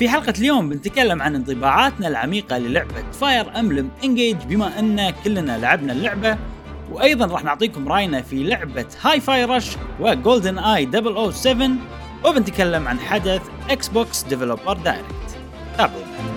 في 0.00 0.08
حلقة 0.08 0.32
اليوم 0.38 0.68
بنتكلم 0.68 1.22
عن 1.22 1.34
انطباعاتنا 1.34 2.08
العميقة 2.08 2.58
للعبة 2.58 3.10
Fire 3.12 3.58
Emblem 3.58 3.90
Engage 4.04 4.36
بما 4.36 4.78
أن 4.78 5.10
كلنا 5.24 5.58
لعبنا 5.58 5.92
اللعبة. 5.92 6.38
وأيضا 6.90 7.26
راح 7.26 7.44
نعطيكم 7.44 7.88
رأينا 7.88 8.22
في 8.22 8.42
لعبة 8.42 8.86
Hi-Fi 9.02 9.44
Rush 9.44 9.76
و 10.00 10.58
GoldenEye 10.58 10.88
007 11.32 11.70
وبنتكلم 12.24 12.88
عن 12.88 13.00
حدث 13.00 13.42
Xbox 13.70 14.22
Developer 14.22 14.72
Direct 14.72 15.38
تابعونا. 15.78 16.29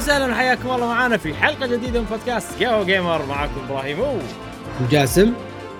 وسهلا 0.00 0.32
وحياكم 0.32 0.70
الله 0.70 0.86
معنا 0.86 1.16
في 1.16 1.34
حلقة 1.34 1.66
جديدة 1.66 2.00
من 2.00 2.06
بودكاست 2.06 2.60
ياهو 2.60 2.84
gamer. 2.84 3.26
معكم 3.26 3.60
إبراهيم 3.68 4.00
و 4.00 4.18
وجاسم. 4.80 5.32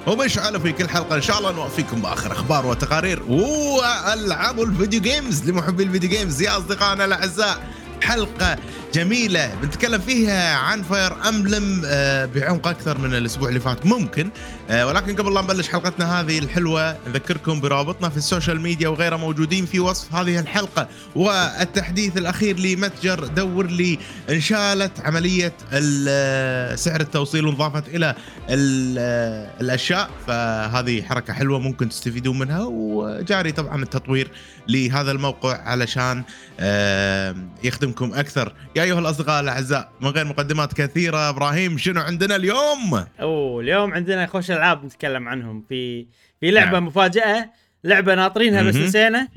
ومشعل 0.06 0.60
في 0.60 0.72
كل 0.72 0.88
حلقة؟ 0.88 1.16
إن 1.16 1.22
شاء 1.22 1.38
الله 1.38 1.52
نوفيكم 1.52 2.02
بآخر 2.02 2.32
أخبار 2.32 2.66
وتقارير 2.66 3.22
والعاب 3.28 4.60
ال 4.60 4.67
video 4.67 5.00
games 5.00 5.50
لمحبي 5.50 5.82
ال 5.82 5.87
video 5.87 6.10
games 6.10 6.42
يا 6.42 6.56
أصدقائنا 6.56 7.04
الأعزاء 7.04 7.58
حلقة 8.02 8.56
جميلة. 8.94 9.54
بنتكلم 9.62 10.00
فيها 10.00 10.54
عن 10.56 10.82
Fire 10.82 11.28
Emblem 11.28 11.82
آه، 11.86 12.24
بعمق 12.26 12.66
أكثر 12.68 12.98
من 12.98 13.14
الأسبوع 13.14 13.48
اللي 13.48 13.60
فات. 13.60 13.86
ممكن 13.86 14.30
آه، 14.70 14.86
ولكن 14.86 15.16
قبل 15.16 15.34
لا 15.34 15.40
نبلش 15.42 15.68
حلقتنا 15.68 16.20
هذه 16.20 16.38
الحلوة 16.38 16.96
نذكركم 17.08 17.60
برابطنا 17.60 18.08
في 18.08 18.16
ال 18.16 18.23
social 18.23 18.60
media 18.60 18.88
وغيره 18.88 19.16
موجودين 19.16 19.66
في 19.66 19.80
وصف 19.80 20.14
هذه 20.14 20.38
الحلقة. 20.38 20.88
والتحديث 21.14 22.16
الأخير 22.16 22.58
لمتجر 22.60 23.24
دور 23.26 23.66
لي 23.66 23.98
انشالت 24.30 25.00
عملية 25.00 25.52
ال- 25.72 26.78
سعر 26.78 27.00
التوصيل 27.00 27.46
وانضافت 27.46 27.88
إلى 27.88 28.14
ال- 28.50 29.50
الأشياء. 29.60 30.10
فهذه 30.26 31.02
حركة 31.02 31.32
حلوة 31.32 31.58
ممكن 31.58 31.88
تستفيدون 31.88 32.38
منها. 32.38 32.60
وجاري 32.70 33.52
طبعا 33.52 33.82
التطوير 33.82 34.30
لهذا 34.68 35.10
الموقع 35.10 35.56
علشان 35.62 36.22
آه، 36.60 37.34
يخدمكم 37.64 38.14
أكثر. 38.14 38.52
يا 38.80 38.84
ايها 38.84 38.98
الأصدقاء 38.98 39.40
الأعزاء 39.40 39.92
من 40.00 40.08
غير 40.08 40.24
مقدمات 40.24 40.72
كثيرة 40.72 41.28
إبراهيم 41.28 41.78
شنو 41.78 42.00
عندنا 42.00 42.36
اليوم 42.36 43.04
أوه 43.20 43.60
اليوم 43.60 43.94
عندنا 43.94 44.26
خوش 44.26 44.50
ألعاب 44.50 44.84
نتكلم 44.84 45.28
عنهم 45.28 45.62
في 45.68 46.06
في 46.40 46.50
لعبة 46.50 46.70
نعم. 46.70 46.86
مفاجأة 46.86 47.50
لعبة 47.84 48.14
ناطرينها 48.14 48.62
بس. 48.62 48.76
نسينا 48.76 49.28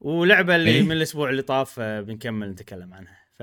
ولعبة 0.00 0.56
اللي 0.56 0.70
إيه. 0.70 0.82
من 0.82 0.92
الأسبوع 0.92 1.30
اللي 1.30 1.42
طاف 1.42 1.74
آه، 1.78 2.00
بنكمل 2.00 2.50
نتكلم 2.50 2.94
عنها 2.94 3.18
ف 3.38 3.42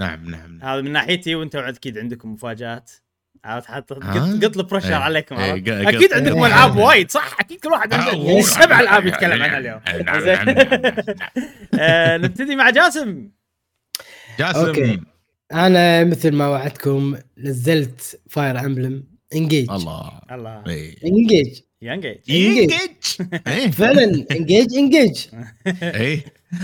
نعم 0.00 0.30
نعم 0.30 0.62
هذا 0.62 0.80
من 0.80 0.92
ناحيتي 0.92 1.34
وأنتم 1.34 1.58
أكيد 1.58 1.98
عندكم 1.98 2.32
مفاجآت 2.32 2.90
عرفت؟ 3.44 3.70
قط 3.70 3.92
قط 4.44 4.56
ال 4.58 4.61
pressure 4.61 4.88
إيه. 4.88 4.94
عليكم 4.94 5.36
إيه،؟ 5.36 5.52
قط- 5.52 5.94
أكيد 5.94 6.12
عندكم 6.12 6.38
إيه. 6.38 6.46
ألعاب 6.46 6.76
وايد 6.76 7.10
صح 7.10 7.36
أكيد 7.40 7.60
كل 7.60 7.68
واحد 7.68 7.92
آه، 7.92 7.96
عنده 7.96 8.40
سبع 8.40 8.80
ألعاب 8.80 9.06
يتكلم 9.06 9.42
عنها 9.42 9.58
اليوم 9.58 9.80
نعم، 10.04 10.20
زين. 10.20 10.34
نعم، 10.34 10.48
نعم، 10.48 10.68
نعم. 10.82 10.94
آه، 11.80 12.16
نبتدي 12.16 12.56
مع 12.56 12.70
جاسم 12.70 13.28
جاسم. 14.38 14.66
okay. 14.66 15.00
أنا 15.52 16.04
مثل 16.04 16.32
ما 16.32 16.48
وعدتكم 16.48 17.16
نزلت 17.38 18.20
Fire 18.30 18.60
Emblem 18.60 19.04
Engage 19.34 19.70
الله. 19.70 20.20
الله. 20.30 20.62
Engage 21.04 21.60
يا 21.82 21.87
Engage 21.87 22.16
Engage. 22.30 22.72
إيه. 23.46 23.70
فعلا 23.70 24.26
Engage 24.30 24.74
Engage 24.78 25.26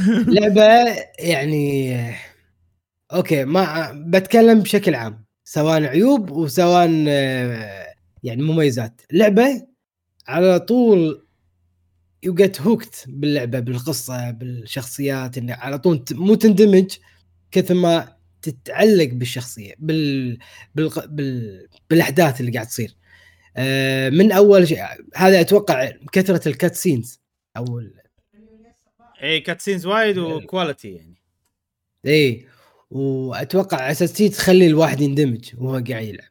لعبة 0.08 0.96
يعني 1.18 1.96
okay 3.12 3.44
ما 3.44 3.92
بتكلم 4.06 4.60
بشكل 4.60 4.94
عام 4.94 5.24
سواء 5.44 5.82
عيوب 5.82 6.30
وسواء 6.30 6.90
يعني 8.22 8.42
مميزات. 8.42 9.00
لعبة 9.12 9.66
على 10.28 10.60
طول 10.60 11.26
you 12.22 12.34
get 12.34 12.60
hooked 12.60 13.04
باللعبة 13.08 13.60
بالقصة 13.60 14.30
بالشخصيات 14.30 15.38
انه 15.38 15.54
على 15.54 15.78
طول 15.78 16.04
مو 16.12 16.34
تندمج. 16.34 16.90
كثر 17.50 17.74
ما 17.74 18.16
تتعلق 18.42 19.08
بالشخصية 19.12 19.74
بال... 19.78 20.38
بال... 20.74 20.90
بال... 21.06 21.66
بالأحداث 21.90 22.40
اللي 22.40 22.52
قاعد 22.52 22.66
تصير. 22.66 22.96
آه، 23.56 24.10
من 24.10 24.32
أول 24.32 24.68
شيء 24.68 24.84
هذا 25.16 25.40
أتوقع 25.40 25.90
كثرة 26.12 26.48
ال 26.48 26.74
cutscenes 26.74 27.20
أو 27.56 27.78
ال- 27.78 28.00
اي 29.22 29.40
cutscenes 29.40 29.86
وايد 29.86 30.18
و 30.18 30.27
quality 30.27 30.88
يعني. 30.88 31.14
اي 32.06 32.46
وأتوقع 32.90 33.90
اساسية 33.90 34.30
تخلي 34.30 34.66
الواحد 34.66 35.00
يندمج 35.00 35.50
وهو 35.58 35.72
قاعد 35.72 36.04
يلعب. 36.04 36.30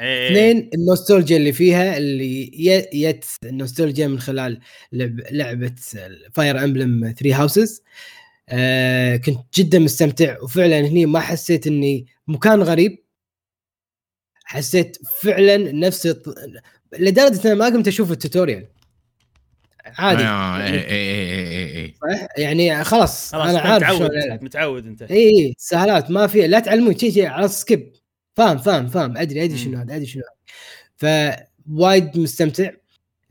إيه. 0.00 0.28
اثنين 0.28 0.70
النوستالجيا 0.74 1.36
اللي 1.36 1.52
فيها 1.52 1.96
اللي 1.96 2.50
يت 2.92 3.24
النوستالجيا 3.44 4.08
من 4.08 4.20
خلال 4.20 4.60
لعب 4.92 5.20
لعبة 5.30 5.74
Fire 6.32 6.64
Emblem 6.64 7.14
3 7.18 7.40
Houses 7.42 7.82
آه 8.52 9.16
كنت 9.16 9.38
جدا 9.58 9.78
مستمتع. 9.78 10.36
وفعلا 10.42 10.80
هني 10.80 11.06
ما 11.06 11.20
حسيت 11.20 11.66
إني 11.66 12.06
مكان 12.28 12.62
غريب. 12.62 13.04
حسيت 14.44 14.98
فعلا 15.22 15.56
نفس 15.72 16.06
لدرجة 16.98 17.52
ان 17.52 17.58
ما 17.58 17.64
قمت 17.64 17.88
أشوف 17.88 18.12
ال 18.12 18.17
tutorial. 18.17 18.66
عادي. 19.84 20.22
آه، 20.22 20.58
يعني, 20.58 20.76
إيه 20.76 20.84
إيه 20.86 21.66
إيه 21.66 21.94
صح؟ 21.94 22.26
يعني 22.38 22.84
خلاص, 22.84 23.32
خلاص 23.32 23.48
أنا 23.48 23.58
أنت 23.76 23.84
عارف 23.84 24.02
متعود 24.02 24.42
متعود 24.42 24.86
أنت. 24.86 25.02
اي 25.02 25.16
اي 25.16 25.54
سهالات 25.58 26.10
ما 26.10 26.26
في 26.26 26.46
لا 26.48 26.60
تعلمون 26.60 26.98
شيء 26.98 27.12
شيء 27.12 27.26
على 27.26 27.48
skip 27.48 27.92
فاهم 28.34 28.58
فاهم 28.58 28.88
فاهم. 28.88 29.16
أدري 29.16 29.44
أدري. 29.44 29.58
شنو 29.58 29.78
هذا 29.78 29.96
أدري 29.96 30.06
شنو 30.06 30.22
هذا. 30.22 31.46
فوايد 31.66 32.18
مستمتع. 32.18 32.70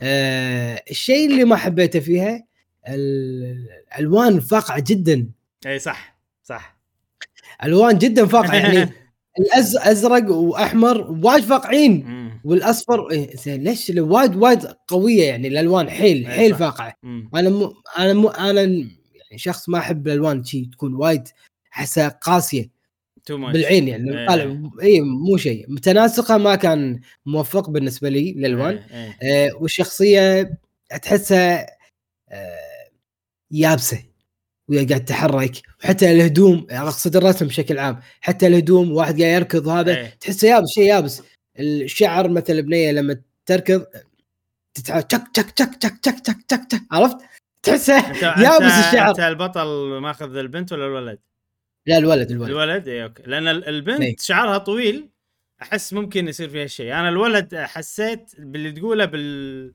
آه 0.02 0.84
الشيء 0.92 1.32
اللي 1.32 1.44
ما 1.46 1.56
حبيته 1.56 2.00
فيها 2.00 2.44
ال- 2.88 3.81
الالوان 3.96 4.40
فاقعة 4.40 4.84
جدا 4.88 5.28
إي 5.66 5.80
صح 5.80 6.18
صح 6.44 6.78
ألوان 7.64 7.98
جدا 7.98 8.26
فاقعة 8.26 8.56
يعني 8.56 8.90
الأز 9.40 9.78
أزرق 9.78 10.32
وأحمر 10.32 11.12
وايد 11.24 11.44
فاقعين. 11.44 12.22
والأصفر 12.44 13.26
زين 13.36 13.64
ليش 13.64 13.92
وايد 13.98 14.36
وايد 14.36 14.66
قوية 14.88 15.24
يعني 15.24 15.48
الألوان 15.48 15.90
حيل 15.90 16.28
حيل. 16.28 16.56
فاقعة. 16.56 16.94
أنا 17.36 17.50
مو 17.50 17.74
أنا 17.98 18.14
مو 18.14 18.28
أنا 18.30 18.62
يعني 18.62 18.88
شخص 19.36 19.70
ما 19.70 19.78
أحب 19.78 20.08
الألوان 20.08 20.44
شي 20.44 20.66
تكون 20.66 20.94
وايد 20.94 21.28
احسها 21.74 22.08
قاسية 22.08 22.70
بالعين 23.54 23.88
يعني. 23.88 24.28
طالع 24.28 24.70
إي 24.82 25.02
مو 25.02 25.38
شيء 25.38 25.66
متناسقة 25.70 26.38
ما 26.38 26.56
كان 26.56 27.00
موفق 27.26 27.70
بالنسبة 27.70 28.10
لي 28.10 28.32
الالوان. 28.32 28.80
آه 29.24 29.52
والشخصية 29.60 30.54
تحسها 31.02 31.66
آه 32.30 32.71
يابسه 33.52 34.04
وهي 34.70 34.86
قاعد 34.86 35.06
تتحرك 35.06 35.52
وحتى 35.84 36.12
الهدوم 36.12 36.68
أقصد 36.70 37.16
الرسم 37.16 37.48
بشكل 37.48 37.80
عام 37.80 38.00
حتى 38.22 38.48
الهدوم 38.48 38.92
واحد 38.92 39.22
قاعد 39.22 39.34
يركض 39.34 39.68
هذا 39.68 39.98
إيه. 39.98 40.18
تحسه 40.20 40.48
يابس 40.48 40.70
شيء 40.70 40.84
يابس. 40.84 41.22
الشعر 41.60 42.30
مثل 42.30 42.54
البنيه 42.54 42.92
لما 42.92 43.22
تركض 43.46 43.86
تتحرك 44.74 45.04
تك 45.12 45.24
تك 45.34 45.52
تك 45.52 45.76
تك 45.76 46.00
تك 46.00 46.20
تك 46.20 46.42
تك 46.48 46.66
تك 46.70 46.82
عرفت؟ 46.92 47.18
تحسه 47.64 47.96
يابس 48.44 48.88
الشعر. 48.88 49.10
أنت 49.10 49.20
البطل 49.20 50.00
ماخذ 50.02 50.36
البنت 50.36 50.72
ولا 50.74 50.86
الولد؟ 50.86 51.20
لا 51.88 51.98
الولد 51.98 52.32
الولد. 52.32 52.50
الولد؟ 52.50 52.88
اي 52.88 53.04
أوكي. 53.04 53.24
لأن 53.26 53.48
ال-. 53.48 53.68
البنت 53.68 54.20
شعرها 54.20 54.58
طويل 54.58 55.10
أحس 55.62 55.94
ممكن 55.94 56.28
يصير 56.28 56.50
فيها 56.50 56.68
شيء. 56.68 56.94
أنا 56.94 57.10
الولد 57.10 57.56
حسيت 57.56 58.32
باللي 58.40 58.72
تقوله 58.72 59.06
بال 59.06 59.74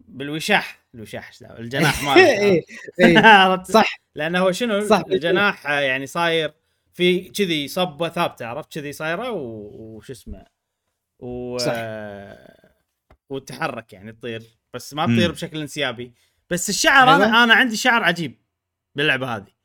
بالوشاح. 0.00 0.85
الوشاح؟ 0.96 1.30
الجناح 1.58 2.02
ماله 2.02 2.28
إيه، 2.40 2.62
إيه. 3.00 3.18
عرفت؟ 3.26 3.70
صح 3.70 4.00
لأنه 4.14 4.38
هو 4.38 4.52
شنو 4.52 4.86
صح. 4.86 5.02
الجناح 5.10 5.66
يعني 5.66 6.06
صاير 6.06 6.52
في 6.92 7.20
كذي 7.28 7.68
صبة 7.68 8.08
ثابتة 8.08 8.46
عرفت 8.46 8.72
كذي 8.74 8.92
صايرة 8.92 9.30
و- 9.30 9.96
وش 9.96 10.10
اسمه 10.10 10.44
و 11.18 11.58
صح. 11.58 11.72
آه، 11.76 12.72
وتتحرك 13.30 13.92
يعني 13.92 14.12
تطير 14.12 14.42
بس 14.74 14.94
ما. 14.94 15.06
تطير 15.06 15.32
بشكل 15.32 15.60
انسيابي 15.60 16.12
بس 16.50 16.68
الشعر 16.68 17.14
أنا 17.16 17.24
أيوة. 17.26 17.44
أنا 17.44 17.54
عندي 17.54 17.76
شعر 17.76 18.02
عجيب 18.04 18.38
باللعبة 18.94 19.36
هذه 19.36 19.56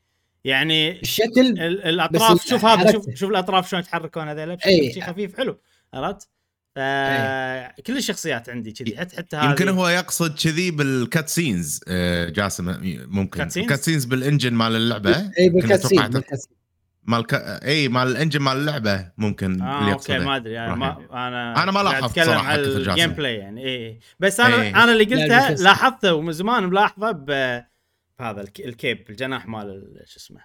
يعني 0.43 1.01
الشكل 1.01 1.39
ال- 1.41 1.83
الأطراف 1.83 2.47
شوف 2.47 2.65
هذا 2.65 2.91
شوف. 2.91 3.05
شوف 3.15 3.29
الأطراف 3.29 3.69
شلون 3.69 3.81
يتحركون 3.81 4.27
هذول 4.27 4.55
بشكل 4.55 5.01
خفيف 5.01 5.37
حلو 5.37 5.59
عرفت؟ 5.93 6.29
ف 6.75 6.79
كل 7.87 7.97
الشخصيات 7.97 8.49
عندي 8.49 8.71
كذي 8.71 8.97
حتى 8.97 9.17
حتى 9.17 9.37
هذه. 9.37 9.49
يمكن 9.49 9.69
هو 9.69 9.87
يقصد 9.87 10.39
كذي 10.39 10.71
بال 10.71 11.29
cutscenes 11.29 11.79
آه، 11.87 12.29
جاسم 12.29 12.77
ممكن. 13.07 13.39
cutscenes؟ 13.39 13.51
scenes 13.51 13.73
بال 13.73 14.05
engine 14.05 14.53
مال 14.53 14.75
اللعبة؟ 14.75 15.17
اي 15.17 15.49
توقعت- 15.49 15.51
بال 15.51 15.70
cutscene. 15.70 16.51
مال 17.03 17.25
ك... 17.27 17.33
اي 17.33 17.87
مال 17.87 18.07
ال 18.07 18.12
engine 18.12 18.41
مال 18.41 18.57
اللعبة 18.57 19.11
ممكن 19.17 19.61
آه 19.61 19.79
اللي 19.81 19.93
okay 19.93 20.19
ما 20.19 20.35
أدري 20.35 20.59
أنا 20.59 20.75
ما 20.75 21.27
أنا 21.27 21.63
أنا 21.63 21.71
ما 21.71 21.83
لاحظت 21.83 22.15
كثر 22.19 22.33
جاسم. 22.33 22.89
ال 22.89 23.11
gameplay 23.11 23.35
يعني 23.35 23.65
اي 23.65 23.99
بس 24.19 24.39
أنا 24.39 24.61
إيه. 24.61 24.83
أنا 24.83 24.91
اللي 24.91 25.03
قلته. 25.03 25.49
لاحظته 25.63 26.13
ومن 26.13 26.31
زمان 26.31 26.63
ملاحظة 26.63 27.11
ب 27.11 27.29
هذا 28.19 28.41
الك- 28.41 28.59
الكيب 28.61 29.05
الجناح 29.09 29.47
مال 29.47 29.69
ال- 29.69 30.03
شو 30.07 30.17
اسمه؟ 30.17 30.39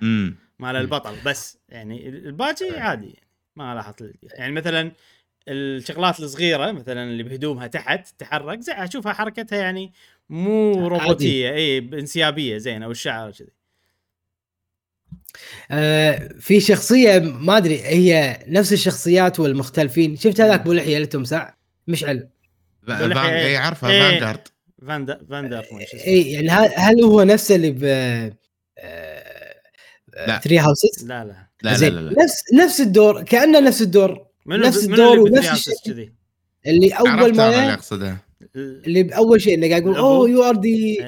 مال 0.59 0.77
البطل. 0.77 1.15
بس 1.27 1.59
يعني 1.69 2.09
الباقي 2.09 2.71
عادي 2.71 3.07
يعني 3.07 3.23
ما 3.57 3.75
لاحظت 3.75 4.13
يعني 4.39 4.53
مثلا 4.53 4.93
الشغلات 5.49 6.21
الصغيرة 6.21 6.73
مثلا 6.73 7.05
اللي 7.05 7.23
بهدومها 7.23 7.67
تحت 7.67 8.09
تتحرك 8.09 8.61
زي 8.61 8.73
أشوفها 8.73 9.13
حركتها 9.13 9.59
يعني 9.59 9.93
مو 10.29 10.89
روبوتية 10.89 11.51
إي 11.51 11.79
انسيابيه 11.79 12.59
زين 12.59 12.83
أو 12.83 12.91
الشعر 12.91 13.31
كذي 13.31 13.53
آه 15.71 16.29
في 16.41 16.61
شخصية 16.61 17.19
ما 17.19 17.57
أدري 17.57 17.83
هي 17.83 18.45
نفس 18.49 18.73
الشخصيات 18.73 19.41
والمختلفين 19.41 20.17
شفت 20.17 20.41
هذاك 20.41 20.61
ابو 20.61 20.73
لحيه 20.73 20.97
اللي 20.97 21.07
تمسع 21.07 21.55
مشعل. 21.89 22.29
اي 22.89 23.57
عارفه. 23.57 23.89
فانجارد 23.89 24.49
فاندا 24.87 25.61
اسمه. 25.61 25.81
اي 26.07 26.33
يعني 26.33 26.51
هل, 26.51 27.03
هو 27.03 27.23
نفسه 27.23 27.55
اللي 27.55 27.71
ب 27.71 27.85
لا. 30.27 30.39
ثري 30.39 30.59
هاوسز 30.59 31.07
لا 31.07 31.25
لا 31.25 31.49
لا 31.63 31.71
لا 31.71 31.75
زين 31.75 31.93
لا, 31.93 32.01
لا. 32.01 32.25
نفس 32.25 32.43
نفس 32.55 32.81
الدور 32.81 33.23
كأنه 33.23 33.61
نفس 33.61 33.83
الدور 33.83 34.26
نفس 34.47 34.85
منو 34.85 34.95
الدور 34.95 35.27
اللي 35.27 35.39
ونفس 35.39 35.69
الشيء. 35.69 35.93
كذي 35.95 36.13
اللي 36.67 36.91
أول 36.93 37.09
أنا 37.09 37.27
اللي 37.27 37.37
ما 37.39 37.75
أقصده 37.75 38.17
اللي 38.57 39.03
بأول 39.03 39.41
شيء 39.41 39.55
انه 39.55 39.69
قاعد 39.69 39.83
يقول. 39.83 39.97
أوه 39.97 40.31
يو 40.31 40.43
ار 40.45 40.57
دي. 40.57 41.03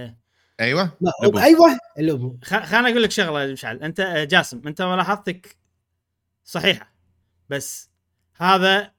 أيوه. 0.60 0.92
أيوه 1.36 1.78
الابو 1.98 2.36
خ- 2.44 2.64
خليني 2.64 2.88
أقول 2.90 3.02
لك 3.02 3.10
شغلة 3.10 3.42
يا 3.42 3.52
مشعل 3.52 3.76
أنت 3.82 4.00
آه، 4.00 4.24
جاسم 4.24 4.62
أنت 4.66 4.82
ملاحظتك 4.82 5.56
صحيحة 6.44 6.92
بس 7.48 7.90
هذا 8.36 8.92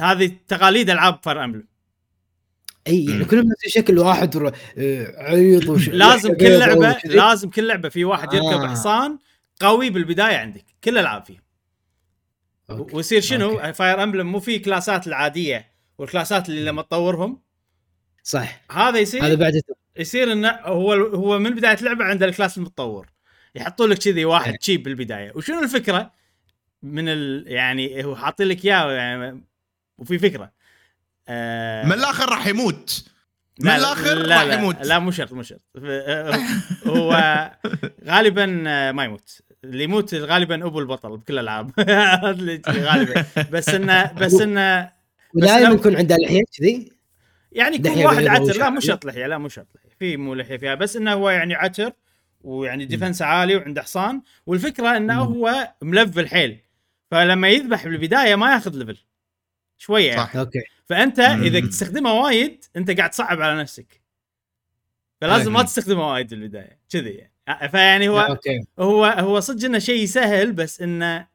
هذه 0.00 0.32
تقاليد 0.48 0.90
ألعاب 0.90 1.18
فاير 1.22 1.44
امبلم 1.44 1.66
أي 2.86 3.04
يعني. 3.04 3.24
كلهم 3.24 3.46
نفس 3.46 3.64
الشكل 3.66 3.98
واحد 3.98 4.36
آه، 4.78 5.14
عريض 5.22 5.68
وش 5.68 5.88
لازم 6.04 6.34
كل 6.40 6.58
لعبه. 6.58 6.96
لازم 7.04 7.50
كل 7.50 7.66
لعبة 7.68 7.88
في 7.88 8.04
واحد 8.04 8.32
يركب 8.32 8.46
آه. 8.46 8.68
حصان 8.68 9.18
قوي 9.60 9.90
بالبداية 9.90 10.36
عندك 10.36 10.64
كل 10.84 10.90
الالعاب 10.90 11.24
فيه 11.24 11.47
okay. 12.70 12.96
ويصير 12.96 13.20
شنو؟ 13.20 13.50
okay. 13.50 13.72
Fire 13.72 14.02
Emblem 14.02 14.32
مو 14.32 14.40
في 14.40 14.58
كلاسات 14.58 15.06
العادية 15.06 15.70
والكلاسات 15.98 16.48
اللي 16.48 16.64
لما 16.64 16.82
تطورهم. 16.82 17.40
صح. 18.22 18.60
هذا 18.72 18.98
يصير؟ 18.98 19.24
هذا 19.26 19.34
بعد 19.34 19.60
يصير 19.96 20.32
إنه 20.32 20.48
هو 20.50 20.92
هو 20.92 21.38
من 21.38 21.54
بداية 21.54 21.76
اللعبه 21.78 22.04
عند 22.04 22.22
ال 22.22 22.28
class 22.28 22.58
المتطور. 22.58 23.06
يحطوا 23.54 23.86
لك 23.86 23.98
كذي 23.98 24.24
واحد. 24.24 24.54
تشيب 24.58 24.82
بالبداية. 24.82 25.32
وشنو 25.34 25.62
الفكرة؟ 25.62 26.12
من 26.82 27.08
ال 27.08 27.44
يعني 27.46 28.04
هو 28.04 28.16
حاطين 28.16 28.46
لك 28.48 28.64
إياه 28.64 28.92
يعني 28.92 29.44
وفي 29.98 30.18
فكرة. 30.18 30.52
آه 31.28 31.84
من 31.84 31.92
الآخر 31.92 32.28
راح 32.30 32.46
يموت. 32.46 33.04
من 33.60 33.66
لا- 33.66 33.76
الآخر 33.76 34.14
لا 34.14 34.36
راح 34.36 34.42
لا, 34.44 34.54
يموت. 34.54 34.76
لا 34.86 34.98
مو 34.98 35.10
شرط 35.10 35.32
مو 35.32 35.42
شرط. 35.42 35.60
آه، 35.84 36.38
هو 36.86 37.12
غالبا 38.04 38.64
آه، 38.66 38.92
ما 38.92 39.04
يموت. 39.04 39.40
اللي 39.64 39.84
يموت 39.84 40.14
غالبا 40.14 40.66
أبو 40.66 40.78
البطل 40.80 41.16
بكل 41.16 41.34
الألعاب. 41.34 41.70
غالبا. 42.68 43.24
بس 43.52 43.68
انه 43.68 44.12
بس 44.12 44.34
انه 44.40 44.90
ودائما 45.34 45.68
لو- 45.68 45.74
يكون 45.74 45.96
عنده 45.96 46.16
لحية 46.16 46.42
كذي؟ 46.58 46.92
يعني 47.52 47.76
يكون 47.76 47.90
لحية 47.92 48.06
واحد 48.06 48.26
عتر. 48.26 48.58
لا. 48.58 48.70
مو 48.70 48.80
شرط 48.80 49.04
لحية 49.04 49.26
لا 49.26 49.38
مو 49.38 49.48
شرط 49.48 49.66
لحية. 49.76 49.88
في 49.98 50.16
مو 50.16 50.34
لحية 50.34 50.56
فيها. 50.56 50.74
بس 50.74 50.96
إنه 50.96 51.12
هو 51.12 51.30
يعني 51.30 51.54
عتر 51.54 51.92
ويعني 52.40 52.84
defense 52.84 53.22
عالي 53.22 53.56
وعنده 53.56 53.82
حصان. 53.82 54.22
والفكرة 54.46 54.96
إنه 54.96 55.14
مم. 55.14 55.34
هو 55.34 55.72
ملفل 55.82 56.28
حيل. 56.28 56.58
فلما 57.10 57.48
يذبح 57.48 57.84
بالبداية 57.86 58.34
ما 58.34 58.52
ياخذ 58.52 58.76
level 58.78 58.98
شوية 59.78 60.06
يعني. 60.08 60.20
صح. 60.20 60.36
أوكي. 60.36 60.58
فأنت. 60.86 61.18
إذا 61.20 61.60
تستخدمه 61.60 62.12
وايد 62.12 62.64
أنت 62.76 62.90
قاعد 62.90 63.10
تصعب 63.10 63.40
على 63.42 63.60
نفسك. 63.60 64.00
فلازم 65.20 65.52
ما 65.52 65.58
أوكي. 65.58 65.68
تستخدمه 65.68 66.12
وايد 66.12 66.30
بالبداية. 66.30 66.78
كذي 66.90 67.10
يعني. 67.10 67.32
فيعني 67.70 68.08
هو 68.08 68.20
أوكي. 68.20 68.60
هو 68.78 69.04
هو 69.04 69.40
صدق 69.40 69.64
إنه 69.64 69.78
شيء 69.78 70.06
سهل 70.06 70.52
بس 70.52 70.82
إنه 70.82 71.26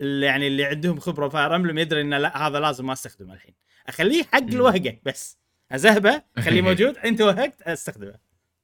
اللي 0.00 0.26
يعني 0.26 0.46
اللي 0.46 0.64
عندهم 0.64 1.00
خبرة 1.00 1.28
فاير 1.28 1.56
امبلم 1.56 1.78
يدري 1.78 2.00
إنه 2.00 2.18
لا 2.18 2.46
هذا 2.46 2.60
لازم 2.60 2.86
ما 2.86 2.92
أستخدمه 2.92 3.34
الحين. 3.34 3.54
أخليه 3.88 4.22
حق. 4.22 4.42
الوهقة 4.42 4.96
بس. 5.04 5.38
اذهبه 5.74 6.22
خليه 6.38 6.62
موجود 6.68 6.98
أنت 6.98 7.20
وهقت 7.20 7.62
أستخدمه. 7.62 8.14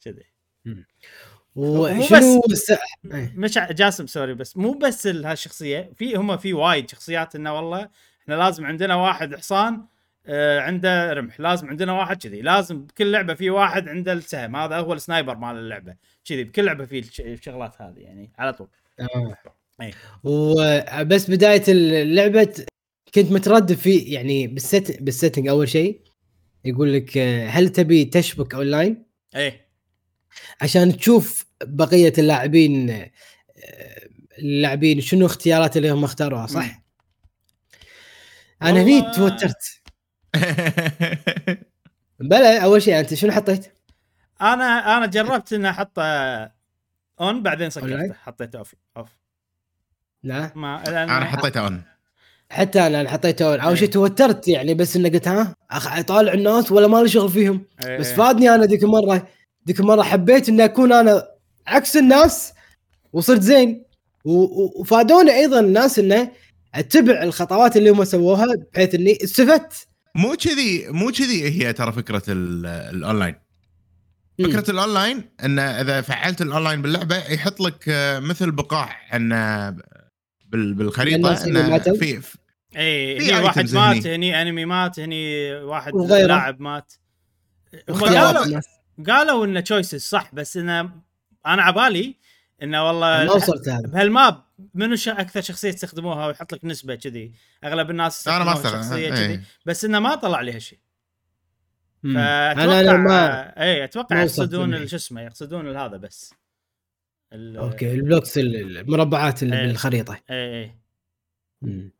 كذي. 0.05 0.25
وشنو 1.57 2.43
الس... 2.51 2.71
إيه. 3.15 3.33
مش 3.37 3.59
جاسم 3.59 4.07
sorry 4.07 4.35
بس 4.35 4.57
مو 4.57 4.73
بس 4.73 5.07
ال- 5.07 5.27
هالشخصيه 5.27 5.93
في 5.97 6.17
هم 6.17 6.37
في 6.37 6.53
وايد 6.53 6.91
شخصيات 6.91 7.35
إنه 7.37 7.55
والله 7.57 7.89
إحنا 8.23 8.35
لازم 8.35 8.67
عندنا 8.67 8.95
واحد 8.95 9.35
حصان 9.37 9.75
آه 9.75 9.89
عنده 10.29 11.13
رمح. 11.13 11.41
لازم 11.41 11.69
عندنا 11.69 11.93
واحد 11.93 12.23
كذي. 12.23 12.43
لازم 12.43 12.85
بكل 12.85 13.13
لعبة 13.13 13.35
في 13.35 13.51
واحد 13.51 13.89
عنده 13.89 14.13
السهم. 14.13 14.57
هذا 14.57 14.77
هو 14.77 14.93
ال 14.93 14.99
sniper 14.99 15.37
مال 15.37 15.57
اللعبة. 15.57 15.95
كذي 16.25 16.45
بكل 16.45 16.65
لعبة 16.65 16.85
في 16.85 16.99
الش- 16.99 17.21
الشغلات 17.21 17.83
هذه 17.83 17.99
يعني 17.99 18.33
على 18.39 18.53
طول. 18.53 18.69
آه. 19.01 19.37
إيه. 19.83 19.93
وبس 20.25 21.31
بداية 21.31 21.63
اللعبة 21.69 22.65
كنت 23.15 23.33
متردد 23.33 23.73
في 23.75 23.97
يعني 23.99 24.47
بالست 24.47 24.97
بال 25.03 25.13
setting 25.13 25.49
أول 25.49 25.69
شيء. 25.69 26.01
يقول 26.65 26.95
لك 26.95 27.19
آه، 27.19 27.47
هل 27.49 27.69
تبي 27.69 28.05
تشبك 28.05 28.55
أونلاين؟ 28.55 29.05
إيه. 29.37 29.69
عشان 30.61 30.97
تشوف 30.97 31.47
بقية 31.65 32.13
اللاعبين 32.19 32.91
آه، 32.91 33.11
اللاعبين 34.39 35.01
شنو 35.01 35.27
اختيارات 35.27 35.77
اللي 35.77 35.91
هم 35.91 36.05
اختاروها 36.05 36.47
صح؟ 36.47 36.83
أنا 38.63 38.83
هني 38.83 39.01
توترت. 39.03 39.80
بلا 42.21 42.59
أول 42.65 42.83
شيء 42.83 43.01
أنت 43.01 43.15
شنو 43.15 43.33
حطيت؟ 43.33 43.73
أنا 44.41 44.97
أنا 44.97 45.07
جربت 45.07 45.53
ان 45.53 45.67
احطه 45.67 46.03
on 47.21 47.43
بعدين 47.43 47.71
سكرته؟ 47.71 48.13
حطيته 48.15 48.59
off 48.59 48.75
off 48.97 49.09
لا 50.23 50.53
ما 50.55 50.89
أنا 51.05 51.25
حطيته 51.25 51.61
on 51.61 51.83
حتى 52.51 52.87
أنا 52.87 53.01
أنا 53.01 53.11
حطيته 53.11 53.45
أول 53.55 53.61
إيه. 53.69 53.75
شيء 53.75 53.89
توترت 53.89 54.49
يعني 54.49 54.75
بس 54.75 54.97
انه 54.97 55.09
قلت 55.09 55.29
ها 55.29 55.55
أخ- 55.73 55.99
أطالع 55.99 56.33
الناس 56.33 56.73
ولا 56.73 56.87
مالي 56.87 57.09
شغل 57.09 57.29
فيهم 57.31 57.65
إيه. 57.87 57.99
بس 57.99 58.13
فادني 58.13 58.55
أنا 58.55 58.65
ذيك 58.67 58.83
المرة 58.83 59.29
ذيك 59.69 59.81
المرة 59.81 60.03
حبيت 60.03 60.49
إني 60.49 60.65
أكون 60.65 60.93
أنا 60.93 61.29
عكس 61.67 61.97
الناس 61.97 62.53
وصرت 63.13 63.41
زين 63.41 63.85
و- 64.25 64.33
و- 64.65 64.73
وفادوني 64.81 65.31
أيضا 65.35 65.61
الناس 65.61 65.99
إنه 65.99 66.31
أتبع 66.75 67.23
الخطوات 67.23 67.77
اللي 67.77 67.91
هم 67.91 68.05
سووها 68.05 68.47
بحيث 68.75 68.95
إني 68.95 69.19
استفدت 69.25 69.87
مو 70.15 70.35
كذي 70.37 70.89
مو 70.89 71.11
كذي 71.11 71.45
هي 71.67 71.73
ترى 71.73 71.93
فكرة 71.93 72.23
ال- 72.29 72.67
الاونلاين. 72.67 73.35
فكرة 74.39 74.71
الاونلاين 74.71 75.25
إن 75.45 75.59
إذا 75.59 76.01
فعلت 76.01 76.43
الاونلاين 76.43 76.83
باللعبة 76.83 77.17
يحط 77.17 77.61
لك 77.61 77.85
آه، 77.89 78.19
مثل 78.19 78.51
بقاع 78.51 78.97
إن 79.17 79.29
بال- 80.47 80.75
بالخريطة 80.75 81.45
إن؟ 81.47 81.79
في 81.79 82.21
في- 82.21 82.39
اي 82.77 83.21
في 83.21 83.33
هني 83.33 83.45
واحد 83.45 83.75
مات 83.75 84.07
هني. 84.07 84.15
هني 84.15 84.43
enemy 84.43 84.65
مات 84.65 85.01
هني 85.01 85.53
واحد. 85.55 85.93
لاعب 85.95 86.61
مات 86.61 86.93
قالوا. 87.89 88.61
قالوا 89.07 89.45
إنه 89.45 89.61
choices 89.61 90.01
صح 90.03 90.31
بس 90.35 90.57
انه 90.57 90.91
أنا 91.47 91.63
عبالي 91.63 92.17
إنه 92.63 92.87
والله 92.87 93.25
ما 93.25 93.33
وصلت 93.33 93.69
هذا. 93.69 93.89
بهال 93.89 94.16
map 94.16 94.43
منو 94.75 94.97
ش... 94.97 95.09
أكثر 95.09 95.41
شخصية 95.41 95.69
يستخدموها 95.69 96.27
ويحط 96.27 96.53
لك 96.55 96.65
نسبة 96.65 96.95
كذي؟ 96.95 97.33
أغلب 97.65 97.91
الناس 97.91 98.29
أنا 98.29 98.45
ما 98.45 98.53
استغرب 98.53 98.83
شخصية 98.83 99.11
كذي 99.11 99.21
إيه. 99.27 99.43
بس 99.67 99.85
إنه 99.85 99.99
ما 100.01 100.15
طلع 100.15 100.41
لي 100.41 100.53
هالشيء. 100.53 100.79
فاتوقع 102.05 102.81
أنا 102.81 102.97
ما 102.97 103.43
اي 103.63 103.85
أتوقع 103.85 104.21
يقصدون 104.23 104.87
شو 104.87 104.97
اسمه 104.97 105.21
يقصدون 105.23 105.77
هذا 105.77 105.97
بس. 105.97 106.35
ال- 107.33 107.57
أوكي 107.57 107.93
ال 107.93 107.99
blocks 107.99 108.39
ال- 108.39 108.79
المربعات 108.79 109.43
اللي 109.43 109.61
إيه. 109.61 109.67
بالخريطه 109.67 110.21
اي 110.31 110.63
اي. 110.63 111.91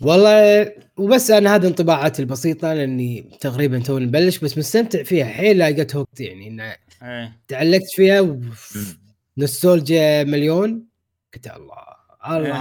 والله 0.00 0.72
وبس 0.96 1.30
أنا 1.30 1.54
هذه 1.54 1.66
انطباعاتي 1.66 2.22
البسيطة 2.22 2.74
لأني 2.74 3.38
تقريبا 3.40 3.78
تو 3.78 3.98
نبلش 3.98 4.38
بس 4.38 4.58
مستمتع 4.58 5.02
فيها 5.02 5.24
حيل 5.26 5.58
لقيت 5.58 5.96
هوكت 5.96 6.20
يعني 6.20 6.48
انه 6.48 6.76
اي 7.02 7.32
تعلقت 7.48 7.90
فيها 7.94 8.20
وف- 8.20 8.96
نوستولجيا 9.38 10.24
مليون؟ 10.24 10.86
قلت 11.34 11.46
الله 11.46 11.96
الله 12.36 12.56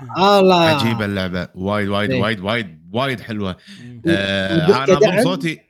الله. 0.40 0.60
عجيبة 0.64 1.04
اللعبة. 1.04 1.48
وايد 1.54 1.88
وايد 1.88 2.10
إيه. 2.10 2.20
وايد 2.20 2.40
وايد 2.40 2.80
وايد 2.92 3.20
حلوة. 3.20 3.56
آه 4.06 4.84
أنا 4.84 5.22
صوتي. 5.22 5.60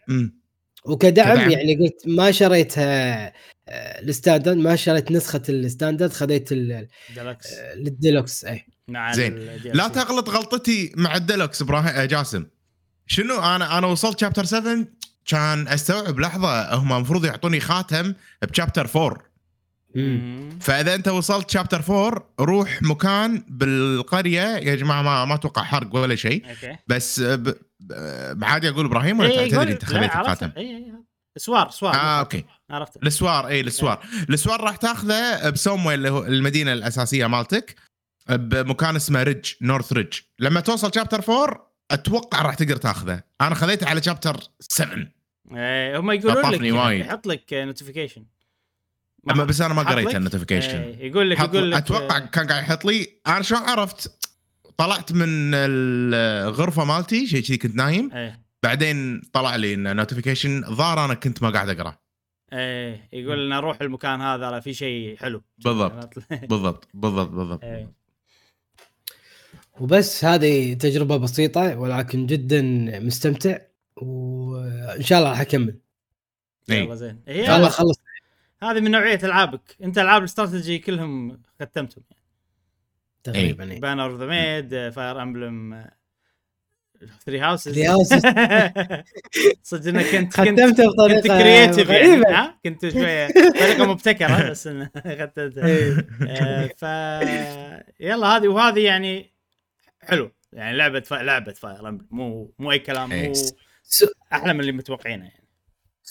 وكدعم 0.84 1.36
كدعم. 1.36 1.50
يعني 1.50 1.74
قلت 1.76 2.02
ما 2.06 2.30
شريتها 2.30 3.26
آه، 3.68 4.00
ال 4.02 4.08
standard 4.08 4.56
ما 4.56 4.76
شريت 4.76 5.12
نسخة 5.12 5.42
ال 5.48 5.55
standard 5.55 6.12
خذيت 6.12 6.52
ال- 6.52 6.88
ديلكس 7.14 7.52
آه، 7.52 7.72
الديلوكس 7.74 8.44
اي 8.44 8.66
زين. 9.12 9.38
لا. 9.74 9.88
تغلط 9.88 10.28
غلطتي 10.30 10.92
مع 10.96 11.16
الديلوكس 11.16 11.62
إبراهيم 11.62 11.86
آه، 11.86 12.04
جاسم. 12.04 12.46
شنو؟ 13.06 13.34
أنا 13.40 13.78
أنا 13.78 13.86
وصلت 13.86 14.20
chapter 14.20 14.44
7 14.44 14.84
كان 15.26 15.68
أستوعب 15.68 16.20
لحظة 16.20 16.74
هم 16.74 16.92
المفروض 16.92 17.24
يعطوني 17.24 17.60
خاتم 17.60 18.14
ب 18.42 18.48
chapter 18.48 18.88
4 18.96 19.29
مم. 19.94 20.58
فإذا 20.60 20.94
أنت 20.94 21.08
وصلت 21.08 21.50
chapter 21.50 21.82
4 21.90 22.24
روح 22.40 22.82
مكان 22.82 23.44
بالقرية. 23.48 24.40
يا 24.56 24.74
جماعة 24.74 25.02
ما 25.02 25.24
ما 25.24 25.34
أتوقع 25.34 25.62
حرق 25.62 25.94
ولا 25.96 26.14
شيء. 26.14 26.44
بس 26.86 27.20
ب- 27.20 27.54
عادي 28.44 28.68
أقول 28.68 28.84
إبراهيم 28.86 29.18
ولا 29.20 29.28
إيه، 29.30 29.50
تدري 29.50 29.72
أنت 29.72 29.82
لا، 29.82 29.88
خذيت 29.98 30.10
عرفت. 30.10 30.42
الخاتم 30.42 30.52
إيه، 30.56 30.76
إيه. 30.76 31.04
سوار 31.36 31.70
سوار. 31.70 31.94
آه 31.94 32.18
أوكي. 32.20 32.44
عرفت 32.70 32.96
السوار 33.06 33.46
اي 33.48 33.60
السوار. 33.60 34.06
السوار 34.30 34.60
راح 34.60 34.76
تاخذه 34.76 35.50
بسوموي 35.50 35.94
اللي 35.94 36.10
هو 36.10 36.24
المدينة 36.24 36.72
الأساسية 36.72 37.26
مالتك 37.26 37.74
بمكان 38.28 38.96
اسمه 38.96 39.22
Ridge 39.22 39.50
North 39.62 39.92
Ridge. 39.92 40.12
لما 40.38 40.60
توصل 40.60 40.90
chapter 40.94 41.22
4 41.22 41.70
أتوقع 41.90 42.42
راح 42.42 42.54
تقدر 42.54 42.76
تاخذه. 42.76 43.22
أنا 43.40 43.54
خذيته 43.54 43.88
على 43.88 44.02
chapter 44.02 44.40
7 44.60 44.96
إيه 45.56 45.98
هم 45.98 46.10
يقولون 46.10 46.50
لك. 46.50 46.60
يحط 47.06 47.26
لك 47.26 47.44
notification 47.52 48.24
أما 49.30 49.44
بس 49.44 49.60
أنا 49.60 49.74
ما 49.74 49.82
قريت؟ 49.82 50.14
ال 50.14 50.19
notification 50.19 50.80
إيه، 50.80 51.10
يقول 51.10 51.30
لك 51.30 51.38
يقول 51.38 51.70
لك 51.70 51.76
أتوقع 51.76 52.18
كان 52.18 52.46
قاعد 52.46 52.62
يحط 52.62 52.84
لي 52.84 53.08
أنا 53.26 53.42
شلون 53.42 53.60
عرفت؟ 53.60 54.30
طلعت 54.76 55.12
من 55.12 55.54
الغرفة 55.54 56.84
مالتي 56.84 57.26
شيء 57.26 57.42
كذي 57.42 57.56
كنت 57.56 57.76
نايم. 57.76 58.12
إيه. 58.12 58.40
بعدين 58.62 59.20
طلع 59.32 59.56
لي 59.56 59.74
انه 59.74 59.92
notification 59.92 60.62
ظهر 60.74 61.04
أنا 61.04 61.14
كنت 61.14 61.42
ما 61.42 61.50
قاعد 61.50 61.68
أقرأ. 61.68 61.98
إيه 62.52 63.08
يقول 63.12 63.46
لنا 63.46 63.60
روح 63.60 63.80
المكان 63.80 64.20
هذا 64.20 64.60
في 64.60 64.74
شيء 64.74 65.16
حلو. 65.16 65.42
بالضبط. 65.58 66.22
بالضبط 66.30 66.88
بالضبط 66.94 67.30
بالضبط. 67.30 67.64
إيه. 67.64 67.92
وبس 69.80 70.24
هذه 70.24 70.74
تجربة 70.74 71.16
بسيطة 71.16 71.78
ولكن 71.78 72.26
جدا 72.26 72.62
مستمتع 73.00 73.58
وإن 73.96 75.02
شاء 75.02 75.18
الله 75.18 75.30
راح 75.30 75.40
أكمل. 75.40 75.78
يلا 76.68 76.92
اي 76.92 76.96
زين 76.96 77.08
إن 77.28 77.34
هي 77.34 77.46
شاء 77.46 77.56
الله 77.56 77.68
اخلص 77.68 78.00
هذه 78.62 78.80
من 78.80 78.90
نوعية 78.90 79.20
ألعابك. 79.22 79.76
أنت 79.84 79.98
ألعاب 79.98 80.20
الاستراتيجي 80.20 80.78
كلهم 80.78 81.42
ختمتهم 81.60 82.04
تقريبا 83.24 83.72
إيه. 83.72 83.80
بانر 83.80 84.10
اوف 84.10 84.20
ذا 84.20 84.26
ميد 84.26 84.90
فاير 84.90 85.22
امبلم 85.22 85.84
Three 87.26 87.38
Houses 87.38 87.78
Three 87.78 87.86
Houses. 87.86 88.22
صدق 89.62 89.88
انك 89.88 90.04
كنت 90.04 90.40
كنت 90.40 90.60
ختمته 90.60 90.88
بطريقة 90.88 91.20
كنت 91.20 91.26
creative 91.26 91.88
يعني. 91.88 92.08
غريبة. 92.08 92.54
كنت 92.64 92.88
شوية 92.88 93.28
طريقة 93.60 93.86
مبتكرة 93.86 94.50
بس 94.50 94.66
إنه 94.66 94.90
ختمتها. 94.96 95.66
إيه. 95.66 96.06
آه، 96.28 96.66
ف 96.66 96.82
يلا 98.00 98.26
هذه 98.26 98.48
وهذه 98.48 98.80
يعني 98.80 99.32
حلو. 100.00 100.32
يعني 100.52 100.76
لعبة 100.76 101.00
ف... 101.00 101.12
لعبة 101.12 101.52
فاير 101.52 101.88
امبلم 101.88 102.08
مو 102.10 102.54
مو 102.58 102.70
أي 102.70 102.78
كلام 102.78 103.08
مو 103.08 103.14
إيه. 103.14 103.32
أحلى 104.32 104.52
من 104.54 104.60
اللي 104.60 104.72
متوقعينه 104.72 105.24
يعني. 105.24 105.39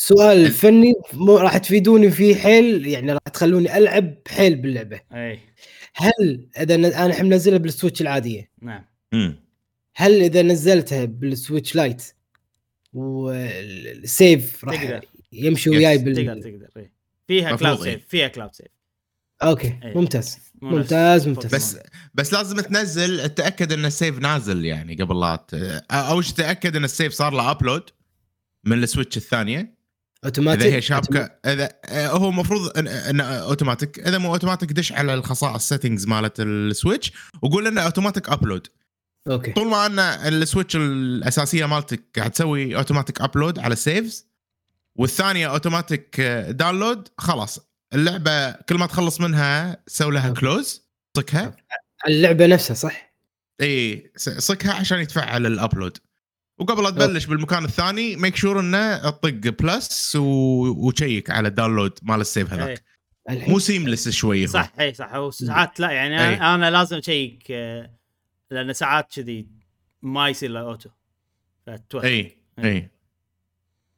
سؤال 0.01 0.51
فني 0.51 0.93
مو 1.13 1.37
راح 1.37 1.57
تفيدوني 1.57 2.11
فيه 2.11 2.35
حيل 2.35 2.87
يعني 2.87 3.11
راح 3.13 3.21
تخلوني 3.33 3.77
ألعب 3.77 4.15
حيل 4.27 4.55
باللعبة 4.55 5.01
اي 5.13 5.39
هل 5.95 6.47
إذا 6.59 6.77
ن- 6.77 6.85
أنا 6.85 7.05
الحين 7.05 7.25
منزلها 7.25 7.57
بالسويتش 7.57 8.01
العادية 8.01 8.51
نعم. 8.61 8.85
هل 9.95 10.21
إذا 10.21 10.41
نزلتها 10.41 11.05
بالسويتش 11.05 11.75
لايت 11.75 12.03
والسيف 12.93 14.65
راح 14.65 14.83
تقدر. 14.83 15.05
يمشي. 15.31 15.69
وياي 15.69 15.97
تقدر 15.97 16.11
بال 16.11 16.43
تقدر 16.43 16.67
إيه. 16.77 16.91
فيها 17.27 17.55
cloud 17.55 17.87
إيه. 17.87 17.93
save 17.93 18.05
فيها 18.07 18.27
cloud 18.27 18.55
save 18.55 18.67
أوكي 19.43 19.79
إيه. 19.83 19.97
ممتاز 19.97 20.37
ممتاز 20.61 21.27
ممتاز 21.27 21.55
بس 21.55 21.77
بس 22.13 22.33
لازم 22.33 22.59
تنزل 22.59 23.29
تاكد 23.29 23.71
إن 23.73 23.85
ال 23.85 23.92
save 23.92 24.19
نازل 24.19 24.65
يعني 24.65 24.95
قبل 24.95 25.19
لا 25.19 25.35
ت... 25.47 25.53
أو 25.91 26.21
شي 26.21 26.33
تاكد 26.33 26.75
إن 26.75 26.83
ال 26.83 26.89
save 26.89 27.13
صار 27.13 27.33
له 27.33 27.51
upload 27.51 27.89
من 28.63 28.83
السويتش 28.83 29.17
الثانية 29.17 29.78
أوتوماتيك؟ 30.25 30.65
إذا 30.65 30.75
هي 30.75 30.81
شابكة 30.81 31.31
إذا 31.45 31.69
آه، 31.85 32.07
هو 32.07 32.29
المفروض 32.29 32.77
ان, 32.77 32.87
إن 32.87 33.21
أوتوماتيك 33.21 33.99
إذا 34.07 34.17
مو 34.17 34.33
أوتوماتيك 34.33 34.71
دش 34.71 34.91
على 34.91 35.13
الخصائص 35.13 35.69
settings 35.69 36.07
مالت 36.07 36.39
السويتش 36.39 37.11
وقول 37.41 37.65
لنا 37.65 37.81
automatic 37.81 38.29
upload 38.29 38.67
أوكي. 39.27 39.51
طول 39.51 39.67
ما 39.67 39.85
إن 39.85 39.99
السويتش 39.99 40.75
الأساسية 40.75 41.65
مالتك 41.65 42.03
قاعد 42.15 42.31
تسوي 42.31 42.77
automatic 42.77 43.21
upload 43.21 43.59
على 43.59 43.73
ال 43.73 43.82
saves 43.82 44.27
والثانية 44.95 45.47
automatic 45.47 46.21
download 46.49 47.07
خلاص. 47.17 47.59
اللعبة 47.93 48.51
كل 48.51 48.75
ما 48.75 48.85
تخلص 48.85 49.21
منها 49.21 49.77
سوي 49.87 50.13
لها. 50.13 50.33
close 50.33 50.89
صكها. 51.17 51.55
اللعبة 52.07 52.45
نفسها 52.45 52.73
صح؟ 52.73 53.13
اي 53.61 54.11
صكها 54.17 54.73
عشان 54.73 54.99
يتفعل 54.99 55.45
ال 55.45 55.53
upload 55.53 55.97
وقبل 56.59 56.83
لا 56.83 56.89
تبلش 56.89 57.25
بالمكان 57.25 57.65
الثاني 57.65 58.15
make 58.15 58.35
sure 58.35 58.59
إنه 58.59 59.09
تطق 59.09 59.61
plus 59.63 60.15
و... 60.15 60.25
و 60.87 60.94
check 60.94 61.29
على 61.29 61.47
ال 61.47 61.53
download 61.53 61.99
مال 62.01 62.21
ال 62.21 62.28
save 62.28 62.53
هذاك 62.53 62.69
إيه. 62.69 62.83
الحين 63.29 63.51
مو 63.51 63.59
seamless 63.59 64.09
شوي 64.09 64.47
صح 64.47 64.71
اي 64.79 64.93
صح 64.93 65.13
هو 65.13 65.31
ساعات 65.31 65.79
لا 65.79 65.91
يعني 65.91 66.21
أي. 66.21 66.37
أنا, 66.37 66.55
أنا 66.55 66.71
لازم 66.71 66.97
أ 66.97 67.05
check 67.05 67.43
آه، 67.51 67.91
لأن 68.51 68.73
ساعات 68.73 69.13
كذي 69.15 69.47
ما 70.01 70.29
يصير 70.29 70.49
له 70.49 70.59
auto 70.59 70.89
فتوهق 71.67 72.05
اي 72.05 72.37
اي 72.59 72.89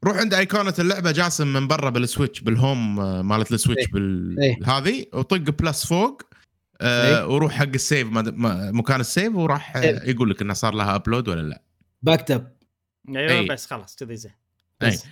روح 0.03 0.17
عند 0.17 0.33
ايقونه 0.33 0.73
اللعبة 0.79 1.11
جاسم 1.11 1.53
من 1.53 1.67
برا 1.67 1.89
بال 1.89 2.02
Switch 2.02 2.41
بال 2.41 2.61
home 2.61 2.99
آه، 2.99 3.21
مالت 3.21 3.51
السويتش 3.51 3.83
إيه. 3.83 3.91
بالهذه 3.93 5.05
وطق 5.13 5.37
plus 5.37 5.85
فوق 5.85 6.21
إيه. 6.81 7.17
آه 7.17 7.27
وروح 7.27 7.53
حق 7.53 7.67
ال 7.73 7.80
save 7.80 8.07
مكان 8.11 8.99
ال 8.99 9.07
save 9.07 9.35
وراح 9.35 9.77
إيه. 9.77 10.09
يقول 10.09 10.29
لك 10.29 10.41
إنه 10.41 10.53
صار 10.53 10.73
لها 10.73 10.95
upload 10.95 11.27
ولا 11.27 11.41
لا 11.41 11.61
backed 12.01 12.31
up 12.31 12.57
أيوه 13.09 13.31
أي. 13.31 13.45
بس 13.45 13.65
خلاص 13.65 13.95
كذي 13.95 14.15
زين 14.15 14.31
بس. 14.81 15.05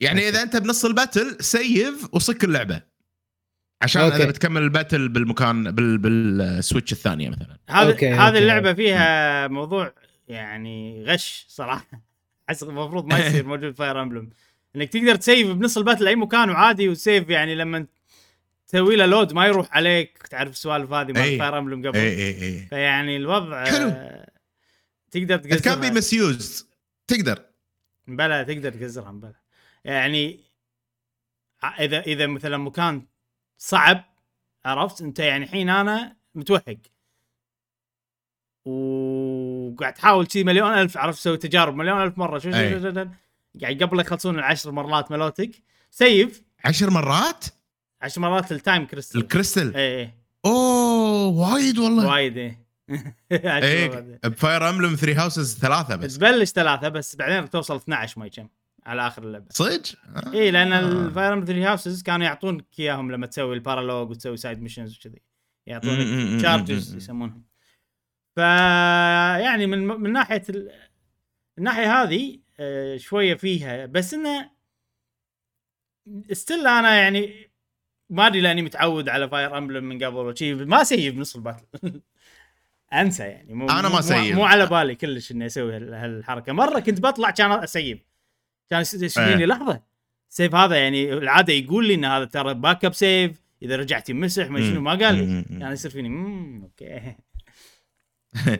يعني 0.00 0.28
إذا 0.28 0.42
أنت 0.42 0.56
بنص 0.56 0.84
ال 0.84 0.91
battle 0.91 1.36
save 1.40 2.08
وصك 2.12 2.44
اللعبة 2.44 2.82
عشان 3.82 4.02
أوكي. 4.02 4.16
اذا 4.16 4.26
بتكمل 4.26 4.62
ال 4.62 4.69
battle 4.69 5.08
بالمكان 5.08 5.70
بال 5.70 5.98
بال 5.98 6.22
Switch 6.22 6.92
الثانية 6.92 7.28
مثلا 7.28 7.58
هذه 7.70 8.28
هذه 8.28 8.38
اللعبة 8.38 8.70
أوكي. 8.70 8.82
فيها 8.82 9.48
موضوع 9.48 9.94
يعني 10.28 11.04
غش 11.04 11.46
صراحة 11.48 12.02
أحس 12.48 12.62
المفروض 12.62 13.06
ما 13.06 13.18
يصير 13.18 13.46
موجود 13.48 13.76
Fire 13.76 14.02
Emblem 14.02 14.30
إنك 14.76 14.88
تقدر 14.88 15.14
ت 15.14 15.21
save 15.21 15.48
بنص 15.48 15.78
ال 15.78 15.82
battle 15.82 16.08
اي 16.08 16.16
مكان 16.16 16.50
وعادي 16.50 16.88
و 16.88 16.96
save 16.96 17.30
يعني 17.30 17.54
لما 17.54 17.86
تسوي 18.66 18.96
له 18.96 19.06
load 19.06 19.32
ما 19.32 19.46
يروح 19.46 19.76
عليك 19.76 20.18
تعرف 20.30 20.50
السوالف 20.50 20.92
هذه 20.92 21.12
مال. 21.12 21.38
Fire 21.38 21.58
Emblem 21.58 21.88
قبل 21.88 21.98
اي 21.98 22.08
اي 22.08 22.42
اي 22.42 22.66
فيعني 22.70 23.16
الوضع 23.16 23.64
حلو. 23.64 23.94
تقدر 25.10 25.36
كان 25.36 25.50
بي 25.50 25.56
تقزرها 25.56 25.90
مسيوز 25.90 26.68
تقدر. 27.06 27.44
بلا 28.06 28.42
تقدر 28.42 28.72
تقزرها 28.72 29.10
بلا. 29.10 29.34
يعني 29.84 30.40
إذا 31.80 32.00
إذا 32.00 32.26
مثلا 32.26 32.56
مكان 32.56 33.06
صعب 33.58 34.04
عرفت؟ 34.64 35.02
أنت 35.02 35.18
يعني 35.18 35.44
الحين 35.44 35.68
أنا 35.68 36.16
متوهق. 36.34 36.78
وقاعد 38.64 39.94
تحاول 39.94 40.32
شي 40.32 40.44
مليون 40.44 40.70
ألف 40.70 40.96
عرفت؟ 40.96 41.18
تسوي 41.18 41.36
تجارب 41.36 41.74
مليون 41.74 42.02
ألف 42.02 42.18
مرة. 42.18 42.38
شو 42.38 42.50
شو. 42.50 42.80
شو 42.80 43.06
قاعد 43.60 43.82
قبل 43.82 43.96
لا 43.96 44.02
يخلصون 44.02 44.38
العشر 44.38 44.72
مرات 44.72 45.10
ملوتك 45.10 45.50
سيف. 45.90 46.42
عشر 46.64 46.90
مرات؟ 46.90 47.44
عشر 48.00 48.20
مرات 48.20 48.52
التايم 48.52 48.86
كريستال 48.86 49.20
الكريستل؟ 49.20 49.76
اي 49.76 50.00
اي 50.00 50.14
أوه 50.44 51.26
وايد 51.26 51.78
والله. 51.78 52.06
وايد 52.06 52.38
اي 52.38 52.46
عشر 52.48 52.56
مرات. 52.56 52.67
إيه 53.32 54.18
ب 54.24 54.33
Fire 54.33 54.70
Emblem 54.70 54.94
Three 54.94 55.14
Houses 55.14 55.58
ثلاثة 55.58 55.96
بس 55.96 56.18
تبلش 56.18 56.50
ثلاثة 56.50 56.88
بس 56.88 57.16
بعدين 57.16 57.50
توصل 57.50 57.76
12 57.76 58.20
ما 58.20 58.28
كم 58.28 58.48
على 58.86 59.06
آخر 59.06 59.22
اللعبة 59.22 59.46
صدق؟ 59.50 59.82
آه. 60.16 60.32
اي 60.32 60.50
لأن 60.50 60.72
آه. 60.72 60.80
ال 60.80 60.90
Fire 60.90 61.32
Em 61.32 61.44
3 61.44 61.70
Houses 61.70 62.02
كانوا 62.02 62.26
يعطونك 62.26 62.64
إياهم 62.78 63.12
لما 63.12 63.26
تسوي 63.26 63.54
ال 63.54 63.60
paralogue 63.60 64.10
وتسوي 64.10 64.36
side 64.36 64.62
missions 64.62 64.98
وكذي 64.98 65.22
يعطونك 65.66 66.40
charges. 66.40 66.96
يسمونهم 66.96 67.44
ف 68.36 68.38
يعني 68.38 69.66
من 69.66 69.86
من 69.86 70.12
ناحية 70.12 70.42
ال... 70.48 70.70
الناحيه 71.58 72.02
هذه 72.02 72.38
آه، 72.60 72.96
شوية 72.96 73.34
فيها 73.34 73.86
بس 73.86 74.14
إنه 74.14 74.50
ستيل 76.32 76.66
أنا 76.66 77.00
يعني 77.00 77.50
ما 78.10 78.26
أدري 78.26 78.40
لأني 78.40 78.62
متعود 78.62 79.08
على 79.08 79.28
فاير 79.28 79.58
امبلم 79.58 79.84
من 79.84 80.04
قبل 80.04 80.16
وشي 80.16 80.54
ما 80.54 80.82
اسيب 80.82 81.18
نص 81.18 81.36
الباتل 81.36 81.66
انسى 82.92 83.22
يعني. 83.22 83.54
مو 83.54 83.70
أنا 83.70 83.88
ما 83.88 83.98
أسيب. 83.98 84.34
مو 84.34 84.44
على 84.44 84.66
بالي 84.66 84.94
كلش 84.94 85.32
إني 85.32 85.46
أسوي 85.46 85.76
هال- 85.76 85.94
هالحركة. 85.94 86.52
مرة 86.52 86.80
كنت 86.80 87.00
بطلع 87.00 87.30
كان 87.30 87.52
أسيب. 87.52 88.02
كان 88.70 88.80
يشتريني 88.80 89.40
إيه. 89.40 89.46
لحظة. 89.46 89.80
سيف 90.28 90.54
هذا 90.54 90.76
يعني 90.76 91.12
العادة 91.12 91.52
يقول 91.52 91.88
لي 91.88 91.94
إن 91.94 92.04
هذا 92.04 92.24
ترى 92.24 92.54
باك 92.54 92.84
اب 92.84 92.94
سيف 92.94 93.40
إذا 93.62 93.76
رجعت 93.76 94.08
يمسح 94.10 94.50
ما 94.50 94.60
شنو 94.60 94.80
ما 94.80 94.90
قال 94.90 95.14
لي. 95.14 95.44
يعني 95.50 95.72
يصير 95.72 95.90
فيني 95.90 96.08
امم 96.08 96.62
أوكي. 96.62 97.16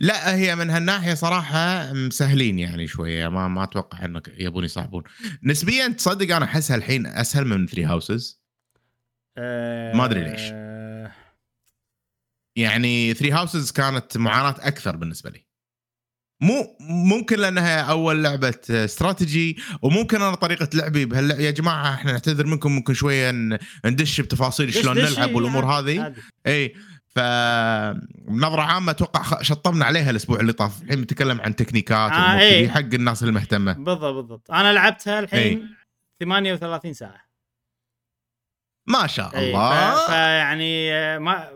لا 0.00 0.34
هي 0.36 0.56
من 0.56 0.70
هالناحية 0.70 1.14
صراحة 1.14 1.92
مسهلين 1.92 2.58
يعني 2.58 2.86
شوية. 2.86 3.28
ما 3.28 3.48
ما 3.48 3.64
أتوقع 3.64 4.04
إنك 4.04 4.30
يبون 4.38 4.64
يصعبون 4.64 5.02
نسبيا 5.42 5.88
تصدق 5.88 6.36
أنا 6.36 6.44
احسها 6.44 6.76
الحين 6.76 7.06
أسهل 7.06 7.44
من 7.44 7.66
Three 7.66 7.84
Houses 7.84 8.40
ما 9.36 10.04
أدري 10.04 10.24
ليش. 10.24 10.40
يعني 12.56 13.14
Three 13.14 13.32
Houses 13.32 13.70
كانت 13.70 14.16
معاناة 14.16 14.54
أكثر 14.60 14.96
بالنسبة 14.96 15.30
لي. 15.30 15.46
مو 16.42 16.76
ممكن 16.80 17.38
لأنها 17.38 17.80
أول 17.80 18.22
لعبة 18.24 18.54
استراتيجي 18.70 19.56
وممكن 19.82 20.22
أنا 20.22 20.34
طريقة 20.34 20.68
لعبي 20.74 21.04
بهاللعبة 21.04 21.42
يا 21.42 21.50
جماعة 21.50 21.94
إحنا 21.94 22.12
نعتذر 22.12 22.46
منكم 22.46 22.72
ممكن 22.72 22.94
شوية 22.94 23.30
ندش 23.84 24.20
بتفاصيل 24.20 24.74
شلون 24.74 24.98
نلعب 24.98 25.34
والأمور 25.34 25.64
هذه. 25.64 26.14
اي 26.46 26.74
ف 27.08 27.18
بنظره 28.28 28.62
عامة 28.62 28.90
أتوقع 28.92 29.42
شطبنا 29.42 29.84
عليها 29.84 30.10
الأسبوع 30.10 30.40
اللي 30.40 30.52
طاف. 30.52 30.82
الحين 30.82 31.00
بنتكلم 31.00 31.40
عن 31.40 31.56
تكنيكات 31.56 32.12
آه،. 32.12 32.38
كذي 32.38 32.70
حق 32.70 32.78
الناس 32.78 33.22
المهتمة. 33.22 33.72
بالضبط 33.72 34.14
بالضبط. 34.14 34.50
أنا 34.50 34.72
لعبتها 34.72 35.20
الحين 35.20 35.68
38 36.20 36.92
ساعة. 36.94 37.20
ما 38.88 39.06
شاء 39.06 39.36
اي 39.38 39.48
الله. 39.50 39.94
ف- 39.94 40.06
فيعني 40.10 40.92
آه، 40.92 41.18
ما 41.18 41.48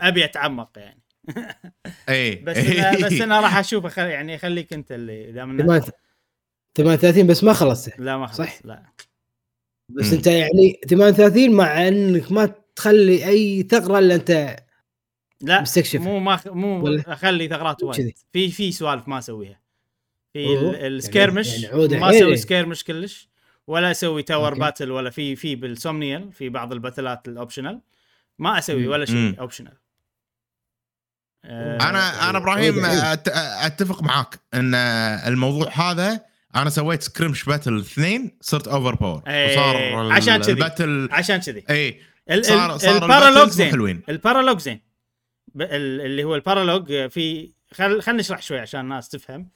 أبي 0.00 0.24
أتعمق 0.24 0.70
يعني 0.76 1.02
اي 2.08 2.34
بس 2.34 2.56
أنا 2.56 2.92
بس 3.06 3.12
أنا 3.12 3.40
راح 3.40 3.56
أشوف. 3.56 3.96
يعني 3.96 4.38
خليك 4.38 4.72
أنت 4.72 4.92
اللي 4.92 5.32
دام 5.32 5.80
إنه- 5.80 5.90
38 6.74 7.26
بس 7.26 7.44
ما 7.44 7.52
خلصته 7.52 7.92
لا 7.98 8.16
ما 8.16 8.26
خلص 8.26 8.36
صح؟ 8.38 8.58
لا 8.66 8.82
بس. 9.88 10.12
أنت 10.12 10.26
يعني 10.26 10.80
38 10.88 11.52
مع 11.52 11.88
إنك 11.88 12.32
ما 12.32 12.54
تخلي 12.76 13.26
أي 13.28 13.62
ثغرة 13.62 13.98
إلا 13.98 14.14
أنت 14.14 14.56
لا 15.40 15.60
مستكشف. 15.60 16.00
مو 16.00 16.18
ما 16.18 16.36
خ- 16.36 16.46
مو 16.48 16.84
ولا؟ 16.84 17.12
أخلي 17.12 17.48
ثغرات 17.48 17.76
كذي. 17.80 17.88
وايد 17.88 18.14
في 18.32 18.50
في 18.50 18.72
سوالف 18.72 19.08
ما 19.08 19.18
أسويها 19.18 19.60
في. 20.32 20.46
ال- 20.54 20.76
skirmish 20.76 21.62
يعني- 21.62 21.82
يعني 21.82 22.00
ما 22.00 22.10
أسوي. 22.10 22.36
skirmish 22.36 22.84
كلش 22.84 23.28
ولا 23.66 23.90
أسوي 23.90 24.22
tower 24.22 24.48
أوكي. 24.48 24.60
battle 24.60 24.90
ولا 24.90 25.10
في 25.10 25.36
في 25.36 25.56
بال 25.56 25.73
Somniel 25.73 26.32
في 26.32 26.48
بعض 26.48 26.72
الباتلات 26.72 27.28
ال 27.28 27.34
optional 27.34 27.80
ما 28.38 28.58
أسوي. 28.58 28.86
ولا 28.86 29.04
شيء. 29.04 29.40
optional 29.40 29.78
أنا 31.44 32.30
أنا 32.30 32.38
إبراهيم 32.38 32.82
أت- 32.86 33.30
أتفق 33.64 34.02
معاك 34.02 34.40
إن 34.54 34.74
الموضوع 35.26 35.68
هذا 35.72 36.20
أنا 36.56 36.70
سويت 36.70 37.02
skirmish 37.02 37.44
battle 37.44 37.78
اثنين 37.78 38.38
صرت 38.40 38.68
overpower 38.68 39.22
إيه، 39.26 39.52
وصار 39.58 40.06
ال- 40.06 40.12
عشان 40.12 40.36
كذي. 40.36 40.52
ال 40.52 40.60
battle 40.60 41.08
عشان 41.12 41.36
كذي 41.36 41.64
اي 41.70 42.00
ال- 42.30 42.44
صار 42.44 42.78
صار 42.78 43.02
ال 43.02 43.07
paralogue 43.07 43.48
زين 43.48 43.70
حلوين 43.70 44.02
ال 44.08 44.13
paralogue 44.13 44.58
زين 44.58 44.80
اللي 45.60 46.24
هو 46.24 46.34
ال 46.34 46.41
paralogue 46.41 47.06
في 47.08 47.52
خل 47.72 48.02
خلينا 48.02 48.20
نشرح 48.20 48.42
شوي 48.42 48.58
عشان 48.58 48.80
الناس 48.80 49.08
تفهم 49.08 49.48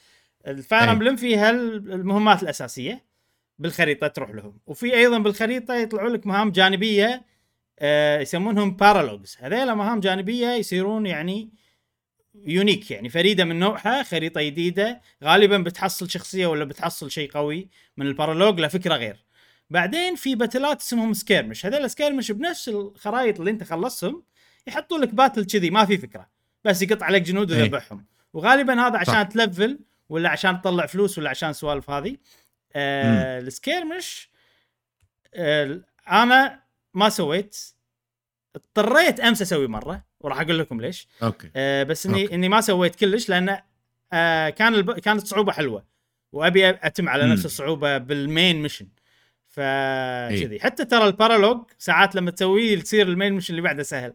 ال 0.46 0.54
Fire. 0.54 0.90
Emblem 0.92 1.16
فيها 1.16 1.50
ال- 1.50 1.92
المهمات 1.92 2.42
الأساسية 2.42 3.04
بالخريطة 3.58 4.06
تروح 4.06 4.30
لهم 4.30 4.58
وفي 4.66 4.94
أيضا 4.94 5.18
بالخريطة 5.18 5.74
يطلعوا 5.74 6.08
لك 6.08 6.26
مهام 6.26 6.50
جانبية 6.50 7.24
آه 7.78 8.20
يسمونهم 8.20 8.76
paralogues 8.76 9.36
هذيلا 9.40 9.74
مهام 9.74 10.00
جانبية 10.00 10.48
يصيرون 10.48 11.06
يعني 11.06 11.50
unique 12.44 12.90
يعني 12.90 13.08
فريدة 13.08 13.44
من 13.44 13.58
نوعها 13.58 14.02
خريطة 14.02 14.42
جديدة. 14.42 15.00
غالبا 15.24 15.58
بتحصل 15.58 16.10
شخصية 16.10 16.46
ولا 16.46 16.64
بتحصل 16.64 17.10
شيء 17.10 17.30
قوي 17.30 17.68
من 17.96 18.06
ال 18.06 18.12
paralogue 18.12 18.60
لفكره 18.60 18.94
غير. 18.94 19.24
بعدين 19.70 20.14
في 20.14 20.34
باتلات 20.34 20.80
اسمهم 20.80 21.12
skirmish 21.12 21.66
هذول 21.66 21.90
skirmish 21.90 22.30
بنفس 22.30 22.68
الخرائط 22.68 23.38
اللي 23.38 23.50
انت 23.50 23.64
خلصتهم 23.64 24.22
يحطوا 24.66 24.98
لك 24.98 25.14
battle 25.14 25.44
كذي 25.44 25.70
ما 25.70 25.84
في 25.84 25.98
فكرة. 25.98 26.28
بس 26.64 26.82
يقطع 26.82 27.06
عليك 27.06 27.22
جنود 27.22 27.52
إيه. 27.52 27.62
ويذبحهم. 27.62 28.06
وغالبا 28.32 28.86
هذا 28.86 28.98
عشان 28.98 29.14
صح. 29.14 29.22
ت 29.22 29.32
level 29.32 29.78
ولا 30.08 30.28
عشان 30.28 30.60
تطلع 30.60 30.86
فلوس 30.86 31.18
ولا 31.18 31.30
عشان 31.30 31.52
سوالف 31.52 31.90
هذه. 31.90 32.16
آه 32.76 33.38
ال 33.38 33.49
skirmish 33.49 34.30
آه 35.34 35.80
أنا 36.10 36.65
ما 36.96 37.08
سويت 37.08 37.56
اضطريت 38.56 39.20
أمس 39.20 39.42
أسوي 39.42 39.66
مرة 39.66 40.04
وراح 40.20 40.40
أقول 40.40 40.58
لكم 40.58 40.80
ليش 40.80 41.08
أوكي 41.22 41.50
آه 41.56 41.82
بس 41.82 42.06
إني 42.06 42.22
أوكي. 42.22 42.34
إني 42.34 42.48
ما 42.48 42.60
سويت 42.60 42.94
كلش 42.94 43.28
لأن 43.28 43.58
آه 44.12 44.48
كان 44.50 44.74
الب... 44.74 44.92
كانت 44.92 45.26
صعوبة 45.26 45.52
حلوة 45.52 45.84
وأبي 46.32 46.68
أتم 46.70 47.08
على. 47.08 47.26
نفس 47.26 47.44
الصعوبة 47.44 47.98
بال 47.98 48.20
main 48.20 48.62
mission 48.62 48.86
فكذي 49.48 50.60
حتى 50.60 50.84
ترى 50.84 51.06
ال 51.06 51.12
paralogue 51.12 51.64
ساعات 51.78 52.14
لما 52.14 52.30
تسويه 52.30 52.80
تصير 52.80 53.08
ال 53.08 53.13
main 53.13 53.32
mission 53.32 53.50
اللي 53.54 53.62
بعده 53.62 53.82
سهل 53.82 54.14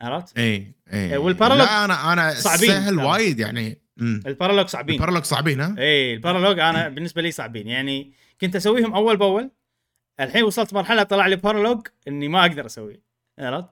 عرفت؟ 0.00 0.38
اي 0.38 0.72
اي 0.92 1.16
وال 1.16 1.25
paralogue 1.25 1.66
لا 1.66 1.84
أنا 1.84 2.12
أنا 2.12 2.34
صعبين 2.34 2.68
سهل. 2.68 2.98
وايد 2.98 3.40
يعني. 3.40 3.82
ال 4.00 4.07
paralogue 4.07 4.66
صعبين 4.66 4.94
ال 4.94 4.97
paralogue 4.97 5.24
صعبين 5.24 5.60
ها؟ 5.60 5.74
اي 5.78 6.14
ال 6.14 6.18
paralogue 6.18 6.58
أنا 6.58 6.88
بالنسبة 6.88 7.22
لي 7.22 7.30
صعبين 7.30 7.68
يعني 7.68 8.12
كنت 8.40 8.56
أسويهم 8.56 8.94
أول 8.94 9.16
بأول 9.16 9.50
الحين 10.20 10.42
وصلت 10.44 10.74
مرحلة 10.74 11.02
طلع 11.02 11.26
لي 11.26 11.36
paralogue 11.36 11.86
إني 12.08 12.28
ما 12.28 12.40
أقدر 12.40 12.66
اسويه 12.66 13.02
عرفت؟ 13.38 13.68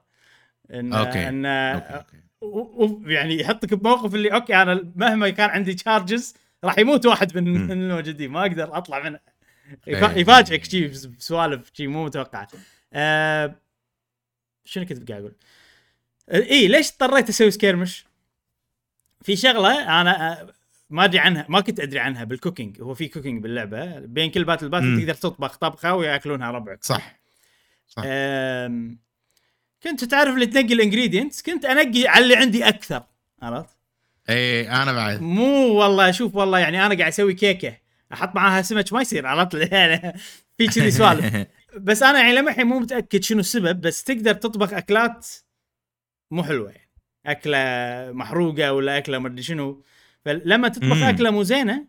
ان 0.73 0.93
أوكي. 0.93 1.27
ان 1.29 1.45
أوكي، 1.45 1.85
أوكي. 1.93 2.17
و- 2.41 2.85
و- 2.85 3.01
يعني 3.09 3.39
يحطك 3.41 3.73
بموقف 3.73 4.15
اللي 4.15 4.33
أوكي 4.33 4.55
أنا 4.61 4.91
مهما 4.95 5.29
كان 5.29 5.49
عندي 5.49 5.73
charges 5.73 6.35
راح 6.63 6.79
يموت 6.79 7.05
واحد 7.05 7.37
من. 7.37 7.43
من 7.53 7.71
الموجودين 7.71 8.31
ما 8.31 8.41
أقدر 8.41 8.77
أطلع 8.77 8.99
منه 9.03 9.19
إيه. 9.87 9.97
يفا- 9.97 10.17
يفاجئك 10.17 10.63
شي 10.63 10.87
بس- 10.87 11.05
بسوالف 11.05 11.71
شي 11.73 11.87
مو 11.87 12.05
متوقعة 12.05 12.47
آه 12.93 13.55
شنو 14.65 14.85
كنت 14.85 15.09
قاعد 15.11 15.21
أقول؟ 15.21 15.35
اي 16.33 16.67
ليش 16.67 16.91
اضطريت 16.91 17.29
أسوي 17.29 17.51
skirmish؟ 17.51 18.05
في 19.21 19.35
شغلة 19.35 20.01
أنا 20.01 20.41
آه، 20.41 20.47
ما 20.89 21.05
أدري 21.05 21.19
عنها 21.19 21.45
ما 21.49 21.61
كنت 21.61 21.79
أدري 21.79 21.99
عنها 21.99 22.23
بال 22.23 22.36
cooking 22.36 22.81
هو 22.81 22.93
في 22.93 23.07
cooking 23.07 23.43
باللعبة 23.43 23.99
بين 23.99 24.31
كل 24.31 24.43
battle 24.43 24.69
battle. 24.69 24.99
تقدر 24.99 25.13
تطبخ 25.13 25.55
طبخه 25.57 25.95
ويأكلونها 25.95 26.51
ربعك. 26.51 26.83
صح. 26.83 27.19
صح. 27.87 28.03
أم... 28.05 28.99
كنت 29.83 30.03
تعرف 30.03 30.33
اللي 30.33 30.45
تنقي 30.45 30.73
ال 30.73 30.79
ingredients 30.79 31.41
كنت 31.41 31.65
أنقي 31.65 32.07
على 32.07 32.23
اللي 32.23 32.35
عندي 32.35 32.67
أكثر 32.67 33.03
عرفت؟ 33.41 33.77
إي 34.29 34.69
أنا 34.71 34.93
بعد. 34.93 35.21
مو 35.21 35.73
والله 35.73 36.09
أشوف 36.09 36.35
والله 36.35 36.59
يعني 36.59 36.85
أنا 36.85 36.95
قاعد 36.95 37.07
أسوي 37.11 37.33
كيكة 37.33 37.77
أحط 38.13 38.35
معاها 38.35 38.61
سمك 38.61 38.93
ما 38.93 39.01
يصير 39.01 39.27
عرفت؟ 39.27 39.53
يعني 39.73 40.19
في 40.57 40.67
كذي 40.67 40.91
سوالف. 40.91 41.47
بس 41.87 42.03
أنا 42.03 42.19
يعني 42.19 42.35
لما 42.35 42.51
الحين 42.51 42.67
مو 42.67 42.79
متأكد 42.79 43.23
شنو 43.23 43.39
السبب 43.39 43.81
بس 43.81 44.03
تقدر 44.03 44.33
تطبخ 44.33 44.73
أكلات 44.73 45.27
مو 46.31 46.43
حلوة 46.43 46.71
يعني. 46.71 46.89
أكلة 47.25 47.57
محروقة 48.13 48.73
ولا 48.73 48.97
أكلة 48.97 49.19
مدري 49.19 49.43
شنو. 49.43 49.83
فلما 50.25 50.67
تطبخ 50.67 50.97
مم. 50.97 51.03
أكلة 51.03 51.29
مو 51.31 51.43
زينه 51.43 51.87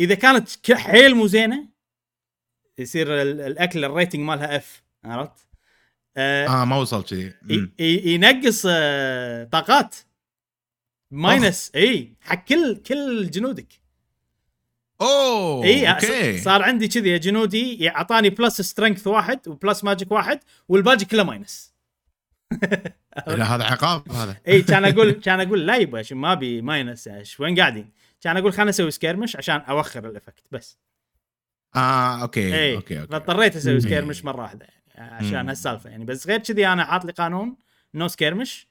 إذا 0.00 0.14
كانت 0.14 0.72
حيل 0.72 1.14
مو 1.14 1.26
زينه 1.26 1.68
يصير 2.78 3.22
ال- 3.22 3.40
الأكل 3.40 3.84
ال 3.84 3.89
rating 3.89 4.20
مالها 4.20 4.56
F 4.56 4.82
عرفت؟ 5.04 5.48
آه 6.16 6.46
آه 6.48 6.64
ما 6.64 6.76
وصل 6.76 7.04
كذي 7.04 7.32
ينقص 7.78 8.66
آه 8.70 9.44
طاقات. 9.44 9.96
minus 11.10 11.72
إي 11.74 12.12
حق 12.20 12.44
كل 12.44 12.76
كل 12.76 13.30
جنودك. 13.30 13.80
أوه 15.00 15.64
إي 15.64 15.90
okay 15.90 16.38
ص- 16.38 16.44
صار 16.44 16.62
عندي 16.62 16.88
كذي 16.88 17.08
يا 17.10 17.16
جنودي 17.18 17.88
اعطاني 17.90 18.30
plus 18.30 18.60
strength 18.60 19.06
واحد 19.06 19.48
و 19.48 19.55
plus 19.55 19.84
magic 19.84 20.12
واحد 20.12 20.40
والباقي 20.68 21.04
كله 21.04 21.22
minus 21.22 21.69
لا 23.26 23.54
هذا 23.54 23.64
عقاب 23.64 24.12
هذا 24.12 24.36
إي 24.48 24.62
كان 24.62 24.84
أقول 24.84 25.10
كان 25.10 25.40
أقول 25.40 25.66
لا 25.66 25.76
يبا 25.76 26.02
شو 26.02 26.14
ما 26.16 26.32
ابي 26.32 26.62
minus 26.62 27.10
وين 27.40 27.58
قاعدين؟ 27.60 27.90
كان 28.20 28.36
أقول 28.36 28.52
خلنا 28.52 28.70
أسوي 28.70 28.90
skirmish 28.90 29.36
عشان 29.36 29.56
أوخر 29.56 30.08
ال 30.08 30.13
effect 30.13 30.44
بس 30.50 30.78
آه 31.76 32.22
okay 32.22 32.54
إي 32.54 32.76
okay 32.76 33.00
okay 33.00 33.12
فاضطريت 33.12 33.56
أسوي. 33.56 33.80
skirmish 33.80 34.24
مرة 34.24 34.42
واحدة 34.42 34.66
يعني 34.94 35.14
عشان. 35.26 35.48
هالسالفة 35.48 35.90
يعني 35.90 36.04
بس 36.04 36.26
غير 36.26 36.38
كذي 36.38 36.66
أنا 36.66 36.84
حاط 36.84 37.04
لي 37.04 37.12
قانون 37.12 37.56
no 37.94 38.08
skirmish 38.08 38.68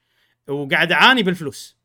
وقاعد 0.48 0.92
أعاني 0.92 1.24
بالفلوس 1.24 1.78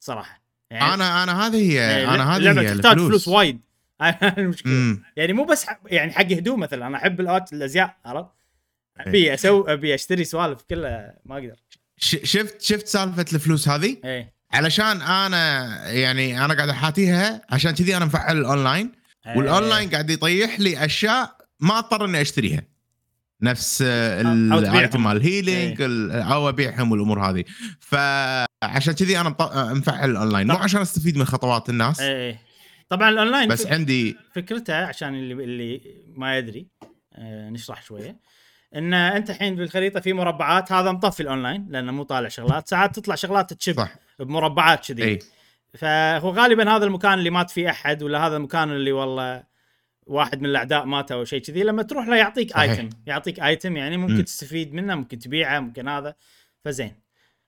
صراحة 0.00 0.42
يعني 0.70 0.94
أنا 0.94 1.22
أنا 1.22 1.46
هذه 1.46 1.56
هي 1.56 1.74
يعني 1.74 2.08
أنا 2.08 2.32
هذه 2.32 2.36
اللعبه 2.36 2.60
هي 2.60 2.74
تحتاج 2.74 2.92
الفلوس. 2.92 3.08
فلوس 3.08 3.28
وايد 3.28 3.60
هاي 4.02 4.34
المشكلة. 4.38 4.98
يعني 5.16 5.32
مو 5.32 5.44
بس. 5.44 5.66
يعني 5.86 6.12
حق 6.12 6.32
هدوم 6.32 6.60
مثلا 6.60 6.86
أنا 6.86 6.96
أحب 6.96 7.20
ال 7.20 7.26
out- 7.26 7.52
الأزياء 7.52 7.96
عرفت؟ 8.04 8.30
إيه. 9.00 9.08
ابي 9.08 9.34
أسوي 9.34 9.72
أبي 9.72 9.94
أشتري 9.94 10.24
سوالف 10.24 10.62
كلها 10.70 11.18
ما 11.24 11.34
أقدر 11.38 11.56
شفت 11.98 12.60
شفت 12.62 12.86
سالفة 12.86 13.24
الفلوس 13.32 13.68
هذه 13.68 13.96
إيه 14.04 14.34
علشان 14.52 15.02
أنا 15.02 15.90
يعني 15.90 16.44
أنا 16.44 16.54
قاعد 16.54 16.68
أحاتيها 16.68 17.42
عشان 17.50 17.70
كذي 17.70 17.96
أنا 17.96 18.04
مفعل 18.04 18.38
الأونلاين 18.38 18.92
إيه. 19.26 19.36
والأونلاين 19.36 19.90
قاعد 19.90 20.10
يطيح 20.10 20.60
لي 20.60 20.84
أشياء 20.84 21.36
ما 21.60 21.78
أضطر 21.78 22.04
إني 22.04 22.20
أشتريها 22.20 22.62
نفس. 23.42 23.82
ال 23.82 24.06
item 24.06 25.02
مال 25.04 25.22
healing 25.22 25.82
ال- 25.82 26.10
أو 26.12 26.48
أبيعهم 26.48 26.92
والأمور 26.92 27.20
هذه 27.30 27.44
فعشان 27.80 28.94
كذي 28.94 29.20
أنا 29.20 29.36
مفعل 29.74 30.10
الأونلاين 30.10 30.46
مو 30.46 30.54
عشان 30.54 30.80
أستفيد 30.80 31.16
من 31.16 31.24
خطوات 31.24 31.68
الناس 31.68 32.00
إيه 32.00 32.16
إيه. 32.16 32.38
طبعا 32.88 33.08
الأونلاين 33.08 33.48
بس. 33.48 33.66
عندي 33.66 34.16
فكرتها 34.34 34.86
عشان 34.86 35.14
اللي 35.14 35.44
اللي 35.44 35.80
ما 36.16 36.38
يدري 36.38 36.68
آه 37.14 37.50
نشرح 37.50 37.82
شوية 37.82 38.16
إن 38.76 38.94
أنت 38.94 39.30
الحين 39.30 39.56
بالخريطه 39.56 40.00
في 40.00 40.12
مربعات 40.12 40.72
هذا 40.72 40.92
مطفي 40.92 41.20
الأونلاين 41.20 41.66
لأنه 41.70 41.92
مو 41.92 42.02
طالع 42.02 42.28
شغلات 42.28 42.68
ساعات 42.68 42.96
تطلع 42.96 43.14
شغلات 43.14 43.52
تشب 43.52 43.76
صح. 43.76 43.94
بمربعات 44.18 44.92
كذي. 44.92 45.18
فهو 45.74 46.30
غالبا 46.30 46.76
هذا 46.76 46.84
المكان 46.84 47.18
اللي 47.18 47.30
مات 47.30 47.50
فيه 47.50 47.70
أحد 47.70 48.02
ولا 48.02 48.26
هذا 48.26 48.36
المكان 48.36 48.70
اللي 48.70 48.92
والله 48.92 49.42
واحد 50.06 50.40
من 50.40 50.46
الأعداء 50.46 50.84
مات 50.84 51.12
أو 51.12 51.24
شيء 51.24 51.40
كذي 51.40 51.62
لما 51.62 51.82
تروح 51.82 52.06
له 52.06 52.16
يعطيك 52.16 52.50
صحيح. 52.50 52.70
ايتم 52.70 52.88
يعطيك 53.06 53.40
ايتم 53.40 53.76
يعني 53.76 53.96
ممكن 53.96 54.14
مم. 54.14 54.22
تستفيد 54.22 54.74
منه 54.74 54.94
ممكن 54.94 55.18
تبيعه 55.18 55.60
ممكن 55.60 55.88
هذا. 55.88 56.14
فزين. 56.64 56.94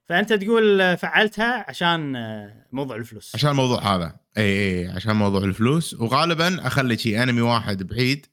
فأنت 0.05 0.33
تقول 0.33 0.97
فعلتها 0.97 1.65
عشان 1.69 2.17
آه، 2.17 2.67
موضوع 2.73 2.97
الفلوس. 2.97 3.35
عشان 3.35 3.51
الموضوع 3.51 3.97
هذا. 3.97 4.17
إي 4.39 4.43
إي 4.43 4.89
عشان 4.89 5.17
موضوع 5.17 5.45
الفلوس. 5.45 5.95
وغالبا 5.95 6.67
أخلي 6.67 6.99
شي 6.99 7.23
انمي 7.23 7.41
واحد 7.41 7.83
بعيد 7.83 8.27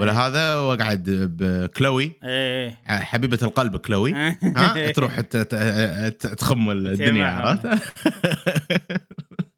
ولا 0.00 0.12
هذا 0.12 0.54
واقعد 0.54 1.02
بكلوي 1.10 2.12
إيه 2.24 2.78
حبيبة 2.86 3.38
القلب 3.42 3.76
كلوي 3.76 4.12
ها 4.56 4.90
تروح 4.90 5.20
تخم 5.20 6.70
الدنيا. 6.70 7.26
عرفت؟ 7.26 7.66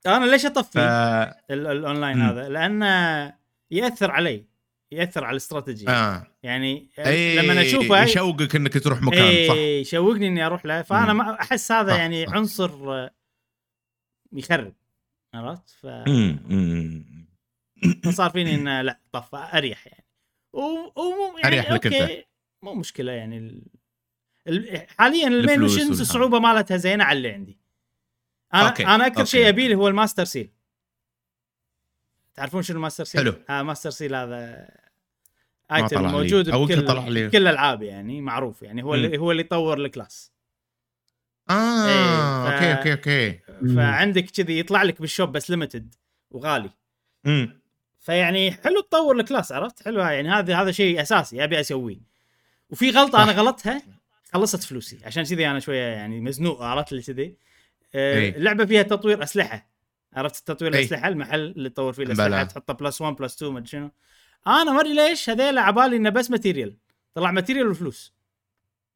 أنا 0.07 0.25
ليش 0.25 0.47
أطفي 0.47 0.79
ال- 1.51 1.67
الاونلاين. 1.67 2.21
هذا؟ 2.21 2.49
لأنه 2.49 3.33
يأثر 3.71 4.11
علي 4.11 4.45
يأثر 4.93 5.25
على 5.25 5.31
الاستراتيجي 5.31 5.89
آه 5.89 6.27
يعني 6.43 6.91
أي 6.99 7.37
لما 7.37 7.63
أشوفه 7.63 8.03
يشوقك 8.03 8.57
إنك 8.57 8.83
تروح 8.85 9.03
مكان 9.03 9.49
صح 9.49 9.55
اي 9.55 9.81
يشوقني 9.81 10.29
إني 10.29 10.47
أروح 10.47 10.67
له 10.67 10.83
فأنا. 10.83 11.13
ما 11.13 11.41
أحس 11.41 11.73
هذا 11.73 11.91
صح، 11.93 11.97
يعني 11.99 12.27
صح. 12.27 12.33
عنصر 12.33 12.93
آه، 12.95 13.11
يخرب 14.33 14.73
عرفت 15.35 15.71
ف... 15.71 15.87
فصار 18.05 18.31
فيني 18.31 18.55
إنه 18.55 18.83
لا 18.83 19.01
طف 19.13 19.35
أريح 19.35 19.87
يعني. 19.87 20.08
ومو 20.59 21.39
يعني 21.39 21.47
أريح 21.47 21.73
لك 21.73 21.87
okay 21.87 22.25
مو 22.63 22.75
مشكلة 22.75 23.13
يعني 23.13 23.39
ال... 23.39 23.63
ال... 24.49 24.87
حاليا 24.99 25.29
ال 25.29 25.35
main 25.35 25.61
missions 25.61 25.81
والهذا. 25.83 26.03
الصعوبة 26.03 26.39
مالتها 26.39 26.77
زينة 26.77 27.05
على 27.05 27.17
اللي 27.17 27.31
عندي 27.31 27.59
أنا 28.55 28.69
okay، 28.69 28.87
أنا 28.87 29.07
أكثر 29.07 29.25
شيء. 29.25 29.49
ابيه 29.49 29.75
هو 29.75 29.89
ال 29.89 29.94
master 29.94 30.25
seal 30.25 30.51
تعرفون 32.35 32.63
شنو 32.63 32.77
ال 32.77 32.81
master 32.81 33.05
seal؟ 33.05 33.21
حلو. 33.21 33.35
ها 33.49 33.63
master 33.63 33.91
seal 33.91 34.15
هذا 34.15 34.69
item. 35.73 36.03
موجود 36.03 36.51
بكل 36.51 36.87
طلع 36.87 37.09
لي. 37.09 37.31
كل 37.31 37.39
الالعاب 37.39 37.83
يعني 37.83 38.21
معروف 38.21 38.63
يعني 38.63 38.83
هو 38.83 38.95
اللي 38.95 39.19
هو 39.19 39.31
اللي 39.31 39.43
يطور 39.43 39.79
الكلاس 39.79 40.33
آه 41.51 41.87
إيه، 41.89 42.49
ف- 42.49 42.53
okay 42.53 42.93
okay 42.93 42.93
okay. 42.93 43.41
فعندك 43.77 44.25
كذي 44.31 44.59
يطلع 44.59 44.83
لك 44.83 45.01
بال 45.01 45.12
shop 45.12 45.33
بس 45.33 45.51
limited 45.51 45.95
وغالي 46.31 46.71
مم. 47.25 47.61
فيعني 48.01 48.53
حلو 48.53 48.81
تطور 48.81 49.21
ال 49.21 49.26
class 49.26 49.53
عرفت؟ 49.53 49.83
حلو 49.83 50.01
يعني 50.01 50.29
هذا 50.29 50.57
هذا 50.57 50.73
شيء 50.73 51.03
أساسي 51.03 51.45
أبي 51.45 51.61
أسويه. 51.61 52.01
وفي 52.71 52.91
غلطة. 52.91 53.23
أنا 53.23 53.33
غلطتها 53.33 53.83
خلصت 54.33 54.63
فلوسي. 54.63 54.99
عشان 55.05 55.25
كذي 55.25 55.47
أنا 55.47 55.61
شوية 55.61 55.83
يعني 55.83 56.21
مزنوق 56.21 56.63
عرفت 56.63 56.93
اللي 56.93 57.03
كذي؟ 57.03 57.37
آه، 57.95 58.19
إيه. 58.19 58.37
اللعبة 58.37 58.65
فيها 58.65 58.83
تطوير 58.83 59.23
أسلحة. 59.23 59.69
عرفت 60.13 60.47
تطوير 60.47 60.75
إيه. 60.75 60.81
الأسلحة؟ 60.81 61.09
المحل 61.09 61.41
اللي 61.41 61.71
تطور 61.71 61.93
فيه 61.93 62.03
الأسلحة. 62.03 62.45
تحطه 62.45 62.75
plus 62.75 63.01
1 63.01 63.17
plus 63.17 63.37
2 63.37 63.53
ما 63.53 63.59
أدري 63.59 63.69
شنو. 63.69 63.91
أنا 64.47 64.73
ما 64.73 64.81
أدري 64.81 64.95
ليش 64.95 65.31
هذيل 65.31 65.59
عبالي 65.59 65.97
إنه 65.97 66.11
بس 66.11 66.31
material 66.31 66.77
طلع 67.15 67.31
material 67.31 67.69
وفلوس 67.69 68.15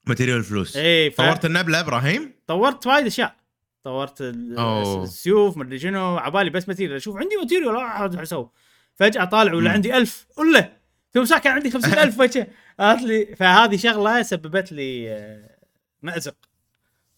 material 0.07 0.45
فلوس 0.45 0.77
اي 0.77 1.11
ف... 1.11 1.17
طورت 1.17 1.45
النبلة 1.45 1.81
إبراهيم؟ 1.81 2.35
طورت 2.47 2.87
وايد 2.87 3.07
أشياء. 3.07 3.37
طورت. 3.83 4.19
السيوف 4.21 5.57
مدري 5.57 5.79
شنو 5.79 6.17
عبالي 6.17 6.51
بس 6.51 6.69
material 6.69 6.97
أشوف 6.97 7.17
عندي 7.17 7.37
material 7.37 7.77
اقعد 7.77 8.17
أسوي. 8.17 8.51
فجأة 8.95 9.25
طالع 9.25 9.55
ولا. 9.55 9.71
عندي 9.71 9.97
ألف؟ 9.97 10.27
ولا 10.37 10.73
ثم 11.15 11.39
كان 11.39 11.53
عندي 11.53 11.71
خمسين 11.71 11.99
ألف 11.99 12.21
وجه 12.21 12.49
قالت 12.81 13.03
لي 13.03 13.37
فهذه 13.37 13.77
شغلة 13.77 14.23
سببت 14.23 14.73
لي 14.73 15.13
آه، 15.13 15.59
مأزق. 16.03 16.37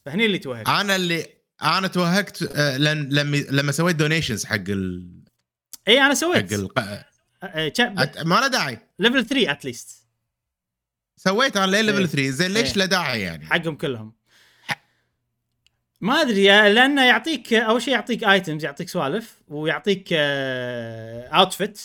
فهني 0.07 0.27
اللي 0.27 0.39
توهقت. 0.39 0.69
أنا 0.69 0.97
اللي 0.97 1.27
أنا 1.63 1.89
توهقت 1.89 2.43
آه، 2.43 2.77
لما 2.77 3.37
لما 3.51 3.73
سويت 3.73 3.97
donations 3.97 4.45
حق 4.45 4.55
ال 4.69 5.09
اي 5.89 5.99
أنا 6.01 6.09
حق 6.09 6.13
سويت 6.15 6.53
الق... 6.53 6.79
آه، 6.79 7.73
أت- 7.79 8.23
ما 8.27 8.35
له 8.41 8.47
داعي. 8.47 8.79
level 8.99 9.27
3 9.27 9.51
at 9.51 9.67
least 9.67 10.07
سويت 11.17 11.57
أنا 11.57 11.77
إيه. 11.77 11.83
level 11.83 12.09
3 12.09 12.31
زين 12.31 12.51
ليش 12.51 12.69
إيه. 12.71 12.77
له 12.79 12.85
داعي 12.85 13.21
يعني؟ 13.21 13.47
حقهم 13.47 13.77
كلهم. 13.77 14.13
ما 16.05 16.21
أدري 16.21 16.45
لأنه 16.47 17.05
يعطيك 17.07 17.53
أول 17.55 17.83
شيء 17.83 17.95
يعطيك 17.95 18.25
items 18.25 18.65
يعطيك 18.65 18.89
سوالف 18.89 19.43
ويعطيك 19.49 20.09
outfit 21.33 21.83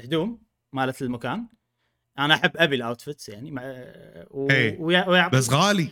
هدوم 0.00 0.42
مالت 0.72 1.02
المكان. 1.02 1.46
أنا 2.18 2.34
أحب 2.34 2.50
أبي 2.56 2.76
ال 2.76 2.83
outfits 2.83 3.28
يعني 3.28 3.50
مع- 3.50 3.62
و... 4.30 4.50
إيه. 4.50 4.78
ويع- 4.78 5.08
ويعطيك 5.08 5.34
بس 5.38 5.50
غالي. 5.50 5.88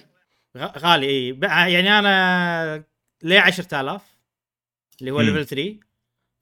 غالي 0.56 1.06
اي 1.06 1.72
يعني 1.72 1.98
أنا 1.98 2.84
ليه 3.22 3.40
10000 3.40 4.02
اللي 5.00 5.10
هو. 5.10 5.20
level 5.20 5.46
3 5.46 5.76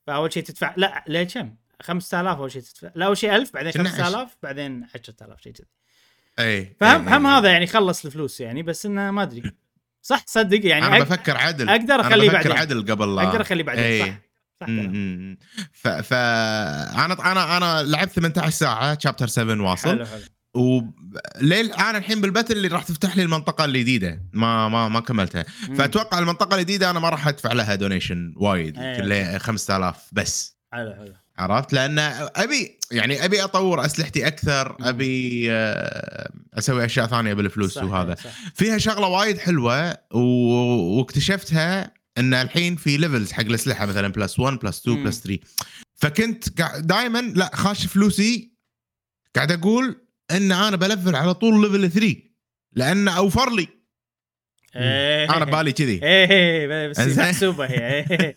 فأول 0.07 0.33
شيء 0.33 0.43
تدفع 0.43 0.75
لا 0.77 1.05
ليه 1.09 1.25
كم؟ 1.25 1.55
5000 1.83 2.39
أول 2.39 2.53
شيء 2.53 2.63
تدفع 2.63 2.91
لا 2.95 3.07
أول 3.07 3.17
شيء 3.19 3.37
1000 3.37 3.53
بعدين 3.55 3.73
كنا 3.73 3.89
5000 3.89 4.37
بعدين 4.43 4.87
10000 4.95 5.41
شيء 5.43 5.53
كذي. 5.53 5.67
اي 6.39 6.77
فهم 6.81 7.09
إي، 7.09 7.17
هم 7.17 7.27
إي. 7.27 7.33
هذا 7.33 7.51
يعني 7.53 7.67
خلص 7.67 8.05
الفلوس 8.05 8.41
يعني 8.41 8.63
بس 8.63 8.87
إنه 8.87 9.11
ما 9.11 9.23
أدري. 9.23 9.53
صح؟ 10.07 10.25
صدق 10.27 10.67
يعني 10.67 10.87
أنا 10.87 10.97
أق- 10.99 11.01
بفكر 11.03 11.37
عدل. 11.37 11.69
أخليه 11.69 12.29
بفكر 12.31 12.49
بعدين. 12.49 12.53
عدل 12.53 12.91
قبل 12.93 13.17
لا. 13.17 13.23
أقدر 13.23 13.41
أخليه 13.41 13.65
بعدين 13.65 13.85
إيه. 13.85 14.03
صح. 14.61 14.67
ف 15.73 15.89
ف 15.89 16.13
أنا 16.13 17.33
أنا 17.33 17.57
أنا 17.57 17.83
لعبت 17.83 18.11
18 18.13 18.51
ساعة 18.51 18.99
chapter 19.01 19.27
7 19.27 19.61
واصل. 19.71 19.89
حلو 19.89 20.07
حلو. 20.07 20.21
وليل 20.55 21.73
أنا 21.73 21.99
الحين 21.99 22.21
بال 22.21 22.30
battle 22.30 22.57
اللي 22.57 22.69
راح 22.69 22.83
تفتح 22.83 23.17
لي 23.17 23.23
المنطقة 23.23 23.65
الجديدة. 23.65 24.23
ما 24.33 24.69
ما 24.69 24.89
ما 24.89 25.01
كملتها. 25.01 25.45
مم. 25.69 25.75
فأتوقع 25.75 26.19
المنطقة 26.19 26.55
الجديدة 26.55 26.91
أنا 26.91 27.01
ما 27.01 27.09
راح 27.09 27.29
أدفع 27.29 27.53
لها 27.53 27.75
donation 27.75 28.35
وايد. 28.37 28.79
إيه. 28.79 28.95
يمكن 28.95 29.05
لي 29.09 29.39
5000 29.39 29.97
بس. 30.13 30.57
حلو 30.73 30.95
حلو. 30.95 31.15
عرفت 31.39 31.73
لأن 31.73 31.99
أبي 32.37 32.79
يعني 32.91 33.25
أبي 33.25 33.45
أطور 33.45 33.85
أسلحتي 33.85 34.27
أكثر. 34.27 34.77
أبي 34.81 35.47
آه، 35.51 36.31
أسوي 36.55 36.85
أشياء 36.85 37.07
ثانية 37.07 37.35
بالفلوس 37.35 37.75
صح، 37.75 37.83
وهذا 37.85 38.15
صح. 38.15 38.31
فيها 38.55 38.79
شغلة 38.79 39.07
وايد 39.09 39.39
حلوة 39.39 39.97
و... 40.15 40.21
واكتشفتها 40.99 41.95
إن 42.19 42.35
الحين 42.35 42.77
في 42.77 42.97
levels 42.97 43.33
حق 43.33 43.41
الأسلحة 43.45 43.87
مثلا 43.87 44.09
plus 44.09 44.39
1 44.39 44.59
plus 44.59 44.81
2 44.81 44.99
مم. 44.99 45.05
plus 45.05 45.21
3 45.21 45.43
فكنت 45.95 46.61
دائما 46.81 47.19
لا 47.19 47.51
خاش 47.55 47.87
فلوسي 47.87 48.57
قاعد 49.37 49.53
أقول 49.53 50.01
إن 50.31 50.53
أنا 50.53 50.77
ب 50.77 50.83
level 50.83 51.17
على 51.17 51.35
طول 51.35 51.63
level 51.63 51.91
3 51.91 52.17
لأن 52.73 53.09
أوفر 53.09 53.55
لي. 53.55 53.69
أنا 54.77 55.45
بالي 55.45 55.73
كذي. 55.73 56.03
إيه 56.03 56.31
إيه، 56.31 56.89
بس. 56.89 56.99
محسوبه 57.19 57.67
هي 57.67 58.05
إيه. 58.11 58.37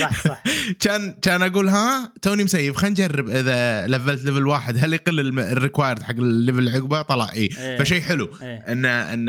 صح 0.00 0.24
صح. 0.28 0.42
كان 0.84 1.12
كان 1.12 1.42
أقول 1.42 1.68
ها 1.68 2.12
توني 2.22 2.44
م 2.44 2.50
save 2.50 2.76
خلينا 2.76 2.92
نجرب 2.92 3.28
إذا 3.28 3.86
لفلت 3.86 4.24
level 4.24 4.46
واحد 4.46 4.76
هل 4.78 4.94
يقل 4.94 5.38
ال 5.38 5.45
required 5.45 6.02
حق 6.02 6.10
ال 6.10 6.18
level 6.18 6.58
اللي 6.58 6.70
عقبه؟ 6.70 7.02
طلع 7.02 7.32
اي 7.32 7.48
إيه. 7.58 7.78
فشيء 7.78 8.00
حلو. 8.00 8.36
إيه. 8.42 8.56
ان 8.56 8.84
ان 8.84 9.28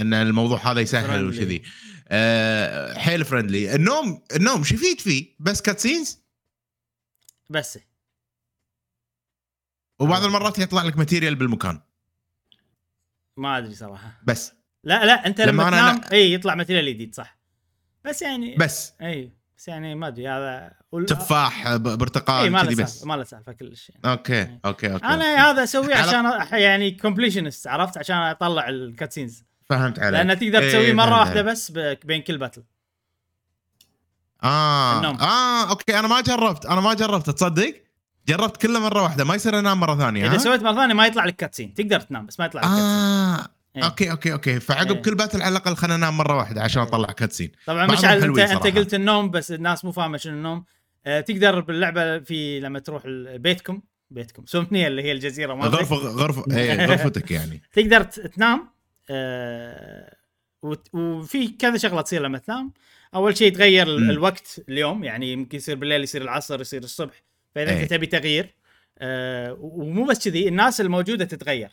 إن 0.00 0.14
الموضوع 0.14 0.72
هذا 0.72 0.80
يسهل 0.80 1.32
Friendly. 1.32 1.36
وكذي. 1.36 1.62
أه 2.08 2.98
حيل 2.98 3.24
friendly 3.24 3.74
النوم 3.74 4.22
النوم 4.36 4.64
شو 4.64 4.74
يفيد 4.74 5.00
فيه؟ 5.00 5.26
بس 5.40 5.62
cutscenes 5.62 6.18
بس. 7.50 7.78
وبعض 9.98 10.24
المرات 10.24 10.58
يطلع 10.58 10.82
لك 10.82 10.98
material 10.98 11.34
بالمكان. 11.34 11.80
ما 13.36 13.58
أدري 13.58 13.74
صراحة. 13.74 14.20
بس. 14.26 14.52
لا 14.88 15.04
لا 15.04 15.26
أنت 15.26 15.40
لما, 15.40 15.50
لما 15.62 15.64
أنا- 15.70 15.70
تنام 15.70 16.00
إي 16.12 16.32
يطلع 16.32 16.54
material 16.54 16.86
جديد 16.94 17.14
صح. 17.14 17.38
بس 18.04 18.22
يعني 18.22 18.56
بس. 18.56 18.92
إي 19.02 19.32
بس 19.58 19.68
يعني 19.68 19.94
ما 19.94 20.08
أدري 20.08 20.28
هذا 20.28 20.70
وال- 20.92 21.06
تفاح 21.06 21.76
ب- 21.76 21.86
إي 21.88 21.96
برتقال 21.96 22.50
ما 22.50 22.58
له 22.62 22.70
بس 22.70 22.76
سالفة 22.92 23.06
ما 23.06 23.14
له 23.16 23.24
سالفة 23.24 23.52
كلش 23.52 23.90
يعني. 23.90 24.02
okay 24.16 24.42
okay 24.64 24.92
okay 24.92 25.04
أنا 25.04 25.14
okay. 25.14 25.40
هذا 25.40 25.64
أسويه 25.64 25.94
عشان 25.96 26.24
يعني 26.58 26.90
completionist 26.90 27.66
عرفت؟ 27.66 27.98
عشان 27.98 28.16
أطلع 28.16 28.68
ال 28.68 28.76
cutscenes 28.76 29.44
فهمت 29.64 29.98
عليك. 29.98 30.12
لأن 30.26 30.38
تقدر 30.38 30.58
إيه، 30.58 30.68
تسويه 30.68 30.92
مرة 30.92 31.06
فهمت 31.10 31.18
واحدة. 31.26 31.42
بس 31.42 31.70
بين 32.04 32.22
كل 32.22 32.38
باتل 32.38 32.62
آه. 34.44 34.96
النوم. 34.98 35.16
آه 35.20 35.70
okay 35.70 35.98
أنا 35.98 36.08
ما 36.08 36.20
جربت 36.20 36.66
أنا 36.66 36.80
ما 36.80 36.94
جربت 36.94 37.30
تصدق؟ 37.30 37.74
جربت 38.28 38.56
كله 38.56 38.80
مرة 38.80 39.02
واحدة 39.02 39.24
ما 39.24 39.34
يصير 39.34 39.58
انام 39.58 39.80
مرة 39.80 39.96
ثانية 39.96 40.26
إذا؟ 40.26 40.38
سويت 40.38 40.62
مرة 40.62 40.74
ثانية 40.74 40.94
ما 40.94 41.06
يطلع 41.06 41.24
لك 41.24 41.36
cutscene 41.36 41.74
تقدر 41.74 42.00
تنام 42.00 42.26
بس 42.26 42.40
ما 42.40 42.46
يطلع 42.46 42.60
لك 42.60 42.66
كاتسين 42.68 42.84
آه. 42.84 43.48
إيه. 43.76 43.84
okay 43.84 44.10
okay 44.10 44.32
okay 44.32 44.60
فعقب 44.60 44.96
إيه. 44.96 45.02
كل 45.02 45.14
battle 45.14 45.42
على 45.42 45.56
الأقل 45.56 45.76
خلينا 45.76 45.96
ننام 45.96 46.16
مرة 46.16 46.36
واحدة 46.36 46.62
عشان 46.62 46.82
إيه. 46.82 46.88
أطلع 46.88 47.12
cutscene 47.12 47.52
طبعا 47.66 47.78
بعضهم 47.78 47.98
مشعل 47.98 48.14
انت 48.14 48.22
حلوين 48.22 48.40
أنت 48.40 48.62
صراحة. 48.62 48.78
قلت 48.78 48.94
النوم 48.94 49.30
بس 49.30 49.52
الناس 49.52 49.84
مو 49.84 49.92
فاهمة 49.92 50.18
شنو 50.18 50.34
النوم 50.34 50.64
آه 51.06 51.20
تقدر 51.20 51.60
باللعبة 51.60 52.18
في 52.18 52.60
لما 52.60 52.78
تروح 52.78 53.02
بيتكم 53.36 53.80
بيتكم 54.10 54.46
سومنيا 54.46 54.88
اللي 54.88 55.02
هي 55.02 55.12
الجزيرة 55.12 55.54
مالتك 55.54 55.74
غرفه 55.74 55.96
غرفه 55.96 56.56
إيه 56.56 56.84
غرفتك 56.86 57.30
يعني 57.30 57.62
تقدر 57.72 58.02
تنام 58.02 58.68
آه 59.10 60.16
وفي 60.92 61.48
كذا 61.48 61.76
شغلة 61.76 62.00
تصير 62.00 62.22
لما 62.22 62.38
تنام 62.38 62.72
أول 63.14 63.36
شيء 63.36 63.48
يتغير. 63.48 63.86
الوقت 63.88 64.60
اليوم 64.68 65.04
يعني 65.04 65.32
يمكن 65.32 65.58
يصير 65.58 65.76
بالليل 65.76 66.02
يصير 66.02 66.22
العصر 66.22 66.60
يصير 66.60 66.82
الصبح 66.82 67.22
فإذا 67.54 67.70
إيه. 67.70 67.82
انت 67.82 67.90
تبي 67.90 68.06
تغيير 68.06 68.54
آه 68.98 69.56
ومو 69.60 70.04
بس 70.04 70.28
كذي 70.28 70.48
الناس 70.48 70.80
الموجودة 70.80 71.24
تتغير 71.24 71.70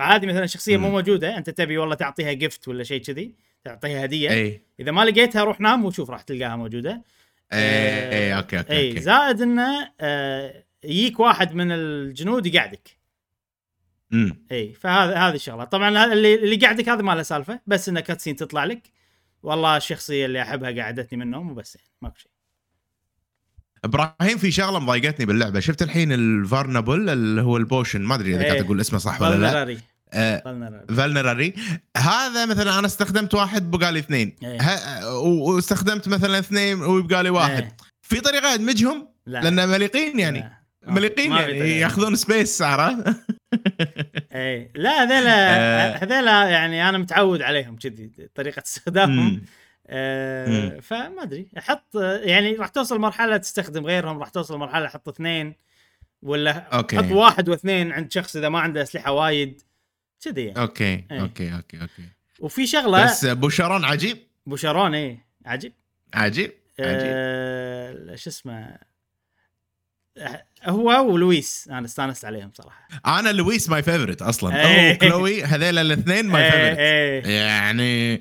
فعادي 0.00 0.26
مثلا 0.26 0.46
شخصية 0.46 0.76
مو. 0.76 0.90
موجودة 0.90 1.38
أنت 1.38 1.50
تبي 1.50 1.78
والله 1.78 1.94
تعطيها 1.94 2.32
جفت 2.32 2.68
ولا 2.68 2.84
شيء 2.84 3.02
كذي 3.02 3.34
تعطيها 3.64 4.04
هدية. 4.04 4.30
إي. 4.30 4.62
إذا 4.80 4.90
ما 4.90 5.04
لقيتها 5.04 5.44
روح 5.44 5.60
نام 5.60 5.84
وشوف 5.84 6.10
راح 6.10 6.22
تلقاها 6.22 6.56
موجودة. 6.56 7.02
إي 7.52 7.58
إي 8.12 8.36
okay 8.36 8.58
okay 8.58 8.72
إي 8.72 8.88
okay. 8.88 9.00
زائد 9.00 9.42
إنه 9.42 9.92
آه 10.00 10.64
يجيك 10.84 11.20
واحد 11.20 11.54
من 11.54 11.72
الجنود 11.72 12.46
يقعدك. 12.46 12.98
أمم. 14.12 14.46
إي 14.52 14.72
فهذا 14.72 15.16
هذه 15.16 15.34
الشغلة. 15.34 15.64
طبعا 15.64 16.12
اللي 16.12 16.34
اللي 16.34 16.56
قاعدك 16.56 16.88
هذا 16.88 17.02
ما 17.02 17.12
له 17.12 17.22
سالفة 17.22 17.60
بس 17.66 17.88
انه 17.88 18.00
cutscene 18.00 18.36
تطلع 18.36 18.64
لك 18.64 18.82
والله 19.42 19.76
الشخصية 19.76 20.26
اللي 20.26 20.42
أحبها 20.42 20.82
قعدتني 20.82 21.18
من 21.18 21.22
النوم 21.22 21.50
وبس 21.50 21.76
يعني 21.76 21.88
ماكو 22.02 22.18
شيء. 22.18 22.30
إبراهيم 23.84 24.38
في 24.38 24.50
شغلة 24.50 24.78
مضايقتني 24.78 25.26
باللعبة. 25.26 25.60
شفت 25.60 25.82
الحين 25.82 26.12
ال 26.12 26.22
vulnerary 26.22 27.10
اللي 27.10 27.42
هو 27.42 27.56
ال 27.56 27.62
potion؟ 27.62 28.00
ما 28.00 28.14
أدري 28.14 28.34
إذا. 28.34 28.44
قاعد 28.44 28.64
أقول 28.64 28.80
اسمه 28.80 28.98
صح 28.98 29.22
ولا 29.22 29.64
لا. 29.64 29.80
فال 30.96 31.06
vulnerary 31.06 31.54
هذا 31.96 32.46
مثلا 32.46 32.78
أنا 32.78 32.86
استخدمت 32.86 33.34
واحد 33.34 33.70
بقى 33.70 33.92
لي 33.92 33.98
اثنين 33.98 34.36
إيه. 34.42 34.58
واستخدمت 35.14 36.08
مثلا 36.08 36.38
اثنين 36.38 36.82
ويبقى 36.82 37.22
لي 37.22 37.30
واحد 37.30 37.62
إيه. 37.62 37.76
في 38.02 38.20
طريقة 38.20 38.54
ادمجهم 38.54 39.08
لا 39.26 39.38
لأن 39.38 39.68
مليقين 39.68 40.18
يعني 40.18 40.38
لا. 40.38 40.92
مليقين 40.92 41.32
يعني. 41.32 41.80
يأخذون 41.80 42.16
space 42.16 42.62
عرفت؟ 42.62 43.06
اي 44.34 44.70
لا 44.74 45.02
هذيلا 45.02 45.34
آه. 45.34 46.04
هذيلا 46.04 46.48
يعني 46.48 46.88
أنا 46.88 46.98
متعود 46.98 47.42
عليهم 47.42 47.76
كذي 47.76 48.10
طريقة 48.34 48.62
استخدامهم. 48.66 49.42
آه. 49.86 50.80
فما 50.80 51.22
أدري 51.22 51.48
أحط 51.58 51.94
يعني 52.22 52.52
راح 52.52 52.68
توصل 52.68 52.98
مرحلة 52.98 53.36
تستخدم 53.36 53.86
غيرهم 53.86 54.18
راح 54.18 54.28
توصل 54.28 54.58
مرحلة 54.58 54.86
أحط 54.86 55.08
اثنين 55.08 55.54
ولا 56.22 56.52
okay. 56.52 57.00
أحط 57.00 57.12
واحد 57.12 57.48
واثنين 57.48 57.92
عند 57.92 58.12
شخص 58.12 58.36
إذا 58.36 58.48
ما 58.48 58.60
عنده 58.60 58.82
أسلحة 58.82 59.12
وايد 59.12 59.62
كذي 60.24 60.44
يعني. 60.44 60.60
أوكي 60.60 60.84
إيه. 60.84 61.20
أوكي 61.20 61.54
أوكي 61.54 61.80
أوكي. 61.80 62.08
وفي 62.40 62.66
شغله 62.66 63.04
بس 63.04 63.26
بوشارون 63.26 63.84
عجيب. 63.84 64.18
بوشارون 64.46 64.94
اي 64.94 65.18
عجيب. 65.46 65.72
عجيب 66.14 66.52
عجيب. 66.80 67.10
آه 67.10 68.14
شو 68.14 68.30
اسمه؟ 68.30 68.78
آه، 70.18 70.44
هو 70.64 71.12
ولويس 71.12 71.68
أنا 71.70 71.86
استانست 71.86 72.24
عليهم 72.24 72.50
صراحة. 72.54 72.88
أنا 73.06 73.32
لويس 73.32 73.68
my 73.68 73.82
favorite 73.82 74.22
أصلا. 74.22 74.68
إيه. 74.68 74.90
هو 74.90 74.94
وكلوي 74.94 75.44
هذيل 75.44 75.78
الاثنين 75.78 76.26
my 76.26 76.44
إيه، 76.44 76.50
favorite 76.50 76.78
إيه. 77.26 77.40
يعني 77.40 78.20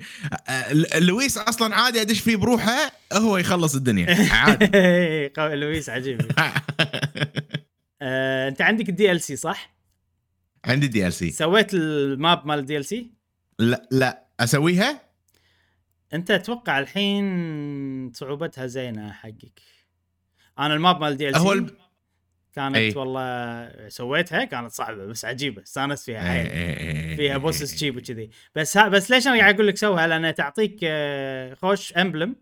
آه، 0.50 0.74
لويس 1.00 1.38
أصلا 1.38 1.76
عادي 1.76 2.02
أدش 2.02 2.20
فيه 2.20 2.36
بروحه 2.36 2.92
هو 3.14 3.38
يخلص 3.38 3.76
الدنيا. 3.76 4.32
عادي. 4.32 4.70
إيه، 4.78 5.56
لويس 5.56 5.90
عجيب. 5.90 6.22
آه، 8.02 8.48
أنت 8.48 8.62
عندك 8.62 8.90
ال 8.90 9.22
DLC 9.22 9.36
صح؟ 9.36 9.79
عندي 10.66 10.88
DLC 10.88 11.32
سويت 11.32 11.74
ال 11.74 11.92
map 11.92 12.46
مال 12.46 12.78
ال 12.78 12.86
DLC؟ 12.86 13.12
لا 13.60 13.88
لا. 13.92 14.26
أسويها؟ 14.40 15.02
أنت 16.14 16.32
أتوقع 16.32 16.80
الحين 16.80 18.12
صعوبتها 18.14 18.68
زينة 18.68 19.12
حقك. 19.12 19.62
أنا 20.60 20.74
ال 20.74 20.81
map 20.81 21.02
مال 21.02 21.30
ال 21.30 21.32
DL 21.32 21.36
هو 21.36 21.52
C 21.52 21.58
الب- 21.58 21.76
كانت 22.56 22.76
أي. 22.76 22.94
والله 22.96 23.90
سويتها 23.90 24.46
كانت 24.46 24.72
صعبة 24.72 25.06
بس 25.06 25.26
عجيبة. 25.26 25.62
استانست 25.64 26.06
فيها 26.06 26.20
حيل. 26.22 26.48
إيه، 26.48 26.78
إيه، 26.78 27.16
فيها 27.16 27.32
إيه، 27.34 27.38
bosses 27.38 27.70
إيه. 27.70 27.78
cheap 27.78 27.98
وكذي. 27.98 28.30
بس 28.56 28.78
ها 28.78 28.88
بس 28.88 29.12
ليش 29.12 29.28
أنا 29.28 29.38
قاعد 29.40 29.54
أقول 29.54 29.68
لك 29.68 29.78
سوها؟ 29.78 30.08
لأن 30.08 30.36
تعطيك 30.36 30.80
آه، 30.84 31.54
خوش 31.54 31.94
emblem 31.94 32.36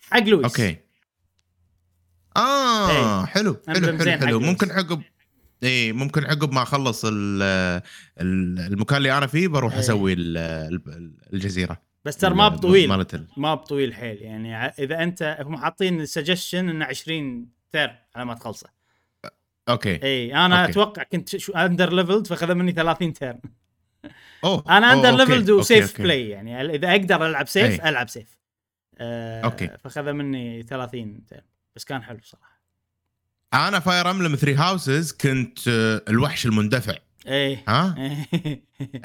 حق 0.00 0.18
لويس. 0.22 0.44
okay. 0.44 0.76
آه 2.36 3.24
حلو 3.26 3.56
حلو 3.68 3.86
حلو 3.98 3.98
حلو. 3.98 4.38
لويس. 4.38 4.48
ممكن 4.48 4.70
عقب 4.70 5.02
إيه 5.62 5.92
ممكن 5.92 6.24
عقب 6.24 6.52
ما 6.52 6.62
أخلص 6.62 7.04
ال- 7.04 7.42
ال- 8.20 8.58
المكان 8.72 8.98
اللي 8.98 9.18
أنا 9.18 9.26
فيه 9.26 9.48
بروح. 9.48 9.74
أسوي 9.74 10.12
ال- 10.12 10.36
ال- 10.38 11.14
الجزيرة. 11.32 11.82
بس 12.04 12.16
ترى 12.16 12.34
ماب 12.34 12.56
طويل 12.56 13.06
ماب 13.36 13.56
طويل 13.56 13.94
حيل. 13.94 14.22
يعني 14.22 14.56
إذا 14.56 15.02
أنت 15.02 15.36
هم 15.40 15.56
حاطين 15.56 16.06
سجشن 16.06 16.68
انه 16.68 16.84
20 16.84 17.48
turn 17.72 17.96
على 18.16 18.24
ما 18.26 18.34
تخلصه. 18.34 18.68
okay. 19.68 20.02
إي 20.02 20.34
أنا 20.34 20.60
okay. 20.60 20.72
أتوقع 20.72 21.02
كنت 21.02 21.36
شوي 21.36 21.52
under 21.52 21.92
leveled 21.92 22.26
فاخذ 22.26 22.54
مني 22.54 22.72
30 22.72 23.12
turn 23.12 23.40
أوه. 24.44 24.64
أنا 24.78 24.92
under 24.92 25.10
leveled 25.16 25.50
و 25.50 25.58
safe. 25.58 26.00
play 26.00 26.28
يعني. 26.28 26.60
إذا 26.74 26.90
أقدر 26.90 27.26
ألعب 27.26 27.48
safe 27.48 27.80
أي. 27.80 27.88
ألعب 27.88 28.08
safe 28.08 28.38
آه 28.98 29.40
okay. 29.42 29.68
فاخذ 29.84 30.12
مني 30.12 30.62
30 30.62 31.26
turn 31.26 31.42
بس 31.76 31.84
كان 31.84 32.02
حلو 32.02 32.18
صراحة 32.22 32.51
أنا 33.54 33.80
Fire 33.80 34.10
Emblem 34.10 34.36
Three 34.36 34.54
Houses 34.54 35.12
كنت 35.12 35.58
آه، 35.68 36.02
الوحش 36.08 36.46
المندفع. 36.46 36.94
إيه. 37.26 37.64
ها؟ 37.68 37.94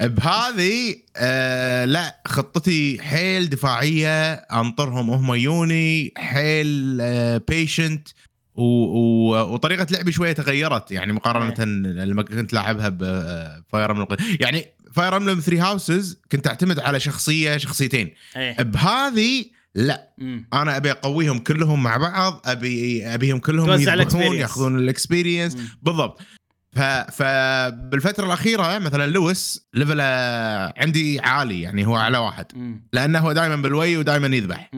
بهذه 0.00 0.96
آه 1.16 1.84
لا 1.84 2.22
خطتي 2.26 2.98
حيل 3.02 3.48
دفاعية 3.48 4.32
أنطرهم 4.32 5.10
هم 5.10 5.34
يوني 5.34 6.12
حيل 6.16 6.98
آه 7.00 7.42
patient 7.48 8.08
وطريقة 8.54 9.86
لعبي 9.90 10.12
شوية 10.12 10.32
تغيرت. 10.32 10.90
يعني 10.90 11.12
مقارنة 11.12 11.64
لما 12.04 12.22
كنت 12.22 12.52
لاعبها 12.52 12.88
ب 12.88 13.08
Fire 13.08 13.90
Emblem 13.90 14.06
يعني 14.40 14.66
Fire 14.92 15.16
Emblem 15.16 15.40
Three 15.40 15.58
Houses 15.58 16.20
كنت 16.32 16.46
أعتمد 16.46 16.78
على 16.80 17.00
شخصية 17.00 17.56
شخصيتين. 17.56 18.14
إيه. 18.36 18.62
بهذه 18.62 19.44
لا 19.74 20.14
أمم. 20.20 20.48
أنا 20.52 20.76
أبي 20.76 20.90
أقويهم 20.90 21.38
كلهم 21.38 21.82
مع 21.82 21.96
بعض 21.96 22.42
أبي 22.44 23.06
أبيهم 23.14 23.38
كلهم 23.38 23.70
يذبحون 23.70 23.94
ال 23.94 23.98
experience. 23.98 24.40
يأخذون 24.40 24.78
ال 24.78 24.85
experience. 24.85 25.56
بالضبط 25.82 26.20
ف 26.72 26.80
فبالفتره 26.80 28.26
الأخيرة 28.26 28.78
مثلا 28.78 29.06
لويس 29.06 29.68
level 29.74 29.99
ه 29.99 30.04
عندي 30.76 31.20
عالي 31.20 31.62
يعني 31.62 31.86
هو 31.86 31.96
أعلى 31.96 32.18
واحد 32.18 32.46
أمم. 32.54 32.88
لأنه 32.92 33.18
هو 33.18 33.32
دائما 33.32 33.56
بال 33.56 33.72
way 33.72 33.96
ودائما 33.96 34.36
يذبح. 34.36 34.70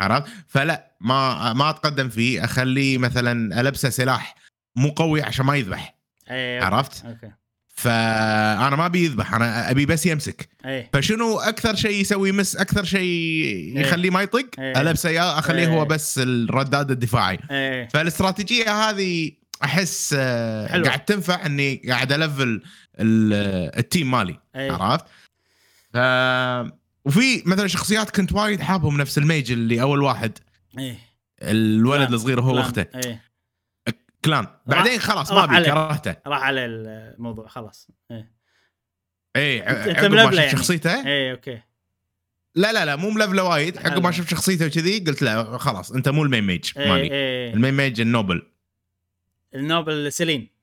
عرفت 0.00 0.28
فلا 0.48 0.96
ما 1.00 1.52
ما 1.52 1.70
أتقدم 1.70 2.08
فيه 2.08 2.44
أخليه 2.44 2.98
مثلا 2.98 3.60
ألبسه 3.60 3.88
سلاح 3.88 4.34
مو 4.76 4.88
قوي 4.88 5.22
عشان 5.22 5.46
ما 5.46 5.56
يذبح 5.56 5.98
إيه 6.30 6.62
عرفت 6.62 7.04
okay 7.04 7.32
فأنا 7.78 8.76
ما 8.76 8.86
أبي 8.86 9.04
يذبح 9.04 9.34
أنا 9.34 9.70
أبي 9.70 9.86
بس 9.86 10.06
يمسك 10.06 10.48
إيه 10.64 10.90
فشنو 10.92 11.38
أكثر 11.38 11.74
شيء 11.74 12.00
يسوي 12.00 12.32
مس 12.32 12.56
أكثر 12.56 12.84
شيء 12.84 13.72
يخليه 13.80 14.10
ما 14.10 14.22
يطق 14.22 14.46
إيه. 14.58 14.80
البسه 14.80 15.08
إياه، 15.08 15.38
أخليه 15.38 15.62
إيه. 15.68 15.68
هو 15.68 15.84
بس 15.84 16.18
الرداد 16.18 16.90
الدفاعي 16.90 17.38
إيه 17.50 17.88
فالاستراتيجية 17.88 18.88
هذه 18.90 19.30
أحس 19.64 20.14
آه، 20.18 20.66
حلو. 20.68 20.84
قاعد 20.84 21.04
تنفع 21.04 21.46
إني 21.46 21.82
قاعد 21.88 22.12
ألفل 22.12 22.62
ال- 23.00 23.78
ال 23.78 23.84
team 23.84 24.10
مالي 24.10 24.38
إيه. 24.56 24.72
عرفت؟ 24.72 25.04
ف 25.94 25.96
وفي 27.04 27.42
مثلا 27.46 27.66
شخصيات 27.66 28.10
كنت 28.10 28.32
وايد 28.32 28.60
حابهم 28.60 28.96
نفس 29.00 29.18
ال 29.18 29.25
mage 29.25 29.52
اللي 29.52 29.82
أول 29.82 30.02
واحد 30.02 30.38
إيه 30.78 30.98
الولد. 31.42 32.12
الصغير 32.12 32.40
هو 32.40 32.44
كلان. 32.52 32.56
واخته 32.64 32.86
إيه 33.06 33.27
كلان 34.24 34.46
بعدين 34.66 34.98
خلاص 35.00 35.32
ما 35.32 35.44
ابي. 35.44 35.64
كرهته. 35.64 36.16
راح 36.26 36.42
على 36.42 36.64
الموضوع 36.64 37.48
خلاص. 37.48 37.88
إيه. 38.10 38.32
اي 39.36 39.60
أنت 39.62 39.98
عقب 39.98 40.10
ما 40.12 40.24
شفت 40.24 40.34
يعني. 40.38 40.50
شخصيته؟ 40.50 41.06
إيه 41.06 41.32
okay. 41.32 41.62
لا 42.54 42.72
لا 42.72 42.84
لا 42.84 42.96
مو 42.96 43.10
ملفله 43.10 43.42
وايد. 43.42 43.78
عقب. 43.78 44.02
ما 44.02 44.10
شفت 44.10 44.30
شخصيته 44.30 44.66
وكذي 44.66 44.98
قلت 44.98 45.22
لا 45.22 45.58
خلاص 45.58 45.92
أنت 45.92 46.08
مو 46.08 46.22
ال 46.24 46.28
main 46.28 46.44
mage 46.44 46.70
إيه 46.76 46.88
مالي 46.88 47.02
إيه 47.12 47.54
ال 47.54 47.58
main 47.58 47.74
mage 47.74 48.00
ال 48.00 48.06
noble. 48.06 48.42
ال 49.54 49.64
noble 49.64 50.12
سيلين. 50.12 50.58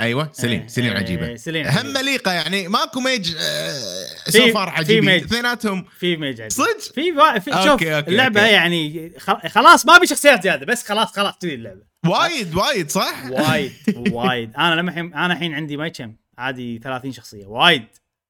أيوه 0.00 0.30
سيلين 0.32 0.60
إيه، 0.60 0.66
سليم 0.68 0.92
إيه، 0.92 0.98
عجيبة. 0.98 1.36
سيلين 1.36 1.66
هم 1.66 1.78
عجيبة. 1.78 2.00
مليقة 2.00 2.32
يعني 2.32 2.68
ماكو 2.68 3.00
mage 3.00 3.32
في- 3.32 4.30
so 4.32 4.52
far 4.52 4.70
في 4.70 4.76
عجيبين. 4.76 5.10
اثنيناتهم 5.10 5.84
في 5.98 6.16
mage 6.16 6.40
عجيب. 6.40 6.50
صدق؟ 6.50 6.92
في 7.38 7.50
شوف 7.50 7.56
okay، 7.68 7.98
اللعبة 7.98 8.40
okay. 8.40 8.52
يعني 8.52 9.12
خلاص 9.48 9.86
ما 9.86 9.96
أبي 9.96 10.06
شخصيات 10.06 10.42
زيادة 10.42 10.66
بس 10.66 10.88
خلاص 10.88 11.16
خلاص 11.16 11.38
كذي 11.38 11.54
اللعبة. 11.54 11.82
وايد 12.06 12.54
وايد 12.54 12.90
صح؟ 12.90 13.30
وايد 13.30 13.72
وايد 14.12 14.56
أنا 14.56 14.74
لما 14.74 14.90
الحين 14.90 15.14
أنا 15.14 15.32
الحين 15.32 15.54
عندي 15.54 15.76
ما 15.76 15.88
كم 15.88 16.14
عادي 16.38 16.78
30 16.78 17.12
شخصية 17.12 17.46
وايد 17.46 17.84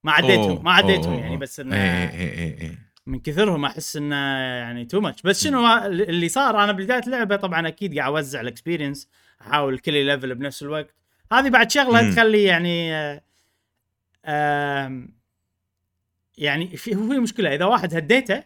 ما 0.05 0.13
عديتهم 0.13 0.65
ما 0.65 0.73
عديتهم 0.73 1.19
يعني. 1.19 1.37
بس 1.37 1.61
إنه 1.61 1.77
إيه، 1.77 2.11
إيه، 2.11 2.61
إيه. 2.61 2.79
من 3.07 3.21
كثرهم 3.21 3.65
أحس 3.65 3.97
إنه 3.97 4.17
يعني 4.37 4.85
too 4.85 5.01
much 5.01 5.23
بس 5.23 5.45
شنو 5.45 5.77
اللي 5.87 6.29
صار 6.29 6.65
أنا 6.65 6.73
بداية 6.73 7.03
اللعبه 7.07 7.37
طبعا 7.37 7.69
أكيد 7.69 7.99
قاعد 7.99 8.09
أوزع 8.09 8.41
ال 8.41 8.47
experience 8.47 9.09
أحاول 9.41 9.75
الكل 9.75 9.95
يلفل 9.95 10.35
بنفس 10.35 10.63
الوقت 10.63 10.95
هذه 11.33 11.49
بعد 11.49 11.71
شغلة. 11.71 12.15
تخلي 12.15 12.45
يعني 12.45 12.95
آه، 14.25 15.09
يعني 16.39 16.77
في 16.77 16.97
هو 16.97 17.09
في 17.09 17.19
مشكلة 17.19 17.55
إذا 17.55 17.65
واحد 17.65 17.95
هديته 17.95 18.43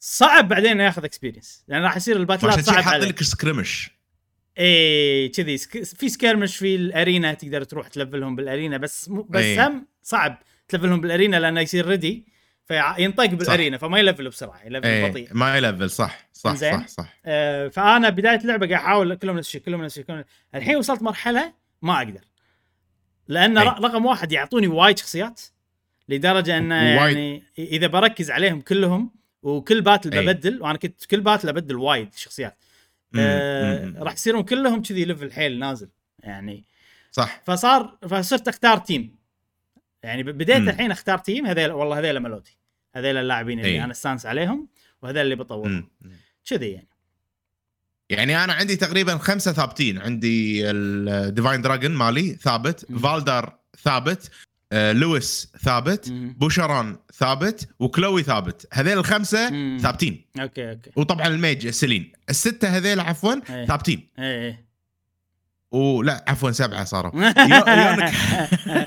صعب 0.00 0.48
بعدين 0.48 0.80
ياخذ 0.80 1.04
experience 1.04 1.64
لأن 1.68 1.82
راح 1.82 1.96
يصير 1.96 2.16
الباتلات 2.16 2.60
صعب 2.60 2.76
حاط 2.76 2.94
عليه 2.94 3.06
لك 3.06 3.22
skirmish 3.22 3.90
إيه 4.58 5.32
كذي 5.32 5.56
sk- 5.56 5.82
في 5.82 6.08
skirmish 6.08 6.56
في 6.56 6.74
ال 6.76 6.86
arena 6.86 7.34
تقدر 7.34 7.64
تروح 7.64 7.88
تلفلهم 7.88 8.36
بال 8.36 8.47
arena 8.47 8.76
بس 8.76 9.08
مو 9.08 9.22
بس 9.22 9.42
إيه. 9.42 9.66
هم 9.66 9.86
صعب 10.02 10.42
تلفلهم 10.68 11.00
بال 11.00 11.10
arena 11.10 11.36
لأنه 11.36 11.60
يصير 11.60 11.86
ready 11.86 12.26
فينطق 12.68 13.24
بال 13.26 13.41
arena 13.41 13.78
فما 13.78 13.98
يلفل 13.98 14.28
بسرعة 14.28 14.60
يلفل 14.66 14.86
إيه 14.86 15.10
بطيء 15.10 15.28
ما 15.32 15.56
يلفل 15.56 15.90
صح 15.90 16.28
صح. 16.32 16.54
صح 16.54 16.86
صح 16.88 17.14
آه 17.26 17.68
فأنا 17.68 18.08
بداية 18.08 18.36
اللعبة 18.38 18.66
قاعد 18.66 18.80
أحاول 18.82 19.14
كلهم 19.14 19.36
نفس 19.38 19.46
الشيء 19.48 19.60
كلهم 19.60 19.82
نفس 19.84 19.92
الشيء 19.98 20.04
كلهم 20.04 20.24
الحين 20.54 20.76
وصلت 20.76 21.02
مرحلة 21.02 21.52
ما 21.82 21.96
أقدر 21.98 22.20
لأن. 23.28 23.58
ر- 23.58 23.62
رقم 23.84 24.06
واحد 24.06 24.32
يعطوني 24.32 24.66
وايد 24.66 24.98
شخصيات 24.98 25.40
لدرجة 26.08 26.58
انه. 26.58 26.74
يعني 26.82 27.42
إذا 27.58 27.86
بركز 27.86 28.30
عليهم 28.30 28.60
كلهم 28.60 29.10
وكل 29.42 29.80
battle 29.80 30.12
إيه. 30.12 30.20
ببدل 30.20 30.62
وأنا 30.62 30.78
كنت 30.78 31.04
كل 31.04 31.20
battle 31.20 31.48
أبدل 31.48 31.76
وايد 31.76 32.14
شخصيات 32.14 32.58
آه. 33.18 33.94
راح 33.98 34.12
يصيرون 34.12 34.42
كلهم 34.42 34.82
كذي 34.82 35.04
level 35.04 35.32
حيل 35.32 35.58
نازل 35.58 35.88
يعني 36.18 36.64
صح 37.10 37.42
فصار 37.46 37.98
فصرت 38.08 38.48
أختار 38.48 38.78
team 38.78 39.16
يعني 40.02 40.22
بديت 40.22 40.56
مم. 40.56 40.68
الحين 40.68 40.90
أختار 40.90 41.18
team 41.18 41.46
هذيل 41.46 41.72
والله 41.72 41.98
هذيل 41.98 42.20
ملوتي 42.20 42.58
هذيل 42.94 43.16
اللاعبين 43.16 43.58
اللي 43.58 43.70
إيه. 43.70 43.84
أنا 43.84 43.92
أستانس 43.92 44.26
عليهم 44.26 44.68
وهذول 45.02 45.20
اللي 45.22 45.34
بطورهم. 45.34 45.88
كذي 46.50 46.70
يعني 46.70 46.88
يعني 48.10 48.44
أنا 48.44 48.52
عندي 48.52 48.76
تقريبا 48.76 49.18
خمسة 49.18 49.52
ثابتين 49.52 49.98
عندي 49.98 50.70
ال 50.70 50.83
divine 50.83 51.62
dragon 51.62 51.90
مالي 51.90 52.34
ثابت 52.34 52.90
مم. 52.90 52.98
فاندر 52.98 53.58
ثابت 53.82 54.30
آه، 54.72 54.92
لويس 54.92 55.52
ثابت 55.62 56.10
مم. 56.10 56.34
بوشران 56.38 56.96
ثابت 57.14 57.68
وكلوي 57.78 58.22
ثابت 58.22 58.66
هذيل 58.72 58.98
الخمسة 58.98 59.50
مم. 59.50 59.78
ثابتين 59.82 60.24
okay 60.40 60.70
okay 60.70 60.90
وطبعا 60.96 61.26
ال 61.26 61.34
mage 61.34 61.68
سيلين 61.68 62.12
الستة 62.30 62.68
هذيل 62.68 63.00
عفوا 63.00 63.34
إيه. 63.50 63.66
ثابتين 63.66 64.08
إيه 64.18 64.24
إيه 64.42 64.64
ولا 65.70 66.24
عفوا 66.28 66.50
سبعة 66.50 66.84
صاروا 66.84 67.12
يو- 67.22 67.64
يوناكا 67.68 68.14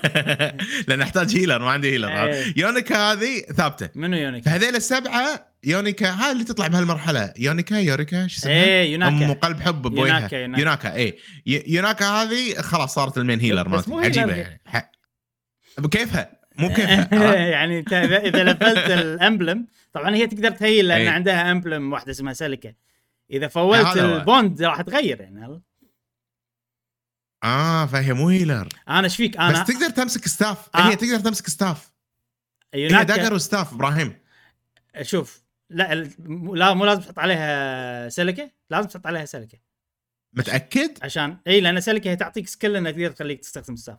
لأن 0.88 1.02
احتاج 1.02 1.38
healer 1.38 1.60
ما 1.60 1.70
عندي 1.72 1.92
healer 1.92 2.08
إيه. 2.24 2.54
يونيكا 2.58 3.12
هذه 3.12 3.40
ثابتة 3.42 3.90
منو 3.96 4.18
يونيك؟ 4.18 4.44
فهذيل 4.46 4.76
السبعة 4.76 5.48
يونيكا 5.64 6.10
هاي 6.12 6.32
اللي 6.32 6.44
تطلع 6.44 6.68
بهالمرحلة 6.68 7.34
يونيكا 7.40 7.76
يوريكا 7.76 8.28
شو 8.28 8.38
اسمها؟ 8.40 8.54
إيه 8.54 8.96
أم 8.96 9.02
يوناكا 9.22 9.34
قلب 9.48 9.62
حب 9.62 9.82
بوجهها 9.82 10.08
يوناكا، 10.08 10.36
يوناكا. 10.36 10.60
يوناكا 10.62 10.96
اي 10.96 11.18
يوناكا 11.48 12.06
هذه 12.06 12.62
خلاص 12.62 12.94
صارت 12.94 13.18
ال 13.18 13.22
main 13.22 13.40
healer 13.40 13.70
مالتي 13.70 13.92
healer. 13.92 14.04
عجيبه 14.06 14.34
يعني 14.36 14.62
بكيفها 15.78 16.32
مو 16.58 16.68
بكيفها 16.68 17.10
عرفت؟ 17.22 17.38
يعني 17.38 17.80
إنت 17.80 17.94
إذا 17.94 18.44
لفلت 18.44 18.92
ال 19.02 19.11
Emblem 19.11 19.68
طبعا 19.94 20.16
هي 20.16 20.28
تقدر 20.28 20.52
ت 20.52 20.59
heal 20.59 20.88
لأن 20.88 21.02
إيه. 21.02 21.10
عندها 21.10 21.52
Emblem 21.52 21.94
واحدة 21.94 22.12
اسمها 22.12 22.34
سلكه 22.34 22.74
إذا 23.32 23.48
فولت. 23.48 23.98
ال 23.98 24.11
bond 24.11 24.64
راح 24.64 24.82
تغير 24.82 25.22
يعني 25.22 25.62
آه 27.44 27.86
فهي 27.86 28.14
مو 28.14 28.30
healer. 28.30 28.68
أنا 28.90 29.04
إيش 29.04 29.16
فيك؟ 29.16 29.32
بس 29.32 29.42
أنا 29.42 29.64
تقدر 29.64 29.90
تمسك 29.90 30.28
staff. 30.28 30.70
آه. 30.76 30.90
هي 30.90 30.96
تقدر 30.96 31.20
تمسك 31.20 31.48
staff. 31.50 31.92
هي 32.74 32.88
dagger 32.88 33.34
و 33.34 33.40
staff 33.40 33.74
إبراهيم. 33.74 34.14
شوف 35.02 35.44
لا 35.70 35.96
لا 36.54 36.74
مو 36.74 36.86
لازم 36.86 37.02
تحط 37.02 37.20
عليها 37.20 38.10
سلكه 38.10 38.52
لازم 38.70 38.88
تحط 38.88 39.08
عليها 39.08 39.26
سلكه 39.26 39.58
متأكد؟ 40.34 40.98
عشان 41.02 41.38
اي 41.48 41.62
لأن 41.62 41.82
سلكه 41.82 42.12
هي 42.12 42.16
تعطيك 42.16 42.48
skill 42.48 42.76
انك 42.76 42.96
تقدر 42.96 43.12
تخليك 43.12 43.40
تستخدم 43.40 43.76
staff. 43.76 43.98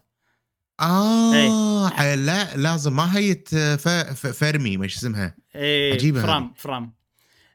آه 0.81 1.89
حي- 1.89 2.17
لا 2.17 2.57
لازم 2.57 2.97
ما 2.97 3.17
هي 3.19 3.35
فرمي 4.15 4.77
مش 4.77 4.97
اسمها؟ 4.97 5.35
اي 5.57 5.99
فرام 5.99 6.55
فرام. 6.57 6.93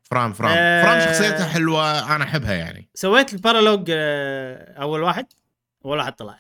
فرام 0.04 0.34
فرام. 0.34 0.52
آه. 0.58 0.84
فرام 0.84 1.02
شخصيتها 1.14 1.48
حلوة 1.48 2.16
أنا 2.16 2.24
أحبها 2.24 2.54
يعني. 2.54 2.90
سويت 2.96 3.34
ال 3.34 3.39
paralogue 3.39 3.86
آه، 3.90 4.74
أول 4.82 5.02
واحد 5.02 5.26
أول 5.86 5.98
واحد 5.98 6.14
طلع. 6.14 6.40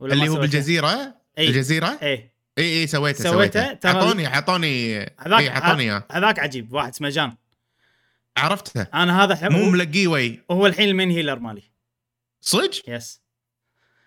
ولا 0.00 0.12
اللي 0.12 0.28
ما 0.28 0.36
هو؟ 0.36 0.40
بالجزيرة؟ 0.40 1.14
اي 1.38 1.48
الجزيره 1.48 1.98
اي 2.02 2.30
اي 2.58 2.80
اي 2.80 2.86
سويته 2.86 3.24
سويته، 3.24 3.60
اعطوني 3.60 4.26
اعطوني 4.26 4.66
اي 4.66 5.48
اعطوني 5.48 5.82
إياه. 5.82 6.04
هذاك 6.10 6.38
عجيب 6.38 6.72
واحد 6.72 6.88
اسمه 6.92 7.08
جان. 7.08 7.32
عرفته. 8.36 8.82
أنا 8.94 9.24
هذا 9.24 9.48
مو 9.48 9.70
ملقيه 9.70 10.08
وي. 10.08 10.40
هو 10.50 10.66
الحين 10.66 10.88
ال 10.88 10.92
main 10.92 11.10
healer 11.10 11.38
مالي. 11.38 11.62
صدق؟ 12.40 12.82
yes 12.88 13.20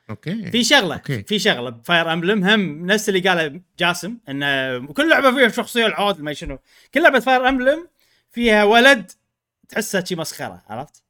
okay 0.09 0.51
في 0.51 0.63
شغلة 0.63 0.95
okay. 0.95 1.23
في 1.23 1.39
شغلة 1.39 1.69
ب 1.69 1.78
Fire 1.78 2.13
Emblem 2.13 2.43
هم 2.43 2.85
نفس 2.85 3.09
اللي 3.09 3.19
قاله 3.19 3.61
جاسم 3.79 4.17
انه 4.29 4.87
كل 4.93 5.09
لعبة 5.09 5.31
فيها 5.31 5.47
شخصية 5.47 5.85
العود 5.85 6.21
ما 6.21 6.33
شنو 6.33 6.59
كل 6.93 7.03
لعبة 7.03 7.19
Fire 7.19 7.49
Emblem 7.49 7.87
فيها 8.31 8.63
ولد 8.63 9.11
تحسه 9.69 10.03
شي 10.03 10.15
مسخرة 10.15 10.63
عرفت؟ 10.69 11.03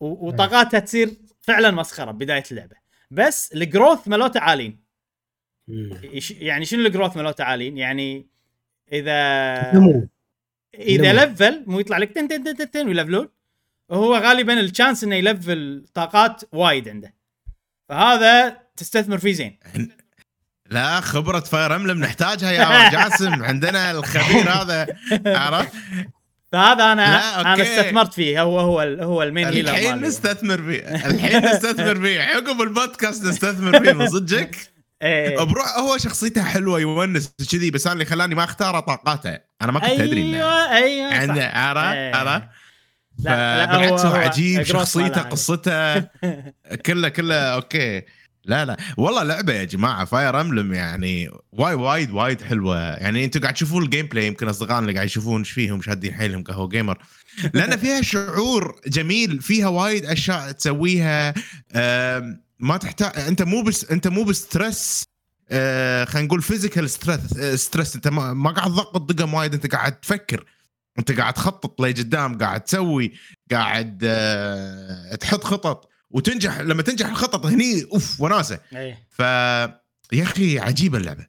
وطاقاتها 0.00 0.80
تصير 0.80 1.10
فعلا 1.40 1.70
مسخرة 1.70 2.10
بداية 2.10 2.44
اللعبة 2.50 2.76
بس 3.10 3.52
ال 3.52 3.60
growth 3.60 4.08
مالوته 4.08 4.40
عالين 4.40 4.78
يعني 6.30 6.64
شنو 6.64 6.86
ال 6.86 6.90
growth 6.90 7.16
مالوته 7.16 7.44
عالين؟ 7.44 7.78
يعني 7.78 8.26
إذا 8.92 9.74
نمو 9.74 10.08
إذا 10.74 11.12
نمو. 11.12 11.22
level 11.22 11.64
مو 11.66 11.80
يطلع 11.80 11.98
لك 11.98 12.12
تن 12.12 12.28
تن 12.28 12.44
تن 12.44 12.56
تن, 12.56 12.70
تن 12.70 12.88
ويلفلون 12.88 13.28
هو 13.90 14.14
غالبا 14.16 14.60
ال 14.60 14.66
chance 14.66 15.04
إنه 15.04 15.16
يلفل 15.16 15.86
طاقات 15.94 16.42
وايد 16.52 16.88
عنده 16.88 17.17
فهذا 17.88 18.56
تستثمر 18.76 19.18
فيه 19.18 19.32
زين 19.32 19.58
لا 20.70 21.00
خبرة 21.00 21.40
Fire 21.40 21.76
Emblem 21.76 22.00
نحتاجها 22.00 22.52
يا 22.52 22.90
جاسم 22.90 23.42
عندنا 23.44 23.90
الخبير 23.90 24.50
هذا 24.50 24.86
عرفت؟ 25.26 25.72
فهذا 26.52 26.92
أنا 26.92 27.02
لا، 27.16 27.40
أنا. 27.40 27.62
استثمرت 27.62 28.14
فيه 28.14 28.42
هو 28.42 28.60
هو 28.60 28.80
هو 28.80 29.22
ال 29.22 29.27
main 29.27 29.46
healer 29.46 29.70
الحين. 29.70 30.00
نستثمر 30.00 30.62
فيه 30.62 30.80
الحين 31.06 31.44
نستثمر 31.50 32.00
فيه 32.04 32.20
عقب 32.20 32.62
البودكاست 32.62 33.24
نستثمر 33.24 33.80
فيه 33.84 33.92
من 33.92 34.08
صدقك 34.08 34.56
إيه. 35.02 35.42
بروح 35.44 35.78
هو 35.78 35.98
شخصيته 35.98 36.42
حلوة 36.42 36.80
يونس 36.80 37.32
كذي 37.52 37.70
بس 37.70 37.86
أنا 37.86 37.92
اللي 37.94 38.04
خلاني 38.04 38.34
ما 38.34 38.44
اختاره 38.44 38.80
طاقاته 38.80 39.38
أنا 39.62 39.72
ما 39.72 39.80
كنت 39.80 39.90
أدري 40.00 40.36
أيوه 40.36 40.76
أيوه 40.76 41.14
عرفت 41.56 41.94
إيه. 41.96 42.14
عرفت 42.16 42.48
لا 43.18 43.64
بالعكس 43.64 44.04
هو 44.04 44.14
عجيب 44.14 44.62
شخصيته 44.62 45.22
قصته. 45.22 45.98
كله 46.86 47.08
كله 47.08 47.34
okay. 47.34 48.02
لا 48.44 48.64
لا. 48.64 48.76
والله 48.96 49.22
لعبة 49.22 49.52
يا 49.52 49.64
جماعة 49.64 50.04
Fire 50.04 50.40
Emblem 50.40 50.74
يعني 50.74 51.30
وايد 51.52 51.78
وايد 51.78 52.10
وايد 52.10 52.40
حلوة. 52.42 52.78
يعني 52.78 53.24
أنتم 53.24 53.40
قاعد 53.40 53.54
تشوفون 53.54 53.82
ال 53.82 54.06
gameplay 54.06 54.26
يمكن 54.26 54.48
أصدقائنا 54.48 54.78
اللي 54.78 54.92
قاعد 54.94 55.06
يشوفون 55.06 55.38
إيش 55.40 55.50
فيهم 55.50 55.82
شادين 55.82 56.14
حيلهم 56.14 56.42
قهوه 56.44 56.68
جيمر 56.68 56.98
لأن 57.54 57.76
فيها 57.82 58.02
شعور 58.02 58.80
جميل 58.86 59.40
فيها 59.42 59.68
وايد 59.68 60.04
أشياء 60.04 60.52
تسويها. 60.52 61.34
ما 62.60 62.76
تحتاج 62.76 63.12
أنت 63.28 63.42
مو 63.42 63.62
بس 63.62 63.84
أنت 63.84 64.08
مو 64.08 64.24
ب 64.24 64.35
stress 64.35 65.04
آه، 65.50 66.04
خلينا 66.04 66.26
نقول 66.26 66.42
physical 66.42 66.90
stress 66.90 67.20
stress 67.54 67.94
أنت 67.94 68.08
ما 68.08 68.50
قاعد 68.50 68.70
تضغط 68.70 69.12
دقم 69.12 69.34
وايد 69.34 69.54
أنت 69.54 69.66
قاعد 69.66 70.00
تفكر. 70.00 70.44
انت 70.98 71.12
قاعد 71.12 71.34
تخطط 71.34 71.80
لقدام 71.80 72.38
قاعد 72.38 72.60
تسوي 72.60 73.12
قاعد 73.50 74.00
آه، 74.04 75.14
تحط 75.14 75.44
خطط 75.44 75.88
وتنجح 76.10 76.60
لما 76.60 76.82
تنجح 76.82 77.06
الخطط 77.06 77.46
هني 77.46 77.84
أوف 77.92 78.20
وناسة. 78.20 78.60
إيه. 78.72 79.06
ف 79.10 79.18
يا 80.12 80.22
أخي 80.22 80.58
عجيبة 80.58 80.98
اللعبة. 80.98 81.26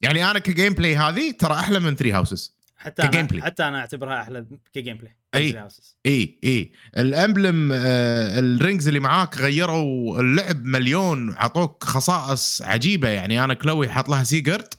يعني 0.00 0.30
أنا 0.30 0.38
ك 0.38 0.72
gameplay 0.72 0.96
هذه 0.96 1.30
ترى 1.30 1.54
أحلى 1.54 1.80
من 1.80 1.96
Three 1.96 2.12
Houses 2.12 2.58
حتى 2.76 3.02
ك 3.02 3.06
game 3.06 3.20
أنا 3.20 3.28
play. 3.28 3.42
حتى 3.42 3.64
أنا 3.64 3.80
أعتبرها 3.80 4.22
أحلى 4.22 4.46
ك 4.72 4.77
game 4.77 4.96
play 4.96 5.14
Houses. 5.36 5.84
اي 6.06 6.38
اي 6.44 6.72
ال 6.98 7.09
Emblem 7.09 7.72
آه 7.72 8.38
ال 8.38 8.46
rings 8.46 8.88
اللي 8.88 9.00
معاك 9.00 9.38
غيروا 9.38 10.20
اللعب 10.20 10.64
مليون 10.64 11.34
عطوك 11.36 11.84
خصائص 11.84 12.62
عجيبة. 12.62 13.08
يعني 13.08 13.44
أنا 13.44 13.54
كلوي 13.54 13.88
حاط 13.88 14.08
لها 14.08 14.24
سيجرت 14.24 14.78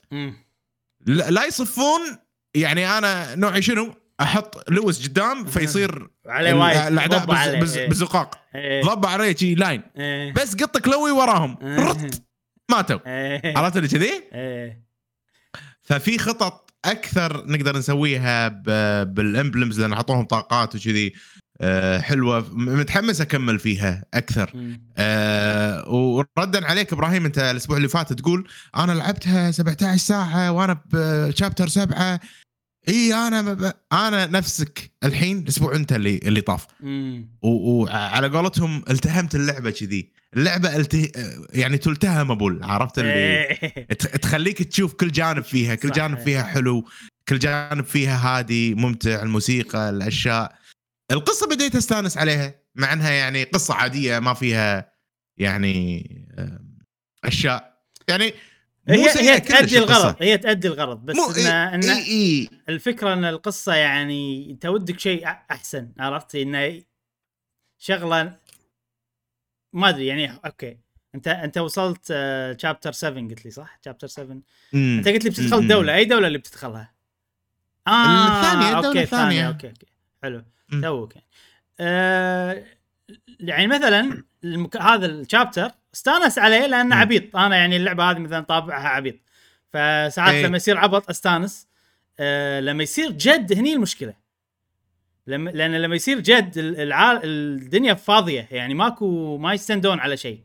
لا 1.05 1.45
يصفون 1.45 2.01
يعني 2.55 2.97
أنا 2.97 3.36
نوعي 3.36 3.62
شنو؟ 3.62 3.95
أحط 4.21 4.69
لويس 4.71 5.08
قدام 5.08 5.45
فيصير 5.45 6.08
عليه 6.27 6.53
وايد 6.53 6.77
الأعداء 6.77 7.19
ضب 7.19 7.38
عليه. 7.38 7.60
بز- 7.60 7.63
بز- 7.71 7.77
إيه. 7.77 7.89
بزقاق 7.89 8.36
إيه. 8.55 8.82
ضب 8.84 9.05
عليه 9.05 9.36
شي 9.36 9.55
line 9.55 9.82
إيه. 9.97 10.34
بس 10.34 10.55
قط 10.55 10.77
كلوي 10.77 11.12
وراهم 11.12 11.58
رط 11.63 11.97
ماتوا 12.71 12.99
إيه. 13.08 13.58
عرفت 13.58 13.77
اللي 13.77 13.88
كذي؟ 13.88 14.12
إيه. 14.34 14.84
ففي 15.82 16.17
خطط 16.17 16.69
أكثر 16.86 17.45
نقدر 17.47 17.77
نسويها 17.77 18.47
بال 19.03 19.20
Emblems 19.20 19.79
لأن 19.82 19.93
اعطوهم 19.93 20.25
طاقات 20.25 20.75
وكذي 20.75 21.13
آه، 21.62 21.99
حلوة 21.99 22.45
متحمس 22.51 23.21
أكمل 23.21 23.60
فيها 23.60 24.05
أكثر. 24.13 24.51
آه، 24.97 25.89
وردا 25.89 26.65
عليك 26.67 26.93
إبراهيم 26.93 27.25
أنت 27.25 27.38
الأسبوع 27.39 27.77
اللي 27.77 27.88
فات 27.88 28.13
تقول 28.13 28.47
أنا 28.77 28.91
لعبتها 28.91 29.51
17 29.51 29.97
ساعة 29.97 30.51
وأنا 30.51 30.82
بشابتر 30.93 31.67
سبعة 31.67 32.19
إي 32.89 33.13
أنا 33.13 33.53
ب... 33.53 33.73
أنا 33.93 34.25
نفسك 34.25 34.91
الحين 35.03 35.37
الأسبوع 35.39 35.75
أنت 35.75 35.93
اللي 35.93 36.17
اللي 36.17 36.41
طاف 36.41 36.67
مم. 36.79 37.37
و- 37.41 37.81
وعلى 37.83 38.27
قولتهم 38.27 38.83
التهمت 38.89 39.35
اللعبة 39.35 39.71
كذي 39.71 40.11
اللعبة 40.35 40.75
الته... 40.75 41.11
يعني 41.53 41.77
تلتهم 41.77 42.31
ابول 42.31 42.63
عرفت 42.63 42.99
اللي 42.99 43.13
إيه. 43.13 43.83
تخليك 43.93 44.63
تشوف 44.63 44.93
كل 44.93 45.11
جانب 45.11 45.43
فيها 45.43 45.75
كل. 45.75 45.91
جانب 45.91 46.19
فيها 46.19 46.43
حلو 46.43 46.87
كل 47.29 47.39
جانب 47.39 47.85
فيها 47.85 48.17
هادي 48.37 48.75
ممتع 48.75 49.21
الموسيقى 49.23 49.89
الأشياء 49.89 50.55
القصة 51.11 51.47
بديت 51.47 51.75
أستانس 51.75 52.17
عليها 52.17 52.55
مع 52.75 52.93
إنها 52.93 53.11
يعني 53.11 53.43
قصة 53.43 53.73
عادية 53.73 54.19
ما 54.19 54.33
فيها 54.33 54.91
يعني 55.37 56.05
أشياء 57.23 57.79
يعني 58.07 58.33
هي 58.89 59.10
هي 59.32 59.39
تأدي 59.39 59.80
القصة. 59.80 59.97
الغرض 59.97 60.15
هي 60.21 60.38
تأدي 60.38 60.67
الغرض 60.67 61.06
بس 61.06 61.15
مو 61.15 61.32
إن 61.32 61.45
إن 61.47 61.84
اي 61.89 62.04
إي 62.08 62.49
الفكرة 62.69 63.13
إن 63.13 63.25
القصة 63.25 63.73
يعني 63.75 64.52
انت 64.52 64.65
ودك 64.65 64.99
شيء 64.99 65.28
أحسن 65.28 65.91
عرفت 65.99 66.36
انه 66.36 66.82
شغلة 67.78 68.38
ما 69.74 69.89
أدري 69.89 70.07
يعني 70.07 70.32
okay 70.45 70.78
أنت 71.16 71.28
أنت 71.28 71.57
وصلت 71.57 72.07
chapter 72.61 72.91
7 72.91 73.28
قلت 73.30 73.45
لي 73.45 73.51
صح؟ 73.51 73.80
chapter 73.86 74.07
7 74.07 74.38
أنت 74.74 75.07
قلت 75.07 75.24
لي 75.24 75.30
بتدخل 75.30 75.61
مم. 75.61 75.68
دولة 75.68 75.95
أي 75.95 76.05
دولة 76.05 76.28
اللي 76.28 76.38
بتدخلها؟ 76.38 76.93
آه 77.88 77.91
الثانية، 78.28 78.68
الدولة 78.68 78.88
okay 78.88 79.03
الثانية. 79.03 79.24
الثانية 79.24 79.47
okay 79.47 79.67
okay 79.67 79.86
حلو. 80.24 80.43
توك 80.82 81.16
يعني. 81.16 81.28
آه 81.80 82.66
يعني 83.39 83.68
مثلا 83.68 84.24
المك... 84.43 84.77
هذا 84.77 85.05
الشابتر 85.05 85.71
استانس 85.93 86.37
عليه 86.39 86.65
لأنه. 86.67 86.95
عبيط 86.95 87.35
أنا 87.35 87.55
يعني 87.55 87.75
اللعبة 87.75 88.11
هذه 88.11 88.19
مثلا 88.19 88.39
طابعها 88.41 88.87
عبيط 88.87 89.15
فساعات 89.73 90.33
إيه. 90.33 90.45
لما 90.45 90.57
يصير 90.57 90.77
عبط 90.77 91.09
أستانس 91.09 91.67
آه 92.19 92.59
لما 92.59 92.83
يصير 92.83 93.11
جد 93.11 93.53
هني 93.53 93.73
المشكلة 93.73 94.13
لما 95.27 95.49
لأن 95.49 95.75
لما 95.75 95.95
يصير 95.95 96.19
جد 96.19 96.57
ال- 96.57 96.79
الع... 96.81 97.19
الدنيا 97.23 97.93
فاضية 97.93 98.47
يعني 98.51 98.73
ماكو 98.73 99.37
ما 99.37 99.53
يستندون 99.53 99.99
على 99.99 100.17
شيء 100.17 100.39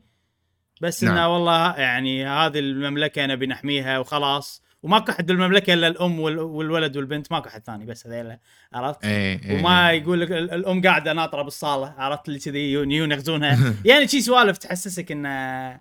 بس 0.80 1.04
نعم. 1.04 1.14
انه 1.14 1.34
والله 1.34 1.76
يعني 1.76 2.26
هذه 2.26 2.58
المملكة 2.58 3.26
نبي 3.26 3.46
نحميها 3.46 3.98
وخلاص 3.98 4.62
وماكو 4.84 5.12
احد 5.12 5.26
بالمملكة 5.26 5.74
إلا 5.74 5.88
الأم 5.88 6.20
وال- 6.20 6.38
والولد 6.38 6.96
والبنت 6.96 7.32
ماكو 7.32 7.48
احد 7.48 7.64
ثاني 7.64 7.84
بس 7.86 8.06
هذيلا 8.06 8.40
عرفت؟ 8.72 9.04
إيه 9.04 9.42
إيه. 9.44 9.58
وما 9.60 9.92
يقول 9.92 10.20
لك 10.20 10.32
ال- 10.32 10.50
الأم 10.50 10.82
قاعدة 10.82 11.12
ناطرة 11.12 11.42
بالصالة 11.42 11.94
عرفت؟ 11.98 12.28
اللي 12.28 12.38
كذي 12.38 12.72
يغزونها 12.72 13.74
يعني 13.84 14.08
شي 14.08 14.20
سوالف 14.20 14.58
تحسسك 14.58 15.12
انه 15.12 15.80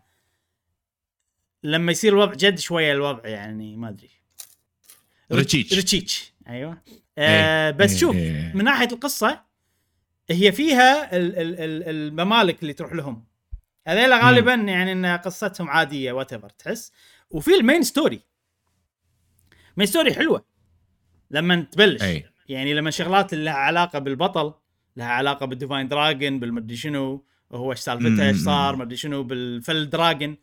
لما 1.63 1.91
يصير 1.91 2.13
الوضع 2.13 2.33
جد 2.33 2.59
شوية 2.59 2.91
الوضع 2.93 3.27
يعني 3.29 3.77
ما 3.77 3.89
أدري. 3.89 4.09
رتشيتش. 5.31 5.77
رتشيتش 5.79 6.33
أيوه. 6.49 6.81
آه 7.17 7.71
بس 7.71 7.91
إيه، 7.91 7.97
شوف 7.97 8.15
إيه. 8.15 8.51
من 8.55 8.63
ناحية 8.63 8.87
القصة 8.91 9.41
هي 10.29 10.51
فيها 10.51 11.15
ال- 11.17 11.35
ال- 11.39 11.59
ال- 11.59 11.89
الممالك 11.89 12.61
اللي 12.61 12.73
تروح 12.73 12.93
لهم. 12.93 13.25
هذيلا 13.87 14.25
غالبا 14.25 14.53
يعني 14.53 14.91
إن 14.91 15.05
قصتهم 15.05 15.69
عادية 15.69 16.11
وات 16.11 16.33
تحس؟ 16.33 16.91
وفي 17.29 17.51
ال 17.55 17.61
main 17.61 17.83
story. 17.83 18.32
ال 19.73 19.76
main 19.76 19.87
story 19.87 20.13
حلوة. 20.13 20.45
لما 21.31 21.55
تبلش. 21.71 22.01
أي. 22.01 22.25
يعني 22.49 22.73
لما 22.73 22.91
شغلات 22.91 23.33
اللي 23.33 23.45
لها 23.45 23.53
علاقة 23.53 23.99
بالبطل 23.99 24.53
لها 24.97 25.07
علاقة 25.07 25.45
بال 25.45 25.56
Divine 25.56 25.87
Dragon 25.87 26.39
بالمدري 26.39 26.75
شنو 26.75 27.25
هو 27.51 27.71
إيش 27.71 27.79
سالفته 27.79 28.27
إيش. 28.27 28.37
صار 28.37 28.75
مدري 28.75 28.97
شنو 28.97 29.23
بال 29.23 29.45
Fell 29.45 29.89
Dragon 29.89 30.37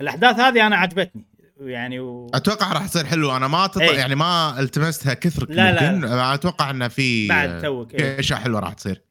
الأحداث 0.00 0.40
هذه 0.40 0.66
أنا 0.66 0.76
عجبتني. 0.76 1.26
يعني 1.60 2.00
و... 2.00 2.30
أتوقع 2.34 2.72
راح 2.72 2.86
تصير 2.86 3.04
حلو. 3.04 3.36
أنا 3.36 3.48
ما 3.48 3.66
تط... 3.66 3.80
يعني 3.80 4.14
ما 4.14 4.60
التمستها 4.60 5.14
كثر 5.14 5.46
لا، 5.50 5.72
لا، 5.72 5.92
ممكن. 5.92 6.08
أتوقع 6.08 6.70
انه 6.70 6.88
في 6.88 7.28
بعد 7.28 7.62
توك، 7.62 7.94
إيه. 7.94 8.20
أشياء 8.20 8.38
حلوة 8.38 8.60
راح 8.60 8.72
تصير. 8.72 9.02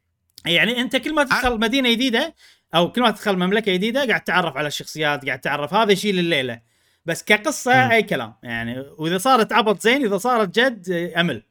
يعني 0.45 0.81
أنت 0.81 0.95
كل 0.95 1.15
ما 1.15 1.23
تدخل 1.23 1.59
مدينة 1.59 1.91
جديدة 1.91 2.35
أو 2.75 2.91
كل 2.91 3.01
ما 3.01 3.11
تدخل 3.11 3.35
مملكة 3.35 3.73
جديدة 3.73 4.07
قاعد 4.07 4.21
تعرف 4.21 4.57
على 4.57 4.67
الشخصيات 4.67 5.25
قاعد 5.25 5.39
تعرف 5.39 5.73
هذا 5.73 5.91
يشيل 5.91 6.19
الليلة. 6.19 6.72
بس 7.05 7.23
كقصة 7.23 7.85
مم. 7.85 7.91
أي 7.91 8.03
كلام. 8.03 8.33
يعني 8.43 8.79
وإذا 8.79 9.17
صارت 9.17 9.53
عبط 9.53 9.81
زين 9.81 10.05
إذا 10.05 10.17
صارت 10.17 10.59
جد 10.59 10.89
أمل. 11.17 11.43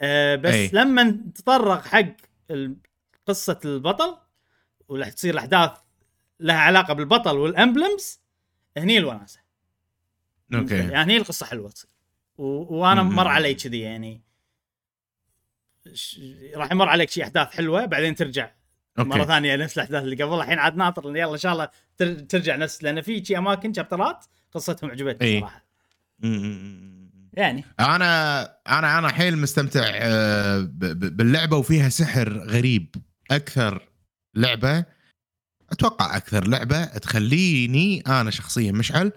آه 0.00 0.36
بس 0.36 0.54
أي. 0.54 0.70
لما 0.72 1.18
تطرق 1.34 1.84
حق 1.84 2.06
قصة 3.26 3.60
البطل 3.64 4.16
وراح 4.88 5.08
تصير 5.08 5.34
الأحداث 5.34 5.70
لها 6.40 6.56
علاقة 6.56 6.94
بالبطل 6.94 7.36
وال 7.38 7.56
Emblems 7.56 8.20
هني 8.76 8.98
الوناسة. 8.98 9.40
okay. 10.54 10.74
يعني 10.74 10.94
هني 10.96 11.16
القصة 11.16 11.46
حلوة 11.46 11.70
تصير. 11.70 11.90
و... 12.38 12.44
وأنا. 12.76 13.02
مر 13.02 13.28
علي 13.28 13.54
كذي 13.54 13.80
يعني. 13.80 14.22
ش... 15.92 16.20
راح 16.54 16.72
يمر 16.72 16.88
عليك 16.88 17.10
شي 17.10 17.22
أحداث 17.22 17.48
حلوة 17.50 17.84
بعدين 17.84 18.14
ترجع 18.14 18.50
okay. 18.98 19.10
مرة 19.10 19.24
ثانية 19.24 19.56
نفس 19.56 19.76
الأحداث 19.78 20.02
اللي 20.02 20.24
قبل. 20.24 20.34
الحين 20.40 20.58
عاد 20.58 20.76
ناطر 20.76 21.16
يلا 21.16 21.32
إن 21.32 21.38
شاء 21.38 21.52
الله 21.52 21.68
تر- 21.96 22.20
ترجع 22.20 22.56
نفس 22.56 22.82
لأن 22.82 23.00
في 23.00 23.24
شي 23.24 23.38
أماكن 23.38 23.72
chapters 23.72 24.24
قصتهم 24.52 24.90
عجبتني 24.90 25.28
إي. 25.28 25.40
صراحة. 25.40 25.64
يعني 27.32 27.64
أنا 27.80 28.42
أنا 28.68 28.98
أنا 28.98 29.08
حيل 29.08 29.38
مستمتع 29.38 29.82
آه، 29.86 30.68
باللعبة 30.70 31.56
وفيها 31.56 31.88
سحر 31.88 32.38
غريب 32.38 32.94
أكثر 33.30 33.88
لعبة 34.34 34.84
أتوقع 35.70 36.16
أكثر 36.16 36.48
لعبة 36.48 36.84
تخليني 36.84 38.00
أنا 38.00 38.30
شخصيا 38.30 38.72
مشعل. 38.72 39.12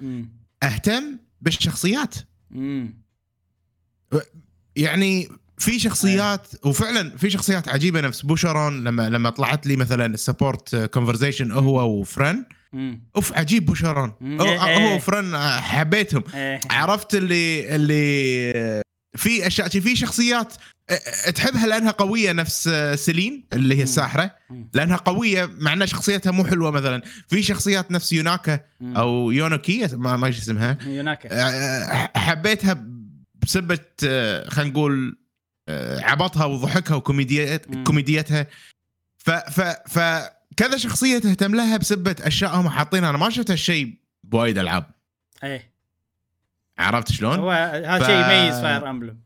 أهتم 0.63 1.19
بالشخصيات. 1.41 2.15
يعني 4.75 5.29
في 5.57 5.79
شخصيات 5.79 6.65
وفعلا 6.65 7.17
في 7.17 7.29
شخصيات 7.29 7.69
عجيبة 7.69 8.01
نفس 8.01 8.21
بوشرون 8.21 8.83
لما 8.83 9.09
لما 9.09 9.29
طلعت 9.29 9.67
لي 9.67 9.75
مثلا 9.75 10.05
ال 10.05 10.14
support 10.14 10.75
conversation 10.75 11.51
هو 11.51 11.99
وفرن. 11.99 12.45
اوف 13.15 13.33
عجيب 13.33 13.65
بوشرون 13.65 14.13
مم. 14.21 14.41
هو, 14.41 14.47
إيه. 14.67 14.77
هو 14.89 14.95
وفرن 14.95 15.35
آه، 15.35 15.59
حبيتهم 15.59 16.23
إيه. 16.33 16.59
عرفت 16.71 17.15
اللي 17.15 17.75
اللي 17.75 18.81
في 19.15 19.47
أشياء 19.47 19.67
في 19.67 19.95
شخصيات 19.95 20.53
أ- 20.91 21.31
تحبها 21.31 21.67
لأنها 21.67 21.91
قوية 21.91 22.31
نفس 22.31 22.69
سيلين 22.95 23.45
اللي 23.53 23.77
هي 23.77 23.83
الساحرة. 23.83 24.35
لأنها 24.73 24.97
قوية 24.97 25.49
مع 25.57 25.73
ان 25.73 25.87
شخصيتها 25.87 26.31
مو 26.31 26.45
حلوة 26.45 26.71
مثلا 26.71 27.01
في 27.27 27.43
شخصيات 27.43 27.91
نفس 27.91 28.13
يوناكا. 28.13 28.59
أو 28.81 29.31
يونوكي 29.31 29.87
ما 29.93 30.17
ما 30.17 30.29
اسمها 30.29 30.77
يوناكا 30.85 32.19
حبيتها 32.19 32.85
بسبة 33.35 33.79
خلينا 34.49 34.71
نقول 34.71 35.17
عبطها 35.99 36.45
وضحكها 36.45 36.95
وكوميديت 36.95 37.71
مم. 37.71 37.83
كوميديتها 37.83 38.47
ف 39.17 39.31
ف 39.31 39.61
ف 39.97 39.99
كذا 40.57 40.77
شخصية 40.77 41.19
تهتم 41.19 41.55
لها 41.55 41.77
بسبة 41.77 42.15
أشياء 42.21 42.55
هم 42.55 42.69
حاطينها. 42.69 43.09
أنا 43.09 43.17
ما 43.17 43.29
شفت 43.29 43.51
هالشيء 43.51 43.93
بوايد 44.23 44.57
ألعاب. 44.57 44.85
إيه. 45.43 45.71
عرفت 46.77 47.11
شلون؟ 47.11 47.39
هو 47.39 47.51
هذا 47.51 47.99
ف- 47.99 48.05
شيء 48.05 48.15
يميز 48.15 48.61
فاير 48.61 48.89
أمبلم. 48.89 49.17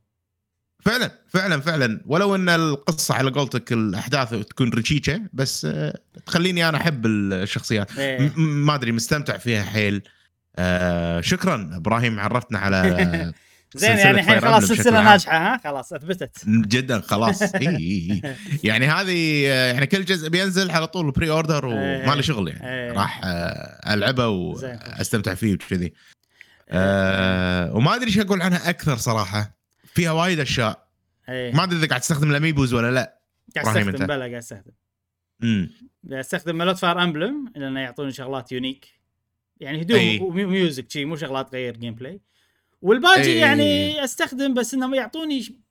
فعلا 0.80 1.12
فعلا 1.28 1.60
فعلا. 1.62 2.02
ولو 2.06 2.36
إن 2.36 2.50
القصة 2.50 3.16
على 3.16 3.32
قولتك 3.32 3.74
الأحداث 3.74 4.30
تكون 4.30 4.70
رشيشة 4.74 5.22
بس 5.34 5.66
آه، 5.66 6.00
تخليني 6.26 6.70
أنا 6.70 6.78
أحب 6.78 7.06
الشخصيات. 7.06 7.98
إيه. 7.98 8.32
ما 8.38 8.76
أدري 8.76 8.92
مستمتع 8.92 9.38
فيها 9.38 9.64
حيل. 9.64 10.02
آه 10.56 11.22
شكرا 11.22 11.70
إبراهيم 11.74 12.20
عرفتنا 12.20 12.60
على 12.60 13.34
زين 13.76 13.98
يعني 13.98 14.12
الحين 14.20 14.40
خلاص 14.42 14.66
سلسلة. 14.66 15.04
ناجحة 15.04 15.38
ها؟ 15.38 15.58
خلاص 15.64 15.94
اثبتت. 15.94 16.46
جدا 16.48 17.02
خلاص. 17.02 17.42
إي 17.56 17.68
إي 17.68 18.22
إي. 18.24 18.36
يعني 18.64 18.88
هذه 18.88 19.46
يعني 19.48 19.88
كل 19.88 20.06
جزء 20.06 20.30
بينزل 20.30 20.72
على 20.72 20.88
طول 20.88 21.12
pre-order 21.12 21.66
وما 21.66 22.16
لي 22.16 22.24
شغل 22.24 22.48
يعني. 22.48 22.70
إيه. 22.70 22.92
راح 22.92 23.22
آه، 23.24 23.94
ألعبه. 23.94 24.28
واستمتع 24.28 25.34
فيه 25.34 25.54
وكذي. 25.54 25.94
آه 26.70 27.76
وما 27.76 27.96
أدري 27.96 28.08
إيش 28.08 28.20
أقول 28.20 28.42
عنها 28.42 28.70
أكثر 28.70 28.98
صراحة. 28.98 29.58
فيها 29.94 30.12
وايد 30.12 30.40
أشياء. 30.40 30.88
إيه. 31.30 31.54
ما 31.54 31.64
أدري 31.64 31.80
إذا 31.80 31.88
قاعد 31.88 32.02
تستخدم 32.02 32.32
ال 32.32 32.37
amiibos 32.37 32.74
ولا 32.74 32.92
لا. 32.92 33.20
قاعد 33.56 33.78
استخدم. 33.78 34.06
بلا 34.06 34.16
قاعد 34.20 34.34
استخدم 34.34 34.72
امم 35.44 35.70
استخدم 36.12 36.56
مال 36.58 36.78
فاير 36.78 37.04
أمبلم 37.04 37.52
لأنه 37.56 37.80
يعطوني 37.80 38.12
شغلات 38.12 38.52
unique. 38.52 38.88
يعني 39.60 39.82
هدوء 39.82 40.00
أي. 40.00 40.20
و 40.20 40.32
music 40.32 40.92
شي 40.92 41.06
مو 41.06 41.16
شغلات 41.16 41.52
تغير 41.52 41.78
gameplay 41.78 42.22
والباقي 42.82 43.22
أي. 43.22 43.38
يعني 43.38 44.04
أستخدم 44.04 44.54
بس 44.54 44.74
إنهم 44.74 44.94
يعطوني 44.94 45.64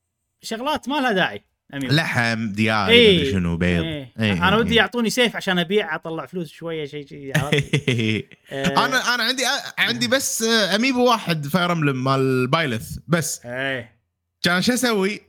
شغلات 0.42 0.88
ما 0.88 0.94
لها 0.94 1.12
داعي 1.12 1.44
أمير. 1.74 1.92
لحم 1.92 2.48
دياي. 2.52 3.16
مدري 3.16 3.30
شنو 3.30 3.56
بيض 3.56 3.82
إيه. 3.82 4.12
إيه. 4.20 4.48
أنا 4.48 4.56
ودي 4.56 4.70
إيه. 4.70 4.76
يعطوني 4.76 5.11
سيف 5.11 5.36
عشان 5.36 5.59
أبيع 5.59 5.94
أطلع 5.94 6.26
فلوس 6.26 6.50
شوية 6.50 6.84
شيء 6.86 7.06
شيء؟ 7.06 7.32
آه، 7.36 8.86
أنا 8.86 9.14
أنا 9.14 9.22
عندي 9.22 9.42
عندي 9.78 10.09
بس 10.09 10.42
أميبو 10.74 11.04
واحد 11.04 11.46
فاير 11.46 11.72
أمبلم 11.72 12.04
مال 12.04 12.46
بايلث 12.46 12.98
بس 13.09 13.46
إيه 13.46 13.98
كان 14.42 14.62
شو 14.62 14.74
أسوي 14.74 15.20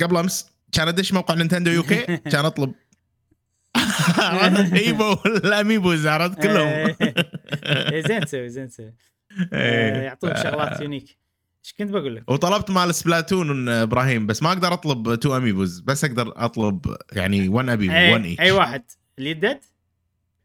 قبل 0.00 0.16
أمس 0.16 0.50
كان 0.72 0.88
أدش 0.88 1.12
موقع 1.12 1.34
نينتندو 1.34 1.70
يو 1.70 1.82
كي 1.82 2.00
كان 2.32 2.44
أطلب 2.44 2.74
إيبو 4.76 5.16
الاميبوز 5.26 6.06
عرفت 6.06 6.42
كلهم 6.42 6.66
إيه. 6.66 6.96
إيه، 7.66 8.00
زين 8.00 8.20
تسوي 8.24 8.48
زين 8.48 8.68
تسوي 8.68 8.94
آه، 9.52 9.96
إيه. 9.96 10.02
يعطونك 10.02 10.36
شغلات 10.36 10.80
يونيك 10.80 11.16
إيش 11.64 11.74
كنت 11.78 11.90
بقول 11.90 12.16
لك؟ 12.16 12.30
وطلبت 12.30 12.70
مال 12.70 12.94
سبلاتون 12.94 13.68
إبراهيم 13.68 14.26
بس 14.26 14.42
ما 14.42 14.48
أقدر 14.48 14.72
أطلب 14.72 15.14
تو 15.14 15.36
أميبوز 15.36 15.80
بس 15.80 16.04
أقدر 16.04 16.32
أطلب 16.36 16.96
يعني 17.12 17.48
1 17.48 17.68
ابي 17.68 17.88
1 17.88 17.94
اي 18.00 18.24
ايتش 18.24 18.40
اي 18.40 18.50
واحد 18.50 18.82
اللي 19.18 19.30
يدد 19.30 19.60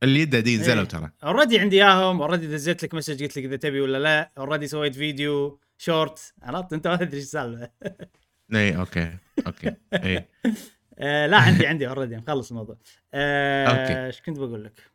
اللي 0.03 0.19
يده 0.19 0.39
دي 0.39 0.57
نزلوا 0.57 0.81
إيه. 0.81 0.87
ترى 0.87 1.11
أوريدي 1.23 1.59
عندي 1.59 1.83
إياهم 1.83 2.21
أوريدي 2.21 2.47
دزيت 2.47 2.83
لك 2.83 2.93
مسج 2.93 3.23
قلت 3.23 3.37
لك 3.37 3.45
إذا 3.45 3.55
تبي 3.55 3.81
ولا 3.81 3.97
لا 3.97 4.31
أوريدي 4.37 4.67
سويت 4.67 4.95
فيديو 4.95 5.59
شورت 5.77 6.33
عرفت 6.41 6.73
أنت 6.73 6.87
ما 6.87 6.95
تدري 6.95 7.17
إيش 7.17 7.23
السالفة 7.23 7.69
اي 8.53 8.77
أوكي 8.77 9.17
أوكي 9.47 9.73
اي 9.93 10.25
آه 10.99 11.27
لا 11.27 11.37
عندي 11.37 11.67
عندي 11.67 11.87
أوريدي 11.87 12.17
مخلص 12.17 12.49
الموضوع 12.51 12.77
آه. 13.13 14.05
إيش 14.05 14.21
كنت 14.21 14.37
بقول 14.37 14.63
لك؟ 14.63 14.88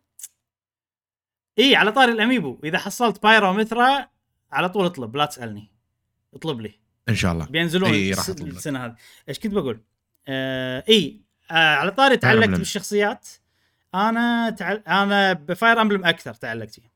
إي 1.58 1.76
على 1.76 1.92
طاري 1.92 2.12
ال 2.12 2.18
amiibo. 2.18 2.60
إذا 2.64 2.78
حصلت 2.78 3.22
بايرو 3.22 3.52
ميثرا 3.52 4.08
على 4.52 4.68
طول 4.68 4.86
اطلب 4.86 5.16
لا 5.16 5.24
تسألني. 5.24 5.70
اطلب 6.34 6.60
لي. 6.60 6.74
إن 7.08 7.14
شاء 7.14 7.32
الله. 7.32 7.46
بينزلون 7.46 7.90
إي، 7.90 8.12
راح 8.12 8.30
لك. 8.30 8.40
السنة 8.40 8.84
هذه. 8.84 8.94
إيش 9.28 9.38
كنت 9.38 9.52
بقول؟ 9.52 9.80
آه 10.28 10.84
إي 10.88 11.20
آه 11.50 11.54
على 11.54 11.90
طاري 11.90 12.16
تعلقت. 12.16 12.48
بالشخصيات. 12.48 13.28
أنا 13.94 14.50
تعل... 14.50 14.82
أنا 14.88 15.32
بفاير 15.32 15.80
امبلم 15.80 16.04
أكثر 16.04 16.34
تعلقت 16.34 16.70
فيه 16.74 16.94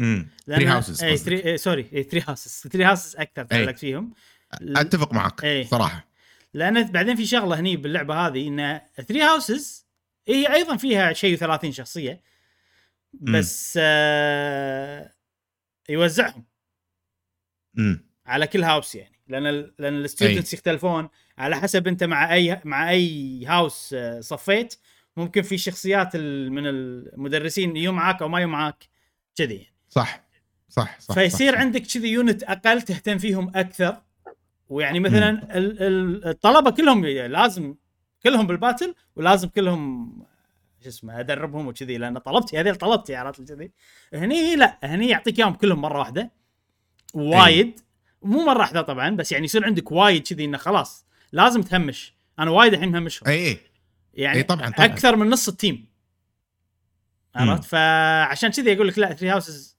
امم 0.00 0.28
ثري 0.46 0.66
هاوسز 0.66 1.04
إي 1.04 1.18
إيه 1.28 1.56
sorry 1.56 1.90
إي 1.92 2.02
ثري 2.02 2.24
هاوسز 2.28 2.68
ثري 2.72 2.84
هاوسز 2.84 3.16
أكثر 3.16 3.44
تعلقت 3.44 3.78
فيهم. 3.78 4.12
أتفق 4.62 5.12
معك 5.12 5.44
إيه. 5.44 5.66
صراحة. 5.66 6.08
لأن 6.54 6.82
بعدين 6.84 7.16
في 7.16 7.26
شغلة 7.26 7.60
هني 7.60 7.76
باللعبة 7.76 8.14
هذه 8.14 8.48
إن 8.48 8.80
ثري 9.08 9.22
هاوسز 9.22 9.86
هي 10.28 10.54
أيضا 10.54 10.76
فيها 10.76 11.12
شيء 11.12 11.36
30 11.36 11.72
شخصية. 11.72 12.20
بس 13.20 13.78
آه 13.82 15.10
يوزعهم. 15.88 16.44
امم 17.78 18.08
على 18.26 18.46
كل 18.46 18.64
house 18.64 18.94
يعني. 18.94 19.18
لأن 19.28 19.44
لأن 19.78 19.94
ال 19.96 20.02
students 20.02 20.54
يختلفون. 20.54 21.08
على 21.38 21.56
حسب 21.56 21.88
أنت 21.88 22.04
مع 22.04 22.34
أي 22.34 22.60
مع 22.64 22.90
أي 22.90 23.44
house 23.46 23.94
آه، 23.94 24.20
صفيت 24.20 24.74
ممكن 25.16 25.42
في 25.42 25.58
شخصيات 25.58 26.16
من 26.16 26.66
المدرسين 26.66 27.76
يجوا 27.76 27.92
معاك 27.92 28.22
أو 28.22 28.28
ما 28.28 28.38
يجوا 28.40 28.50
معاك 28.50 28.88
كذي 29.36 29.54
يعني. 29.54 29.74
صح. 29.88 30.28
صح 30.68 31.00
صح 31.00 31.14
فيصير 31.14 31.52
صح. 31.52 31.58
عندك 31.60 31.82
كذي 31.82 32.08
unit 32.08 32.42
أقل 32.42 32.82
تهتم 32.82 33.18
فيهم 33.18 33.52
أكثر. 33.56 34.02
ويعني 34.68 35.00
مثلا 35.00 35.30
ال- 35.58 35.82
ال- 35.82 36.28
الطلبة 36.28 36.70
كلهم 36.70 37.06
لازم 37.06 37.74
كلهم 38.22 38.46
بال 38.46 38.58
battle 38.58 38.94
ولازم 39.16 39.48
كلهم 39.48 40.12
شو 40.82 40.88
اسمه 40.88 41.20
أدربهم 41.20 41.66
وكذي 41.66 41.98
لأن 41.98 42.18
طلبتي 42.18 42.60
هذه 42.60 42.72
طلبتي 42.72 43.16
عرفت 43.16 43.52
كذي. 43.52 43.72
هني 44.14 44.56
لا 44.56 44.78
هني 44.82 45.08
يعطيك 45.08 45.38
إياهم 45.38 45.54
كلهم 45.54 45.80
مرة 45.80 45.98
واحدة 45.98 46.30
وايد. 47.14 47.80
مو 48.22 48.44
مرة 48.44 48.58
واحدة 48.58 48.82
طبعا 48.82 49.16
بس 49.16 49.32
يعني 49.32 49.44
يصير 49.44 49.64
عندك 49.64 49.92
وايد 49.92 50.28
كذي 50.28 50.44
إنه 50.44 50.58
خلاص 50.58 51.06
لازم 51.32 51.62
تهمش. 51.62 52.14
أنا 52.38 52.50
وايد 52.50 52.74
الحين 52.74 52.92
مهمشهم. 52.92 53.28
إي 53.28 53.46
إي. 53.48 53.58
يعني 54.14 54.38
إي 54.38 54.42
طبعاً، 54.42 54.70
طبعاً. 54.70 54.86
أكثر 54.86 55.16
من 55.16 55.30
نص 55.30 55.48
ال 55.48 55.55
team. 55.55 55.88
عرفت؟ 57.34 57.64
فعشان 57.64 58.50
كذي 58.50 58.72
أقول 58.72 58.88
لك 58.88 58.98
لا 58.98 59.12
ثري 59.12 59.30
هاوسز 59.30 59.78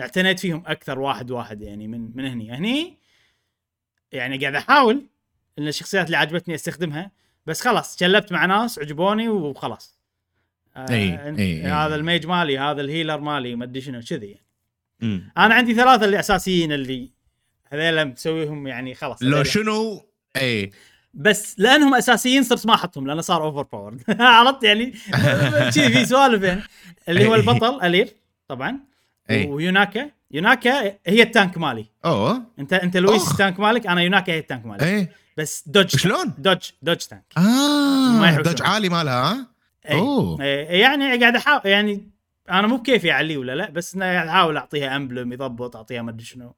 اعتنيت 0.00 0.40
فيهم 0.40 0.62
أكثر 0.66 0.98
واحد 0.98 1.30
واحد 1.30 1.62
يعني 1.62 1.88
من 1.88 2.16
من 2.16 2.26
هني. 2.26 2.52
هني 2.52 2.98
يعني 4.12 4.38
قاعد 4.38 4.54
أحاول 4.54 5.06
إن 5.58 5.68
الشخصيات 5.68 6.06
اللي 6.06 6.16
عجبتني 6.16 6.54
أستخدمها 6.54 7.10
بس 7.46 7.60
خلاص 7.60 7.98
چلبت 7.98 8.32
مع 8.32 8.46
ناس 8.46 8.78
عجبوني 8.78 9.28
وخلاص. 9.28 9.98
آه 10.76 10.86
أنت- 10.86 11.38
إي. 11.38 11.62
هذا 11.62 11.94
ال 11.94 12.00
mage 12.00 12.26
مالي 12.26 12.58
هذا 12.58 12.80
ال 12.80 12.86
healer 12.86 13.20
مالي 13.20 13.56
ما 13.56 13.64
أدري 13.64 13.80
شنو 13.80 14.00
كذي 14.00 14.26
يعني. 14.26 14.42
مم. 15.00 15.32
أنا 15.38 15.54
عندي 15.54 15.74
ثلاثة 15.74 16.04
اللي 16.04 16.20
أساسيين 16.20 16.72
اللي 16.72 17.10
هذيلا 17.72 18.04
مسويهم 18.04 18.66
يعني 18.66 18.94
خلاص 18.94 19.22
لو. 19.22 19.42
شنو 19.44 20.06
إي 20.36 20.70
بس 21.14 21.54
لأنهم 21.60 21.94
أساسيين 21.94 22.42
صرت 22.42 22.66
ما 22.66 22.74
أحطهم 22.74 23.06
لأنه 23.06 23.20
صار 23.20 23.42
overpower 23.42 23.96
عرفت 24.20 24.64
يعني 24.64 24.92
شي 25.74 25.88
في 25.88 26.04
سوالف 26.04 26.42
يعني 26.42 26.62
اللي 27.08 27.26
هو 27.26 27.34
البطل 27.34 27.82
ألير 27.82 28.08
طبعا. 28.48 28.78
ويوناكا 29.30 30.10
يوناكا 30.30 30.84
هي 31.06 31.22
التانك 31.22 31.58
مالي 31.58 31.86
أوه 32.04 32.42
أنت 32.58 32.72
أنت 32.72 32.96
لويس. 32.96 33.30
التانك 33.30 33.60
مالك 33.60 33.86
أنا 33.86 34.02
يوناكا 34.02 34.32
هي 34.32 34.38
التانك 34.38 34.66
مالي 34.66 35.08
بس 35.36 35.64
دوج 35.66 35.96
شلون؟ 35.96 36.34
دوج 36.38 36.70
دوج 36.82 36.96
تانك 36.96 37.24
آه. 37.36 38.36
دوج 38.42 38.62
عالي 38.62 38.88
مالها 38.88 39.32
ها؟ 39.32 39.46
أي. 39.90 39.98
أوه. 39.98 40.42
أي. 40.42 40.78
يعني 40.78 41.20
قاعد 41.20 41.36
احاول 41.36 41.60
يعني 41.64 42.10
أنا 42.50 42.66
مو 42.66 42.76
بكيفي 42.76 43.12
أعليه 43.12 43.36
ولا 43.36 43.54
لا 43.54 43.70
بس 43.70 43.94
إنه 43.94 44.04
قاعد 44.04 44.28
أحاول 44.28 44.56
أعطيها 44.56 44.96
أمبلم 44.96 45.32
يضبط 45.32 45.76
أعطيها 45.76 46.02
ما 46.02 46.10
أدري 46.10 46.24
شنو 46.24 46.54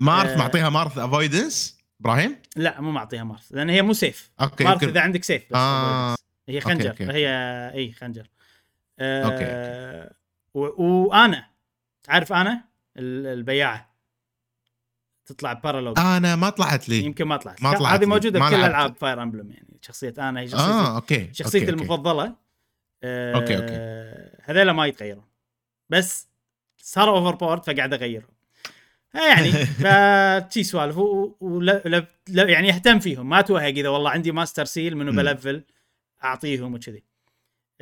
مارث 0.00 0.30
آه. 0.30 0.36
معطيها 0.38 0.68
مارث 0.68 0.98
افويدنس 0.98 1.78
إبراهيم؟ 2.00 2.36
لا 2.56 2.80
مو 2.80 2.90
معطيها 2.90 3.24
مارث 3.24 3.46
لأن 3.52 3.70
هي 3.70 3.82
مو 3.82 3.92
سيف 3.92 4.30
okay 4.40 4.64
مارث 4.64 4.74
يمكن 4.82 4.88
إذا 4.88 5.00
عندك 5.00 5.24
سيف 5.24 5.42
بس 5.50 5.56
آه. 5.56 6.14
هي 6.48 6.60
خنجر 6.60 6.90
okay، 6.90 7.04
okay. 7.06 7.16
هي 7.18 7.28
إي 7.74 7.92
خنجر 7.92 8.26
آه 8.98 9.24
okay، 9.24 10.14
و- 10.54 10.82
وأنا 10.84 11.46
تعرف 12.02 12.32
أنا 12.32 12.64
ال- 12.96 13.26
البياعة 13.26 13.96
تطلع 15.26 15.52
paralogue 15.52 15.98
أنا 15.98 16.36
ما 16.36 16.50
طلعت 16.50 16.88
لي 16.88 17.04
يمكن 17.04 17.24
ما 17.24 17.36
طلعت 17.36 17.62
ما 17.62 17.72
طلعت 17.72 18.00
هذه. 18.00 18.06
موجودة 18.06 18.40
بكل. 18.40 18.54
ألعاب 18.54 18.96
فاير 18.96 19.22
امبلم 19.22 19.50
يعني 19.50 19.78
شخصية 19.82 20.14
أنا 20.18 20.40
هي 20.40 20.48
شخصيتي 20.48 20.70
آه 20.72 20.96
okay 20.96 21.30
شخصيتي 21.32 21.64
okay، 21.64 21.72
okay. 21.72 21.82
المفضلة 21.84 22.34
آه 23.04 23.34
أوكي، 23.34 23.56
أوكي. 23.56 23.76
هذيلا 24.44 24.72
ما 24.72 24.86
يتغيرون. 24.86 25.24
بس 25.90 26.28
صاروا 26.76 27.18
overpowered 27.18 27.64
فقاعد 27.64 27.94
اغيرهم 27.94 28.28
آه 29.14 29.18
يعني 29.28 29.50
فتشي 29.82 30.62
سوالف. 30.62 30.96
يعني 32.28 32.70
أهتم 32.70 32.98
فيهم. 32.98 33.28
ما 33.28 33.40
توهق 33.40 33.62
إذا 33.66 33.88
والله 33.88 34.10
عندي 34.10 34.32
ماستر 34.32 34.64
سيل 34.64 34.96
منو. 34.96 35.12
بلفل 35.12 35.64
أعطيهم 36.24 36.74
وكذي. 36.74 37.02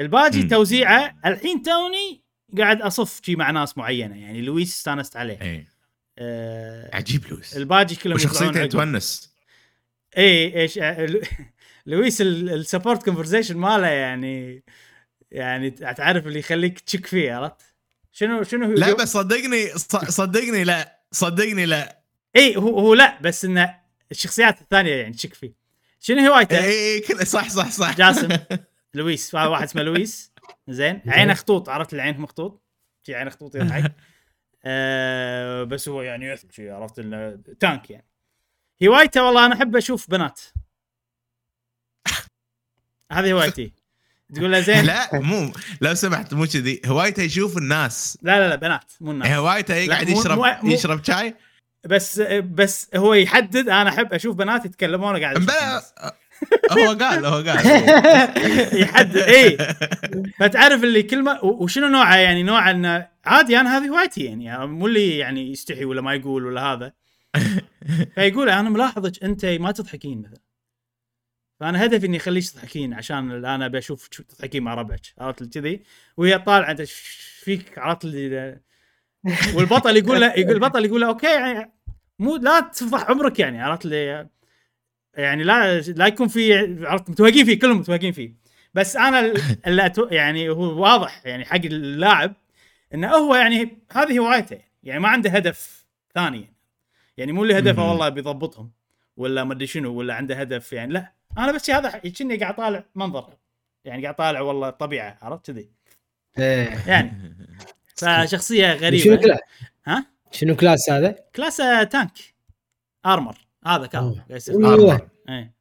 الباقي 0.01 0.43
مم. 0.43 0.49
توزيعه 0.49 1.15
الحين 1.27 1.63
توني 1.63 2.25
قاعد 2.59 2.83
أصف 2.83 3.21
شي 3.25 3.37
مع 3.37 3.51
ناس 3.51 3.79
معينة. 3.79 4.17
يعني 4.17 4.41
لويس 4.43 4.69
استانست 4.77 5.17
عليه. 5.17 5.43
اي 5.43 5.67
آه 6.19 6.97
عجيب 6.97 7.27
لويس. 7.27 7.57
الباقي 7.57 7.95
كلهم 7.95 8.15
وشخصيته. 8.15 8.67
تونس 8.67 9.35
اي 10.19 10.61
إيش 10.61 10.79
لو- 10.79 11.21
لويس 11.87 12.21
السبورت 12.21 13.03
كونفرزيشن 13.05 13.57
ماله 13.57 13.87
يعني. 13.87 14.63
يعني 15.35 15.71
تعرف 15.71 16.27
اللي 16.27 16.39
يخليك 16.39 16.81
تشك 16.81 17.07
فيه 17.07 17.35
عرفت؟ 17.35 17.75
شنو 18.13 18.43
شنو 18.43 18.67
هو 18.67 18.73
لا 18.73 18.95
بس 18.95 19.13
صدقني 19.13 19.69
صدقني 20.09 20.65
لا 20.65 21.01
صدقني 21.13 21.67
لا. 21.67 22.03
اي 22.37 22.57
هو 22.57 22.79
هو 22.79 22.95
لا 22.95 23.21
بس 23.21 23.45
انه 23.45 23.81
الشخصيات 24.11 24.61
الثانية 24.61 24.95
يعني 24.95 25.15
تشك 25.15 25.35
فيه. 25.35 25.55
شنو 26.01 26.33
هوايته؟ 26.33 26.59
اي 26.59 26.95
اي 26.95 27.25
صح 27.25 27.49
صح 27.49 27.71
صح. 27.71 27.97
جاسم. 27.97 28.29
لويس 28.95 29.35
واحد 29.35 29.63
اسمه 29.63 29.83
لويس. 29.83 30.33
زين. 30.69 31.01
عينه 31.07 31.35
خطوط 31.35 31.69
عرفت؟ 31.69 31.95
العين 31.95 32.21
مخطوط. 32.21 32.63
شي 33.07 33.15
عينه 33.15 33.31
خطوط 33.31 33.55
يضحك 33.55 33.93
آه 34.65 35.65
بس 35.65 35.89
هو 35.89 36.03
يعني 36.03 36.37
عرفت؟ 36.59 36.99
إنه 36.99 37.43
tank 37.61 37.91
يعني. 37.91 38.07
هوايته 38.85 39.25
والله 39.25 39.47
أنا 39.47 39.55
أحب 39.55 39.77
أشوف 39.77 40.11
بنات. 40.11 40.41
هذه 43.13 43.33
هوايتي. 43.33 43.84
تقول 44.35 44.53
له 44.53 44.61
زين. 44.61 44.85
لا 44.85 45.09
لا 45.13 45.21
مو 45.21 45.53
لو 45.81 45.95
سمحت 45.95 46.35
مو 46.35 46.47
كذي. 46.47 46.81
هوايته 46.87 47.23
يشوف 47.23 47.59
الناس. 47.59 48.19
لا 48.23 48.49
لا 48.49 48.57
بنات 48.57 48.93
مو 49.01 49.11
الناس. 49.11 49.29
هوايته 49.29 49.75
لا، 49.75 49.81
يقعد 49.81 50.09
يشرب 50.09 50.39
مو- 50.39 50.71
يشرب 50.73 51.05
شاي؟ 51.05 51.35
بس 51.87 52.21
بس 52.55 52.91
هو 52.97 53.15
يحدد. 53.15 53.69
أنا 53.69 53.89
أحب 53.91 54.13
أشوف 54.13 54.37
بنات 54.37 54.65
يتكلمون 54.65 55.21
قاعد 55.23 55.37
أشوف 55.37 55.49
بلا 55.49 55.69
الناس. 55.69 55.95
هو 56.73 56.93
قال 57.05 57.27
هو 57.27 57.35
قال. 57.35 57.67
يحدد 58.83 59.17
اي 59.17 59.59
فتعرف 60.39 60.85
اللي 60.85 61.03
كلمه 61.03 61.45
وشنو 61.45 61.89
نوعه؟ 61.89 62.17
يعني 62.17 62.43
نوع 62.43 62.71
إنه 62.71 63.09
عادي 63.25 63.61
أنا 63.61 63.79
هذه 63.79 63.89
هوايتي 63.89 64.25
يعني, 64.25 64.45
يعني 64.45 64.67
مو 64.67 64.87
اللي 64.87 65.19
يعني 65.19 65.51
يستحي 65.53 65.85
ولا 65.85 66.01
ما 66.01 66.15
يقول 66.15 66.47
ولا 66.47 66.61
هذا. 66.63 66.93
فيقول 68.15 68.49
أنا 68.51 68.71
ملاحظك 68.71 69.25
أنت 69.25 69.45
ما 69.45 69.73
تضحكين 69.73 70.23
مثلا. 70.23 70.44
فأنا 71.65 71.85
هدفي 71.85 72.07
إني 72.07 72.17
أخليك 72.17 72.51
تضحكين 72.51 72.95
عشان 72.95 73.45
أنا 73.45 73.69
بشوف 73.69 74.09
شو 74.11 74.23
تضحكين 74.23 74.63
مع 74.63 74.75
ربعك 74.75 75.01
عرفت 75.19 75.59
كذي؟ 75.59 75.81
وهي 76.17 76.39
طالعة 76.39 76.71
أنت 76.71 76.83
فيك 77.45 77.79
عرفت 77.79 78.05
والبطل 79.57 79.97
يقول 79.97 80.21
له 80.21 80.33
يقول 80.35 80.55
البطل 80.55 80.85
يقول 80.85 81.01
له 81.01 81.07
أوكي 81.07 81.27
يعني 81.27 81.73
مو 82.19 82.37
لا 82.37 82.61
تفضح 82.61 83.11
عمرك 83.11 83.39
يعني 83.39 83.63
عرفت 83.63 83.85
اللي 83.85 84.29
يعني 85.15 85.45
لا 85.45 85.81
لا 85.81 86.07
يكون 86.07 86.29
في 86.29 86.55
عرفت 86.87 87.11
متوهقين 87.11 87.45
فيه 87.45 87.59
كلهم 87.59 87.79
متوهقين 87.79 88.13
فيه. 88.13 88.35
بس 88.75 88.97
أنا 88.97 89.21
ال- 89.21 89.43
اللي 89.67 89.87
أتو 89.87 90.07
يعني 90.07 90.49
هو 90.49 90.83
واضح 90.83 91.23
يعني 91.27 91.45
حق 91.45 91.57
اللاعب 91.65 92.35
إنه 92.95 93.09
هو 93.11 93.35
يعني 93.35 93.79
هذه 93.93 94.19
هوايته 94.19 94.59
يعني 94.83 95.01
ما 95.01 95.09
عنده 95.09 95.31
هدف 95.31 95.87
ثاني. 96.15 96.55
يعني 97.17 97.33
مو 97.33 97.43
اللي 97.43 97.59
هدفه. 97.59 97.89
والله 97.89 98.09
بيضبطهم 98.09 98.71
ولا 99.17 99.45
ما 99.45 99.53
أدري 99.53 99.67
شنو 99.67 99.95
ولا 99.95 100.15
عنده 100.15 100.35
هدف 100.35 100.73
يعني 100.73 100.93
لا. 100.93 101.13
أنا 101.39 101.53
بس 101.53 101.71
هذا 101.71 101.91
كأني 101.91 102.37
قاعد 102.37 102.57
طالع 102.57 102.85
منظر. 102.95 103.35
يعني 103.85 104.03
قاعد 104.03 104.15
طالع 104.15 104.41
والله 104.41 104.69
الطبيعة 104.69 105.19
عرفت 105.23 105.47
كذي؟ 105.47 105.71
إيه. 106.39 106.83
يعني. 106.87 107.37
فشخصية 107.97 108.77
شنو 108.77 108.87
غريبه 108.87 109.17
كلاس؟ 109.17 109.39
ها؟ 109.87 110.07
شنو 110.33 110.57
كلاس 110.57 110.91
هذا؟ 110.91 111.17
كلاسه 111.37 111.83
تانك. 111.83 112.19
ارمر 113.07 113.47
هذا 113.67 113.87
كان. 113.87 114.23
إيه. 115.29 115.55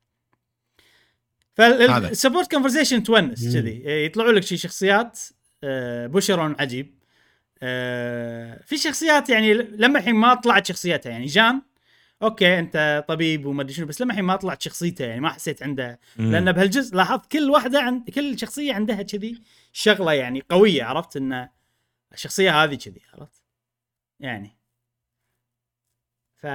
فالسبورت 1.53 2.51
كونفرزيشن 2.51 3.03
تونس. 3.03 3.53
كذي. 3.53 3.71
إيه، 3.71 4.05
يطلعوا 4.05 4.31
لك 4.31 4.43
شي 4.43 4.57
شخصيات 4.57 5.19
آه، 5.63 6.07
بوشرون 6.07 6.55
عجيب. 6.59 7.03
آه، 7.63 8.61
في 8.65 8.77
شخصيات 8.77 9.29
يعني 9.29 9.53
لما 9.53 9.99
الحين 9.99 10.15
ما 10.15 10.33
طلعت 10.33 10.65
شخصيتها 10.67 11.09
يعني 11.09 11.25
جان 11.25 11.61
أوكي 12.23 12.59
انت 12.59 13.05
طبيب 13.07 13.45
وما 13.45 13.61
أدري 13.61 13.73
شنو 13.73 13.85
بس 13.85 14.01
لما 14.01 14.11
الحين 14.11 14.25
ما 14.25 14.35
طلعت 14.35 14.61
شخصيته 14.61 15.05
يعني 15.05 15.21
ما 15.21 15.29
حسيت 15.29 15.63
عنده. 15.63 15.99
لأن 16.17 16.51
بهالجزء 16.51 16.95
لاحظت 16.95 17.31
كل 17.31 17.49
واحدة 17.49 17.81
عند 17.81 18.09
كل 18.09 18.39
شخصية 18.39 18.73
عندها 18.73 19.01
كذي 19.01 19.41
شغلة 19.73 20.13
يعني 20.13 20.43
قوية 20.49 20.83
عرفت؟ 20.83 21.17
إن 21.17 21.49
الشخصية 22.13 22.63
هذه 22.63 22.75
كذي 22.75 23.01
عرفت؟ 23.13 23.43
يعني. 24.19 24.57
ف 26.35 26.45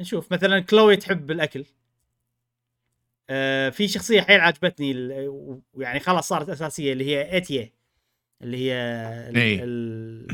نشوف 0.00 0.32
مثلا 0.32 0.60
كلوي 0.60 0.96
تحب 0.96 1.30
الأكل. 1.30 1.64
آه 3.30 3.68
في 3.70 3.88
شخصية 3.88 4.20
حيل 4.20 4.40
عجبتني 4.40 4.92
ويعني 5.74 6.00
خلاص 6.00 6.28
صارت 6.28 6.48
أساسية 6.48 6.92
اللي 6.92 7.04
هي 7.04 7.36
اتيه 7.36 7.72
اللي 8.42 8.56
هي 8.56 8.72
ال- 9.30 9.36
إي. 9.36 9.54
ال- 9.64 10.26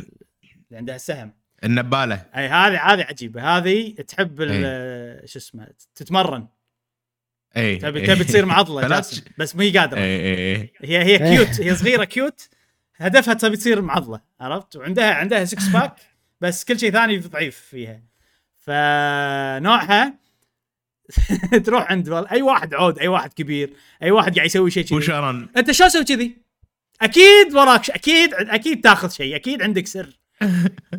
اللي 0.47 0.77
عندها 0.79 0.97
السهم 0.97 1.35
النبالة. 1.65 2.27
أي 2.37 2.47
هذه 2.49 2.93
هذه 2.93 3.03
عجيبة. 3.03 3.57
هذه 3.59 3.95
تحب 3.95 4.37
ال- 4.41 5.29
شو 5.29 5.39
اسمه 5.39 5.69
تتمرن. 5.95 6.47
اي 7.57 7.77
تبي 7.77 8.07
تبي 8.07 8.25
تصير 8.25 8.47
معضلة 8.47 8.89
جاسم. 8.89 9.23
بس 9.39 9.57
هي 9.57 9.79
قادرة. 9.79 9.99
اي 9.99 10.05
اي 10.05 10.55
اي 10.57 10.73
هي 10.85 11.05
هي 11.05 11.19
cute 11.19 11.61
هي 11.61 11.75
صغيرة 11.77 12.05
cute 12.05 12.49
هدفها 12.97 13.35
تبي 13.35 13.57
تصير 13.57 13.83
معضلة 13.83 14.21
عرفت؟ 14.41 14.77
وعندها 14.77 15.15
عندها 15.15 15.45
six 15.45 15.69
pack 15.69 15.97
بس 16.41 16.65
كل 16.65 16.79
شيء 16.79 16.91
ثاني 16.91 17.19
ضعيف 17.19 17.57
فيها. 17.59 18.03
فنوعها 18.59 20.15
تروح 21.65 21.91
عند 21.91 22.09
أي 22.13 22.43
واحد 22.43 22.75
عود 22.75 22.99
أي 22.99 23.09
واحد 23.09 23.33
كبير 23.33 23.73
أي 24.03 24.11
واحد 24.11 24.35
قاعد 24.35 24.47
يسوي 24.47 24.71
شيء 24.71 24.83
كذي. 24.85 24.97
أنت 25.57 25.71
شو 25.71 25.85
أسوي 25.85 26.05
كذي؟ 26.05 26.37
أكيد 27.03 27.55
وراك 27.55 27.85
ش... 27.85 27.91
أكيد 27.91 28.35
أكيد 28.35 28.81
تاخذ 28.81 29.11
شيء 29.11 29.37
أكيد 29.37 29.63
عندك 29.63 29.87
سر. 29.87 30.19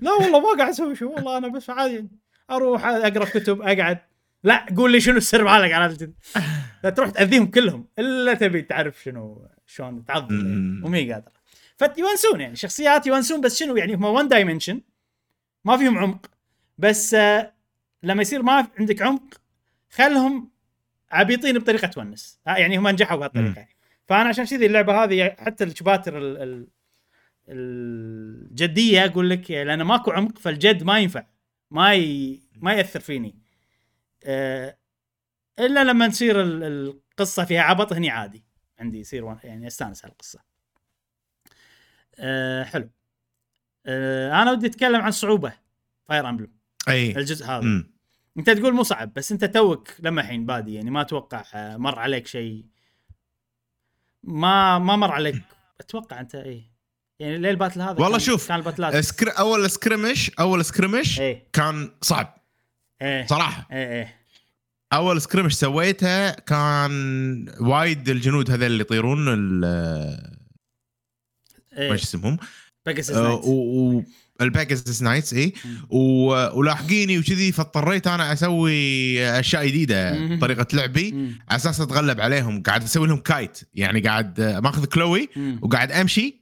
لا 0.01 0.11
والله 0.11 0.39
ما 0.39 0.57
قاعد 0.57 0.69
أسوي 0.69 0.95
شيء 0.95 1.07
والله 1.07 1.37
أنا 1.37 1.47
بس 1.47 1.69
عادي 1.69 2.07
أروح 2.51 2.85
أقرأ 2.85 3.25
كتب 3.25 3.61
أقعد. 3.61 3.97
لا 4.43 4.65
قول 4.77 4.91
لي 4.91 4.99
شنو 5.01 5.17
السر 5.17 5.43
مالك 5.43 5.71
على 5.71 6.11
لا 6.83 6.89
تروح 6.89 7.09
تأذيهم 7.09 7.45
كلهم 7.45 7.87
إلا 7.99 8.33
تبي 8.33 8.61
تعرف 8.61 9.03
شنو 9.03 9.47
شلون 9.65 10.05
تعضل 10.05 10.35
مم. 10.35 10.85
ومي 10.85 11.13
قادرة. 11.13 11.31
فيونسون 11.77 12.41
يعني 12.41 12.55
شخصيات 12.55 13.07
يونسون 13.07 13.41
بس 13.41 13.59
شنو 13.59 13.75
يعني 13.75 13.95
هم 13.95 14.03
وان 14.05 14.27
دايمنشن 14.27 14.81
ما 15.65 15.77
فيهم 15.77 15.97
عمق. 15.97 16.25
بس 16.77 17.13
آه، 17.13 17.53
لما 18.03 18.21
يصير 18.21 18.41
ما 18.43 18.67
عندك 18.79 19.01
عمق 19.01 19.41
خلهم 19.91 20.49
عبيطين 21.11 21.59
بطريقة 21.59 21.87
تونس. 21.87 22.39
آه، 22.47 22.55
يعني 22.55 22.77
هم 22.77 22.87
نجحوا 22.87 23.17
بهالطريقة. 23.17 23.67
فأنا 24.07 24.29
عشان 24.29 24.45
كذي 24.45 24.65
اللعبة 24.65 25.03
هذه 25.03 25.35
حتى 25.39 25.63
الشباتر 25.63 26.17
ال- 26.17 26.37
ال- 26.37 26.67
الجدية 27.49 29.05
أقول 29.05 29.29
لك 29.29 29.51
لأن 29.51 29.81
ماكو 29.81 30.11
عمق 30.11 30.37
فالجد 30.39 30.83
ما 30.83 30.99
ينفع 30.99 31.25
ما 31.71 31.93
ي... 31.93 32.39
ما 32.55 32.73
يأثر 32.73 32.99
فيني. 32.99 33.35
آه، 34.23 34.77
إلا 35.59 35.83
لما 35.83 36.07
تصير 36.07 36.41
ال- 36.41 36.63
القصة 36.63 37.45
فيها 37.45 37.61
عبط 37.61 37.93
هني 37.93 38.09
عادي. 38.09 38.43
عندي 38.79 38.99
يصير 38.99 39.37
يعني 39.43 39.67
أستانس 39.67 40.05
على 40.05 40.11
القصة. 40.11 40.39
أه 42.19 42.63
حلو. 42.63 42.89
أه 43.85 44.41
أنا 44.41 44.51
ودي 44.51 44.67
أتكلم 44.67 45.01
عن 45.01 45.11
صعوبة 45.11 45.53
Fire 46.07 46.29
Emblem 46.29 46.51
أي. 46.87 47.17
الجزء 47.17 47.45
هذا. 47.45 47.61
مم. 47.61 47.91
أنت 48.37 48.49
تقول 48.49 48.73
مو 48.73 48.83
صعب 48.83 49.13
بس 49.13 49.31
أنت 49.31 49.45
توك 49.45 49.89
لما 49.99 50.21
الحين 50.21 50.45
بادي 50.45 50.73
يعني 50.73 50.91
ما 50.91 51.01
أتوقع 51.01 51.43
آه، 51.53 51.77
مر 51.77 51.99
عليك 51.99 52.27
شيء. 52.27 52.65
ما 54.23 54.79
ما 54.79 54.95
مر 54.95 55.11
عليك. 55.11 55.41
أتوقع 55.79 56.19
أنت 56.19 56.35
اي 56.35 56.68
يعني 57.19 57.37
ليه 57.37 57.49
ال 57.49 57.54
battle 57.54 57.81
هذا 57.81 57.91
والله 57.91 58.09
كان- 58.09 58.19
شوف، 58.19 58.47
كان 58.47 58.57
ال 58.59 58.63
battle 58.63 58.87
ات؟ 58.87 58.95
سكر... 58.97 59.39
أول 59.39 59.69
skirmish 59.71 60.31
أول 60.39 60.65
skirmish 60.65 61.19
إيه. 61.19 61.43
كان 61.53 61.89
صعب. 62.01 62.37
إيه. 63.01 63.25
صراحة. 63.27 63.67
إيه 63.71 63.87
إيه. 63.91 64.15
أول 64.93 65.21
skirmish 65.21 65.53
سويته 65.57 66.29
كان 66.31 67.45
وايد 67.59 68.09
الجنود 68.09 68.51
هذول 68.51 68.63
اللي 68.63 68.81
يطيرون 68.81 69.25
ال- 69.27 70.29
إيه. 71.77 71.91
إيش 71.91 72.03
اسمهم؟ 72.03 72.37
pegasus 72.85 73.11
آه، 73.11 73.21
knights. 73.29 73.45
و- 73.47 74.01
knights 75.01 75.33
اي. 75.33 75.53
و- 75.89 76.59
ولاحقيني 76.59 77.19
وكذي 77.19 77.51
فاضطريت 77.51 78.07
أنا 78.07 78.33
أسوي 78.33 79.21
أشياء 79.39 79.67
جديدة. 79.67 80.37
طريقة 80.37 80.67
لعبي. 80.73 81.09
على 81.49 81.55
أساس 81.55 81.81
أتغلب 81.81 82.21
عليهم. 82.21 82.63
قاعد 82.63 82.83
أسوي 82.83 83.07
لهم 83.07 83.17
kite. 83.17 83.59
يعني 83.73 83.99
قاعد 83.99 84.41
ماخذ 84.41 84.85
كلوي. 84.85 85.29
وقاعد 85.61 85.91
أمشي. 85.91 86.39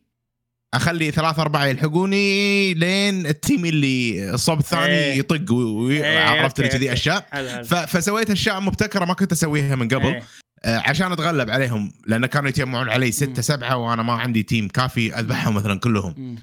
أخلي 0.74 1.11
ثلاثة 1.11 1.41
أربعة 1.41 1.65
يلحقوني 1.65 2.74
لين 2.74 3.26
ال 3.26 3.34
team 3.34 3.66
اللي 3.65 4.30
الصوب 4.34 4.59
الثاني 4.59 4.93
إيه. 4.93 5.18
يطق 5.20 5.51
إيه، 5.51 6.18
وعرفت 6.18 6.59
اللي 6.59 6.68
okay، 6.68 6.78
كذي. 6.78 6.93
أشياء 6.93 7.26
فسويت 7.63 8.32
أشياء 8.32 8.59
مبتكرة 8.59 9.05
ما 9.05 9.13
كنت 9.13 9.32
أسويها 9.32 9.76
من 9.76 9.88
قبل 9.88 10.05
إيه. 10.05 10.24
آه، 10.65 10.78
عشان 10.78 11.11
أتغلب 11.11 11.49
عليهم 11.49 11.91
لأن 12.07 12.26
كانوا 12.26 12.49
يتجمعون 12.49 12.89
علي. 12.89 13.11
ستة 13.11 13.41
سبعة 13.41 13.78
وأنا 13.78 14.03
ما 14.03 14.13
عندي 14.13 14.43
team 14.43 14.68
كافي 14.68 15.20
أذبحهم 15.20 15.55
مثلا 15.55 15.80
كلهم. 15.80 16.38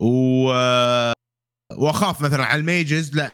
و 0.00 0.44
وأخاف 1.76 2.20
مثلا 2.20 2.44
على 2.44 2.60
ال 2.60 2.69
mages 2.69 3.14
لا 3.14 3.30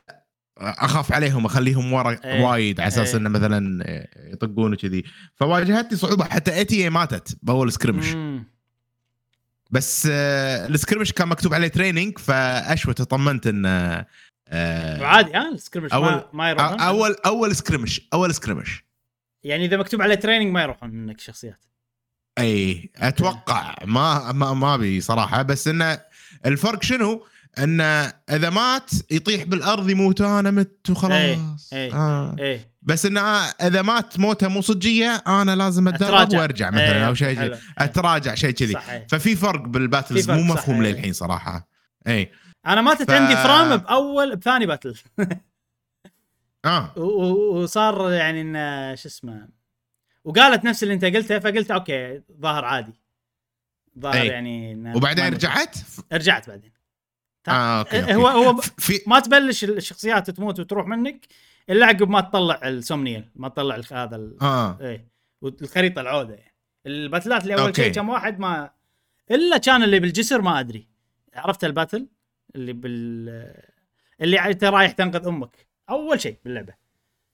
أخاف 0.60 1.12
عليهم 1.12 1.46
أخليهم 1.46 1.92
ورا 1.92 2.18
إيه. 2.24 2.42
وايد 2.42 2.80
على 2.80 2.88
أساس 2.88 3.08
إيه. 3.08 3.16
إنه 3.16 3.28
مثلا 3.28 3.84
يطقون 4.32 4.72
وكذي 4.72 5.04
فواجهتني 5.34 5.98
صعوبة 5.98 6.24
حتى 6.24 6.54
ايتي 6.54 6.90
ماتت 6.90 7.36
بأول 7.42 7.72
skirmish 7.72 8.12
مم. 8.14 8.53
بس 9.70 10.08
آه، 10.10 10.66
ال 10.66 10.71
skirmish 10.71 11.12
كان 11.12 11.28
مكتوب 11.28 11.54
عليه 11.54 11.68
training 11.68 12.18
فاشوى 12.18 12.94
تطمنت 12.94 13.46
إن 13.46 13.66
آه، 14.48 15.00
وعادي 15.00 15.32
ها 15.34 15.48
ال 15.52 15.57
skirmish 15.57 15.92
ما, 15.92 16.20
أول- 16.20 16.34
ما 16.34 16.50
يروحون 16.50 16.80
اول 16.80 17.16
أول 17.26 17.56
skirmish 17.56 18.00
أول 18.12 18.34
skirmish 18.34 18.84
يعني 19.44 19.64
إذا 19.64 19.76
مكتوب 19.76 20.02
عليه 20.02 20.14
training 20.14 20.52
ما 20.52 20.62
يروحون 20.62 20.90
منك 20.90 21.20
شخصيات 21.20 21.64
أي 22.38 22.90
أتوقع 22.96 23.74
ما 23.84 24.32
ما 24.32 24.54
ما 24.54 24.74
أبي 24.74 25.00
صراحة 25.00 25.42
بس 25.42 25.68
انه 25.68 26.00
الفرق 26.46 26.82
شنو؟ 26.82 27.26
انه 27.58 28.12
إذا 28.30 28.50
مات 28.50 28.90
يطيح 29.10 29.44
بالأرض 29.44 29.90
يموت 29.90 30.20
أنا 30.20 30.50
مت 30.50 30.90
وخلاص 30.90 31.12
إي، 31.72 31.84
إي. 31.84 31.92
آه. 31.92 32.36
إيه 32.38 32.73
بس 32.84 33.06
انه 33.06 33.20
إذا 33.20 33.82
مات 33.82 34.18
موته 34.18 34.48
مو 34.48 34.60
صجية 34.60 35.22
أنا 35.26 35.56
لازم 35.56 35.88
أتدرب. 35.88 36.32
وأرجع 36.32 36.70
مثلا 36.70 36.96
إيه، 36.96 37.08
أو 37.08 37.14
شيء. 37.14 37.56
أتراجع 37.78 38.34
شيء 38.34 38.50
كذي 38.50 38.78
إيه. 38.78 39.06
ففي 39.10 39.36
فرق 39.36 39.60
بال 39.60 39.76
battles 39.76 40.30
مو 40.30 40.42
مفهوم 40.42 40.82
إيه. 40.82 40.92
للحين 40.92 41.12
صراحة 41.12 41.68
اي 42.06 42.30
أنا 42.66 42.80
ماتت 42.80 43.10
ف- 43.10 43.14
عندي 43.14 43.36
فرام 43.36 43.76
بأول 43.76 44.36
بثاني 44.36 44.66
battle 44.66 44.98
آه 46.64 46.98
وصار 46.98 48.12
يعني 48.12 48.40
انه 48.40 48.94
شو 48.94 49.08
اسمه 49.08 49.48
وقالت 50.24 50.64
نفس 50.64 50.82
اللي 50.82 50.94
أنت 50.94 51.04
قلته 51.04 51.38
فقلت 51.38 51.70
أوكي 51.70 52.20
ظاهر 52.40 52.64
عادي 52.64 52.92
ظاهر 53.98 54.22
إي. 54.22 54.26
يعني 54.26 54.92
وبعدين 54.96 55.24
رجعت 55.34 55.76
رجعت 56.12 56.48
بعدين 56.48 56.72
آه 57.48 57.78
أوكي, 57.78 58.00
أوكي. 58.00 58.14
هو 58.14 58.26
هو 58.28 58.56
في 58.56 59.00
ما 59.06 59.20
تبلش 59.20 59.64
الشخصيات 59.64 60.30
تموت 60.30 60.60
وتروح 60.60 60.86
منك 60.86 61.26
الا 61.70 61.86
عقب 61.86 62.10
ما 62.10 62.20
تطلع 62.20 62.60
السومنيال 62.64 63.30
ما 63.36 63.48
تطلع 63.48 63.80
هذا 63.92 64.16
ال... 64.16 64.36
آه. 64.42 64.78
إيه. 64.80 65.08
والخريطة 65.42 66.00
العودة. 66.00 66.34
يعني 66.34 66.54
الباتلات 66.86 67.42
اللي 67.42 67.54
أول. 67.54 67.76
شيء 67.76 67.92
كم 67.92 68.08
واحد 68.08 68.38
ما 68.38 68.70
إلا 69.30 69.58
كان 69.58 69.82
اللي 69.82 70.00
بالجسر 70.00 70.42
ما 70.42 70.60
أدري. 70.60 70.88
عرفت 71.34 71.64
الباتل؟ 71.64 72.08
اللي 72.56 72.72
بال 72.72 73.54
اللي 74.20 74.40
انت 74.40 74.64
رايح 74.64 74.92
تنقذ 74.92 75.26
أمك. 75.26 75.66
أول 75.90 76.20
شيء 76.20 76.36
باللعبة. 76.44 76.74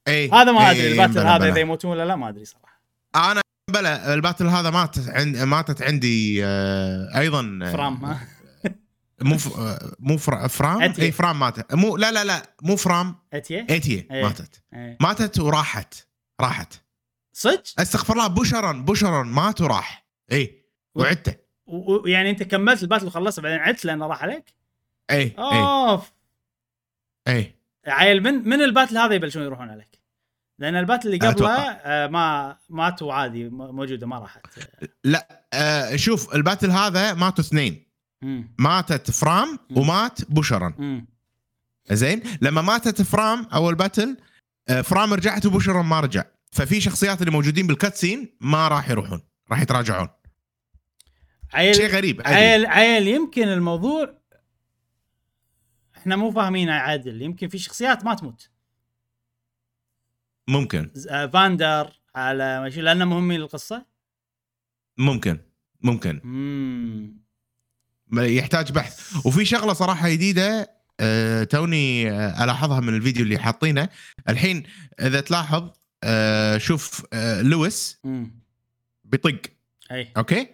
اي 0.07 0.29
هذا 0.29 0.51
ما 0.51 0.69
إي، 0.69 0.71
أدري 0.71 0.91
ال 0.91 0.94
battle 0.94 1.13
بلا- 1.13 1.35
هذا. 1.35 1.49
إذا 1.49 1.59
يموتون 1.59 1.91
ولا 1.91 2.05
لا 2.05 2.15
ما 2.15 2.29
أدري 2.29 2.45
صراحة. 2.45 2.81
أنا 3.15 3.41
بلا 3.71 4.13
ال 4.13 4.18
battle 4.18 4.47
هذا 4.47 4.69
ماتت 4.69 5.09
عند 5.09 5.37
ماتت 5.37 5.81
عندي 5.81 6.45
آه 6.45 7.19
أيضا 7.19 7.59
آه، 7.63 7.71
فرام 7.71 8.17
مو 9.23 9.37
ف... 9.37 9.77
مو 9.99 10.17
فر... 10.17 10.47
فرام؟ 10.47 10.81
أتية. 10.81 11.03
اي 11.03 11.11
فرام 11.11 11.39
ماتت. 11.39 11.73
مو 11.73 11.97
لا 11.97 12.11
لا 12.11 12.23
لا 12.23 12.55
مو 12.61 12.75
فرام. 12.75 13.15
أتية؟ 13.33 13.67
ايتي 13.69 14.07
إيه. 14.11 14.23
ماتت. 14.23 14.63
إيه. 14.73 14.97
ماتت 15.01 15.39
وراحت. 15.39 15.93
راحت. 16.41 16.73
صدق؟ 17.33 17.63
استغفر 17.79 18.13
الله 18.13 18.27
بشرا 18.27 18.71
بشرا 18.71 19.23
مات 19.23 19.61
وراح. 19.61 20.07
اي 20.31 20.65
وعدته 20.95 21.35
ويعني 21.65 22.29
أنت 22.29 22.43
كملت 22.43 22.83
ال 22.83 22.86
battle 22.86 23.05
وخلصت 23.05 23.39
بعدين 23.39 23.59
عدت 23.59 23.85
لأنه 23.85 24.07
راح 24.07 24.23
عليك؟ 24.23 24.53
اي 25.11 25.21
اي 25.21 25.35
أوف. 25.39 26.11
اي 27.27 27.55
عيل 27.87 28.23
من 28.23 28.49
من 28.49 28.61
ال 28.61 28.66
battle 28.66 28.97
هذا 28.97 29.13
يبلشون 29.13 29.43
يروحون 29.43 29.69
عليك؟ 29.69 30.01
لأن 30.59 30.75
ال 30.75 30.80
battle 30.80 31.07
اللي 31.07 31.27
قبله. 31.27 31.49
آه 31.49 32.07
ما 32.07 32.57
ماتوا 32.69 33.13
عادي 33.13 33.49
موجودة 33.49 34.07
ما 34.07 34.19
راحت. 34.19 34.45
لا 35.03 35.45
آه 35.53 35.95
شوف 35.95 36.35
ال 36.35 36.40
battle 36.40 36.71
هذا 36.71 37.13
ماتوا 37.13 37.43
اثنين. 37.43 37.90
ماتت 38.59 39.11
فرام 39.11 39.59
مم. 39.69 39.77
ومات 39.77 40.31
بشرا 40.31 40.73
امم 40.79 41.07
زين؟ 41.91 42.23
لما 42.41 42.61
ماتت 42.61 43.01
فرام 43.01 43.45
أول 43.53 43.75
battle 43.75 44.17
آه، 44.69 44.81
فرام 44.81 45.13
رجعت 45.13 45.45
وبشرا 45.45 45.81
ما 45.81 45.99
رجع. 45.99 46.23
ففي 46.51 46.81
شخصيات 46.81 47.19
اللي 47.21 47.31
موجودين 47.31 47.67
بالكاتسين 47.67 48.37
ما 48.41 48.67
راح 48.67 48.89
يروحون 48.89 49.21
راح 49.51 49.61
يتراجعون. 49.61 50.07
شيء 51.51 51.59
عيل 51.59 51.91
غريب 51.91 52.21
عجيب. 52.21 52.37
عيل 52.37 52.65
عيل 52.65 53.07
يمكن 53.07 53.47
الموضوع 53.47 54.21
إحنا 55.97 56.15
مو 56.15 56.31
فاهمينه 56.31 56.73
عادل 56.73 57.21
يمكن 57.21 57.47
في 57.47 57.57
شخصيات 57.57 58.05
ما 58.05 58.13
تموت. 58.13 58.49
ممكن. 60.47 60.91
آه، 61.09 61.25
فاندر 61.25 61.99
على 62.15 62.61
ماشي 62.61 62.81
لأنه 62.81 63.05
مهمين 63.05 63.39
للقصه 63.39 63.85
ممكن. 64.97 65.37
ممكن. 65.81 66.21
امم 66.23 67.20
يحتاج 68.13 68.71
بحث. 68.71 69.25
وفي 69.25 69.45
شغلة 69.45 69.73
صراحة 69.73 70.09
جديدة 70.09 70.81
آه، 70.99 71.43
توني 71.43 72.11
آه، 72.11 72.43
ألاحظها 72.43 72.79
من 72.79 72.95
الفيديو 72.95 73.23
اللي 73.23 73.37
حاطينه. 73.39 73.89
الحين 74.29 74.63
إذا 74.99 75.21
تلاحظ 75.21 75.69
آه، 76.03 76.57
شوف 76.57 77.05
لويس 77.41 77.99
بيطق. 79.03 79.41
أي. 79.91 80.11
okay؟ 80.17 80.47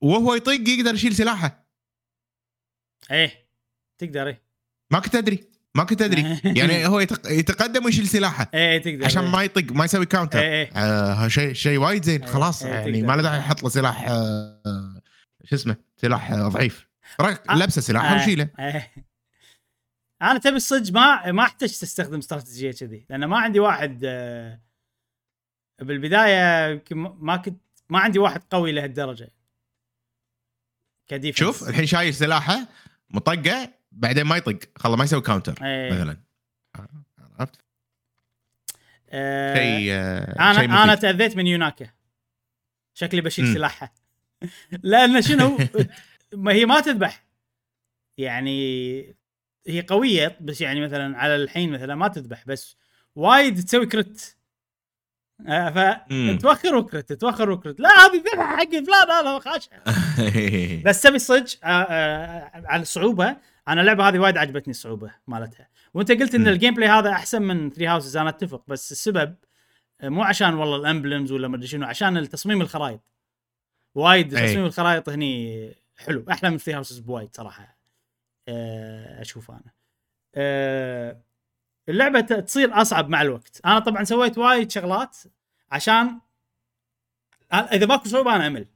وهو 0.00 0.34
يطق 0.34 0.68
يقدر 0.68 0.94
يشيل 0.94 1.14
سلاحه. 1.14 1.64
أي. 3.10 3.30
تقدر 3.98 4.26
أي. 4.26 4.40
ما 4.90 5.00
كنت 5.00 5.14
أدري. 5.14 5.44
ما 5.74 5.84
كنت 5.84 6.02
أدري. 6.02 6.40
يعني 6.60 6.86
هو 6.86 7.00
يتق- 7.00 7.30
يتقدم 7.30 7.84
ويشيل 7.84 8.08
سلاحه. 8.08 8.50
أي 8.54 8.80
تقدر 8.80 9.04
عشان. 9.04 9.24
ما 9.24 9.42
يطق 9.42 9.72
ما 9.72 9.84
يسوي 9.84 10.06
counter 10.06 10.38
أي 10.38 10.62
أي. 10.62 10.70
آه 10.76 11.28
شيء 11.28 11.52
شيء 11.52 11.78
وايد 11.78 12.04
زين. 12.04 12.26
خلاص 12.26 12.62
يعني. 12.62 13.02
ما 13.02 13.16
له 13.16 13.22
داعي 13.22 13.38
يحط 13.38 13.62
له 13.62 13.68
سلاح 13.68 14.04
آه، 14.08 15.00
شو 15.44 15.56
اسمه؟ 15.56 15.76
سلاح 16.04 16.30
آه، 16.32 16.48
ضعيف 16.48 16.86
رك- 17.20 17.50
آه. 17.50 17.54
لبسه 17.54 17.80
سلاحه 17.80 18.14
آه، 18.14 18.22
وشيله 18.22 18.48
آه. 18.58 18.90
أنا 20.22 20.38
تبي 20.38 20.56
الصدق 20.56 20.92
ما 20.92 21.32
ما 21.32 21.42
أحتاج 21.42 21.68
تستخدم 21.78 22.18
استراتيجية 22.18 22.72
كذي 22.72 23.06
لأن 23.10 23.24
ما 23.24 23.38
عندي 23.38 23.60
واحد 23.60 24.00
آه، 24.04 24.60
بالبداية 25.78 26.68
يمكن 26.72 26.96
ما- 26.96 27.36
كنت 27.36 27.60
ما 27.88 27.98
عندي 27.98 28.18
واحد 28.18 28.42
قوي 28.50 28.72
لهالدرجة 28.72 29.30
ك 31.08 31.12
defense 31.12 31.38
شوف 31.38 31.68
الحين 31.68 31.86
شايل 31.86 32.14
سلاحه 32.14 32.68
مطقه 33.10 33.70
بعدين 33.92 34.24
ما 34.24 34.36
يطق 34.36 34.58
خله 34.76 34.96
ما 34.96 35.04
يسوي 35.04 35.20
counter 35.20 35.64
إيه. 35.64 35.92
مثلا 35.92 36.16
عرفت؟ 37.38 37.60
آه، 39.10 39.54
شيء 39.54 39.92
آه، 39.92 40.50
أنا 40.50 40.54
شيء 40.54 40.64
أنا. 40.64 40.94
تأذيت 40.94 41.36
من 41.36 41.46
يوناكا 41.46 41.90
شكلي 42.94 43.20
بشيل. 43.20 43.54
سلاحها 43.54 43.92
لأن 44.82 45.22
شنو؟ 45.28 45.58
ما 46.34 46.52
هي 46.52 46.66
ما 46.66 46.80
تذبح. 46.80 47.24
يعني 48.18 49.16
هي 49.66 49.80
قوية 49.80 50.38
بس 50.40 50.60
يعني 50.60 50.80
مثلا 50.80 51.18
على 51.18 51.36
الحين 51.36 51.72
مثلا 51.72 51.94
ما 51.94 52.08
تذبح 52.08 52.44
بس 52.46 52.76
وايد 53.16 53.64
تسوي 53.64 53.86
crit. 53.86 54.36
آه،. 55.46 56.06
فتوخر 56.36 56.76
و 56.76 56.83
crit 56.83 57.12
توخر 57.12 57.50
و 57.50 57.55
crit. 57.55 57.80
لا 57.80 57.88
هذه 57.88 58.16
ذبح 58.16 58.56
حقي 58.56 58.84
فلان 58.84 59.10
أنا 59.10 59.38
خاشها 59.38 59.82
بس 60.86 61.02
تبي 61.02 61.18
صدق 61.18 61.46
آه، 61.64 61.68
آه، 61.68 62.50
على 62.66 62.82
الصعوبة 62.82 63.36
أنا 63.68 63.80
اللعبة 63.80 64.08
هذه 64.08 64.18
وايد 64.18 64.36
عجبتني 64.38 64.70
الصعوبة 64.70 65.10
مالتها. 65.26 65.68
وأنت 65.94 66.12
قلت 66.12 66.34
إن. 66.34 66.48
ال 66.48 66.74
gameplay 66.74 66.88
هذا 66.88 67.10
أحسن 67.10 67.42
من 67.42 67.70
Three 67.70 67.86
Houses 67.86 68.16
أنا 68.16 68.28
أتفق 68.28 68.62
بس 68.68 68.92
السبب 68.92 69.34
مو 70.02 70.22
عشان 70.22 70.54
والله 70.54 70.76
ال 70.76 70.83
emblems 70.83 71.32
ولا 71.32 71.48
ما 71.48 71.56
أدري 71.56 71.66
شنو 71.66 71.86
عشان 71.86 72.16
التصميم 72.16 72.62
الخرائط. 72.62 73.00
وايد 73.94 74.34
أي. 74.34 74.48
تصميم 74.48 74.64
الخرائط 74.66 75.08
هني 75.08 75.74
حلو. 75.96 76.24
أحلى 76.30 76.50
من 76.50 76.58
Three 76.58 76.74
Houses 76.74 76.98
بوايد 76.98 77.36
صراحة. 77.36 77.78
آه، 78.48 79.20
أشوف 79.20 79.50
أنا. 79.50 79.72
آه، 80.34 81.20
اللعبة 81.88 82.20
تصير 82.20 82.80
أصعب 82.80 83.08
مع 83.08 83.22
الوقت. 83.22 83.60
أنا 83.64 83.78
طبعا 83.78 84.04
سويت 84.04 84.38
وايد 84.38 84.70
شغلات 84.70 85.16
عشان 85.70 86.20
إذا 87.52 87.86
ماكو 87.86 88.08
صعوبه 88.08 88.36
أنا 88.36 88.46
أمل. 88.46 88.66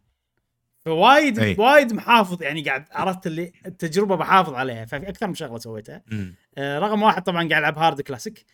فوايد 0.80 1.38
أي. 1.38 1.56
وايد 1.58 1.92
محافظ 1.92 2.42
يعني 2.42 2.62
قاعد 2.62 2.84
عرفت 2.90 3.26
اللي 3.26 3.52
التجربة 3.66 4.16
بحافظ 4.16 4.54
عليها. 4.54 4.84
ففي 4.84 5.08
أكثر 5.08 5.26
من 5.26 5.34
شغلة 5.34 5.58
سويتها. 5.58 6.02
آه، 6.58 6.78
رقم 6.78 7.02
واحد 7.02 7.22
طبعا 7.22 7.48
قاعد 7.48 7.62
ألعب 7.62 7.78
hard 7.78 8.00
classic 8.00 8.44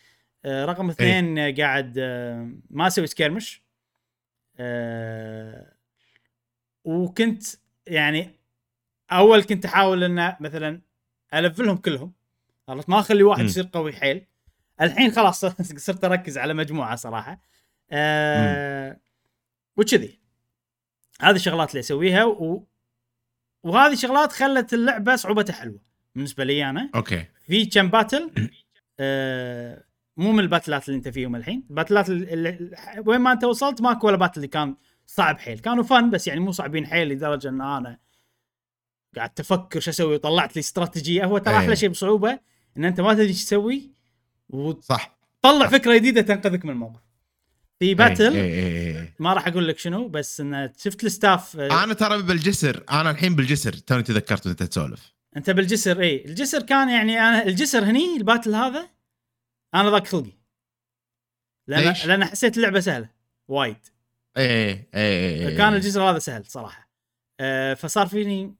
آه، 0.45 0.65
رقم 0.65 0.89
اثنين 0.89 1.39
آه، 1.39 1.51
قاعد 1.57 1.95
آه، 1.97 2.49
ما 2.69 2.87
أسوي 2.87 3.07
skirmish 3.07 3.63
آه، 4.59 5.74
وكنت 6.85 7.43
يعني 7.87 8.35
أول 9.11 9.43
كنت 9.43 9.65
أحاول 9.65 10.03
إن 10.03 10.35
مثلا 10.39 10.81
أليفلهم 11.33 11.77
كلهم 11.77 12.13
عرفت 12.69 12.89
ما 12.89 12.99
أخلي 12.99 13.23
واحد. 13.23 13.43
يصير 13.43 13.69
قوي 13.73 13.93
حيل. 13.93 14.25
الحين 14.81 15.11
خلاص 15.11 15.45
صرت 15.85 16.03
أركز 16.03 16.37
على 16.37 16.53
مجموعة 16.53 16.95
صراحة. 16.95 17.41
آه 17.91 18.99
وكذي. 19.77 20.19
هذه 21.21 21.35
الشغلات 21.35 21.69
اللي 21.69 21.79
أسويها 21.79 22.23
و... 22.23 22.67
وهذه 23.63 23.95
شغلات 23.95 24.31
خلت 24.31 24.73
اللعبة 24.73 25.15
صعوبتها 25.15 25.53
حلوة 25.53 25.79
بالنسبة 26.15 26.43
لي 26.43 26.69
أنا. 26.69 26.89
okay. 26.95 27.25
في 27.47 27.65
كم 27.65 27.89
battle؟ 27.89 28.31
آه 28.99 29.83
مو 30.17 30.31
من 30.31 30.39
الباتلات 30.39 30.87
اللي 30.87 30.97
أنت 30.97 31.07
فيهم 31.07 31.35
الحين. 31.35 31.63
الباتلات 31.69 32.09
اللي 32.09 32.71
وين 33.05 33.21
ما 33.21 33.31
أنت 33.31 33.43
وصلت 33.43 33.81
ماكو 33.81 34.07
ولا 34.07 34.17
battle 34.17 34.35
اللي 34.35 34.47
كان 34.47 34.75
صعب 35.07 35.39
حيل. 35.39 35.59
كانوا 35.59 35.83
fun 35.83 36.09
بس 36.09 36.27
يعني 36.27 36.39
مو 36.39 36.51
صعبين 36.51 36.87
حيل 36.87 37.09
لدرجة 37.09 37.49
إن 37.49 37.61
أنا 37.61 37.99
قاعد 39.15 39.29
تفكر 39.29 39.79
شو 39.79 39.89
أسوي. 39.91 40.15
وطلعت 40.15 40.55
لي 40.55 40.59
استراتيجية. 40.59 41.25
هو 41.25 41.37
ترى 41.37 41.53
أي. 41.53 41.59
أحلى 41.59 41.75
شيء 41.75 41.89
بصعوبة 41.89 42.39
إن 42.77 42.85
أنت 42.85 43.01
ما 43.01 43.13
تدري 43.13 43.27
إيش 43.27 43.45
تسوي 43.45 43.91
صح. 44.81 45.17
وتطلع 45.43 45.67
فكرة 45.67 45.97
جديدة 45.97 46.21
تنقذك 46.21 46.65
من 46.65 46.71
الموقف. 46.71 47.01
في 47.79 47.93
battle 47.93 48.33
إيه، 48.33 48.41
إيه، 48.41 48.97
إيه. 48.97 49.15
ما 49.19 49.33
راح 49.33 49.47
أقول 49.47 49.67
لك 49.67 49.79
شنو 49.79 50.07
بس 50.07 50.41
إن 50.41 50.73
شفت 50.77 51.03
ال 51.03 51.12
staff 51.12 51.59
آه، 51.59 51.83
أنا 51.83 51.93
ترى 51.93 52.21
بالجسر 52.21 52.83
أنا 52.91 53.11
الحين 53.11 53.35
بالجسر. 53.35 53.73
توني 53.73 54.03
تذكرت 54.03 54.47
وأنت 54.47 54.63
تسولف. 54.63 55.13
أنت 55.37 55.49
بالجسر 55.49 56.01
اي 56.01 56.25
الجسر 56.25 56.61
كان 56.61 56.89
يعني 56.89 57.19
أنا 57.19 57.43
الجسر 57.43 57.83
هني 57.83 58.17
ال 58.17 58.22
battle 58.22 58.55
هذا 58.55 58.89
أنا 59.75 59.89
ضاق 59.89 60.07
خلقي. 60.07 60.31
لأن 61.67 61.87
ليش؟ 61.87 62.05
لأن 62.05 62.25
حسيت 62.25 62.57
اللعبة 62.57 62.79
سهلة. 62.79 63.09
وايد. 63.47 63.77
إيه 64.37 64.45
إيه 64.73 64.89
إيه 64.93 65.47
إيه. 65.49 65.57
كان 65.57 65.73
الجسر 65.73 66.01
هذا 66.01 66.19
سهل 66.19 66.45
صراحة 66.45 66.89
أه 67.39 67.73
فصار 67.73 68.07
فيني 68.07 68.55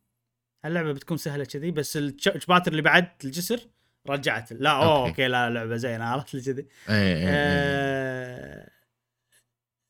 اللعبه 0.65 0.91
بتكون 0.91 1.17
سهلة 1.17 1.43
كذي 1.45 1.71
بس 1.71 1.97
الش- 1.97 2.27
الشباتر 2.27 2.71
اللي 2.71 2.81
بعد 2.81 3.07
الجسر 3.23 3.59
رجعت 4.07 4.53
لا 4.53 4.69
أوه 4.69 4.97
okay. 4.99 5.09
okay 5.09 5.27
لا 5.27 5.49
لعبة 5.49 5.75
زينة 5.75 6.05
عرفت 6.05 6.33
لي 6.33 6.41
كذي 6.41 6.61
إيه، 6.89 6.95
إيه، 6.95 7.17
إيه. 7.17 7.25
أه 7.29 8.69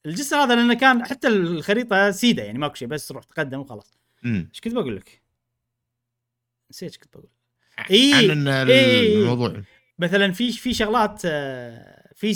الجسر 0.06 0.36
هذا 0.36 0.56
لأنه 0.56 0.74
كان 0.74 1.06
حتى 1.06 1.28
الخريطة 1.28 2.12
سيدة 2.12 2.44
يعني 2.44 2.58
ماكو 2.60 2.74
شيء 2.76 2.88
بس 2.88 3.08
تروح 3.08 3.24
تقدم 3.24 3.60
وخلاص. 3.60 3.98
إيش 4.26 4.62
كنت 4.64 4.74
بقول 4.74 4.96
لك؟ 4.96 5.22
نسيت 6.72 6.90
إيش 6.90 6.98
كنت 6.98 7.18
بقول 7.18 7.30
إيه، 7.92 8.16
عن 8.16 8.48
ال- 8.48 8.70
إيه. 8.72 9.16
الموضوع 9.22 9.62
مثلا 10.00 10.32
في 10.32 10.52
في 10.52 10.74
شغلات 10.74 11.22
آه، 11.26 12.12
في 12.16 12.34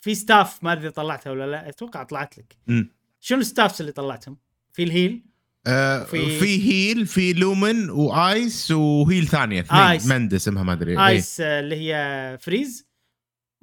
في 0.00 0.14
ستاف 0.14 0.64
ما 0.64 0.72
أدري 0.72 0.90
طلعتها 0.90 1.30
ولا 1.30 1.46
لا 1.50 1.68
أتوقع 1.68 2.02
طلعت 2.02 2.38
لك. 2.38 2.56
شنو 3.20 3.38
الستافس 3.40 3.80
اللي 3.80 3.92
طلعتهم؟ 3.92 4.36
في 4.72 4.82
الهيل 4.82 5.22
آه، 5.66 6.04
في- 6.04 6.38
في 6.40 6.62
هيل 6.72 7.06
في 7.06 7.32
لومن 7.32 7.90
وايس 7.90 8.70
وهيل 8.70 9.26
ثانية 9.26 9.60
اثنين 9.60 9.80
آيس. 9.82 10.06
مند 10.06 10.34
اسمها 10.34 10.62
ما 10.62 10.72
أدري 10.72 10.92
إيه. 10.92 11.06
آيس 11.06 11.40
آه، 11.40 11.60
اللي 11.60 11.76
هي 11.76 12.38
freeze 12.40 12.86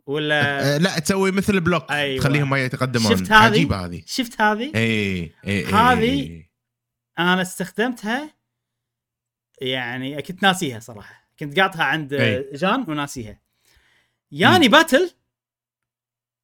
ولا 0.07 0.75
آه، 0.75 0.77
لا 0.77 0.99
تسوي 0.99 1.31
مثل 1.31 1.59
block 1.59 1.91
أيوة. 1.91 2.19
تخليهم 2.21 2.49
ما 2.49 2.57
يتقدمون 2.65 3.11
شفت 3.17 3.31
هذه؟ 3.31 3.43
عجيبة 3.51 3.85
هذه 3.85 4.01
شفت 4.05 4.41
هذه؟ 4.41 4.71
إيه 4.75 5.31
إيه 5.47 5.75
هذه- 5.75 5.99
إيه. 6.03 6.51
أنا 7.19 7.41
استخدمتها 7.41 8.35
يعني 9.61 10.21
كنت 10.21 10.43
ناسيها 10.43 10.79
صراحة 10.79 11.29
كنت 11.39 11.59
قاطها 11.59 11.83
عند 11.83 12.13
آه، 12.13 12.37
أي. 12.37 12.49
جان 12.53 12.85
وناسيها 12.87 13.39
ياني 14.31 14.67
battle 14.67 15.11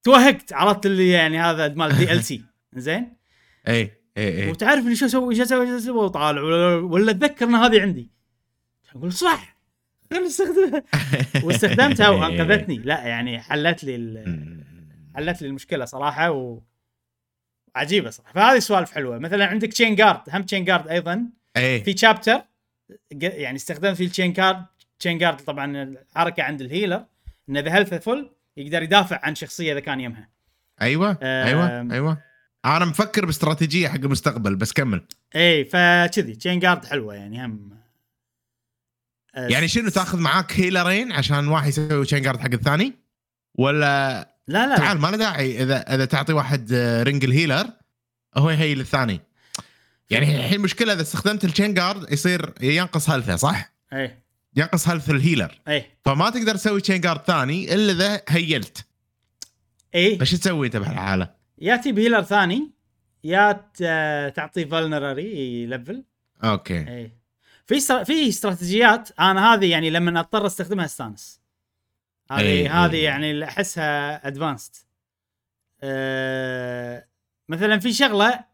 توهقت 0.04 0.54
عرفت 0.54 0.86
اللي 0.86 1.10
يعني 1.10 1.40
هذا 1.40 1.68
مال 1.68 1.98
DLC 1.98 2.42
زين؟ 2.74 3.14
إيه 3.68 4.02
إيه 4.18 4.44
إيه. 4.44 4.50
وتعرف 4.50 4.84
اللي 4.86 4.96
شو 4.96 5.06
أسوي 5.06 5.36
شو 5.36 5.44
أسوي 5.44 5.68
شو 5.68 5.78
أسوي؟ 5.78 5.98
وطالع 5.98 6.42
ولا, 6.42 7.12
أتذكر 7.12 7.46
إن 7.46 7.56
هذه 7.56 7.82
عندي. 7.82 8.10
أقول 8.96 9.14
صح 9.14 9.58
خليني 10.12 10.28
استخدمها 10.28 10.84
واستخدمتها 11.46 12.10
وأنقذتني. 12.10 12.78
لا 12.78 13.08
يعني 13.08 13.40
حلت 13.40 13.84
لي. 13.84 14.26
حلت 15.16 15.42
لي 15.42 15.48
المشكلة 15.48 15.86
صراحة 15.86 16.32
و 16.32 16.62
عجيبة 17.76 18.10
صراحة. 18.10 18.34
فهذه 18.34 18.60
سوالف 18.60 18.92
حلوة. 18.92 19.18
مثلا 19.18 19.46
عندك 19.46 19.74
chain 19.74 19.96
guard 19.96 20.22
هم 20.34 20.44
chain 20.44 20.66
guard 20.66 20.88
أيضا. 20.88 21.30
إيه. 21.58 21.84
في 21.84 21.98
chapter 21.98 22.42
يعني 23.12 23.56
استخدمت 23.56 23.96
فيه 23.96 24.06
ال 24.06 24.10
chain 24.10 24.34
guard 24.34 24.66
chain 25.00 25.18
guard 25.18 25.38
طبعا 25.38 25.84
الحركة 25.84 26.44
عند 26.44 26.62
ال 26.62 26.68
healer 26.68 27.06
إنه 27.50 27.60
إذا 27.60 27.76
health 27.76 27.94
full 27.94 28.30
يقدر 28.58 28.84
يدافع 28.84 29.20
عن 29.24 29.36
شخصية 29.36 29.72
إذا 29.72 29.80
كان 29.80 30.00
يمها. 30.00 30.30
أيوه 30.82 31.18
أيوه 31.22 31.82
آم. 31.82 31.92
أيوه. 31.92 32.18
أنا 32.66 32.86
مفكر 32.86 33.26
باستراتيجية 33.26 33.88
حق 33.88 33.96
المستقبل 33.96 34.56
بس 34.56 34.74
كمل. 34.74 35.08
إي 35.36 35.66
فكذي 35.66 36.36
chain 36.36 36.60
guard 36.60 36.86
حلوة 36.86 37.16
يعني 37.16 37.46
هم. 37.46 37.72
آه، 39.36 39.48
يعني 39.48 39.68
شنو 39.68 39.90
تاخذ 39.90 40.20
معاك 40.20 40.60
هيلرين 40.60 41.12
عشان 41.12 41.48
واحد 41.48 41.68
يسوي 41.68 42.06
chain 42.06 42.22
guard 42.22 42.40
حق 42.40 42.52
الثاني؟ 42.54 42.94
ولا 43.56 44.20
لا 44.48 44.68
لا, 44.68 44.78
تعال 44.78 44.98
ما 44.98 45.08
له 45.08 45.18
داعي. 45.18 45.64
إذا 45.64 45.96
إذا 45.96 46.06
تعطي 46.06 46.34
واحد 46.34 46.74
آه، 46.74 47.04
range 47.04 47.24
ال 47.24 47.30
healer 47.30 47.68
هو 48.38 48.50
يهيل 48.50 48.80
الثاني. 48.80 49.22
يعني 50.10 50.38
الحين 50.38 50.58
المشكلة 50.58 50.94
إذا 50.94 51.02
استخدمت 51.02 51.46
ال 51.46 51.50
chain 51.50 51.74
guard 51.74 52.12
يصير 52.12 52.54
ينقص 52.62 53.10
health 53.10 53.32
ه 53.32 53.36
صح؟ 53.36 53.74
لا 53.92 54.00
إي. 54.00 54.21
ينقص 54.56 54.88
health 54.88 55.10
ال 55.10 55.17
healer 55.17 55.62
اي 55.68 55.86
فما 56.06 56.30
تقدر 56.30 56.56
تسوي 56.56 56.82
chain 56.82 57.02
guard 57.02 57.22
ثاني 57.22 57.74
إلا 57.74 57.92
إذا 57.92 58.22
هيلت. 58.30 58.86
اي 59.96 60.18
فش 60.18 60.32
تسوي 60.32 60.68
أنت 60.68 60.78
بهالحالة؟ 60.78 61.36
يا 61.58 61.76
تجيب 61.76 62.00
healer 62.00 62.22
ثاني 62.22 62.72
يا 63.24 63.52
تعطيه 64.30 64.66
vulnerary 64.66 65.66
level 65.66 66.04
okay. 66.44 66.88
اي 66.88 67.12
في 67.66 67.78
استر... 67.78 68.06
في 68.06 68.30
استراتيجيات 68.30 69.10
أنا 69.20 69.54
هذه 69.54 69.72
يعني 69.72 69.90
لما 69.90 70.20
أضطر 70.20 70.46
أستخدمها 70.46 70.86
استانس. 70.86 71.42
هذه 72.32 72.42
أي، 72.42 72.68
هذه 72.68 72.96
أي. 72.96 73.02
يعني 73.02 73.44
أحسها 73.44 74.28
advanced 74.28 74.76
أه... 75.82 77.08
مثلا 77.50 77.80
في 77.80 77.94
شغلة 77.94 78.46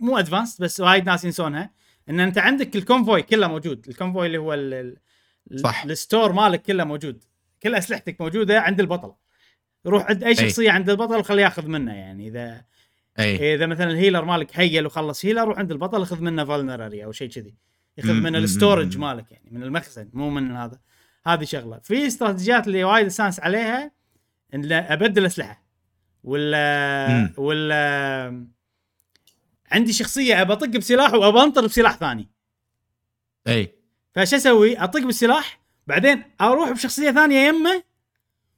مو 0.00 0.18
advanced 0.18 0.64
بس 0.64 0.80
وايد 0.80 1.06
ناس 1.06 1.24
ينسونها 1.24 1.70
إن 2.08 2.20
أنت 2.20 2.38
عندك 2.38 2.76
ال 2.76 2.83
convoy 2.83 3.22
كله 3.22 3.48
موجود. 3.48 3.88
ال 3.88 3.93
convoy 3.93 4.26
اللي 4.26 4.38
هو 4.38 4.54
ال... 4.54 4.96
صح. 5.56 5.84
ال 5.84 5.92
store 5.92 6.32
مالك 6.32 6.62
كله 6.62 6.84
موجود. 6.84 7.24
كل 7.62 7.74
أسلحتك 7.74 8.20
موجودة 8.20 8.60
عند 8.60 8.80
البطل. 8.80 9.12
روح 9.86 10.06
عند 10.06 10.24
أي 10.24 10.34
شخصية 10.34 10.70
عند 10.70 10.90
البطل 10.90 11.16
وخليه 11.16 11.42
ياخذ 11.42 11.66
منه 11.66 11.94
يعني 11.94 12.28
إذا 12.28 12.64
أي. 13.18 13.54
إذا 13.54 13.66
مثلا 13.66 13.90
ال 13.90 13.95
healer 13.95 14.24
مالك 14.24 14.58
هيل 14.58 14.86
وخلص 14.86 15.24
healer 15.24 15.44
روح 15.44 15.58
عند 15.58 15.72
البطل 15.72 16.06
خذ 16.06 16.20
منه 16.20 16.44
vulnerary 16.44 17.04
أو 17.04 17.12
شيء 17.12 17.28
كذي. 17.28 17.54
ياخذ 17.98 18.12
من 18.12 18.36
ال 18.36 18.43
storage. 18.43 18.98
مالك 18.98 19.32
يعني 19.32 19.50
من 19.50 19.62
المخزن 19.62 20.10
مو 20.12 20.30
من 20.30 20.56
هذا. 20.56 20.80
هذه 21.26 21.44
شغلة. 21.44 21.78
في 21.78 22.06
استراتيجيات 22.06 22.66
اللي 22.66 22.84
وايد 22.84 23.06
استانس 23.06 23.40
عليها 23.40 23.92
إن 24.54 24.72
أبدل 24.72 25.26
أسلحة. 25.26 25.64
ولا 26.24 27.08
مم. 27.08 27.34
ولا 27.36 28.48
عندي 29.72 29.92
شخصية 29.92 30.40
ابى 30.40 30.52
اطق 30.52 30.66
بسلاح 30.66 31.14
وابى 31.14 31.38
انطر 31.38 31.64
بسلاح 31.64 31.96
ثاني. 31.96 32.28
أي. 33.48 33.77
فش 34.18 34.34
أسوي؟ 34.34 34.78
أطق 34.78 35.00
بالسلاح 35.00 35.60
بعدين 35.86 36.22
أروح 36.40 36.70
بشخصية 36.70 37.10
ثانية 37.10 37.48
يمه 37.48 37.82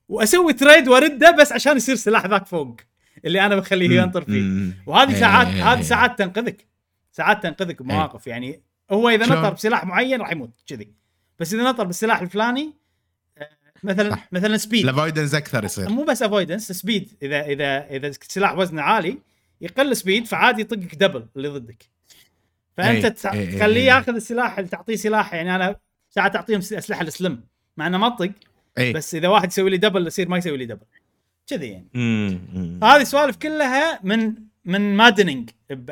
وأسوي 0.08 0.52
trade 0.52 0.88
وأرده 0.88 1.30
بس 1.30 1.52
عشان 1.52 1.76
يصير 1.76 1.94
سلاح 1.94 2.26
ذاك 2.26 2.46
فوق 2.46 2.76
اللي 3.24 3.46
أنا 3.46 3.56
بخليه 3.56 4.00
ينطر 4.00 4.24
فيه. 4.24 4.72
وهذه 4.86 5.20
ساعات 5.20 5.46
إيه. 5.46 5.72
هذه 5.72 5.82
ساعات 5.82 6.18
تنقذك 6.18 6.66
ساعات 7.12 7.42
تنقذك 7.42 7.82
بمواقف 7.82 8.26
يعني 8.26 8.62
هو 8.90 9.08
إذا؟ 9.08 9.26
نطر 9.26 9.52
بسلاح 9.52 9.84
معين 9.84 10.20
راح 10.20 10.32
يموت 10.32 10.50
كذي 10.66 10.92
بس 11.38 11.54
إذا 11.54 11.62
نطر 11.62 11.84
بالسلاح 11.84 12.20
الفلاني 12.20 12.74
آه، 13.38 13.48
مثلا 13.82 14.10
صح. 14.10 14.28
مثلا 14.32 14.56
speed 14.56 14.84
ال 14.84 14.89
avoidance 14.89 15.34
أكثر 15.34 15.64
يصير 15.64 15.88
مو 15.88 16.04
بس 16.04 16.22
avoidance 16.22 16.72
speed 16.72 17.16
اذا 17.22 17.46
اذا 17.46 17.86
إذا 17.90 18.10
سلاح 18.12 18.58
وزنه 18.58 18.82
عالي 18.82 19.18
يقل 19.60 19.96
speed 19.96 20.26
فعادي 20.26 20.60
يطقك 20.60 20.94
double 20.94 21.26
اللي 21.36 21.48
ضدك 21.48 21.99
فأنت 22.82 23.04
أي، 23.04 23.10
تع- 23.10 23.32
أي، 23.32 23.40
أي، 23.40 23.56
تخليه. 23.58 23.86
ياخذ 23.86 24.14
السلاح 24.14 24.58
اللي 24.58 24.70
تعطيه 24.70 24.96
سلاح 24.96 25.34
يعني 25.34 25.54
أنا 25.54 25.76
ساعات 26.10 26.36
اعطيهم 26.36 26.58
اسلحه 26.58 27.02
السلم 27.02 27.44
مع 27.76 27.86
إنه 27.86 27.98
ما 27.98 28.16
اي 28.78 28.92
بس 28.92 29.14
إذا 29.14 29.28
واحد 29.28 29.48
يسوي 29.48 29.70
لي 29.70 29.76
double 29.76 30.06
يصير 30.06 30.28
ما 30.28 30.38
يسوي 30.38 30.56
لي 30.56 30.66
double 30.66 30.86
كذي 31.46 31.66
يعني. 31.66 31.88
هذه 32.82 33.04
سوالف 33.04 33.36
كلها 33.36 34.00
من 34.02 34.34
من 34.64 34.96
Maddening 34.96 35.50
ب 35.70 35.86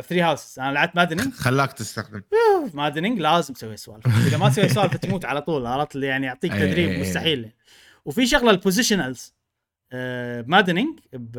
3 0.00 0.24
House 0.28 0.58
أنا 0.58 0.72
لعبت 0.72 0.96
Maddening 0.96 1.32
خلاك 1.34 1.72
تستخدم. 1.72 2.22
Maddening 2.74 3.20
لازم 3.20 3.54
تسوي 3.54 3.76
سوالف. 3.76 4.06
إذا 4.26 4.38
ما 4.38 4.48
تسوي 4.48 4.68
سوالف 4.68 4.96
تموت 5.06 5.24
على 5.24 5.42
طول 5.42 5.66
عرفت 5.66 5.94
اللي 5.94 6.06
يعني 6.06 6.26
يعطيك 6.26 6.52
إيه، 6.52 6.58
تدريب 6.60 6.88
إيه، 6.88 6.94
إيه. 6.96 7.00
مستحيل. 7.00 7.50
وفي 8.04 8.26
شغلة 8.26 8.50
ال 8.50 8.57
positionals 8.57 9.34
Maddening 10.46 10.98
ب 11.12 11.34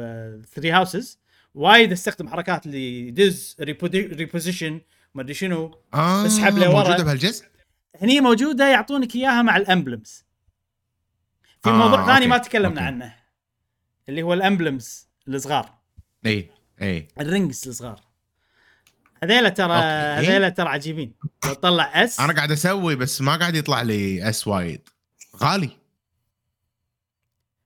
3 0.53 0.77
Houses 0.77 1.19
وايد 1.55 1.91
استخدم 1.91 2.27
حركات 2.27 2.65
اللي 2.65 3.11
دز 3.11 3.55
reposition 3.61 4.81
ما 5.13 5.21
أدري 5.21 5.33
شنو. 5.33 5.79
آه 5.93 6.25
اسحب 6.25 6.57
لورا. 6.57 6.83
موجودة 6.83 7.03
بهالجزء؟ 7.03 7.45
هني 8.01 8.21
موجودة 8.21 8.69
يعطونك 8.69 9.15
إياها 9.15 9.41
مع 9.41 9.57
الامبلمز 9.57 10.23
في 11.63 11.69
آه، 11.69 11.73
موضوع 11.73 12.05
ثاني 12.05 12.27
ما 12.27 12.37
تكلمنا 12.37 12.69
أوكي. 12.69 12.79
عنه 12.79 13.15
اللي 14.09 14.21
هو 14.21 14.33
ال 14.33 14.42
emblems 14.42 15.07
الصغار. 15.27 15.73
إي 16.25 16.49
إي. 16.81 17.07
ال 17.19 17.27
rings 17.27 17.67
الصغار. 17.67 18.01
هذيلا 19.23 19.49
ترى. 19.49 19.73
هذيلا 19.73 20.49
ترى 20.49 20.69
عجيبين. 20.69 21.13
لو 21.45 21.53
تطلع 21.53 22.03
S 22.03 22.19
أنا 22.19 22.33
قاعد 22.33 22.51
أسوي 22.51 22.95
بس 22.95 23.21
ما 23.21 23.35
قاعد 23.35 23.55
يطلع 23.55 23.81
لي 23.81 24.29
S 24.29 24.47
وايد. 24.47 24.89
غالي. 25.37 25.69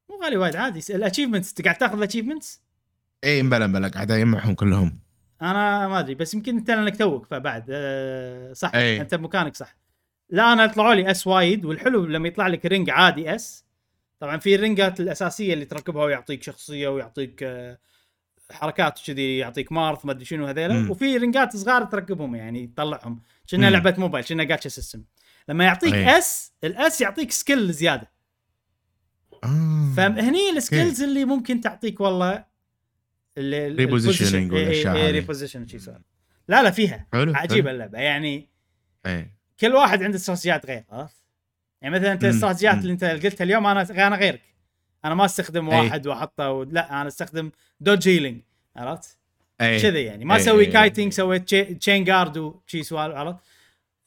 مو 0.10 0.20
غالي 0.24 0.38
وايد 0.38 0.56
عادي. 0.56 0.96
ال 0.96 1.00
achievements 1.00 1.50
انت 1.50 1.62
قاعد 1.62 1.78
تاخذ 1.78 1.98
ال 1.98 2.03
achievements 2.03 2.62
اي 3.24 3.44
مبلا 3.44 3.68
مبلا 3.68 3.88
قاعد 3.88 4.12
أجمعهم 4.12 4.56
كلهم 4.56 5.00
أنا 5.42 5.88
ما 5.88 6.00
أدري 6.00 6.16
بس 6.16 6.34
يمكن 6.34 6.58
أنت 6.58 6.72
لأنك 6.72 6.98
توك 6.98 7.26
فبعد 7.26 7.66
أه 7.70 8.54
صح 8.54 8.76
أي. 8.76 9.02
أنت 9.02 9.16
بمكانك 9.16 9.56
صح 9.56 9.78
لا 10.30 10.54
أنا 10.54 10.68
طلعوا 10.68 10.94
لي 10.94 11.12
S 11.12 11.28
وايد 11.28 11.66
والحلو 11.66 12.06
لما 12.06 12.28
يطلع 12.28 12.48
لك 12.48 12.66
ring 12.66 12.90
عادي 12.90 13.36
S 13.36 13.66
طبعا 14.20 14.38
في 14.38 14.56
الرينجات 14.56 15.00
الأساسية 15.00 15.54
اللي 15.54 15.66
تركبها 15.66 16.04
ويعطيك 16.06 16.44
شخصية 16.44 16.88
ويعطيك 16.88 17.44
آه، 17.44 17.78
حركات 18.52 19.00
كذي 19.08 19.38
يعطيك 19.38 19.72
مارث 19.72 20.06
ما 20.06 20.12
أدري 20.12 20.26
شنو 20.26 20.46
هذيلا. 20.46 20.92
وفي 20.92 21.18
رينجات 21.18 21.56
صغار 21.58 21.84
تركبهم 21.84 22.36
يعني 22.36 22.68
تطلعهم 22.68 23.22
كنا. 23.52 23.70
لعبة 23.70 23.96
موبايل 23.98 24.26
كنا 24.26 24.44
gacha 24.44 24.70
system 24.70 25.04
لما 25.50 25.64
يعطيك 25.64 25.94
أي. 25.94 26.18
S 26.18 26.52
ال 26.64 26.83
S 26.83 27.02
يعطيك 27.02 27.32
skill 27.32 27.72
زيادة 27.72 28.12
آه. 29.44 29.94
فهني 29.98 30.50
ال 30.50 30.57
skills 30.57 31.02
اللي 31.02 31.26
ممكن 31.26 31.62
تعطيك 31.62 32.02
والله 32.02 32.46
Repositioning 33.38 34.54
والأشياء 34.54 34.96
هذه. 34.96 35.12
reposition 35.12 35.68
شي 35.68 35.80
سوالف 35.80 36.06
لا 36.48 36.64
لا 36.64 36.72
فيها 36.72 37.08
حلو 37.14 37.34
عجيبة 37.36 37.72
اللعبة 37.72 38.00
يعني 38.00 38.50
اي 39.06 39.32
كل 39.60 39.74
واحد 39.74 40.04
عنده 40.04 40.18
استراتيجيات 40.18 40.66
غير 40.66 40.84
عرفت؟ 40.90 41.16
يعني 41.82 41.96
مثلا 41.96 42.12
أنت. 42.12 42.24
الاستراتيجيات. 42.24 42.78
اللي 42.78 42.94
أنت 42.94 43.04
قلتها 43.04 43.44
اليوم 43.44 43.68
أنا 43.68 44.08
أنا 44.08 44.16
غيرك 44.16 44.42
أنا 45.06 45.16
ما 45.16 45.26
أستخدم 45.26 45.70
أي. 45.70 45.80
واحد 45.80 46.08
وأحطه. 46.08 46.66
لا 46.66 47.02
أنا 47.02 47.08
أستخدم 47.08 47.52
dodge 47.80 48.10
healing 48.10 48.42
عرفت؟ 48.76 49.18
اي 49.62 49.82
كذي 49.82 50.04
يعني 50.04 50.26
ما 50.26 50.36
أسوي 50.36 50.66
kiting. 50.66 51.14
سويت 51.14 51.56
تشين 51.56 52.04
جارد 52.04 52.38
وشي 52.38 52.84
سوالف 52.84 53.16
عرفت؟ 53.16 53.40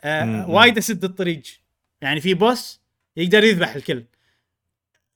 آه. 0.02 0.50
وايد 0.50 0.78
أسد 0.78 1.04
الطريق 1.04 1.42
يعني 2.00 2.20
في 2.20 2.34
بوس 2.34 2.80
يقدر 3.16 3.44
يذبح 3.44 3.74
الكل 3.74 4.04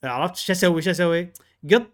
عرفت 0.04 0.36
شو 0.36 0.52
أسوي 0.52 0.82
شو 0.82 0.90
أسوي؟ 0.90 1.32
قط 1.70 1.93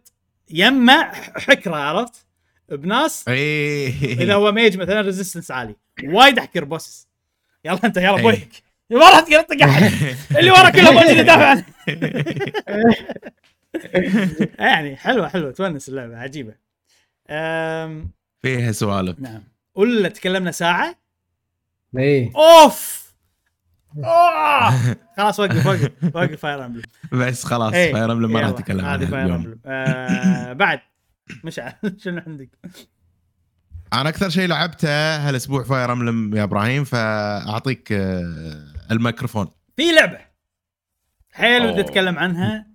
يمه 0.51 1.05
حكره 1.37 1.77
عرفت؟ 1.77 2.27
بناس 2.69 3.29
اي 3.29 3.87
إذا 4.03 4.35
هو 4.35 4.53
ميج 4.53 4.77
مثلا 4.77 5.01
ريزيستنس 5.01 5.51
عالي. 5.51 5.77
وايد 6.05 6.39
احكر 6.39 6.65
بوسس 6.65 7.09
يلا 7.65 7.81
أنت 7.85 7.97
يلا 7.97 8.17
أي. 8.17 8.23
بويك. 8.23 8.63
ما 8.91 9.11
راح 9.11 9.21
تقدر 9.21 9.43
تطق 9.43 9.63
احد 9.63 9.93
اللي 10.37 10.51
ورا 10.51 10.71
كله 10.71 10.93
موجود 10.93 11.17
يدافع 11.17 11.47
عنه. 11.47 11.65
يعني 14.59 14.97
حلوة 14.97 15.29
حلوة. 15.29 15.51
تونس 15.51 15.89
اللعبة 15.89 16.19
عجيبة. 16.19 16.55
أم 17.31 18.11
فيها 18.43 18.73
سوالف. 18.73 19.21
نعم. 19.21 19.43
ولا 19.75 20.09
تكلمنا 20.09 20.51
ساعة؟ 20.51 20.95
اي 21.99 22.33
أوف. 22.37 23.00
خلاص 25.17 25.41
وقف 25.41 25.67
وقف 25.67 25.91
وقف 26.15 26.41
فاير 26.41 26.67
امبلم 26.67 26.83
بس 27.13 27.45
خلاص. 27.45 27.73
Fire 27.73 28.13
Emblem 28.13 28.33
ما 28.33 28.41
راح 28.41 28.49
يلا، 28.49 28.59
نتكلم 28.61 28.81
هذه 28.85 28.89
عنها 28.93 29.07
فاير 29.11 29.35
امبلم 29.35 29.59
آه 29.67 30.53
بعد 30.53 30.81
مشعل 31.45 31.73
شنو 32.05 32.23
عندك؟ 32.27 32.49
أنا 33.93 34.09
أكثر 34.09 34.29
شيء 34.29 34.49
لعبته 34.49 34.89
هالأسبوع 35.29 35.63
Fire 35.63 35.93
Emblem 35.93 36.37
يا 36.37 36.43
إبراهيم 36.43 36.85
فأعطيك 36.85 37.93
آه، 37.93 38.65
الميكروفون 38.91 39.49
في 39.77 39.93
لعبة 39.93 40.19
حيل 41.33 41.67
ودي. 41.67 41.81
أتكلم 41.81 42.19
عنها 42.19 42.67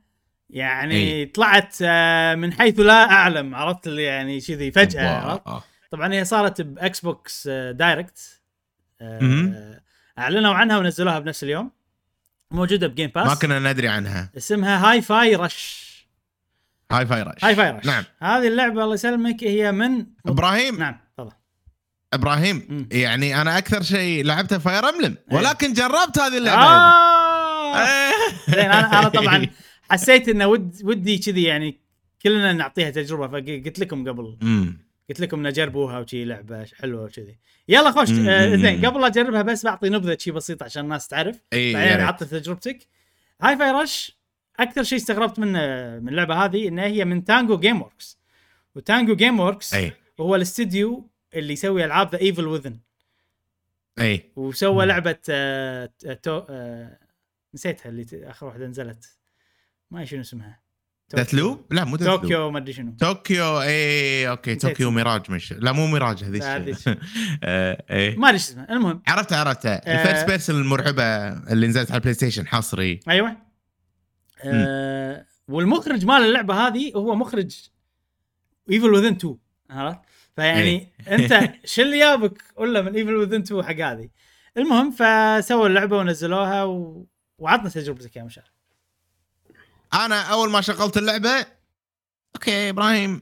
يعني 0.50 0.96
إي. 0.96 1.26
طلعت 1.26 1.76
آه، 1.82 2.36
من 2.36 2.54
حيث 2.54 2.80
لا 2.80 3.12
أعلم 3.12 3.56
عرفت 3.56 3.88
اللي 3.88 4.04
يعني 4.04 4.42
كذي 4.42 4.72
فجأة 4.72 5.10
عرفت. 5.20 5.66
طبعا 5.92 6.14
هي 6.14 6.26
صارت 6.26 6.62
ب 6.62 7.00
Xbox 7.02 7.48
آه، 7.52 7.72
Direct. 7.72 8.42
أعلنوا 10.20 10.54
عنها 10.54 10.78
ونزلوها 10.78 11.20
بنفس 11.20 11.44
اليوم. 11.44 11.72
موجودة 12.52 12.88
ب 12.88 12.93
Game 12.93 13.12
Pass 13.16 13.28
ما 13.28 13.36
كنا 13.36 13.72
ندري 13.72 13.88
عنها. 13.88 14.30
اسمها 14.38 14.92
هاي 14.92 15.02
فاي 15.02 15.36
رش 15.36 15.86
هاي 16.92 17.06
فاي 17.06 17.22
رش 17.22 17.44
هاي 17.46 17.56
فاي 17.56 17.72
رش 17.72 17.86
نعم. 17.86 18.04
هذه 18.22 18.48
اللعبة 18.48 18.84
الله 18.84 18.94
يسلمك 18.94 19.44
هي 19.44 19.72
من 19.72 20.06
إبراهيم. 20.26 20.78
نعم 20.80 20.98
تفضل. 21.18 21.32
إبراهيم. 22.14 22.66
مم. 22.70 22.90
يعني 22.92 23.42
أنا 23.42 23.58
أكثر 23.58 23.82
شيء 23.82 24.26
لعبته 24.26 24.58
Fire 24.58 24.90
Emblem 24.90 25.18
إيه. 25.32 25.38
ولكن 25.38 25.74
جربت 25.74 26.20
هذه 26.20 26.38
اللعبة. 26.38 26.62
آه. 26.62 27.76
زين 28.50 28.60
أنا 28.72 29.00
أنا 29.00 29.10
طبعا 29.10 29.48
حسيت 29.90 30.30
إنه 30.30 30.48
ود 30.48 30.76
ودي 30.84 31.18
كذي 31.18 31.44
يعني 31.44 31.78
كلنا 32.24 32.54
نعطيها 32.54 32.90
تجربة 32.90 33.28
فقلت 33.28 33.80
لكم 33.80 34.10
قبل. 34.10 34.38
أمم. 34.42 34.85
قلت 35.10 35.20
لكم 35.20 35.48
نجربوها 35.48 36.00
وشي 36.00 36.26
لعبة 36.26 36.66
حلوة 36.66 37.04
وكذي. 37.04 37.38
يلا 37.68 37.92
خوش. 37.92 38.10
آه 38.12 38.56
زين 38.56 38.86
قبل 38.86 39.02
لا 39.02 39.08
اجربها 39.08 39.42
بس 39.42 39.66
بعطي 39.66 39.90
نبذة 39.90 40.18
شي 40.20 40.32
بسيطه 40.32 40.64
عشان 40.64 40.84
الناس 40.84 41.08
تعرف. 41.08 41.42
إي 41.54 41.74
بعدين 41.74 41.92
ريت. 41.92 42.02
عطي 42.02 42.26
تجربتك. 42.26 42.88
Hi-Fi 43.42 43.72
Rush 43.72 44.18
أكثر 44.60 44.84
شيء 44.84 44.98
استغربت 44.98 45.40
منه 45.40 45.60
من 46.00 46.10
اللعبة 46.10 46.46
هذه 46.46 46.68
إنها 46.68 46.86
هي 46.86 47.06
من 47.06 47.24
Tango 47.24 47.58
Gameworks. 47.58 48.20
و 48.76 48.83
Tango 48.83 49.16
Gameworks 49.16 49.74
إي. 49.74 49.92
هو 50.20 50.36
الاستديو 50.36 51.10
اللي 51.34 51.54
يسوي 51.54 51.86
ألعاب 51.86 52.12
The 52.12 52.22
Evil 52.22 52.48
Within 52.48 52.80
إي. 54.00 54.32
وسوى 54.36 54.86
لعبة 54.86 55.18
آه 55.30 55.90
two 56.24 56.42
آه 56.50 57.00
نسيتها 57.54 57.90
اللي 57.90 58.06
آخر 58.30 58.46
واحدة 58.46 58.68
نزلت. 58.68 59.18
ما 59.92 60.06
شنو 60.06 60.22
اسمها. 60.22 60.65
Deathloop 61.16 61.66
لا 61.72 61.84
مو 61.84 61.98
طوكيو 61.98 62.52
ما 62.52 62.58
أدري 62.58 62.74
شنو. 62.74 62.96
طوكيو 63.00 63.62
اي 63.62 64.30
أوكي 64.30 64.52
نسيت 64.56 64.62
طوكيو 64.62 64.88
اسمه. 64.88 64.96
ميراج 64.96 65.32
مش 65.32 65.54
لا 65.54 65.72
مو 65.72 65.88
ميراج 65.88 66.24
هذيك. 66.24 66.44
آه، 67.44 67.86
اي 67.92 68.16
ما 68.16 68.30
أدري 68.30 68.40
شو 68.40 68.46
اسمها 68.46 68.72
المهم. 68.72 69.02
عرفتها 69.08 69.38
عرفتها 69.38 69.82
آه. 69.86 70.02
ال 70.02 70.06
first 70.06 70.28
person 70.28 70.62
المرعبة 70.62 71.04
اللي 71.28 71.68
نزلت 71.68 71.92
على 71.92 71.98
ال 71.98 72.14
PlayStation 72.14 72.48
حصري. 72.48 73.00
أيوه. 73.10 73.38
آه 74.44 75.26
والمخرج 75.48 76.06
مال 76.06 76.22
اللعبة 76.22 76.68
هذه 76.68 76.92
هو 76.96 77.16
مخرج 77.16 77.70
Evil 78.72 78.94
Within 78.94 79.14
2 79.14 79.38
عرفت؟ 79.70 80.00
فيعني 80.36 80.94
أنت 81.12 81.52
شو 81.66 81.82
اللي 81.82 82.00
جابك 82.00 82.42
ولا 82.56 82.82
من 82.82 82.96
Evil 82.96 83.16
Within 83.16 83.42
2 83.42 83.64
حق 83.64 83.80
هذه. 83.80 84.10
المهم 84.58 84.92
فسووا 84.92 85.68
اللعبة 85.68 85.98
ونزلوها 85.98 86.64
و... 86.64 87.08
وعطنا 87.38 87.70
تجربتك 87.70 88.16
يا 88.16 88.24
مشعل 88.24 88.46
أنا 89.94 90.22
أول 90.22 90.50
ما 90.50 90.62
شغلت 90.62 90.98
اللعبة 90.98 91.46
أوكي 92.36 92.70
إبراهيم 92.70 93.22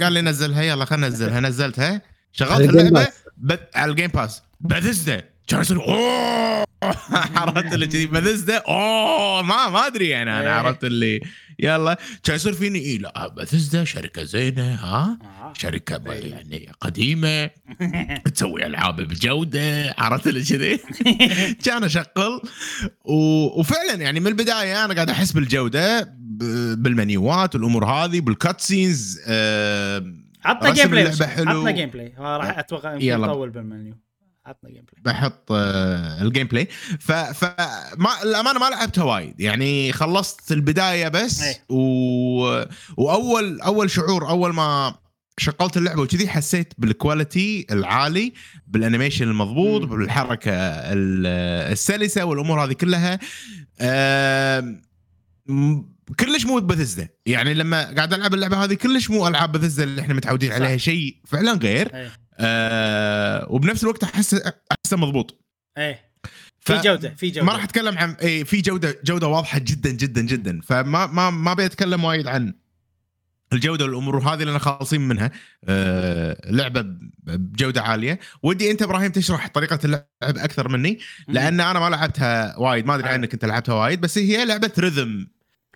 قال 0.00 0.12
لي 0.12 0.20
نزلها 0.20 0.62
يلا 0.62 0.84
خلينا 0.84 1.08
ننزلها. 1.08 1.40
نزلتها. 1.48 2.02
شغلت 2.32 2.70
اللعبة. 2.70 3.12
بد... 3.36 3.60
على 3.74 3.90
ال 3.90 3.94
Game 3.94 4.10
Pass 4.10 4.42
Bethesda 4.60 5.24
كان 5.46 5.60
يصير؟ 5.60 5.80
أوه! 5.82 6.64
عرفت 7.38 7.74
اللي 7.74 7.86
كذي 7.86 8.06
بثزدا 8.06 8.56
أوه! 8.56 9.42
ما 9.42 9.68
ما 9.68 9.86
أدري 9.86 10.08
يعني 10.08 10.30
إيه. 10.30 10.40
أنا 10.40 10.54
عرفت 10.54 10.84
اللي 10.84 11.20
يلا 11.58 11.98
كان 12.24 12.36
يصير 12.36 12.52
فيني 12.52 12.78
اي 12.78 12.98
لا 12.98 13.28
بثزدا 13.28 13.84
شركة 13.84 14.24
زينة 14.24 14.74
ها 14.74 15.18
آه. 15.22 15.52
شركة 15.56 16.12
إيه. 16.12 16.30
يعني 16.30 16.72
قديمة 16.80 17.50
تسوي 18.34 18.66
ألعاب 18.66 18.96
بجودة 19.00 19.94
عرفت 19.98 20.26
اللي 20.26 20.44
كذي 20.44 20.80
كان 21.64 21.84
أشغل 21.84 22.40
و... 23.04 23.14
وفعلا 23.60 23.94
يعني 23.94 24.20
من 24.20 24.26
البداية 24.26 24.84
أنا 24.84 24.94
قاعد 24.94 25.10
أحس 25.10 25.32
بالجودة. 25.32 26.18
بالمنيوات 26.74 27.54
والأمور 27.54 27.84
هذه 27.84 28.20
بال 28.20 28.60
cutscenes 28.60 29.20
آه... 29.26 30.14
عطنا 30.44 30.72
جيم 30.72 30.86
بلاي. 30.90 31.06
عطنا 31.30 31.70
جيم 31.70 31.90
بلاي 31.90 32.14
راح 32.18 32.58
أتوقع 32.58 32.92
يمكن. 32.94 33.06
يطول 33.06 33.50
بالمنيو 33.50 33.94
عطنا 34.48 34.70
جيم 34.70 34.84
بلاي 34.84 35.02
بحط 35.14 35.52
آه، 35.52 36.22
ال 36.22 36.46
gameplay 36.46 36.68
ف 37.00 37.12
ف 37.12 37.44
ما 37.98 38.22
الأمانة 38.22 38.58
ما 38.58 38.70
لعبتها 38.70 39.04
وايد. 39.04 39.40
يعني 39.40 39.92
خلصت 39.92 40.52
البداية 40.52 41.08
بس 41.08 41.42
إيه. 41.42 41.64
و... 41.68 42.64
وأول 42.96 43.60
أول 43.60 43.90
شعور 43.90 44.28
أول 44.28 44.54
ما 44.54 44.94
شغلت 45.38 45.76
اللعبة 45.76 46.02
وكذي 46.02 46.28
حسيت 46.28 46.72
بال 46.78 46.98
quality 46.98 47.66
العالي 47.70 48.32
بال 48.66 48.76
animation 48.76 49.24
المضبوط 49.24 49.82
مم. 49.82 49.88
بالحركة 49.88 50.52
ال- 50.52 51.26
السلسة 51.72 52.24
والأمور 52.24 52.64
هذه 52.64 52.72
كلها. 52.72 53.18
آم، 53.80 54.82
م- 55.46 55.82
كلش 56.20 56.46
مو 56.46 56.58
بثزدا 56.60 57.08
يعني 57.26 57.54
لما 57.54 57.94
قاعد 57.94 58.14
ألعب 58.14 58.34
اللعبة 58.34 58.64
هذه 58.64 58.74
كلش 58.74 59.10
مو 59.10 59.28
ألعاب 59.28 59.52
بثزدا 59.52 59.84
اللي 59.84 60.00
إحنا 60.02 60.14
متعودين 60.14 60.50
صح. 60.50 60.56
عليها 60.56 60.76
شيء 60.76 61.16
فعلا 61.26 61.52
غير. 61.52 61.94
إيه. 61.94 62.12
آه 62.40 63.46
وبنفس 63.50 63.82
الوقت 63.82 64.04
احس 64.04 64.34
أحسه 64.34 64.96
مضبوط. 64.96 65.44
إيه. 65.78 66.08
ف- 66.60 66.72
في 66.72 66.80
جودة 66.80 67.14
في 67.14 67.30
جودة. 67.30 67.46
ما 67.46 67.52
راح 67.52 67.64
أتكلم 67.64 67.98
عن 67.98 68.12
اي 68.12 68.44
في 68.44 68.60
جوده 68.60 68.98
جودة 69.04 69.26
واضحة 69.26 69.58
جدا 69.58 69.90
جدا 69.90 70.20
جدا. 70.22 70.60
فما 70.60 71.06
ما 71.06 71.30
ما 71.30 71.52
أبي 71.52 71.64
أتكلم 71.64 72.04
وايد 72.04 72.26
عن 72.26 72.54
الجودة 73.52 73.84
والأمور 73.84 74.18
هذه 74.18 74.42
لأن 74.44 74.58
خالصين 74.58 75.00
منها. 75.00 75.30
آه 75.64 76.36
لعبة 76.50 76.84
بجودة 77.18 77.82
عالية. 77.82 78.18
ودي 78.42 78.70
أنت 78.70 78.82
إبراهيم 78.82 79.12
تشرح 79.12 79.48
طريقة 79.48 79.78
اللعب 79.84 80.04
أكثر 80.22 80.68
مني 80.68 80.98
لأن 81.28 81.60
أنا 81.60 81.80
ما 81.80 81.90
لعبتها 81.90 82.56
وايد. 82.58 82.86
ما 82.86 82.94
أدري 82.94 83.08
آه. 83.08 83.12
عنك 83.12 83.32
أنت 83.32 83.44
لعبتها 83.44 83.74
وايد 83.74 84.00
بس 84.00 84.18
هي 84.18 84.44
لعبة 84.44 84.72
rhythm 84.78 85.26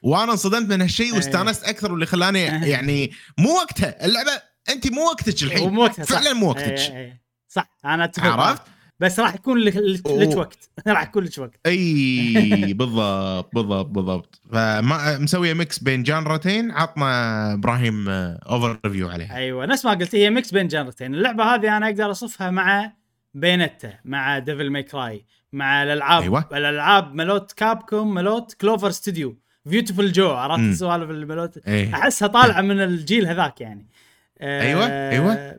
وأنا 0.02 0.32
انصدمت 0.32 0.70
من 0.70 0.80
هالشيء 0.80 1.06
إيه. 1.06 1.12
واستانست 1.14 1.64
أكثر 1.64 1.92
واللي 1.92 2.06
خلاني 2.06 2.50
آه. 2.50 2.64
يعني 2.64 3.12
مو 3.38 3.48
وقتها. 3.50 4.06
اللعبة 4.06 4.51
انت 4.68 4.92
مو 4.92 5.00
وقتك 5.00 5.42
الحين 5.42 5.66
ومو 5.66 5.82
وقتها 5.82 6.04
صح. 6.04 6.14
فعلا 6.14 6.32
مو 6.32 6.48
وقتك 6.48 6.62
إيه، 6.62 6.96
إيه. 6.96 7.22
صح 7.48 7.70
أنا 7.84 8.04
أتفق 8.04 8.26
عرفت؟ 8.26 8.62
بس 9.00 9.20
راح 9.20 9.34
يكون 9.34 9.58
لك. 9.58 10.36
وقت 10.36 10.70
راح 10.88 11.02
يكون 11.02 11.24
لك 11.24 11.38
وقت 11.38 11.60
أي 11.66 12.72
بالضبط 12.72 13.54
بالضبط 13.54 13.86
بالضبط 13.86 14.40
فما 14.52 15.18
مسوية 15.18 15.54
mix 15.54 15.78
بين 15.78 16.02
genre 16.02 16.45
تين 16.45 16.70
عطنا 16.70 17.52
إبراهيم 17.52 18.08
overview 18.08 19.08
عليها 19.08 19.36
أيوه 19.36 19.66
نفس 19.66 19.84
ما 19.84 19.90
قلت 19.90 20.14
هي 20.14 20.30
mix 20.30 20.50
بين 20.50 20.68
genre 20.68 20.97
تين 20.97 21.14
اللعبة 21.14 21.44
هذه 21.44 21.76
أنا 21.76 21.86
أقدر 21.86 22.10
أصفها 22.10 22.50
مع 22.50 22.92
Bayonetta 23.34 23.92
مع 24.04 24.38
Devil 24.38 24.70
May 24.70 24.82
Cry 24.82 25.24
مع 25.52 25.82
الالعاب 25.82 26.22
أيوة. 26.22 26.48
الألعاب 26.52 27.14
ملوت 27.14 27.52
Capcom 27.52 28.14
ملوت 28.14 28.52
Clover 28.54 28.90
Studio 28.90 29.38
Viewtiful 29.64 30.12
Joe. 30.12 30.30
عرفت 30.30 30.78
سوالف 30.78 31.10
الملوت 31.10 31.58
إيه 31.68 31.94
أحسها 31.94 32.28
طالعة 32.28 32.60
من 32.60 32.80
الجيل 32.80 33.26
هذاك 33.26 33.60
يعني 33.60 33.86
آه، 34.42 34.62
أيوة، 34.62 34.86
أيوة. 35.10 35.58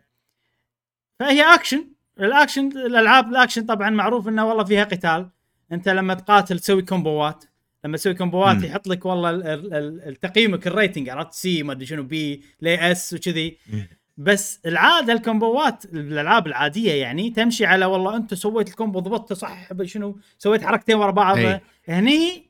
فهي 1.19 1.53
action 1.53 1.87
ال 2.19 2.26
action 2.26 2.67
الألعاب 2.67 3.29
الأكشن 3.29 3.65
طبعا 3.65 3.89
معروف 3.89 4.27
انه 4.27 4.45
والله 4.45 4.63
فيها 4.63 4.83
قتال 4.83 5.29
أنت 5.71 5.89
لما 5.89 6.13
تقاتل 6.13 6.59
تسوي 6.59 6.81
combo 6.81 7.33
ات 7.33 7.43
لما 7.85 7.97
تسوي 7.97 8.13
combo 8.13 8.48
ات 8.48 8.55
مم. 8.57 8.63
يحط 8.63 8.87
لك 8.87 9.05
والله 9.05 9.29
ال- 9.29 9.47
ال- 9.47 9.73
ال- 9.73 10.07
التقييمك 10.07 10.67
ال 10.67 10.73
rating 10.73 11.09
عرفت 11.09 11.33
C 11.33 11.63
ما 11.63 11.71
أدري 11.73 11.85
شنو 11.85 12.03
B 12.03 12.43
لي 12.61 12.91
S 12.91 13.13
وكذي. 13.13 13.57
بس 14.17 14.59
العادة 14.65 15.13
ال 15.13 15.23
combo 15.23 15.75
ات 15.75 15.85
الألعاب 15.85 16.47
العادية 16.47 16.93
يعني 16.93 17.29
تمشي 17.29 17.65
على 17.65 17.85
والله 17.85 18.15
أنت 18.15 18.33
سويت 18.33 18.69
ال 18.69 18.74
combo 18.74 18.99
ضبطته 18.99 19.35
صح 19.35 19.69
شنو 19.83 20.19
سويت 20.37 20.63
حركتين 20.65 20.95
ورا 20.95 21.11
بعض. 21.11 21.37
هني 21.87 22.49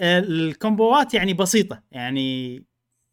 ال 0.00 0.16
combo 0.16 0.98
ات 0.98 1.14
يعني 1.14 1.34
بسيطة 1.34 1.82
يعني 1.92 2.62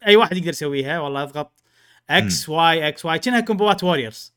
أي 0.07 0.15
واحد 0.15 0.37
يقدر 0.37 0.49
يسويها 0.49 0.99
والله 0.99 1.23
أضغط 1.23 1.63
إكس 2.09 2.49
واي 2.49 2.87
إكس 2.87 3.05
واي 3.05 3.19
كأنها 3.19 3.39
combo 3.39 3.76
ات 3.76 3.83
Warriors 3.83 4.33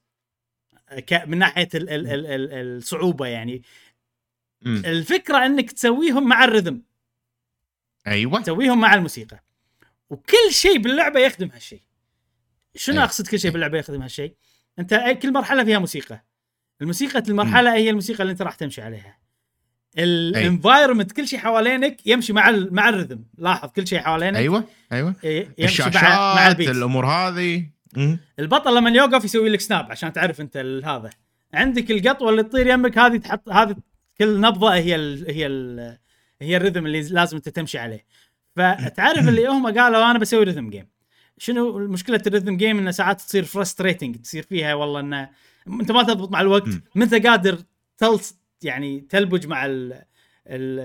من 1.27 1.39
ناحية 1.39 1.69
ال 1.75 1.91
ال 1.91 2.07
ال 2.07 2.27
ال 2.27 2.53
الصعوبة 2.53 3.27
يعني. 3.27 3.63
مم. 4.63 4.83
الفكرة 4.85 5.47
إنك 5.47 5.73
تسويهم 5.73 6.29
مع 6.29 6.45
ال 6.45 6.50
rhythm 6.50 6.83
أيوه. 8.07 8.43
تسويهم 8.43 8.81
مع 8.81 8.95
الموسيقى. 8.95 9.45
وكل 10.11 10.51
شيء 10.51 10.79
باللعبة 10.79 11.21
يخدم 11.21 11.51
هالشيء. 11.51 11.83
شنو 12.75 12.99
أي. 12.99 13.05
أقصد 13.05 13.27
كل 13.27 13.41
شيء 13.41 13.51
باللعبة 13.51 13.79
يخدم 13.79 14.03
هالشيء؟ 14.03 14.35
أنت 14.79 15.19
كل 15.23 15.33
مرحلة 15.33 15.65
فيها 15.65 15.79
موسيقى. 15.79 16.25
الموسيقى 16.81 17.23
المرحلة 17.29 17.75
هي 17.75 17.91
الموسيقى 17.91 18.23
اللي 18.23 18.33
أنت 18.33 18.43
راح 18.43 18.55
تمشي 18.55 18.83
عليها. 18.83 19.18
الانفايرمنت 19.99 21.13
كل 21.13 21.29
شيء 21.29 21.39
حوالينك 21.39 22.07
يمشي 22.07 22.33
مع 22.33 22.49
ال- 22.49 22.75
مع 22.75 22.89
الرذم 22.89 23.25
لاحظ 23.39 23.69
كل 23.69 23.87
شيء 23.87 23.99
حوالينك. 23.99 24.37
أيوه 24.37 24.65
أيوه. 24.93 25.15
ي- 25.25 25.49
يمشي 25.59 25.83
مع 25.83 25.89
مع 25.89 25.95
الشاشات 25.97 26.51
البيت 26.51 26.69
الأمور 26.69 27.07
هذه. 27.07 27.67
البطل 28.39 28.77
لما 28.77 28.91
يوقف 28.91 29.25
يسوي 29.25 29.49
لك 29.49 29.61
سناب 29.61 29.91
عشان 29.91 30.13
تعرف 30.13 30.41
أنت 30.41 30.57
هذا. 30.85 31.11
عندك 31.55 31.91
القطوة 31.91 32.31
اللي 32.31 32.43
تطير 32.43 32.67
يمك 32.67 32.99
هذه 32.99 33.17
تحط 33.17 33.49
هذه 33.49 33.77
كل 34.19 34.41
نبضة 34.41 34.75
هي 34.75 34.95
ال 34.95 35.25
هي 35.31 35.47
ال 35.47 35.99
هي 36.43 36.57
ال 36.57 36.61
rhythm 36.61 36.87
اللي 36.87 37.01
لازم 37.03 37.37
أنت 37.37 37.49
تمشي 37.49 37.79
عليه. 37.79 38.05
فتعرف 38.57 39.29
اللي 39.29 39.47
هم 39.47 39.67
قالوا 39.67 40.11
أنا 40.11 40.19
بسوي 40.19 40.45
rhythm 40.45 40.71
game 40.71 40.87
شنو 41.39 41.79
مشكلة 41.79 42.23
ال 42.27 42.31
rhythm 42.31 42.57
game 42.57 42.79
إنه 42.79 42.91
ساعات 42.91 43.21
تصير 43.21 43.45
frustrating 43.45 44.17
تصير 44.17 44.43
فيها 44.43 44.75
والله 44.75 45.01
إنه 45.01 45.31
أنت 45.81 45.93
ما 45.93 46.03
تضبط 46.03 46.31
مع 46.33 46.41
الوقت. 46.41 46.69
انت 46.97 47.15
قادر 47.27 47.59
تلص 47.99 48.38
يعني 48.63 49.01
تلبج 49.01 49.47
مع 49.47 49.67
ال 49.67 49.93
ال 50.47 50.81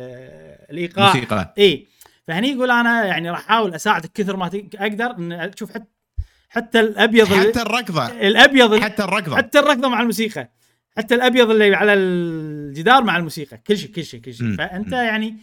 الإيقاع. 0.71 1.07
موسيقى 1.07 1.53
إي. 1.57 1.87
فهني 2.27 2.47
يقول 2.47 2.71
أنا 2.71 3.05
يعني 3.05 3.29
راح 3.29 3.39
أحاول 3.39 3.73
أساعدك 3.73 4.11
كثر 4.13 4.35
ما 4.37 4.51
أقدر 4.75 5.11
إن 5.11 5.51
تشوف 5.55 5.73
حتى 5.73 5.85
حتى 6.49 6.79
الأبيض 6.79 7.27
حتى 7.27 7.61
الركضة. 7.61 8.07
الأبيض 8.07 8.79
حتى 8.79 9.03
الركضة. 9.03 9.37
حتى 9.37 9.59
الركضة 9.59 9.89
مع 9.89 10.01
الموسيقى. 10.01 10.49
حتى 10.97 11.15
الأبيض 11.15 11.49
اللي 11.49 11.75
على 11.75 11.93
الجدار 11.93 13.03
مع 13.03 13.17
الموسيقى. 13.17 13.57
كل 13.57 13.77
شيء 13.77 13.91
كل 13.91 14.05
شيء 14.05 14.21
كل 14.21 14.33
شيء. 14.33 14.55
فأنت. 14.55 14.91
يعني 14.91 15.37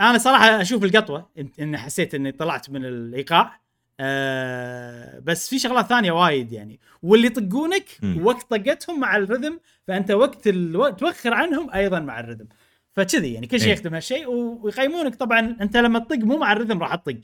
أنا 0.00 0.18
صراحة 0.18 0.60
أشوف 0.60 0.84
القطوة 0.84 1.30
اني 1.60 1.78
حسيت 1.78 2.14
إني 2.14 2.32
طلعت 2.32 2.70
من 2.70 2.84
الإيقاع. 2.84 3.60
آه 4.02 5.18
بس 5.18 5.48
في 5.48 5.58
شغلات 5.58 5.86
ثانية 5.86 6.12
وايد 6.12 6.52
يعني. 6.52 6.80
واللي 7.02 7.26
يطقونك. 7.26 7.84
وقت 8.22 8.50
طقتهم 8.50 9.00
مع 9.00 9.16
الرذم 9.16 9.60
فأنت 9.88 10.10
وقت 10.10 10.46
الوقت 10.46 11.00
توخر 11.00 11.34
عنهم 11.34 11.70
أيضا 11.74 12.00
مع 12.00 12.20
الرذم 12.20 12.46
فكذي 12.92 13.32
يعني 13.32 13.46
كل 13.46 13.60
شيء 13.60 13.68
إيه. 13.68 13.74
يخدم 13.74 13.94
هالشيء 13.94 14.26
ويقيمونك. 14.28 15.14
طبعا 15.14 15.56
أنت 15.60 15.76
لما 15.76 15.98
تطق 15.98 16.18
مو 16.18 16.38
مع 16.38 16.52
الرذم 16.52 16.82
راح 16.82 16.94
تطق. 16.94 17.20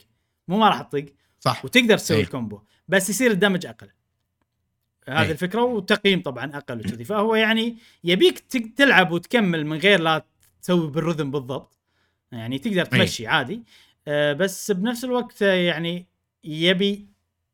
مو 0.49 0.59
ما 0.59 0.69
راح 0.69 0.83
تطق. 0.83 1.07
صح. 1.41 1.65
وتقدر 1.65 1.99
تسوي 1.99 2.17
إيه. 2.17 2.23
الكومبو. 2.23 2.61
بس 2.89 3.11
يصير 3.11 3.31
الدمج 3.31 3.67
أقل. 3.67 3.89
هذه 5.09 5.25
إيه. 5.25 5.33
الفكرة. 5.33 5.63
والتقييم 5.63 6.23
طبعا 6.23 6.57
أقل 6.57 6.79
وكذي. 6.81 7.05
فهو 7.05 7.35
يعني 7.35 7.77
يبيك 8.05 8.39
تلعب 8.77 9.13
وتكمل 9.13 9.67
من 9.67 9.77
غير 9.77 10.01
لا 10.01 10.25
تسوي 10.63 10.91
بال 10.91 11.01
rhythm 11.01 11.31
بالضبط. 11.31 11.79
يعني 12.33 12.59
تقدر 12.59 12.85
تمشي 12.85 13.27
عادي. 13.27 13.63
آه 14.09 14.33
بس 14.33 14.71
بنفس 14.71 15.05
الوقت 15.05 15.43
يعني 15.43 16.07
يبي 16.45 17.09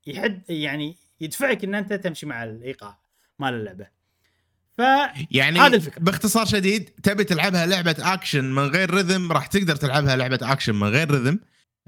يحد 0.06 0.42
يعني 0.48 0.96
يدفعك 1.20 1.64
إن 1.64 1.74
أنت 1.74 1.92
تمشي 1.92 2.26
مع 2.26 2.44
الإيقاع 2.44 2.98
مال 3.38 3.54
اللعبة. 3.54 3.86
ف 4.78 4.82
يعني 5.30 5.60
هذا 5.60 5.76
الفكرة. 5.76 6.02
باختصار 6.02 6.46
شديد 6.46 6.90
تبي 7.02 7.24
تلعبها 7.24 7.66
لعبة 7.66 7.96
اكشن 7.98 8.44
من 8.44 8.62
غير 8.62 8.94
rhythm 8.94 9.32
راح 9.32 9.46
تقدر 9.46 9.76
تلعبها 9.76 10.16
لعبة 10.16 10.38
اكشن 10.42 10.74
من 10.74 10.88
غير 10.88 11.10
rhythm 11.10 11.38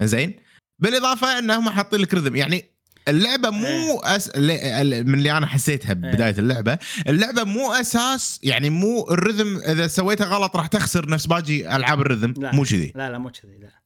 زين 0.01 0.35
بالإضافة 0.79 1.39
إنهم 1.39 1.71
حاطين 1.71 2.01
لك 2.01 2.15
rhythm 2.15 2.37
يعني 2.37 2.65
اللعبة 3.09 3.51
مو 3.51 3.67
إيه. 3.67 4.17
أس... 4.17 4.37
من 4.37 5.15
اللي 5.15 5.33
أنا 5.33 5.47
حسيتها 5.47 5.93
ببدايه 5.93 6.35
اللعبة. 6.39 6.79
اللعبة 7.09 7.45
مو 7.45 7.73
أساس 7.73 8.41
يعني 8.43 8.71
مو 8.71 9.11
ال 9.11 9.18
rhythm 9.18 9.57
إذا 9.57 9.87
سويتها 9.87 10.27
غلط 10.27 10.57
راح 10.57 10.67
تخسر 10.67 11.09
نفس 11.11 11.27
باقي 11.27 11.77
ألعاب 11.77 12.01
ال 12.01 12.06
rhythm 12.06 12.35
لا. 12.39 12.55
مو 12.55 12.65
كذي. 12.65 12.93
لا 12.95 13.11
لا 13.11 13.19
مو 13.19 13.31
كذي 13.31 13.59
لا. 13.59 13.84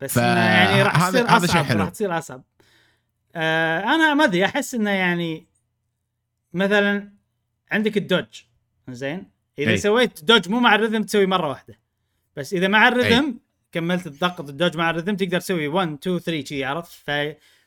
بس 0.00 0.14
ف- 0.14 0.16
يعني 0.22 0.82
راح 0.82 1.08
تصير 1.10 1.26
أصعب. 1.36 1.76
راح 1.76 1.88
تصير 1.88 2.18
أصعب 2.18 2.42
آه 3.34 3.80
أنا 3.80 4.14
ما 4.14 4.24
أدري 4.24 4.44
أحس 4.44 4.74
إنه 4.74 4.90
يعني 4.90 5.46
مثلا 6.52 7.12
عندك 7.72 7.96
ال 7.96 8.01
dodge 8.01 8.26
زين 8.88 9.30
إذا 9.58 9.70
أي. 9.70 9.76
سويت 9.76 10.24
dodge 10.24 10.48
مو 10.48 10.60
مع 10.60 10.74
ال 10.74 10.78
rhythm 10.78 11.02
تسوي 11.02 11.26
مرة 11.26 11.48
واحدة 11.48 11.78
بس 12.36 12.52
إذا 12.54 12.68
مع 12.68 12.88
الرذم 12.88 13.38
كملت 13.72 14.08
تضغط 14.08 14.48
الدوج 14.48 14.76
مع 14.76 14.90
الرذم 14.90 15.16
تقدر 15.16 15.40
تسوي 15.40 15.68
1 15.68 15.92
2 15.92 16.18
3 16.18 16.44
شي 16.44 16.64
عرفت 16.64 16.92
ف 16.92 17.10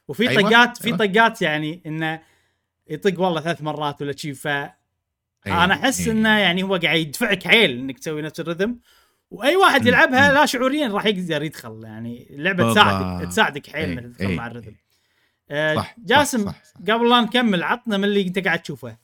وفي 0.07 0.29
أيوة، 0.29 0.41
طقات 0.41 0.77
في 0.77 0.87
أيوة. 0.87 0.97
طقات 0.97 1.41
يعني 1.41 1.81
إنه 1.85 2.21
يطق 2.89 3.19
والله 3.21 3.41
ثلاث 3.41 3.61
مرات 3.61 4.01
ولا 4.01 4.15
شي 4.17 4.33
ف 4.33 4.47
إيه، 4.47 4.71
أنا 5.63 5.73
أحس 5.73 6.07
إيه. 6.07 6.11
إنه 6.13 6.37
يعني 6.39 6.63
هو 6.63 6.75
قاعد 6.75 6.99
يدفعك 6.99 7.47
حيل 7.47 7.71
إنك 7.71 7.99
تسوي 7.99 8.21
نفس 8.21 8.39
الرذم 8.39 8.79
واي 9.31 9.55
واحد. 9.55 9.85
يلعبها. 9.85 10.33
لا 10.33 10.45
شعوريا 10.45 10.87
راح 10.87 11.05
يقدر 11.05 11.43
يدخل 11.43 11.81
يعني 11.83 12.27
اللعبه. 12.29 12.71
تساعدك 12.71 13.27
تساعدك 13.27 13.67
حيل 13.67 13.89
إيه، 13.89 13.93
انك 13.93 14.03
تدخل 14.03 14.27
إيه، 14.27 14.35
مع 14.35 14.47
الرذم 14.47 14.75
آه، 15.51 15.75
صح 15.75 15.95
جاسم 16.05 16.45
صح 16.45 16.51
صح, 16.51 16.63
صح. 16.63 16.93
قبل 16.93 17.09
لا 17.09 17.21
نكمل 17.21 17.63
عطنا 17.63 17.97
من 17.97 18.03
اللي 18.03 18.21
انت 18.21 18.39
قاعد 18.39 18.61
تشوفه. 18.61 18.97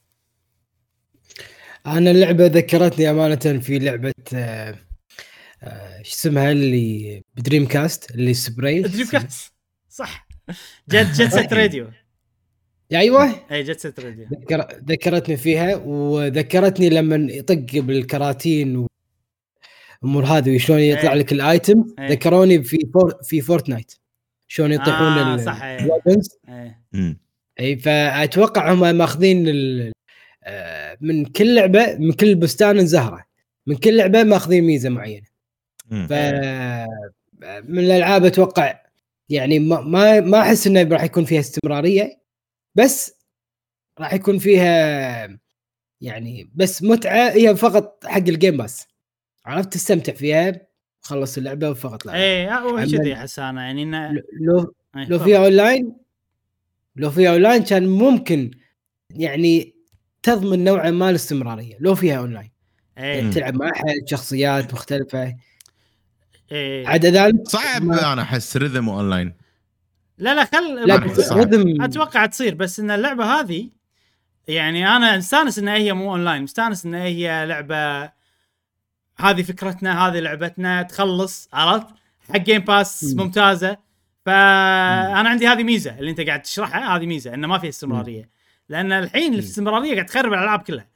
أنا 1.86 2.11
اللعبة 2.11 2.45
ذكرتني 2.45 3.09
أمانة 3.09 3.59
في 3.59 3.80
لعبة 3.80 4.13
آه، 4.34 4.76
آه، 5.63 6.01
شو 6.01 6.15
اسمها 6.15 6.51
اللي 6.51 7.21
ب 7.36 7.67
Dreamcast 7.67 8.11
اللي 8.11 8.34
spray 8.34 8.81
Dreamcast 8.81 9.53
صح 9.89 10.28
Jet 10.89 11.21
Jet 11.21 11.34
Set 11.34 11.53
Radio. 11.53 11.88
أيوه. 12.93 13.36
اي 13.51 13.63
Jet 13.63 13.79
Set 13.79 13.99
Radio. 13.99 14.27
ذكر... 14.32 14.67
ذكرتني 14.86 15.38
فيها 15.38 15.76
وذكرتني 15.76 16.89
لما 16.89 17.32
يطق 17.32 17.80
بالكراتين 17.80 18.88
والامور 20.03 20.25
هذه 20.25 20.55
وشلون 20.55 20.79
يطلع 20.79 21.13
إيه. 21.13 21.17
لك 21.17 21.31
ال 21.31 21.42
item. 21.42 21.95
إيه. 21.99 22.07
ذكروني 22.07 22.63
في 22.63 22.77
For... 22.93 23.17
في 23.23 23.41
Fortnite. 23.41 23.93
شلون 24.47 24.71
يطيحون 24.71 25.07
آه، 25.07 25.37
صح، 25.37 25.63
إيه. 25.63 27.17
إي 27.59 27.77
فأتوقع 27.77 28.73
هم 28.73 28.95
ماخذين 28.95 29.47
ال... 29.47 29.91
آه، 30.43 30.97
من 31.01 31.25
كل 31.25 31.55
لعبة 31.55 31.95
من 31.99 32.11
كل 32.13 32.35
بستان 32.35 32.85
زهرة. 32.85 33.25
من 33.67 33.75
كل 33.75 33.97
لعبة 33.97 34.23
ماخذين 34.23 34.63
ميزة 34.63 34.89
معينة. 34.89 35.25
ف 35.89 36.13
من 37.63 37.79
الألعاب 37.79 38.25
أتوقع 38.25 38.79
يعني 39.29 39.59
ما 39.59 39.81
ما 39.81 40.19
ما 40.19 40.41
أحس 40.41 40.67
إنه 40.67 40.83
راح 40.83 41.03
يكون 41.03 41.25
فيها 41.25 41.39
استمرارية. 41.39 42.19
بس 42.75 43.15
راح 43.99 44.13
يكون 44.13 44.37
فيها 44.37 45.39
يعني 46.01 46.51
بس 46.55 46.83
متعة 46.83 47.29
هي 47.29 47.55
فقط 47.55 48.05
حق 48.05 48.17
ال 48.17 48.25
Game 48.25 48.57
Pass 48.57 48.88
عرفت 49.45 49.73
تستمتع 49.73 50.13
فيها 50.13 50.61
خلص 51.01 51.37
اللعبة 51.37 51.69
وفقط 51.69 52.05
لا 52.05 52.13
اي 52.15 52.51
هو 52.51 52.75
كذي 52.75 53.13
احس 53.13 53.39
أنا 53.39 53.63
يعني 53.65 53.83
إنه 53.83 54.11
لو 54.41 54.73
إيه، 54.97 55.07
لو. 55.09 55.19
فيها 55.19 55.37
أونلاين 55.37 55.95
لو 56.95 57.11
فيها 57.11 57.31
أونلاين 57.33 57.63
كان 57.63 57.87
ممكن 57.87 58.51
يعني 59.09 59.73
تضمن 60.23 60.63
نوعا 60.63 60.91
ما 60.91 61.09
الاستمرارية 61.09 61.77
لو 61.79 61.95
فيها 61.95 62.17
أونلاين 62.17 62.51
إيه، 62.97 63.21
مم. 63.21 63.31
تلعب 63.31 63.55
مع 63.55 63.69
أحد 63.75 63.93
شخصيات 64.05 64.73
مختلفة 64.73 65.35
إيه. 66.51 66.87
عدا 66.87 67.09
ذلك 67.09 67.47
صعب 67.47 67.83
ما- 67.83 68.13
أنا 68.13 68.21
أحس 68.21 68.57
rhythm 68.57 68.89
online 68.89 69.34
لا 70.17 70.35
لا 70.35 70.45
خل 70.45 70.87
لا. 70.87 70.95
rhythm 71.31 71.81
أتوقع 71.81 72.25
تصير 72.25 72.55
بس 72.55 72.79
إن 72.79 72.91
اللعبة 72.91 73.25
هذه 73.25 73.69
يعني 74.47 74.87
أنا 74.87 75.17
مستانس 75.17 75.59
انها 75.59 75.75
هي 75.75 75.93
مو 75.93 76.11
أونلاين 76.11 76.43
مستانس 76.43 76.85
انها 76.85 77.03
هي 77.03 77.45
لعبة 77.45 78.11
هذه 79.18 79.41
فكرتنا 79.43 80.07
هذه 80.07 80.20
لعبتنا 80.20 80.82
تخلص 80.82 81.49
عرفت؟ 81.53 81.88
حق 82.30 82.38
Game 82.38 82.61
Pass 82.61 83.03
مم. 83.03 83.24
ممتازة. 83.24 83.78
فانا 84.26 85.30
عندي 85.30 85.47
هذه 85.47 85.64
ميزة 85.64 85.99
اللي 85.99 86.11
أنت 86.11 86.22
قاعد 86.22 86.41
تشرحها 86.41 86.95
هذه 86.95 87.05
ميزة 87.05 87.34
إنه 87.34 87.47
ما 87.47 87.57
فيها 87.57 87.70
استمرارية. 87.70 88.30
لأن 88.70 88.91
الحين 88.91 89.34
الاستمراريه 89.34 89.93
قاعد 89.93 90.05
تخرب 90.05 90.34
الألعاب 90.34 90.59
كلها. 90.59 90.88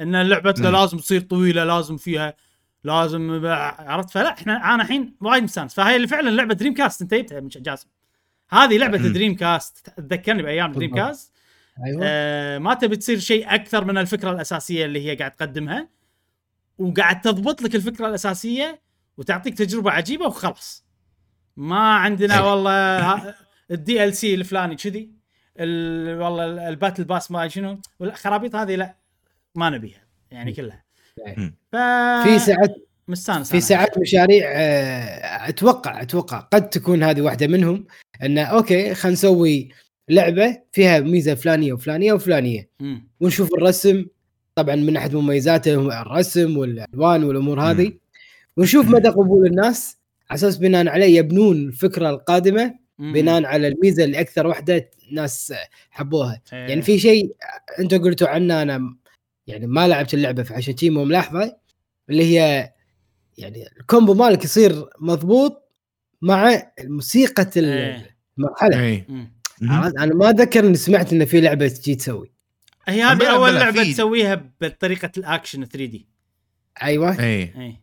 إن 0.00 0.22
لعبتنا 0.22 0.70
مم. 0.70 0.76
لازم 0.76 0.98
تصير 0.98 1.20
طويلة 1.20 1.64
لازم 1.64 1.96
فيها 1.96 2.34
لازم 2.84 3.46
عرفت؟ 3.78 4.10
فلا 4.10 4.32
إحنا 4.32 4.74
أنا 4.74 4.82
الحين 4.82 5.14
وايد 5.20 5.42
مستانس. 5.42 5.74
فهي 5.74 5.96
اللي 5.96 6.06
فعلا 6.06 6.30
لعبة 6.30 6.54
Dreamcast 6.54 7.02
أنت 7.02 7.14
جبتها 7.14 7.40
من 7.40 7.48
جاسم. 7.48 7.88
هذه 8.50 8.78
لعبة. 8.78 8.98
Dreamcast 8.98 9.92
تذكرني 9.96 10.42
بأيام 10.42 10.72
Dreamcast 10.72 11.32
أيوه. 11.86 12.00
آه 12.04 12.58
ما 12.58 12.74
تبي 12.74 12.96
تصير 12.96 13.18
شيء 13.18 13.54
أكثر 13.54 13.84
من 13.84 13.98
الفكرة 13.98 14.30
الأساسية 14.30 14.84
اللي 14.84 15.10
هي 15.10 15.16
قاعد 15.16 15.30
تقدمها. 15.30 15.99
وقاعد 16.80 17.20
تضبط 17.20 17.62
لك 17.62 17.74
الفكرة 17.74 18.08
الأساسية 18.08 18.80
وتعطيك 19.16 19.58
تجربة 19.58 19.90
عجيبة 19.90 20.26
وخلاص 20.26 20.84
ما 21.56 21.94
عندنا. 21.94 22.40
والله 22.40 23.34
ال 23.70 24.14
DLC 24.16 24.34
الفلاني 24.34 24.76
كذي 24.76 25.10
ال- 25.58 26.20
والله 26.22 26.44
ال- 26.44 26.58
ال 26.58 26.65
battle 26.65 27.04
pass 27.04 27.30
ما 27.30 27.48
شنو 27.48 27.80
والخرابيط 28.00 28.54
هذه 28.56 28.74
لا 28.76 28.96
ما 29.54 29.70
نبيها 29.70 30.02
يعني 30.30 30.52
كلها 30.52 30.84
إيه. 31.26 31.54
ف 31.72 31.76
في 32.28 32.38
ساعات 32.38 32.74
مستانس 33.08 33.50
في. 33.50 33.60
ساعات 33.60 33.98
مشاريع 33.98 34.46
آه، 34.52 35.48
أتوقع 35.48 36.02
أتوقع 36.02 36.38
قد 36.38 36.68
تكون 36.68 37.02
هذه 37.02 37.20
واحدة 37.20 37.46
منهم 37.46 37.86
انه 38.22 38.42
okay 38.42 38.94
خلينا 38.94 39.12
نسوي 39.14 39.68
لعبة 40.08 40.62
فيها 40.72 41.00
ميزة 41.00 41.34
فلانية 41.34 41.72
وفلانية 41.72 42.12
وفلانية. 42.12 42.70
ونشوف 43.20 43.54
الرسم 43.54 44.06
طبعا 44.62 44.76
من 44.76 44.96
أحد 44.96 45.14
مميزاته 45.14 46.02
الرسم 46.02 46.56
والألوان 46.56 47.24
والأمور 47.24 47.60
هذه. 47.60 47.92
ونشوف 48.56 48.88
مدى 48.88 49.08
قبول 49.08 49.46
الناس 49.46 49.96
على 50.30 50.36
أساس 50.38 50.56
بناء 50.56 50.88
عليه 50.88 51.18
يبنون 51.18 51.56
الفكرة 51.56 52.10
القادمة. 52.10 52.74
بناء 52.98 53.44
على 53.44 53.68
الميزة 53.68 54.04
اللي 54.04 54.20
أكثر 54.20 54.46
وحدة 54.46 54.90
ناس 55.12 55.54
حبوها 55.90 56.42
إيه. 56.52 56.58
يعني 56.58 56.82
في 56.82 56.98
شيء 56.98 57.32
أنتم 57.78 58.02
قلتوا 58.02 58.28
عنه 58.28 58.62
أنا 58.62 58.96
يعني 59.46 59.66
ما 59.66 59.88
لعبت 59.88 60.14
اللعبة 60.14 60.42
فعشان 60.42 60.76
شيء 60.76 60.90
مو 60.90 61.04
ملاحظه 61.04 61.56
اللي 62.10 62.24
هي 62.24 62.72
يعني 63.38 63.64
الكومبو 63.80 64.14
مالك 64.14 64.44
يصير 64.44 64.84
مضبوط 65.00 65.70
مع 66.22 66.62
موسيقى 66.84 67.50
إيه. 67.56 68.16
المرحلة. 68.38 68.76
عرفت؟ 69.62 69.98
أنا 69.98 70.14
ما 70.14 70.30
اتذكر 70.30 70.66
إني 70.66 70.74
سمعت 70.74 71.12
إنه 71.12 71.24
في 71.24 71.40
لعبة 71.40 71.68
تجي 71.68 71.94
تسوي 71.94 72.32
هي 72.90 73.02
هذه 73.02 73.26
أول 73.34 73.54
لعبة 73.54 73.82
في- 73.84 73.92
تسويها 73.92 74.50
بطريقة 74.60 75.10
الأكشن 75.16 75.64
3 75.64 75.84
دي. 75.86 76.06
أيوه. 76.82 77.20
اي 77.20 77.42
اي 77.42 77.76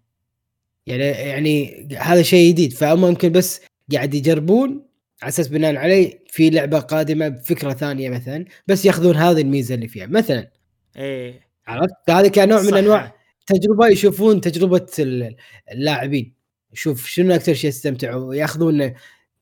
يعني 0.88 1.04
يعني 1.06 1.88
هذا 1.98 2.22
شيء 2.22 2.52
جديد. 2.52 2.74
فهم 2.74 3.06
يمكن 3.06 3.32
بس 3.32 3.62
قاعد 3.94 4.14
يجربون 4.14 4.86
على 5.22 5.30
أساس 5.30 5.48
بناء 5.48 5.76
عليه 5.76 6.24
في 6.30 6.50
لعبة 6.50 6.80
قادمة 6.80 7.28
بفكرة 7.28 7.74
ثانية 7.74 8.10
مثلا 8.10 8.46
بس 8.68 8.86
ياخذون 8.86 9.16
هذه 9.16 9.42
الميزة 9.42 9.76
اللي 9.76 9.88
فيها. 9.88 10.06
مثلا 10.08 10.52
اي 10.98 11.40
عرفت؟ 11.68 11.94
فهذا 12.08 12.28
كنوع 12.28 12.62
من. 12.62 12.74
أنواع 12.74 13.16
تجربة 13.48 13.88
يشوفون 13.88 14.42
تجربة 14.42 14.88
ال- 15.00 15.36
اللاعبين. 15.72 16.34
يشوف 16.74 17.08
شنو 17.08 17.36
أكثر 17.36 17.54
شيء 17.54 17.70
استمتعوا؟ 17.70 18.36
ياخذون 18.36 18.94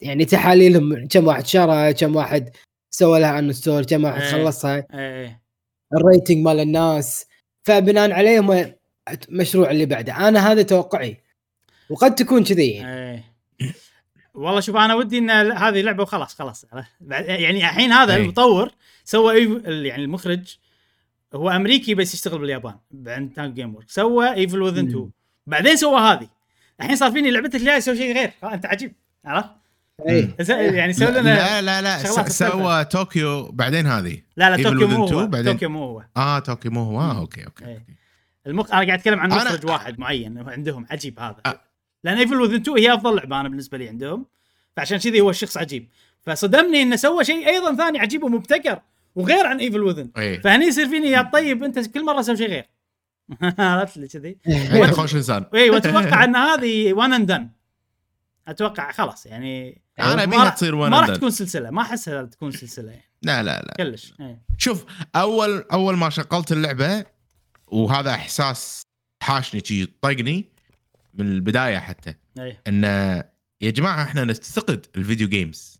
يعني 0.01 0.25
تحاليلهم. 0.25 1.07
كم 1.07 1.27
واحد 1.27 1.45
شرى 1.47 1.93
كم 1.93 2.15
واحد 2.15 2.49
سوى 2.89 3.19
لها 3.19 3.39
install 3.39 3.85
كم 3.85 4.03
واحد 4.03 4.21
إيه. 4.21 4.31
خلصها. 4.31 4.87
اي 4.93 5.39
ال 5.95 6.01
rating 6.01 6.37
مال 6.45 6.59
الناس. 6.59 7.25
فبناء 7.63 8.11
عليه 8.11 8.39
هم 8.39 8.73
المشروع 9.29 9.71
اللي 9.71 9.85
بعده. 9.85 10.27
أنا 10.27 10.51
هذا 10.51 10.61
توقعي. 10.61 11.17
وقد 11.89 12.15
تكون 12.15 12.43
كذي. 12.43 12.69
يعني. 12.71 13.23
والله 14.33 14.59
شوف 14.59 14.75
أنا 14.75 14.95
ودي 14.95 15.17
إن 15.17 15.29
هذه 15.29 15.81
لعبة 15.81 16.03
وخلاص 16.03 16.35
خلاص. 16.35 16.65
بعد- 17.01 17.25
يعني 17.25 17.57
الحين 17.59 17.91
هذا 17.91 18.15
إيه. 18.15 18.23
المطور 18.23 18.71
سوى 19.03 19.61
يعني 19.87 20.03
المخرج 20.03 20.57
هو 21.35 21.49
أمريكي 21.49 21.95
بس 21.95 22.13
يشتغل 22.13 22.39
باليابان 22.39 22.75
عند 23.07 23.33
Tango 23.33 23.53
Gameworks 23.53 23.89
سوى 23.89 24.33
Evil 24.33 24.61
Within 24.61 24.83
مم. 24.83 24.89
2 24.89 25.09
بعدين 25.47 25.75
سوى 25.75 25.99
هذه. 25.99 26.27
الحين 26.81 26.95
صار 26.95 27.11
فيني 27.11 27.31
لعبتك 27.31 27.55
الجاية 27.55 27.77
يسوي 27.77 27.97
شيء 27.97 28.13
غير. 28.15 28.31
أنت 28.43 28.65
عجيب. 28.65 28.93
عرفت؟ 29.25 29.49
إيه. 30.07 30.35
ز- 30.41 30.49
يعني 30.49 30.93
سوي 30.93 31.07
لنا 31.11 31.19
لا 31.21 31.61
لا 31.61 31.81
لا 31.81 31.97
سوى 32.27 32.85
طوكيو 32.85 33.51
بعدين 33.51 33.87
هذه. 33.87 34.21
لا 34.37 34.57
لا 34.57 34.63
Within 34.69 34.73
مو 34.83 35.05
2 35.05 35.19
هو 35.19 35.27
بعدين- 35.27 35.53
توكيو 35.53 35.69
مو 35.69 35.83
هو. 35.85 36.03
آه 36.17 36.39
طوكيو 36.39 36.71
مو 36.71 36.83
هو. 36.83 36.99
آه 37.01 37.17
أوكي 37.19 37.45
أوكي 37.45 37.65
إيه. 37.65 37.85
المخ... 38.47 38.65
أنا 38.71 38.85
قاعد 38.85 38.99
أتكلم 38.99 39.19
عن 39.19 39.31
أنا- 39.31 39.35
مخرج 39.35 39.65
واحد 39.65 39.99
معين 39.99 40.49
عندهم 40.49 40.85
عجيب 40.91 41.19
هذا. 41.19 41.35
أ- 41.47 41.51
لأن 42.03 42.17
Evil 42.17 42.41
Within 42.41 42.55
2 42.55 42.77
هي 42.77 42.93
أفضل 42.93 43.15
لعبة 43.15 43.39
أنا 43.41 43.49
بالنسبة 43.49 43.77
لي 43.77 43.87
عندهم. 43.89 44.25
فعشان 44.77 44.97
كذي 44.97 45.21
هو 45.21 45.29
الشخص 45.29 45.57
عجيب. 45.57 45.89
فصدمني 46.21 46.81
إنه 46.81 46.95
سوى 46.95 47.23
شيء 47.23 47.47
أيضا 47.47 47.75
ثاني 47.75 47.99
عجيب 47.99 48.23
ومبتكر 48.23 48.79
وغير 49.15 49.45
عن 49.45 49.59
Evil 49.59 49.83
Within 49.83 50.09
اي 50.17 50.39
فهني 50.41 50.65
يصير 50.65 50.89
فيني 50.89 51.07
يا 51.07 51.21
طيب 51.33 51.63
أنت 51.63 51.79
كل 51.79 52.05
مرة 52.05 52.21
سوي 52.21 52.37
شيء 52.37 52.47
غير. 52.49 52.65
عرفت 53.59 53.97
لي 53.97 54.07
كذي؟ 54.07 54.37
خوش 54.91 55.15
إنسان. 55.15 55.45
اي 55.53 55.69
وأتوقع 55.69 56.23
إن 56.23 56.35
هذه 56.35 56.93
one 56.93 57.13
and 57.13 57.27
done 57.31 57.49
أتوقع 58.47 58.91
خلاص 58.91 59.25
يعني 59.25 59.81
أنا 59.99 60.15
ما 60.15 60.23
ابيها 60.23 60.49
تصير 60.49 60.75
ما 60.75 60.99
راح 60.99 61.09
ون 61.09 61.15
تكون 61.15 61.29
سلسلة 61.29 61.69
ما 61.69 61.81
أحسها 61.81 62.23
تكون 62.23 62.51
سلسلة 62.51 62.91
يعني 62.91 63.05
لا 63.21 63.43
لا 63.43 63.61
لا 63.61 63.73
كلش 63.77 64.13
إيه. 64.19 64.41
شوف 64.57 64.85
أول 65.15 65.65
أول 65.71 65.97
ما 65.97 66.09
شغلت 66.09 66.51
اللعبة 66.51 67.05
وهذا 67.67 68.11
إحساس 68.11 68.81
حاشني 69.21 69.61
شي 69.65 69.85
طقني 69.85 70.45
من 71.13 71.27
البداية 71.27 71.77
حتى 71.77 72.13
إيه. 72.39 72.61
انه 72.67 73.23
يا 73.61 73.71
جماعة 73.71 74.03
إحنا 74.03 74.23
نفتقد 74.23 74.85
ال 74.95 75.00
video 75.00 75.27
games 75.27 75.79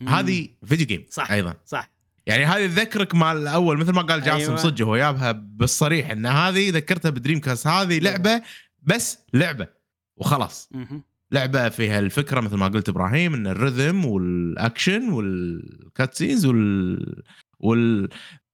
مم. 0.00 0.08
هذه 0.08 0.48
video 0.64 0.86
game 0.86 1.06
صح. 1.10 1.30
أيضا 1.30 1.54
صح 1.66 1.90
يعني 2.26 2.44
هذه 2.44 2.66
تذكرك 2.66 3.14
مال 3.14 3.36
الأول 3.36 3.78
مثل 3.78 3.92
ما 3.92 4.02
قال 4.02 4.22
جاسم 4.22 4.36
أيوة. 4.36 4.56
صدق 4.56 4.84
هو 4.84 4.96
جابها 4.96 5.32
بالصريح 5.32 6.10
إن 6.10 6.26
هذه 6.26 6.70
ذكرتها 6.70 7.10
ب 7.10 7.40
Dreamcast 7.40 7.66
هذه 7.66 7.98
لعبة 7.98 8.42
بس 8.82 9.18
لعبة 9.34 9.68
وخلاص 10.16 10.68
مهم. 10.72 11.02
لعبة 11.32 11.68
فيها 11.68 11.98
الفكرة 11.98 12.40
مثل 12.40 12.56
ما 12.56 12.68
قلت 12.68 12.88
إبراهيم 12.88 13.34
إن 13.34 13.54
ال 13.54 13.61
rhythm 13.61 14.06
وال 14.06 14.32
action 14.32 15.08
وال 15.12 15.36
cutscenes 15.36 16.46
وال 16.46 17.22
وال 17.60 18.08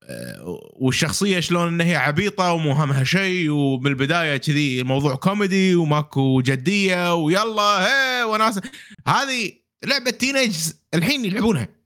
آه، 0.05 0.61
والشخصية 0.73 1.41
شلون 1.41 1.69
إن 1.69 1.81
هي 1.81 1.97
عبيطة 1.97 2.53
ومو 2.53 2.73
همها 2.73 3.05
شيء 3.05 3.51
ومن 3.51 3.87
البداية 3.87 4.37
كذي 4.37 4.81
الموضوع 4.81 5.15
كوميدي 5.15 5.75
وماكو 5.75 6.41
جدية 6.41 7.15
ويلا 7.15 7.63
هي 7.63 8.25
وناس 8.25 8.61
هذه 9.09 9.53
لعبة 9.85 10.11
teenage 10.11 10.57
الحين 10.95 11.25
يلعبونها. 11.25 11.82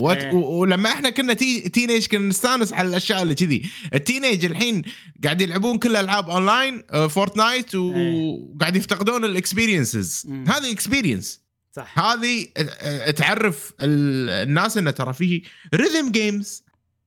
إيه. 0.00 0.32
و- 0.34 0.60
ولما 0.60 0.88
إحنا 0.92 1.10
كنا 1.10 1.32
tee... 1.34 1.60
teenage 1.68 2.06
كنا 2.06 2.28
نستانس 2.28 2.72
على 2.72 2.88
الأشياء 2.88 3.22
اللي 3.22 3.34
كذي 3.34 3.70
ال 3.94 4.00
teenage 4.00 4.44
الحين 4.44 4.82
قاعد 5.24 5.40
يلعبون 5.40 5.78
كل 5.78 5.96
ألعاب 5.96 6.30
أونلاين 6.30 6.82
آه، 6.90 7.06
Fortnite 7.06 7.74
و- 7.74 7.94
إيه. 7.96 8.14
وقاعد 8.54 8.76
يفتقدون 8.76 9.24
ال 9.24 9.32
experiences. 9.32 10.26
هذه 10.48 10.72
experience 10.72 11.40
صح 11.76 11.98
هذه 11.98 12.44
ت- 12.44 13.14
تعرف 13.18 13.72
ال- 13.82 14.30
الناس 14.48 14.76
انه 14.78 14.90
ترى 14.90 15.12
في 15.12 15.42
rhythm 15.74 16.10
games 16.10 16.64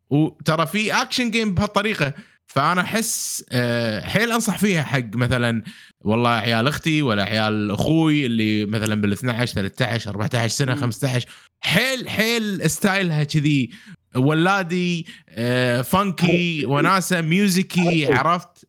وترى 0.10 0.68
في 0.68 0.94
action 1.02 1.32
game 1.32 1.54
بهالطريقة 1.54 2.14
فأنا 2.48 2.82
أحس 2.82 3.44
آه، 3.52 4.02
حيل 4.08 4.32
أنصح 4.32 4.58
فيها 4.58 4.84
حق 4.84 5.16
مثلا 5.16 5.64
والله 6.02 6.30
عيال 6.30 6.68
أختي 6.68 7.02
ولا 7.02 7.24
عيال 7.24 7.72
أخوي 7.72 8.26
اللي 8.26 8.66
مثلا 8.66 9.02
بال 9.02 9.12
12 9.12 9.54
13 9.54 10.10
14 10.10 10.48
سنة 10.56 10.74
مم. 10.76 10.82
15 10.82 11.28
حيل 11.64 12.10
حيل 12.10 12.70
style 12.70 13.15
ها 13.15 13.24
كذي 13.24 13.70
ولادي 14.16 15.06
آه، 15.30 15.82
funky 15.82 16.66
وناسة 16.66 17.22
ميوزيكي. 17.22 18.14
عرفت 18.14 18.66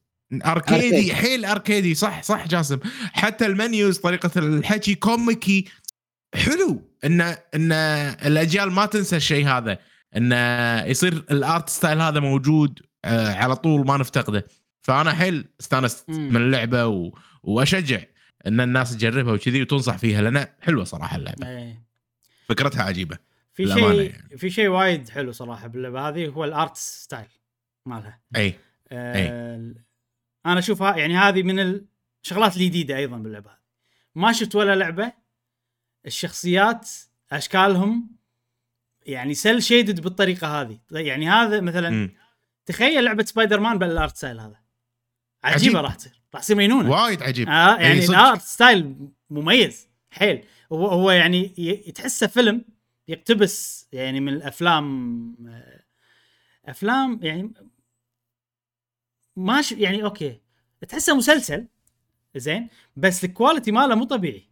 اركيدي. 0.46 1.14
حيل 1.14 1.44
اركيدي 1.44 1.94
صح 1.94 2.22
صح 2.22 2.48
جاسم 2.48 2.78
حتى 3.12 3.46
ال 3.46 3.55
menus 3.55 3.98
طريقة 3.98 4.30
الحكي 4.36 4.94
كوميكي 4.94 5.64
حلو 6.34 6.82
إن 7.04 7.20
إن 7.20 7.72
الأجيال 8.26 8.72
ما 8.72 8.86
تنسى 8.86 9.16
الشيء 9.16 9.46
هذا 9.48 9.78
إن 10.16 10.32
يصير 10.90 11.12
ال 11.30 11.40
art 11.40 11.68
style 11.68 12.00
هذا 12.00 12.20
موجود 12.20 12.80
آه، 13.04 13.34
على 13.34 13.56
طول 13.56 13.86
ما 13.86 13.96
نفتقده 13.96 14.46
فأنا 14.82 15.12
حيل 15.12 15.44
استانست. 15.60 16.08
من 16.08 16.36
اللعبة 16.36 16.86
و... 16.86 17.12
وأشجع 17.42 18.00
إن 18.46 18.60
الناس 18.60 18.96
تجربها 18.96 19.32
وكذي 19.32 19.62
وتنصح 19.62 19.96
فيها 19.96 20.22
لأن 20.22 20.46
حلوة 20.60 20.84
صراحة 20.84 21.16
اللعبة 21.16 21.48
إيه. 21.48 21.84
فكرتها 22.48 22.82
عجيبة 22.82 23.18
في 23.54 23.66
شيء 23.66 23.92
يعني. 23.92 24.38
في 24.38 24.50
شيء 24.50 24.68
وايد 24.68 25.08
حلو 25.08 25.32
صراحة 25.32 25.66
باللعبه 25.66 26.08
هذه 26.08 26.28
هو 26.28 26.44
ال 26.44 26.52
art 26.52 26.76
style 26.76 27.26
مالها 27.86 28.20
أي 28.36 28.54
آه 28.92 29.74
أنا 30.46 30.58
أشوفها 30.58 30.96
يعني 30.96 31.16
هذه 31.16 31.42
من 31.42 31.80
الشغلات 32.22 32.56
الجديدة 32.56 32.96
أيضا 32.96 33.16
باللعبة 33.16 33.50
هذه 33.50 33.58
ما 34.14 34.32
شفت 34.32 34.54
ولا 34.54 34.74
لعبة 34.74 35.12
الشخصيات 36.06 36.90
أشكالهم 37.32 38.10
يعني 39.06 39.34
cel 39.34 39.62
shaded 39.62 40.00
بالطريقة 40.00 40.60
هذه 40.60 40.78
يعني 40.90 41.28
هذا 41.28 41.60
مثلا 41.60 41.90
مم. 41.90 42.10
تخيل 42.66 43.04
لعبة 43.04 43.24
Spider-Man 43.24 43.60
بال 43.60 43.78
art 43.78 44.16
style 44.16 44.40
هذا 44.40 44.60
عجيبة 45.44 45.78
عجيب. 45.78 45.84
راح 45.84 45.94
تصير 45.94 46.12
راح 46.34 46.42
تصير 46.42 46.56
مجنونة 46.56 46.90
وايد 46.90 47.22
عجيب 47.22 47.48
آه 47.48 47.76
يعني 47.76 48.00
صدق. 48.00 48.18
ال 48.18 48.24
art 48.24 48.40
style 48.40 48.94
مميز 49.30 49.88
حيل 50.10 50.44
هو 50.74 50.86
هو 50.86 51.10
يعني 51.10 51.48
تحسه 51.94 52.26
فيلم 52.26 52.64
يقتبس 53.08 53.88
يعني 53.92 54.20
من 54.20 54.32
الأفلام 54.32 55.36
آه، 55.48 55.84
أفلام 56.66 57.20
يعني 57.22 57.52
ما 59.36 59.62
ش... 59.62 59.72
يعني 59.72 60.04
أوكي 60.04 60.40
تحسه 60.88 61.16
مسلسل 61.16 61.66
زين 62.36 62.68
بس 62.96 63.24
ال 63.24 63.30
quality 63.30 63.72
ماله 63.72 63.94
مو 63.94 64.04
طبيعي 64.04 64.48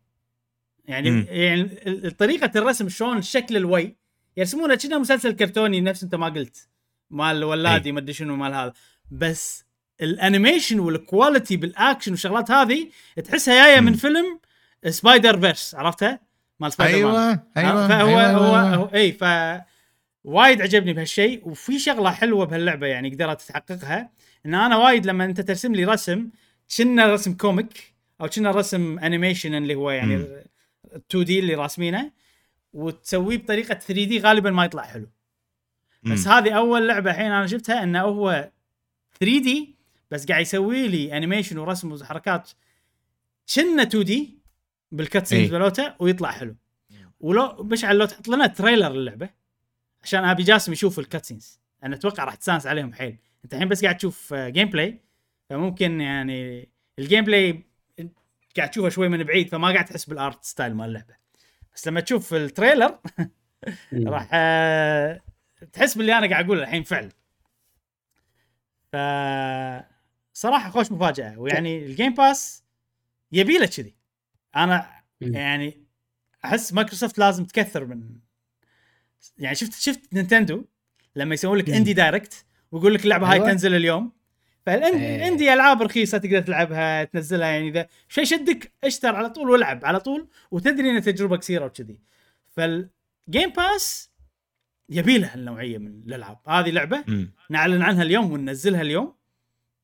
يعني 0.84 1.10
مم. 1.10 1.26
يعني 1.28 1.64
طريقة 2.10 2.58
الرسم 2.58 2.88
شلون 2.88 3.18
الشكل 3.18 3.56
الوي 3.56 3.96
يرسمونه 4.36 4.74
كأنه 4.74 4.98
مسلسل 4.98 5.32
كرتوني 5.32 5.80
نفس 5.80 6.02
أنت 6.02 6.14
ما 6.14 6.28
قلت 6.28 6.68
مال 7.10 7.44
ولادي 7.44 7.92
ما 7.92 7.98
أدري 8.00 8.12
شنو 8.12 8.36
مال 8.36 8.54
هذا 8.54 8.72
بس 9.10 9.64
ال 10.00 10.08
animation 10.08 10.80
وال 10.80 10.97
quality 10.97 11.56
بال 11.56 11.70
action 11.70 12.10
والشغلات 12.10 12.50
هذه 12.50 12.90
تحسها 13.24 13.66
جاية. 13.66 13.80
من 13.80 13.92
فيلم 13.92 14.40
Spider-Verse 14.88 15.74
عرفتها؟ 15.74 16.20
مال 16.60 16.72
سبايدر 16.72 17.12
مان 17.12 17.40
أيوه 17.56 17.68
أيوه 17.70 17.88
فهو 17.88 18.08
أيوة 18.08 18.30
هو, 18.30 18.56
أيوة. 18.56 18.74
هو 18.74 18.90
إي 18.94 19.12
ف 19.12 19.24
وايد 20.24 20.62
عجبني 20.62 20.92
بهالشيء 20.92 21.48
وفي 21.48 21.78
شغلة 21.78 22.10
حلوة 22.10 22.46
بهاللعبة 22.46 22.86
يعني 22.86 23.10
قدرت 23.10 23.42
تحققها 23.42 24.10
إن 24.46 24.54
أنا 24.54 24.76
وايد 24.76 25.06
لما 25.06 25.24
أنت 25.24 25.40
ترسم 25.40 25.74
لي 25.74 25.84
رسم 25.84 26.28
كنا 26.76 27.12
رسم 27.14 27.34
comic 27.34 27.94
أو 28.20 28.28
كنا 28.28 28.50
رسم 28.50 28.98
animation 28.98 29.54
اللي 29.54 29.74
هو 29.74 29.90
يعني 29.90 30.16
مم. 30.16 30.26
2D 31.10 31.38
اللي 31.38 31.54
راسمينه 31.54 32.12
وتسويه 32.72 33.38
بطريقة 33.38 33.74
3D 33.74 34.18
غالبا 34.20 34.50
ما 34.50 34.64
يطلع 34.64 34.82
حلو 34.82 35.06
بس 36.02 36.26
مم. 36.26 36.32
هذه 36.32 36.52
أول 36.52 36.88
لعبة 36.88 37.10
الحين 37.10 37.32
أنا 37.32 37.46
شفتها 37.46 37.82
إنه 37.82 38.00
هو 38.00 38.50
3D 39.20 39.74
بس 40.10 40.26
قاعد 40.26 40.42
يسوي 40.42 40.88
لي 40.88 41.16
animation 41.16 41.58
ورسم 41.58 41.92
وحركات 41.92 42.50
كنا 43.54 43.82
2D 43.82 44.04
بال 44.04 44.41
cutscenes 44.92 45.52
إي. 45.52 45.58
مالته 45.58 45.94
ويطلع 45.98 46.30
حلو. 46.30 46.56
ولو 47.20 47.62
مشعل 47.62 47.98
لو 47.98 48.06
تحط 48.06 48.28
لنا 48.28 48.46
trailer 48.46 48.92
للعبه 48.92 49.30
عشان 50.02 50.24
أبي 50.24 50.42
جاسم 50.42 50.72
يشوف 50.72 50.98
ال 50.98 51.04
cutscenes 51.04 51.60
أنا 51.84 51.96
أتوقع 51.96 52.24
راح 52.24 52.34
تستانس 52.34 52.66
عليهم 52.66 52.92
حيل. 52.92 53.18
أنت 53.44 53.54
الحين 53.54 53.68
بس 53.68 53.82
قاعد 53.82 53.96
تشوف 53.96 54.34
gameplay 54.34 55.00
فممكن 55.50 56.00
يعني 56.00 56.68
ال 56.98 57.24
gameplay 57.24 57.62
قاعد 58.56 58.70
تشوفه 58.70 58.88
شوي 58.88 59.08
من 59.08 59.22
بعيد 59.22 59.48
فما 59.48 59.72
قاعد 59.72 59.84
تحس 59.84 60.04
بال 60.04 60.20
art 60.20 60.44
style 60.44 60.74
مال 60.74 60.88
اللعبة. 60.88 61.14
بس 61.74 61.88
لما 61.88 62.00
تشوف 62.00 62.34
ال 62.34 62.42
trailer 62.42 62.98
راح 63.92 64.28
آه، 64.32 65.20
تحس 65.72 65.98
باللي 65.98 66.18
أنا 66.18 66.30
قاعد 66.30 66.44
أقوله 66.44 66.62
الحين 66.62 66.82
فعل 66.82 67.12
ف 68.92 68.96
صراحة 70.32 70.70
خوش 70.70 70.92
مفاجأة. 70.92 71.38
ويعني 71.38 71.86
ال 71.86 71.92
Game 71.92 72.14
Pass 72.14 72.64
يبي 73.32 73.58
له 73.58 73.66
كذي. 73.66 74.01
أنا. 74.56 75.02
يعني 75.20 75.82
أحس 76.44 76.72
مايكروسوفت 76.72 77.18
لازم 77.18 77.44
تكثر 77.44 77.84
من 77.84 78.02
يعني 79.38 79.54
شفت 79.54 79.72
شفت 79.72 80.14
Nintendo 80.14 80.64
لما 81.16 81.34
يسوون 81.34 81.58
لك. 81.58 81.70
Indie 81.70 81.92
Direct 81.92 82.44
ويقول 82.72 82.94
لك 82.94 83.04
اللعبة 83.04 83.26
هاي 83.26 83.34
أيوة. 83.34 83.50
تنزل 83.50 83.74
اليوم. 83.74 84.12
فال 84.66 84.91
indie 84.91 85.52
ألعاب 85.52 85.82
رخيصة 85.82 86.18
تقدر 86.18 86.40
تلعبها 86.40 87.04
تنزلها 87.04 87.48
يعني 87.48 87.68
إذا 87.68 87.88
شيء 88.08 88.24
شدك 88.24 88.72
اشتر 88.84 89.16
على 89.16 89.30
طول 89.30 89.50
والعب 89.50 89.84
على 89.84 90.00
طول 90.00 90.28
وتدري 90.50 90.90
إن 90.90 91.02
تجربة 91.02 91.36
قصيرة 91.36 91.64
وكذي 91.64 91.98
فال 92.56 92.87
Game 92.87 93.50
Pass 93.56 94.10
يبي 94.88 95.18
له 95.18 95.34
هالنوعية 95.34 95.78
من 95.78 96.02
الألعاب 96.06 96.38
هذه 96.48 96.70
لعبة 96.70 97.04
مم. 97.08 97.32
نعلن 97.50 97.82
عنها 97.82 98.02
اليوم 98.02 98.32
وننزلها 98.32 98.82
اليوم 98.82 99.14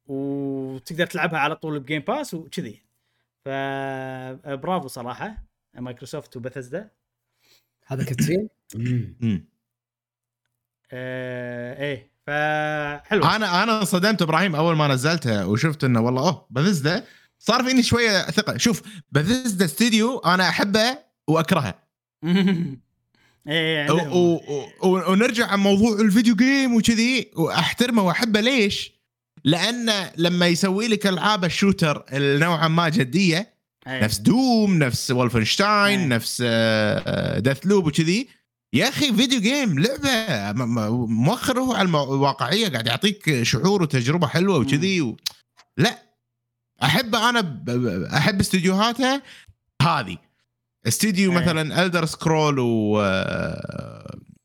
وتقدر 0.06 1.06
تلعبها 1.06 1.38
على 1.38 1.56
طول 1.56 1.80
ب 1.80 1.84
Game 1.84 2.00
Pass 2.00 2.34
وكذي 2.34 2.82
فبرافو 3.44 4.88
صراحة 4.88 5.44
Microsoft 5.74 6.36
و 6.36 6.42
Bethesda 6.42 6.90
هذا 7.86 8.04
cutscene 8.04 8.48
مم. 8.74 9.44
آه 10.92 11.82
إيه 11.82 12.10
فحلو 12.26 13.24
أنا 13.24 13.62
أنا 13.62 13.80
انصدمت 13.80 14.22
إبراهيم 14.22 14.56
أول 14.56 14.76
ما 14.76 14.88
نزلتها 14.88 15.44
وشفت 15.44 15.84
إنه 15.84 16.00
والله 16.00 16.22
أوه 16.22 16.46
بثزدا 16.50 17.04
صار 17.38 17.64
فيني 17.64 17.82
شوية 17.82 18.22
ثقة. 18.22 18.56
شوف 18.56 18.82
بثزدا 19.12 19.64
استوديو 19.64 20.18
أنا 20.18 20.48
أحبه 20.48 20.98
وأكرهه. 21.28 21.74
إيه 23.48 23.90
و- 23.90 23.98
عندهم. 23.98 24.16
و- 24.16 24.68
و- 24.82 25.12
ونرجع 25.12 25.46
عن 25.46 25.58
موضوع 25.60 26.00
ال 26.00 26.06
video 26.06 26.36
game 26.36 26.76
وكذي 26.76 27.30
وأحترمه 27.36 28.02
وأحبه. 28.02 28.40
ليش؟ 28.40 28.97
لأنه 29.44 30.10
لما 30.16 30.46
يسوي 30.46 30.88
لك 30.88 31.06
ألعاب 31.06 31.44
ال 31.44 31.52
shooter 31.52 32.04
نوعا 32.12 32.68
ما 32.68 32.88
جدية 32.88 33.54
إيه. 33.86 34.04
نفس 34.04 34.18
دوم 34.18 34.78
نفس 34.78 35.10
ولفنشتاين 35.10 36.00
إيه. 36.00 36.06
نفس 36.06 36.42
ديث 37.38 37.66
لوب 37.66 37.86
وكذي 37.86 38.28
يا 38.72 38.88
أخي 38.88 39.12
فيديو 39.12 39.40
جيم 39.40 39.78
لعبة 39.78 40.52
م- 40.52 40.74
م- 40.74 41.24
موخر 41.24 41.60
هو 41.60 41.72
على 41.72 41.88
الواقعيه 41.88 42.68
قاعد 42.68 42.86
يعطيك 42.86 43.42
شعور 43.42 43.82
وتجربة 43.82 44.26
حلوة 44.26 44.58
وكذي 44.58 45.00
و... 45.00 45.16
لا 45.76 46.02
أحب 46.82 47.14
أنا 47.14 47.64
أحب 48.16 48.40
استديوهاتها 48.40 49.22
هذه 49.82 50.16
استديو 50.88 51.32
إيه. 51.32 51.38
مثلا 51.38 51.84
الدر 51.86 52.04
سكرول 52.06 52.58
و 52.58 52.98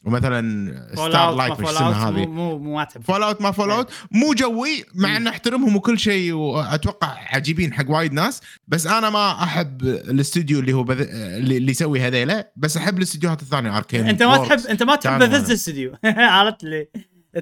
ومثلا 0.06 0.88
ستار 0.94 1.36
لايت 1.36 1.52
وش 1.52 1.58
فول 1.58 1.68
اسمها 1.68 2.10
هذه. 2.10 2.26
مو 2.26 2.58
مو 2.58 2.86
فول 3.02 3.24
اوت 3.24 3.42
ما 3.42 3.52
فول 3.52 3.72
اوت 3.72 3.92
مو 4.12 4.34
جوي 4.34 4.84
مع 4.96 5.18
ان 5.18 5.28
أحترمهم 5.28 5.76
وكل 5.76 6.00
شيء 6.00 6.34
وأتوقع 6.34 7.08
عجيبين 7.36 7.74
حق 7.74 7.90
وايد 7.92 8.14
ناس. 8.14 8.42
بس 8.68 8.88
أنا 8.88 9.10
ما 9.10 9.44
أحب 9.44 9.82
الاستوديو 9.84 10.60
اللي 10.60 10.74
هو 10.74 10.84
Beth... 10.84 11.02
اللي 11.10 11.72
يسوي 11.72 12.00
هذيلا. 12.02 12.52
بس 12.56 12.78
أحب 12.78 12.98
الاستديوهات 12.98 13.42
الثانية 13.42 13.78
Arkane 13.78 14.08
أنت 14.08 14.24
ما 14.24 14.38
تحب 14.38 14.60
أنت 14.70 14.84
ما 14.84 14.96
تحب 14.96 15.20
بثزدا 15.24 15.54
استوديو 15.54 15.96
عرفت 16.06 16.64
لي؟ 16.64 16.88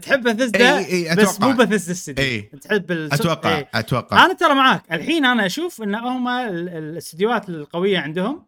تحب 0.02 0.24
بثزدا 0.24 0.78
اي 0.78 1.16
بس 1.16 1.42
مو 1.42 1.52
بثزدا 1.52 1.92
استوديو. 1.92 2.44
تحب. 2.62 2.92
أتوقع 2.92 3.58
إيه. 3.58 3.70
أتوقع. 3.74 4.26
أنا 4.26 4.34
ترى 4.34 4.54
معاك. 4.54 4.84
الحين 4.92 5.26
أنا 5.26 5.46
أشوف 5.46 5.82
إن 5.82 5.96
هم 5.96 6.28
ال- 6.28 6.50
ال- 6.50 6.70
الاستديوهات 6.70 7.50
القوية 7.50 8.00
عندهم 8.00 8.46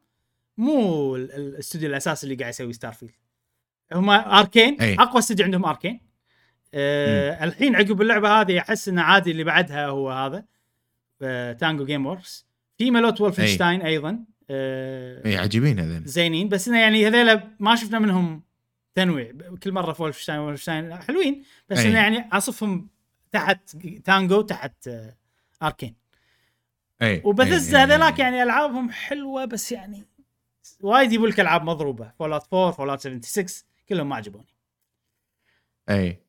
مو 0.57 1.15
ال- 1.15 1.31
الاستوديو 1.35 1.89
الأساسي 1.89 2.23
اللي 2.27 2.35
قاعد 2.35 2.53
يسوي 2.53 2.73
Starfield 2.73 3.11
هم 3.93 4.09
Arkane؟ 4.09 4.81
أي. 4.81 4.95
أقوى 4.95 5.19
استوديو 5.19 5.45
عندهم 5.45 5.65
Arkane. 5.65 5.99
آه 6.73 7.43
الحين 7.43 7.75
عقب 7.75 8.01
اللعبة 8.01 8.41
هذه 8.41 8.59
أحس 8.59 8.87
انه 8.87 9.01
عادي 9.01 9.31
اللي 9.31 9.43
بعدها 9.43 9.87
هو 9.87 10.11
هذا 10.11 10.45
تانجو 11.53 11.85
جيم 11.85 12.05
وركس 12.05 12.47
في 12.77 12.91
ملوت 12.91 13.21
وولفنشتاين 13.21 13.81
أيضا 13.81 14.19
آه 14.49 15.25
اي 15.25 15.37
عجيبين 15.37 15.79
هذول 15.79 16.03
زينين. 16.05 16.49
بس 16.49 16.67
إنه 16.67 16.79
يعني 16.79 17.07
هذيلا 17.07 17.55
ما 17.59 17.75
شفنا 17.75 17.99
منهم 17.99 18.43
تنويع. 18.95 19.31
كل 19.63 19.71
مرة 19.71 19.93
في 19.93 20.01
وولفشتاين 20.03 20.39
وولفشتاين 20.39 20.95
حلوين 20.95 21.43
بس 21.69 21.77
أي. 21.79 21.87
إنه 21.87 21.95
يعني 21.95 22.29
أصفهم 22.31 22.89
تحت 23.31 23.77
تانجو 24.03 24.41
تحت 24.41 24.87
آه 24.87 25.15
أركين. 25.63 25.95
اي 27.01 27.21
وبثزة 27.25 27.77
إي، 27.77 27.83
إي، 27.83 27.87
هذيلاك 27.87 28.19
إي. 28.19 28.23
يعني 28.25 28.43
ألعابهم 28.43 28.91
حلوة 28.91 29.45
بس 29.45 29.71
يعني 29.71 30.07
وايد 30.81 31.11
يبوا 31.11 31.27
لك 31.27 31.39
ألعاب 31.39 31.63
مضروبة. 31.63 32.11
فول 32.19 32.33
اوت 32.33 32.53
4 32.53 32.71
فول 32.71 32.89
اوت 32.89 32.99
76 33.01 33.45
كلهم 33.89 34.09
ما 34.09 34.15
عجبوني. 34.15 34.47
أي. 35.89 36.19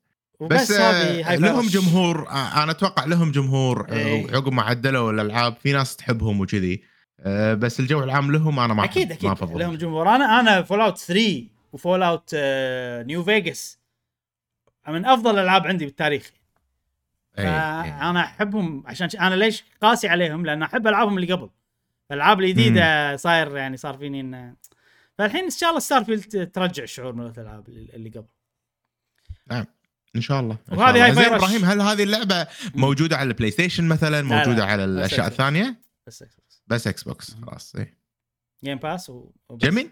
بس 0.40 0.70
آه 0.70 1.36
لهم. 1.36 1.66
جمهور. 1.66 2.28
آه 2.28 2.62
أنا 2.62 2.70
أتوقع 2.72 3.04
لهم 3.04 3.30
جمهور 3.30 3.86
آه، 3.90 3.94
إي. 3.94 4.26
عقب 4.34 4.52
ما 4.52 4.62
عدلوا 4.62 5.12
الألعاب 5.12 5.56
في 5.56 5.72
ناس 5.72 5.96
تحبهم 5.96 6.40
وكذي. 6.40 6.82
آه 7.20 7.54
بس 7.54 7.80
الجو 7.80 8.02
العام 8.02 8.32
لهم 8.32 8.58
أنا 8.60 8.74
ما 8.74 8.84
أكيد 8.84 9.08
ما 9.08 9.14
أكيد 9.14 9.30
أفضل. 9.30 9.58
لهم 9.58 9.74
جمهور. 9.74 10.08
أنا 10.08 10.40
أنا 10.40 10.62
Fallout 10.62 10.98
3 10.98 11.46
و 11.72 12.02
Fallout 12.02 12.30
New 13.06 13.22
Vegas 13.22 13.78
من 14.88 15.04
أفضل 15.06 15.34
الألعاب 15.34 15.66
عندي 15.66 15.84
بالتاريخ. 15.84 16.30
إي، 17.38 17.44
إي. 17.44 17.50
فانا 17.90 18.20
أحبهم 18.20 18.82
عشان. 18.86 19.08
أنا 19.20 19.34
ليش 19.34 19.64
قاسي 19.82 20.08
عليهم؟ 20.08 20.46
لأن 20.46 20.62
أحب 20.62 20.86
العابهم 20.86 21.18
اللي 21.18 21.32
قبل. 21.32 21.50
الألعاب 22.10 22.40
الجديدة 22.40 23.16
صاير 23.16 23.56
يعني 23.56 23.76
صار 23.76 23.98
فيني 23.98 24.20
انه 24.20 24.54
فالحين 25.18 25.44
إن 25.44 25.50
شاء 25.50 25.68
الله 25.68 25.80
Starfield 25.80 26.50
ترجع 26.50 26.82
الشعور 26.82 27.12
من 27.12 27.26
الألعاب 27.26 27.68
اللي 27.68 28.08
قبل 28.10 28.26
إن 30.16 30.20
شاء 30.20 30.40
الله 30.40 30.58
إن 30.72 30.78
وهذه 30.78 30.96
شاء 30.98 31.10
الله. 31.10 31.20
هاي. 31.22 31.36
إبراهيم 31.36 31.64
هل 31.64 31.80
هذه 31.80 32.02
اللعبة 32.02 32.46
موجودة 32.74 33.16
على 33.16 33.28
ال 33.28 33.50
PlayStation 33.50 33.84
مثلا 33.88 34.16
لا. 34.16 34.22
موجودة 34.22 34.64
على 34.64 34.84
الأشياء. 34.84 35.26
الثانية 35.26 35.80
بس 36.06 36.24
بس 36.66 36.86
Xbox 36.86 37.34
خلاص 37.34 37.76
إيه. 37.76 37.98
Game 38.64 38.78
Pass 38.78 39.10
و... 39.10 39.30
وبس. 39.48 39.64
جميل 39.66 39.90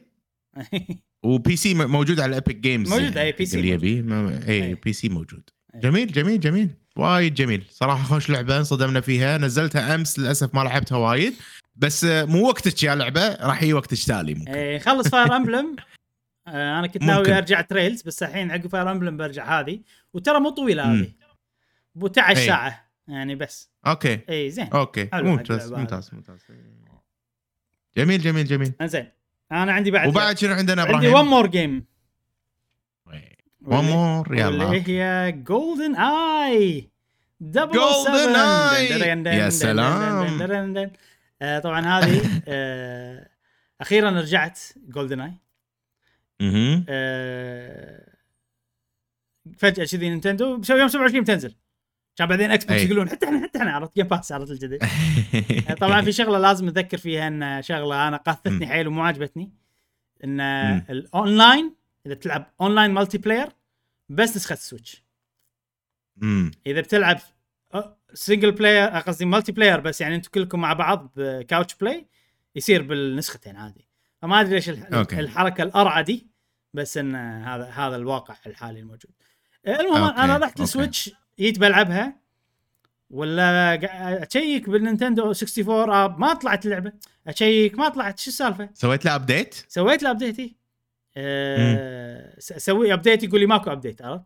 و 1.24 1.56
PC 1.56 1.74
موجود 1.74 2.20
على 2.20 2.34
Epic 2.34 2.56
Games 2.56 2.88
موجود، 2.88 3.16
أي، 3.16 3.32
PC 3.32 3.54
اللي 3.54 3.70
موجود. 3.70 3.84
يبي 3.88 4.02
ما- 4.02 4.40
أي. 4.48 4.74
PC 4.74 5.08
موجود. 5.08 5.50
جميل 5.74 6.12
جميل 6.12 6.40
جميل 6.40 6.70
وايد 6.96 7.34
جميل 7.34 7.64
صراحة 7.70 8.04
خوش 8.04 8.30
لعبة 8.30 8.58
انصدمنا 8.58 9.00
فيها 9.00 9.38
نزلتها 9.38 9.94
أمس 9.94 10.18
للأسف 10.18 10.54
ما 10.54 10.60
لعبتها 10.60 10.98
وايد 10.98 11.34
بس 11.76 12.04
مو 12.04 12.48
وقتك 12.48 12.82
يا 12.82 12.94
لعبة 12.94 13.34
راح 13.34 13.62
يجي 13.62 13.72
وقتك 13.72 14.04
تالي 14.06 14.34
ممكن. 14.34 14.52
إيه، 14.52 14.78
خلص 14.78 15.08
Fire 15.08 15.36
Emblem 15.36 15.76
آه 16.48 16.78
أنا 16.78 16.86
كنت 16.86 17.02
ناوي. 17.02 17.38
أرجع 17.38 17.60
Trails 17.60 18.02
بس 18.02 18.22
الحين 18.22 18.50
عقب 18.50 18.66
Fire 18.66 18.90
Emblem 18.90 19.16
برجع 19.16 19.60
هذه. 19.60 19.80
وترى 20.14 20.40
مو 20.40 20.50
طويلة. 20.50 20.92
هذه. 20.92 21.12
12 21.96 22.40
إيه. 22.40 22.46
ساعة 22.46 22.90
يعني 23.08 23.34
بس. 23.34 23.70
okay. 23.86 24.20
اي 24.30 24.50
زين. 24.50 24.68
okay. 24.72 25.08
ممتاز 25.14 25.72
ممتاز 25.72 26.10
ممتاز. 26.12 26.46
جميل 27.96 28.20
جميل 28.20 28.46
جميل. 28.46 28.72
زين 28.82 29.08
أنا 29.52 29.72
عندي 29.72 29.90
بعد 29.90 30.08
وبعد 30.08 30.38
شنو 30.38 30.54
عندنا 30.54 30.82
عندي 30.82 30.96
إبراهيم؟ 30.96 31.14
one 31.14 31.24
more 31.24 31.46
game 31.46 31.84
one 33.66 33.84
more 33.84 34.34
يلا. 34.34 34.48
اللي 34.48 34.82
هي 34.88 35.32
GoldenEye 35.32 36.90
double 37.40 37.72
GoldenEye. 37.72 39.26
يا 39.26 39.50
سلام. 39.50 40.78
آه 41.42 41.58
طبعا 41.58 41.80
هذه 41.80 42.42
آه 42.48 43.28
أخيرا 43.80 44.10
رجعت 44.10 44.60
GoldenEye. 44.76 45.32
آه 46.88 48.12
فجأة 49.58 49.84
كذي 49.84 50.08
Nintendo 50.10 50.46
يوم 50.70 50.88
27 50.88 51.22
بتنزل 51.24 51.54
كان 52.16 52.28
بعدين 52.28 52.50
Xbox. 52.50 52.80
يقولون 52.80 53.08
حتى 53.08 53.26
إحنا 53.26 53.42
حتى 53.46 53.58
إحنا 53.58 53.72
عرفت 53.72 53.94
Game 53.96 54.06
Pass 54.08 54.32
عرفت 54.32 54.50
الجديد 54.50 54.82
طبعا 55.80 56.02
في 56.02 56.12
شغلة 56.12 56.38
لازم 56.38 56.66
نذكر 56.66 56.98
فيها 56.98 57.28
إن 57.28 57.62
شغلة 57.62 58.08
أنا 58.08 58.16
قاثتني 58.16 58.66
حيل 58.66 58.88
ومو 58.88 59.02
عجبتني 59.02 59.52
إن. 60.24 60.40
الأونلاين 60.90 61.74
إذا 62.06 62.14
بتلعب 62.14 62.54
online 62.60 62.90
multiplayer 62.90 63.48
بس 64.08 64.36
نسخه 64.36 64.52
ال 64.52 64.59
Switch 64.59 65.04
مم. 66.16 66.50
إذا 66.66 66.80
بتلعب 66.80 67.18
single 68.14 68.52
player 68.52 68.88
قصدي 68.88 69.24
multiplayer 69.24 69.80
بس 69.80 70.00
يعني 70.00 70.14
أنتم 70.14 70.30
كلكم 70.30 70.60
مع 70.60 70.72
بعض 70.72 71.12
ب 71.16 71.26
couch 71.26 71.74
play 71.74 72.06
يصير 72.56 72.82
بالنسختين 72.82 73.56
عادي 73.56 73.88
فما 74.22 74.40
أدري 74.40 74.54
ليش 74.54 74.68
okay. 74.68 75.20
الحركة 75.20 75.62
الأرعى 75.62 76.02
دي 76.02 76.26
بس 76.74 76.96
إن 76.96 77.14
هذا 77.16 77.64
هذا 77.64 77.96
الواقع 77.96 78.34
الحالي 78.46 78.80
الموجود 78.80 79.10
المهم 79.68 80.02
okay، 80.02 80.18
أنا 80.20 80.36
رحت. 80.36 80.60
ال 80.60 80.67
Switch 80.67 81.10
جيت 81.38 81.58
بلعبها 81.58 82.16
ولا 83.10 83.78
أشيك 84.22 84.70
بال 84.70 84.80
Nintendo 84.80 85.22
64 85.22 85.90
app 85.90 86.18
ما 86.18 86.34
طلعت 86.34 86.64
اللعبة 86.64 86.92
أشيك 87.26 87.78
ما 87.78 87.88
طلعت 87.88 88.18
شو 88.18 88.30
السالفة 88.30 88.68
سويت 88.74 89.04
له 89.04 89.14
update؟ 89.14 89.54
سويت 89.68 90.02
له 90.02 90.10
update 90.10 90.56
أه 91.16 92.40
س- 92.40 92.52
أسوي 92.52 92.92
update 92.92 93.22
يقول 93.22 93.40
لي 93.40 93.46
ماكو 93.46 93.72
update 93.72 94.02
عرفت. 94.02 94.24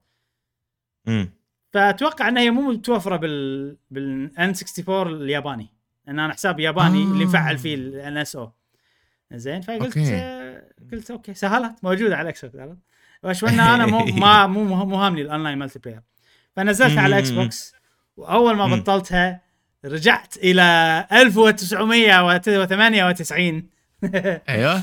فأتوقع 1.76 2.28
إنها 2.28 2.42
هي 2.42 2.50
مو 2.50 2.72
متوفرة 2.72 3.16
بال 3.16 3.76
بال 3.90 4.48
N64 4.48 5.12
الياباني. 5.12 5.68
ان 6.08 6.18
أنا 6.18 6.32
حساب 6.32 6.60
ياباني 6.60 7.02
آه. 7.02 7.06
اللي 7.06 7.24
مفعل 7.24 7.58
فيه 7.58 7.74
ال 7.74 8.16
NSO 8.16 8.52
زين 9.32 9.60
فقلت 9.60 9.82
okay. 9.82 10.14
آه 10.14 10.62
قلت 10.92 11.10
okay 11.10 11.34
سهلت 11.34 11.74
موجودة 11.82 12.16
على 12.16 12.22
ال 12.22 12.44
Xbox 12.44 12.76
عرفت 13.24 13.44
إن 13.44 13.60
أنا 13.60 13.86
مو 13.86 14.04
ما 14.22 14.46
مو 14.46 14.64
مو 14.64 14.96
هامني 14.96 15.22
ال 15.22 15.58
online 15.58 15.78
multiplayer 15.78 16.00
فنزلتها 16.56 17.02
على 17.02 17.18
Xbox 17.18 17.74
وأول 18.16 18.56
ما. 18.56 18.76
بطلتها 18.76 19.40
رجعت 19.84 20.36
إلى 20.36 21.06
1998 21.12 23.68
أيوه. 24.48 24.82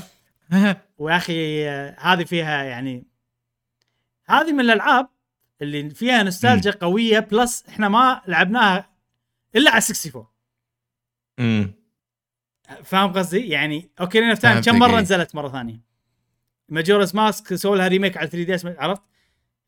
ويا 0.98 1.16
أخي 1.16 1.68
آه، 1.68 1.96
هذه 2.00 2.24
فيها 2.24 2.62
يعني 2.62 3.06
هذه 4.26 4.52
من 4.52 4.60
الألعاب 4.60 5.08
اللي 5.62 5.90
فيها 5.90 6.22
نوستالجيا 6.22 6.70
قوية 6.70 7.18
plus 7.18 7.64
إحنا 7.68 7.88
ما 7.88 8.22
لعبناها 8.26 8.90
إلا 9.56 9.70
على 9.70 9.82
64 9.82 10.26
مم. 11.38 11.74
فاهم 12.84 13.12
قصدي؟ 13.12 13.48
يعني 13.48 13.90
Ocarina 14.00 14.30
of 14.30 14.38
Time 14.38 14.60
كم 14.60 14.78
مرة 14.78 14.94
إيه. 14.94 15.00
نزلت 15.00 15.34
مرة 15.34 15.48
ثانية 15.48 15.80
Majora's 16.68 17.14
Mask 17.14 17.54
سووا 17.54 17.76
لها 17.76 17.88
remake 17.88 18.16
على 18.16 18.28
3DS 18.28 18.66
عرفت؟ 18.66 19.02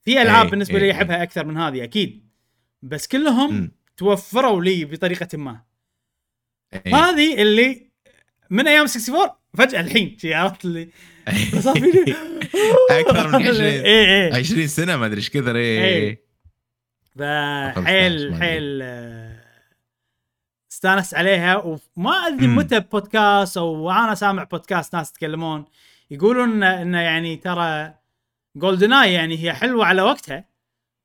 في 0.04 0.22
ألعاب 0.22 0.44
إيه، 0.44 0.50
بالنسبة 0.50 0.74
إيه، 0.74 0.80
لي 0.80 0.86
إيه. 0.86 0.92
أحبها 0.92 1.22
أكثر 1.22 1.44
من 1.46 1.56
هذه 1.56 1.84
أكيد 1.84 2.28
بس 2.82 3.06
كلهم 3.06 3.54
مم. 3.54 3.72
توفروا 3.96 4.62
لي 4.62 4.84
بطريقة 4.84 5.38
ما 5.38 5.60
إيه. 6.72 6.94
هذه 6.94 7.42
اللي 7.42 7.90
من 8.50 8.68
أيام 8.68 8.86
64 8.86 9.30
فجأة 9.54 9.80
الحين 9.80 10.16
عرفت 10.24 10.64
اللي 10.64 10.88
صار 11.64 11.80
فيني 11.80 12.14
أكثر 12.90 13.28
من 13.28 13.46
20 13.46 13.62
اي 13.62 14.26
اي 14.26 14.38
20 14.38 14.66
سنة 14.66 14.96
ما 14.96 15.06
أدري 15.06 15.16
إيش 15.16 15.30
كثر 15.30 15.56
إيه. 15.56 16.08
اي 16.08 16.26
فحيل 17.16 17.74
15 17.74 18.30
ما 18.30 18.38
حيل 18.38 18.80
آه، 18.82 19.36
استانست 20.72 21.14
عليها 21.14 21.56
وما 21.56 22.10
أدري. 22.10 22.46
متى 22.46 22.80
بودكاست 22.80 23.56
أو 23.56 23.90
أنا 23.90 24.14
سامع 24.14 24.42
بودكاست 24.42 24.94
ناس 24.94 25.10
يتكلمون 25.10 25.64
يقولون 26.10 26.62
انه 26.62 27.00
يعني 27.00 27.36
ترى 27.36 27.94
GoldenEye 28.56 29.12
يعني 29.12 29.38
هي 29.38 29.52
حلوة 29.52 29.86
على 29.86 30.02
وقتها 30.02 30.44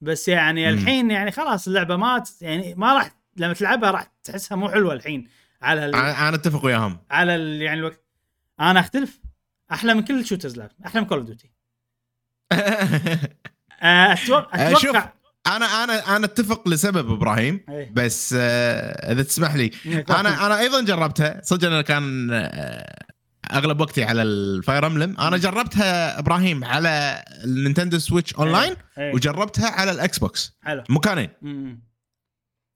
بس 0.01 0.27
يعني. 0.27 0.69
الحين 0.69 1.11
يعني 1.11 1.31
خلاص 1.31 1.67
اللعبة 1.67 1.95
ما 1.95 2.23
يعني 2.41 2.75
ما 2.75 2.93
راح 2.93 3.11
لما 3.37 3.53
تلعبها 3.53 3.91
راح 3.91 4.11
تحسها 4.23 4.55
مو 4.55 4.69
حلوة 4.69 4.93
الحين 4.93 5.27
على. 5.61 5.85
أنا 5.85 6.35
أتفق 6.35 6.65
وياهم 6.65 6.97
على. 7.11 7.59
يعني 7.65 7.79
الوقت 7.79 8.01
أنا 8.59 8.79
أختلف 8.79 9.20
أحلى 9.73 9.93
من 9.93 10.01
كل 10.03 10.19
ال 10.19 10.24
shooters 10.24 10.57
لعب 10.57 10.69
أحلى 10.85 11.01
من 11.01 11.07
Call 11.07 11.17
of 11.17 11.27
Duty 11.27 11.51
أتوقع 13.81 14.59
آه، 14.59 14.73
شوف. 14.73 14.95
أنا 15.47 15.65
أنا 15.83 16.15
أنا 16.15 16.25
أتفق 16.25 16.67
لسبب 16.67 17.11
إبراهيم 17.11 17.59
إيه. 17.69 17.91
بس 17.93 18.35
آه، 18.39 19.11
إذا 19.11 19.23
تسمح 19.23 19.55
لي. 19.55 19.71
أنا 20.09 20.45
أنا 20.45 20.59
أيضا 20.59 20.81
جربتها. 20.81 21.41
صدق 21.43 21.67
أنا 21.67 21.81
كان 21.81 22.29
آه، 22.31 23.05
أغلب 23.53 23.81
وقتي 23.81 24.03
على 24.03 24.21
ال 24.21 24.35
Fire 24.35 24.87
Emblem 24.87 25.19
أنا 25.19 25.37
جربتها 25.37 26.19
إبراهيم 26.19 26.63
على 26.63 27.23
ال 27.43 27.50
Nintendo 27.50 27.99
Switch 27.99 28.33
Online 28.35 28.75
إيه. 28.97 29.13
وجربتها 29.13 29.69
على 29.69 29.91
ال 29.91 30.19
Xbox 30.19 30.57
حلو. 30.61 30.83
مكانين. 30.89 31.29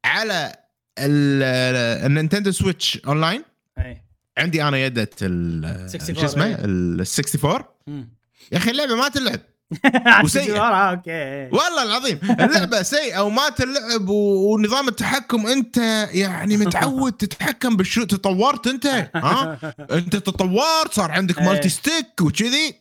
على 0.05 0.55
ال- 0.99 2.05
ال 2.05 2.10
Nintendo 2.10 2.51
Switch 2.51 2.97
Online 3.07 3.43
اي 3.77 4.04
عندي 4.37 4.63
أنا 4.63 4.77
يدة 4.77 5.09
ال 5.21 5.65
64 5.65 6.15
شو 6.15 6.25
اسمه؟ 6.25 6.45
إيه. 6.45 6.55
ال 6.55 6.99
64 7.01 7.63
مم. 7.87 8.09
يا 8.51 8.57
أخي 8.57 8.71
اللعبة 8.71 8.95
ما 8.95 9.07
تلعب. 9.09 9.39
وسيئة. 10.23 10.59
آه، 10.61 10.91
okay 10.91 11.43
والله 11.57 11.83
العظيم. 11.83 12.19
اللعبة 12.39 12.81
سيئة 12.81 13.19
وما 13.19 13.49
تلعب 13.49 14.09
ونظام 14.09 14.87
التحكم 14.87 15.47
أنت 15.47 15.77
يعني 16.11 16.57
متعود 16.57 17.13
تتحكم 17.13 17.75
بالشو 17.77 18.03
تطورت 18.03 18.67
أنت 18.67 18.85
ها؟ 19.15 19.59
أنت 19.97 20.15
تطورت 20.15 20.93
صار 20.93 21.11
عندك 21.11 21.39
إيه. 21.39 21.45
multi 21.45 21.69
stick 21.69 22.21
وكذي. 22.21 22.79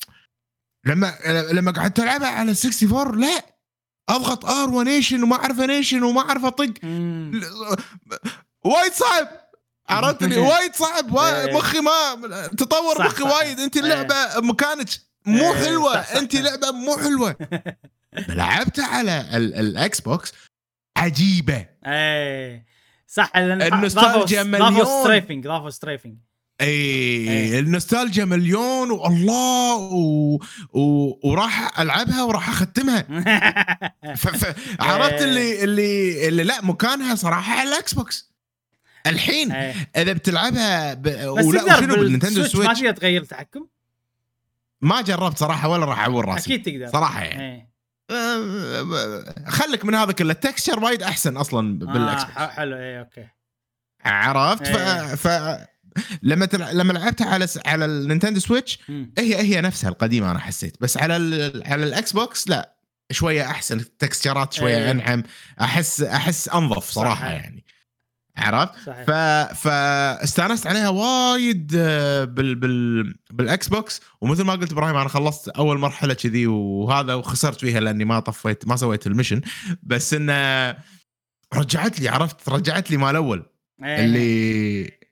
لما 0.86 1.14
لما 1.52 1.70
قعدت 1.70 1.96
تلعبها 1.96 2.28
على 2.28 2.50
64 2.50 3.20
لا. 3.20 3.44
أضغط 4.08 4.44
R 4.44 4.70
ونيشن 4.70 5.22
وما 5.22 5.36
أعرف 5.36 5.60
نيشن 5.60 6.02
وما 6.02 6.20
أعرف 6.20 6.44
أطق. 6.44 6.72
وايد 8.64 8.92
صعب. 8.92 9.43
عرفت 9.88 10.22
لي 10.22 10.38
وايد 10.38 10.74
صعب 10.74 11.16
إيه. 11.18 11.56
مخي 11.56 11.80
ما 11.80 11.90
تطور 12.58 13.04
مخي. 13.04 13.22
وايد 13.22 13.60
انت 13.60 13.76
إيه. 13.76 13.82
اللعبة 13.82 14.14
مكانك 14.36 14.88
مو 15.26 15.52
إيه، 15.54 15.64
حلوة 15.64 15.96
انت. 15.96 16.34
لعبه 16.36 16.70
مو 16.70 16.96
حلوة 16.96 17.36
لعبتها 18.28 18.86
على 18.86 19.28
ال- 19.36 19.54
ال 19.54 20.00
Xbox 20.00 20.32
عجيبة 20.96 21.66
إيه 21.86 22.66
صح 23.06 23.32
النوستالجيا 23.36 24.42
ضافوا 24.42 24.70
مليون. 24.70 25.02
strafing 25.04 25.46
ضافوا 25.46 25.70
strafing 25.70 26.16
اي. 26.60 27.58
النوستالجيا 27.58 28.24
مليون 28.24 28.90
والله 28.90 29.74
و... 29.76 30.38
و... 30.72 31.12
وراح 31.30 31.80
ألعبها 31.80 32.22
وراح 32.22 32.48
أختمها 32.48 33.02
ف... 34.16 34.28
ف... 34.28 34.54
عرفت. 34.80 35.22
اللي 35.22 35.64
اللي 35.64 36.28
اللي 36.28 36.42
لا 36.44 36.64
مكانها 36.64 37.14
صراحة 37.14 37.52
على 37.60 37.68
ال 37.68 37.94
Xbox 37.94 38.33
الحين 39.06 39.52
إيه. 39.52 39.74
إذا 39.96 40.12
بتلعبها 40.12 40.94
ب... 40.94 41.02
بس 41.02 41.44
ولا 41.44 41.58
تقدر 41.58 41.72
وشنو 41.74 41.94
بال 41.94 42.03
Nintendo 42.03 42.40
بال 42.40 42.44
Switch 42.44 42.56
ما 42.56 42.74
Switch 42.74 42.80
تقدر 42.80 42.92
تغير 42.96 43.22
التحكم؟ 43.22 43.66
ما 44.80 45.00
جربت 45.00 45.38
صراحة 45.38 45.68
ولا 45.68 45.84
راح 45.84 45.98
اعور 45.98 46.24
راسي. 46.24 46.54
أكيد 46.54 46.62
تقدر. 46.62 46.92
صراحة 46.92 47.24
يعني. 47.24 47.42
إيه. 47.52 47.74
أه، 48.10 49.34
خليك 49.48 49.84
من 49.84 49.94
هذا 49.94 50.12
كله. 50.12 50.32
ال 50.32 50.39
texture 50.39 50.84
وايد 50.84 51.02
أحسن 51.02 51.36
أصلا 51.36 51.78
بال 51.78 52.07
X 52.07 52.22
آه 52.22 52.26
box. 52.26 52.38
ح- 52.38 52.50
حلو. 52.56 52.76
اي 52.76 52.98
okay. 52.98 53.26
عرفت؟ 54.04 54.66
ف... 54.66 54.76
إيه. 54.76 55.14
ف... 55.14 55.58
لما 56.22 56.46
تلع... 56.46 56.70
لما 56.70 56.92
لعبتها 56.92 57.26
على 57.26 57.46
س... 57.46 57.58
على 57.66 57.84
ال 57.84 57.90
Nintendo 57.90 58.40
Switch. 58.40 58.78
هي 59.18 59.36
هي 59.36 59.60
نفسها 59.60 59.90
القديمة 59.90 60.30
أنا 60.30 60.38
حسيت. 60.38 60.76
بس 60.80 60.96
على 60.96 61.16
ال... 61.16 61.62
على 61.66 61.84
ال 61.84 62.12
Xbox 62.12 62.48
لا 62.48 62.74
شوية 63.10 63.50
أحسن. 63.50 63.78
ال 63.78 63.86
texture 63.86 64.44
ات 64.44 64.52
شوية 64.52 64.76
إيه. 64.76 64.90
أنعم. 64.90 65.22
احس 65.60 66.02
أحس 66.02 66.48
أنظف 66.48 66.90
صراحة 66.90 67.24
صح. 67.26 67.30
يعني. 67.30 67.63
عرفت؟ 68.36 68.74
ف 69.06 69.10
فاستانست 69.58 70.66
عليها 70.66 70.88
وايد 70.88 71.72
آه، 71.76 72.24
بال 72.24 72.54
بال 72.54 73.14
بال 73.30 73.68
Xbox 73.68 74.00
ومثل 74.20 74.42
ما 74.44 74.52
قلت 74.52 74.72
إبراهيم 74.72 74.96
أنا 74.96 75.08
خلصت 75.08 75.48
أول 75.48 75.78
مرحلة 75.78 76.14
كذي 76.14 76.46
وهذا 76.46 77.14
وخسرت 77.14 77.60
فيها 77.60 77.80
لأني 77.80 78.04
ما 78.04 78.20
طفيت 78.20 78.68
ما 78.68 78.76
سويت 78.76 79.06
ال 79.06 79.10
mission. 79.10 79.40
بس 79.82 80.14
إنه 80.14 80.76
رجعت 81.54 82.00
لي 82.00 82.08
عرفت؟ 82.08 82.48
رجعت 82.48 82.90
لي 82.90 82.96
مال 82.96 83.16
أول. 83.16 83.46
إيه. 83.84 84.04
اللي 84.04 85.03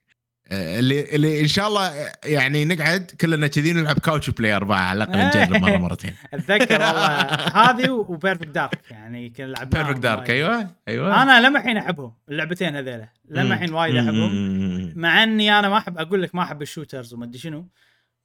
اللي 0.53 1.15
اللي 1.15 1.41
إن 1.41 1.47
شاء 1.47 1.69
الله 1.69 2.11
يعني 2.25 2.65
نقعد 2.65 3.11
كلنا 3.21 3.47
كذي 3.47 3.73
نلعب 3.73 3.99
couch 3.99 4.31
player 4.31 4.65
بقى 4.65 4.89
على 4.89 5.05
الأقل 5.05 5.43
نجرب 5.43 5.61
مرة 5.63 5.77
مرتين. 5.77 6.15
أتذكر 6.35 6.81
والله 6.81 7.17
هذه 7.71 7.91
و 7.91 7.98
Perfect 7.98 8.49
Dark 8.49 8.91
يعني 8.91 9.31
كنا 9.31 9.47
لعبناها 9.47 9.83
Perfect 9.83 10.03
Dark. 10.03 10.31
أيوه 10.31 10.71
أيوه. 10.89 11.23
أنا 11.23 11.41
لما 11.47 11.59
الحين 11.59 11.77
أحبهم 11.77 12.15
اللعبتين 12.29 12.77
هذيلا. 12.77 13.09
لما 13.29 13.55
الحين 13.55 13.73
وايد 13.73 13.97
أحبهم. 13.97 14.93
مع 14.97 15.23
إني 15.23 15.59
أنا 15.59 15.69
ما 15.69 15.79
احب 15.79 15.99
أقول 15.99 16.23
لك 16.23 16.35
ما 16.35 16.43
أحب 16.43 16.63
ال 16.63 16.69
shooters 16.69 17.15
وما 17.15 17.25
أدري 17.25 17.39
شنو 17.39 17.69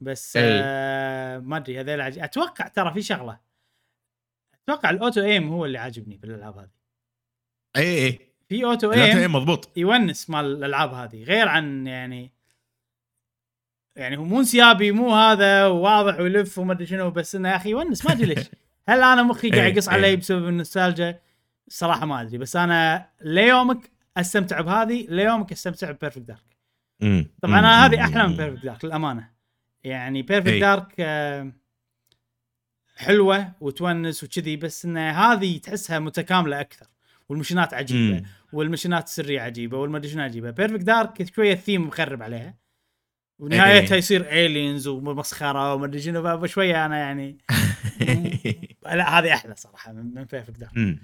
بس. 0.02 0.34
آه 0.42 1.38
ما 1.40 1.58
أدري 1.58 1.80
هذيل 1.80 2.02
عج... 2.02 2.20
أتوقع 2.20 2.68
ترى 2.68 2.94
في 2.94 3.02
شغلة. 3.02 3.38
أتوقع 4.64 4.90
ال 4.90 4.96
auto 4.96 5.22
aim 5.22 5.50
هو 5.50 5.66
اللي 5.66 5.78
عاجبني 5.78 6.18
بالألعاب 6.18 6.58
هذه. 6.58 6.70
إي 7.78 8.06
إي. 8.06 8.20
في 8.50 8.66
auto 8.66 8.92
لا 8.92 9.08
تهم 9.08 9.18
aim 9.18 9.36
مضبوط 9.36 9.78
يونس 9.78 10.30
مال 10.30 10.46
الألعاب 10.46 10.94
هذه 10.94 11.24
غير 11.24 11.48
عن 11.48 11.88
يعني 11.88 12.32
يعني 13.96 14.18
هو 14.18 14.24
مو 14.24 14.40
انسيابي 14.40 14.92
مو 14.92 15.16
هذا 15.16 15.68
واضح 15.68 16.20
ويلف 16.20 16.58
وما 16.58 16.74
أدري 16.74 16.86
شنو 16.86 17.12
بس 17.12 17.36
إنه 17.36 17.50
يا 17.50 17.56
أخي 17.56 17.70
يونس 17.70 18.06
ما 18.06 18.12
أدري 18.12 18.26
ليش 18.26 18.48
هل 18.90 19.02
أنا 19.04 19.24
مخي 19.24 19.50
قاعد 19.50 19.64
إيه، 19.64 19.74
يقص 19.74 19.90
إيه. 19.90 19.96
علي 19.96 20.16
بسبب 20.16 20.48
النوستالجيا 20.48 21.20
الصراحه 21.68 22.06
ما 22.06 22.22
أدري 22.22 22.38
بس 22.38 22.56
أنا 22.56 23.10
ليومك 23.22 23.92
أستمتع 24.18 24.62
بهذه 24.62 25.06
ليومك 25.10 25.52
أستمتع 25.52 25.92
ب 25.92 25.95
Perfect 25.95 26.20
Dark. 26.22 26.48
طبعا 27.42 27.60
أنا 27.60 27.86
هذه. 27.86 28.02
أحلى 28.02 28.28
من 28.28 28.38
Perfect 28.38 28.66
Dark 28.66 28.86
للأمانة 28.86 29.30
يعني 29.84 30.22
Perfect 30.22 30.52
إي. 30.52 30.60
Dark 30.60 30.96
آه، 31.00 31.52
حلوة 32.96 33.52
وتونس 33.62 34.24
وكذي 34.24 34.56
بس 34.56 34.86
إن 34.86 34.98
هذه 34.98 35.58
تحسها 35.58 36.00
متكاملة 36.00 36.62
أكثر 36.62 36.88
وال 37.30 37.39
mission 37.39 37.69
ات 37.69 37.74
عجيبة. 37.74 38.26
وال 38.54 38.65
mission 38.65 39.02
ات 39.02 39.08
السريه 39.08 39.42
عجيبه 39.42 39.78
والمدري 39.78 40.12
شنو 40.12 40.24
عجيبه 40.24 40.52
Perfect 40.52 40.84
Dark 40.84 41.36
شوية 41.36 41.54
الثيم 41.54 41.88
مخرب 41.88 42.24
عليها. 42.24 42.56
ونهايتها 43.40 43.94
إي. 43.94 44.00
يصير 44.00 44.22
aliens 44.30 44.88
ومسخرة 44.88 45.74
ومدري 45.74 46.02
شنو 46.02 46.40
فشوية 46.40 46.86
أنا 46.86 46.98
يعني 46.98 47.38
لا 48.86 49.20
هذه 49.20 49.34
أحلى 49.34 49.56
صراحة 49.56 49.94
من 49.94 50.24
Perfect 50.24 50.60
Dark. 50.60 50.98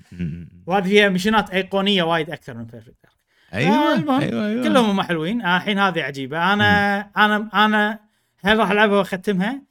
وهذه 0.68 0.84
فيها 0.84 1.10
mission 1.10 1.45
ات 1.45 1.50
أيقونية 1.50 2.04
وايد 2.04 2.30
أكثر 2.30 2.54
من 2.54 2.64
Perfect 2.64 2.96
Dark 3.04 3.14
أيوه 3.54 3.94
المهم، 3.94 4.22
أيوه 4.22 4.48
أيوه. 4.48 4.64
كلهم 4.64 4.90
هم 4.90 5.02
حلوين. 5.02 5.42
آه، 5.42 5.58
الحين 5.58 5.80
هذه 5.80 6.02
عجيبه 6.02 6.54
أنا 6.54 7.00
أنا 7.18 7.50
أنا 7.66 8.00
هل 8.40 8.60
راح 8.60 8.72
ألعبها 8.72 8.98
وأختمها؟ 8.98 9.62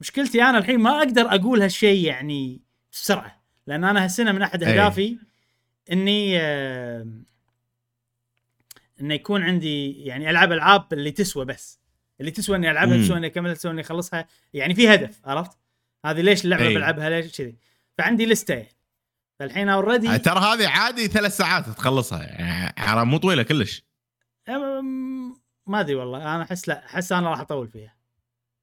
مشكلتي 0.00 0.42
أنا 0.42 0.58
الحين 0.58 0.80
ما 0.80 0.98
أقدر 0.98 1.22
أقول 1.22 1.62
هالشيء 1.62 2.04
يعني 2.04 2.60
بسرعة 2.92 3.42
لأن 3.66 3.84
أنا 3.84 4.04
هالسنة 4.04 4.32
من 4.32 4.42
أحد 4.42 4.62
أي. 4.62 4.70
أهدافي 4.70 5.18
إني 5.92 6.40
آه، 6.40 7.06
إنه 9.00 9.14
يكون 9.14 9.42
عندي 9.42 9.92
يعني 10.04 10.30
العب 10.30 10.52
ألعاب 10.52 10.92
اللي 10.92 11.10
تسوى 11.10 11.44
بس 11.44 11.80
اللي 12.20 12.30
تسوى 12.30 12.56
إني 12.56 12.70
ألعبها. 12.70 12.96
تسوى 13.04 13.16
إني 13.16 13.26
أكملها 13.26 13.54
تسوى 13.54 13.70
إني 13.72 13.80
أخلصها 13.80 14.28
يعني 14.54 14.74
في 14.74 14.94
هدف 14.94 15.20
عرفت 15.24 15.58
هذه 16.06 16.20
ليش 16.20 16.44
اللعبه 16.44 16.66
أي. 16.68 16.74
بلعبها 16.74 17.10
ليش 17.10 17.36
كذي 17.38 17.56
فعندي 17.98 18.26
لسته 18.26 18.54
يعني 18.54 18.76
فالحين 19.38 19.68
اوريدي 19.68 20.18
ترى 20.18 20.38
هذه 20.40 20.68
عادي 20.68 21.06
ثلاث 21.08 21.36
ساعات 21.36 21.68
تخلصها 21.68 22.22
يعني 22.22 22.74
ترا 22.78 23.04
مو 23.04 23.16
طويلة 23.18 23.42
كلش 23.42 23.84
ما 25.66 25.80
أدري 25.80 25.94
والله 25.94 26.18
أنا 26.34 26.42
أحس 26.42 26.68
لا 26.68 26.86
أحس 26.86 27.12
أنا 27.12 27.30
راح 27.30 27.40
أطول 27.40 27.68
فيها 27.68 27.96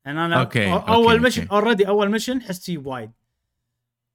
يعني 0.06 0.26
أنا 0.26 0.40
okay، 0.40 0.66
أو- 0.66 0.74
okay، 0.74 0.92
أول 0.92 1.22
mission 1.22 1.42
okay. 1.42 1.54
already 1.54 1.88
أول 1.88 2.12
mission 2.12 2.42
حست 2.42 2.64
فيه 2.64 2.78
بوايد 2.78 3.12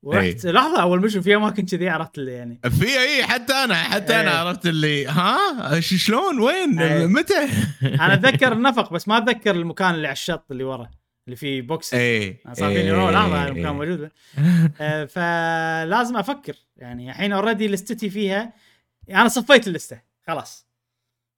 ورحت 0.02 0.46
لحظة 0.46 0.82
أول 0.82 1.00
mission 1.01 1.20
في 1.20 1.36
اماكن 1.36 1.66
كذي 1.66 1.88
عرفت 1.88 2.18
اللي 2.18 2.32
يعني. 2.32 2.60
في 2.70 3.00
اي 3.00 3.24
حتى 3.24 3.52
أنا 3.52 3.74
حتى 3.74 4.20
أنا 4.20 4.30
إيه. 4.30 4.36
عرفت 4.36 4.66
اللي 4.66 5.06
ها؟ 5.06 5.80
شلون؟ 5.80 6.40
وين؟ 6.40 6.80
إيه. 6.80 7.06
متى؟ 7.06 7.48
أنا 7.82 8.14
أتذكر 8.14 8.52
النفق 8.52 8.92
بس 8.92 9.08
ما 9.08 9.18
أتذكر 9.18 9.54
المكان 9.54 9.94
اللي 9.94 10.06
على 10.06 10.12
الشط 10.12 10.44
اللي 10.50 10.64
ورا 10.64 10.90
اللي 11.26 11.36
فيه 11.36 11.62
box 11.62 11.94
اي 11.94 12.36
صار 12.52 12.72
فيني 12.72 12.90
اوه 12.90 13.10
لحظة 13.10 13.42
إيه. 13.42 13.48
المكان 13.48 13.74
موجود. 13.74 14.10
آه، 14.80 15.04
فلازم 15.04 16.16
أفكر. 16.16 16.54
يعني 16.76 17.10
الحين 17.10 17.32
already 17.32 17.68
لستتي 17.68 18.10
فيها 18.10 18.52
أنا 19.10 19.28
صفيت 19.28 19.68
اللستة 19.68 20.00
خلاص. 20.26 20.66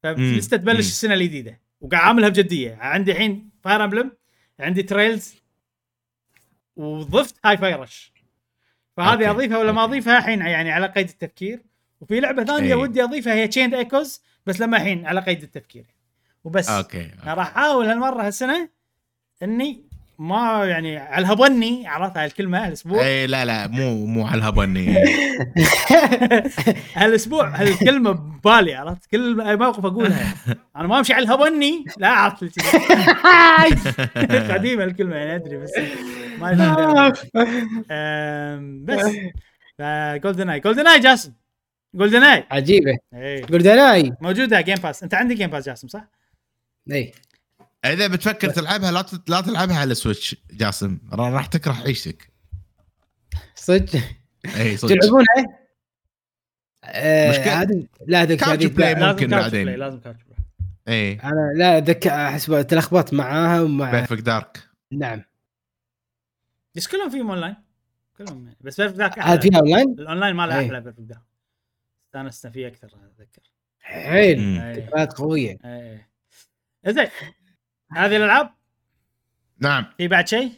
فاللستة 0.03 0.57
تبلش. 0.57 0.79
السنة 0.79 1.15
الجديدة 1.15 1.61
وقاعد 1.81 2.05
أعملها 2.05 2.29
بجدية. 2.29 2.77
عندي 2.81 3.13
الحين 3.13 3.51
Fire 3.65 3.85
Emblem 3.85 4.13
عندي 4.61 4.83
Trails 4.83 5.35
وضفت 6.77 7.35
Hi-Fi 7.45 7.57
Rush 7.57 8.14
فهذه 8.97 9.11
okay. 9.13 9.31
أضيفها 9.31 9.59
ولا 9.59 9.73
ما 9.73 9.85
أضيفها؟ 9.85 10.19
الحين 10.19 10.41
يعني 10.41 10.73
على 10.73 10.87
قيد 10.87 11.09
التفكير. 11.09 11.63
وفي 12.01 12.21
لعبة 12.21 12.45
ثانية 12.45 12.69
إيه. 12.69 12.75
ودي 12.75 13.03
أضيفها 13.05 13.35
هي 13.35 13.49
Chained 13.49 13.75
Echoes 13.75 14.23
بس 14.47 14.61
لما 14.61 14.77
الحين 14.77 15.07
على 15.07 15.21
قيد 15.21 15.43
التفكير. 15.43 15.85
وبس. 16.45 16.69
okay. 16.69 17.11
أنا 17.23 17.35
راح 17.35 17.47
أحاول 17.47 17.87
هالمرة 17.87 18.27
هالسنة 18.27 18.69
إني 19.43 19.85
ما 20.19 20.65
يعني 20.65 20.97
على 20.99 21.27
الهبني 21.27 21.87
عرفت 21.87 22.17
هاي 22.17 22.27
الكلمة؟ 22.27 22.67
هالأسبوع؟ 22.67 23.05
اي 23.07 23.27
لا 23.27 23.45
لا 23.45 23.67
مو 23.69 24.07
مو 24.07 24.27
على 24.27 24.39
الهبني 24.39 24.95
هالأسبوع 26.95 27.49
هالكلمة 27.49 28.11
ببالي 28.13 28.75
عرفت؟ 28.75 29.07
كل 29.11 29.57
موقف 29.59 29.85
أقولها. 29.87 30.35
أنا 30.77 30.89
ما 30.89 30.99
أمشي 30.99 31.13
على 31.13 31.25
الهبني 31.25 31.85
لا 31.99 32.09
عرفت 32.09 32.45
قديمة 34.53 34.85
الكلمة 34.85 35.17
يعني 35.17 35.35
أدري 35.35 35.57
بس 35.57 35.73
ما. 36.39 36.53
أم، 37.91 38.85
بس. 38.85 39.05
GoldenEye 40.23 40.51
GoldenEye 40.51 41.01
جاسم. 41.01 41.33
GoldenEye 41.95 42.45
عجيبة. 42.51 42.99
اي 43.15 43.41
GoldenEye 43.41 44.13
موجودة 44.21 44.61
Game 44.61 44.77
Pass 44.77 45.03
أنت 45.03 45.15
عندك 45.15 45.37
Game 45.37 45.51
Pass 45.51 45.67
جاسم 45.67 45.89
صح؟ 45.89 46.05
اي 46.93 47.13
اذا 47.85 48.07
بتفكر 48.07 48.51
تلعبها 48.51 48.93
لا 48.93 49.05
لا 49.29 49.41
تلعبها 49.41 49.77
على 49.79 49.95
Switch 49.95 50.37
جاسم 50.51 50.99
را- 51.13 51.29
راح 51.31 51.47
تكره 51.47 51.73
عيشتك 51.73 52.33
صدق 53.55 54.01
اي 54.57 54.77
صدق 54.77 54.95
تلعبونها؟ 54.95 55.59
آه، 56.85 57.31
مشكلة. 57.31 57.63
هذه 57.63 57.87
لا 58.07 58.25
ذيك 58.25 58.41
couch 58.41 58.65
هذه 58.65 58.73
play 58.73 58.95
لا، 58.95 59.13
ممكن 59.13 59.29
بعدين. 59.29 59.69
لازم 59.69 60.01
couch 60.01 60.23
play 60.23 60.39
اي 60.89 61.13
أنا 61.21 61.53
لا 61.57 61.79
ذك 61.81 62.07
احس 62.07 62.47
تلخبطت 62.47 63.15
معاها 63.15 63.61
ومع 63.61 63.91
Perfect 63.91 64.23
Dark 64.23 64.69
نعم 64.93 65.23
بس 66.75 66.87
كلهم 66.89 67.11
فيهم 67.11 67.31
اونلاين 67.31 67.55
كلهم 68.19 68.45
يعني. 68.45 68.57
بس 68.61 68.81
Perfect 68.81 68.99
Dark 68.99 69.19
أحلى 69.19 69.41
فيها 69.41 69.59
اونلاين؟ 69.59 69.89
الاونلاين 69.99 70.35
ماله 70.37 70.59
إيه. 70.59 70.67
أحلى 70.67 70.81
Perfect 70.81 71.01
Dark 71.01 71.23
استانسنا 72.07 72.51
فيه 72.53 72.67
أكثر 72.69 72.87
اتذكر 72.87 73.43
حيل. 73.81 74.39
إيه. 74.61 74.73
ذكريات 74.73 75.13
قويه 75.13 75.59
إيه 75.65 76.09
زين 76.87 77.09
هذه 77.93 78.17
الألعاب؟ 78.17 78.51
نعم. 79.59 79.87
في 79.99 80.09
بعد 80.09 80.29
شيء؟ 80.29 80.53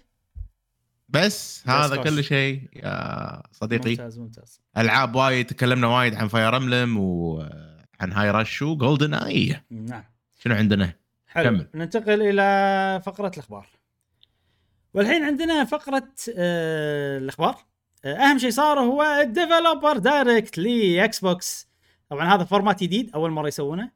بس 1.08 1.62
هذا 1.68 1.96
كل. 2.02 2.24
شيء 2.24 2.68
يا 2.72 3.42
صديقي. 3.52 3.90
ممتاز 3.90 4.18
ممتاز. 4.18 4.60
ألعاب 4.76 5.14
وايد 5.14 5.46
تكلمنا 5.46 5.86
وايد 5.86 6.14
عن 6.14 6.28
فاير 6.28 6.56
املم 6.56 6.98
وعن 6.98 8.12
هاي 8.12 8.30
رش 8.30 8.62
وجولدن 8.62 9.14
اي 9.14 9.60
نعم. 9.70 10.04
شنو 10.38 10.54
عندنا؟ 10.54 10.92
حلو. 11.26 11.50
كمل. 11.50 11.68
ننتقل 11.74 12.22
إلى 12.22 13.02
فقرة 13.04 13.30
الأخبار. 13.34 13.66
والحين 14.94 15.24
عندنا 15.24 15.64
فقرة 15.64 16.08
آه 16.36 17.18
الأخبار. 17.18 17.56
آه 18.04 18.14
أهم 18.16 18.38
شيء 18.38 18.50
صار 18.50 18.80
هو 18.80 19.02
ال 19.02 19.12
Developer 19.12 19.98
Direct 19.98 20.58
ل 20.58 21.20
Xbox 21.20 21.68
طبعا 22.08 22.34
هذا 22.34 22.44
format 22.44 22.82
جديد 22.82 23.10
أول 23.14 23.30
مرة 23.30 23.48
يسوونه. 23.48 23.90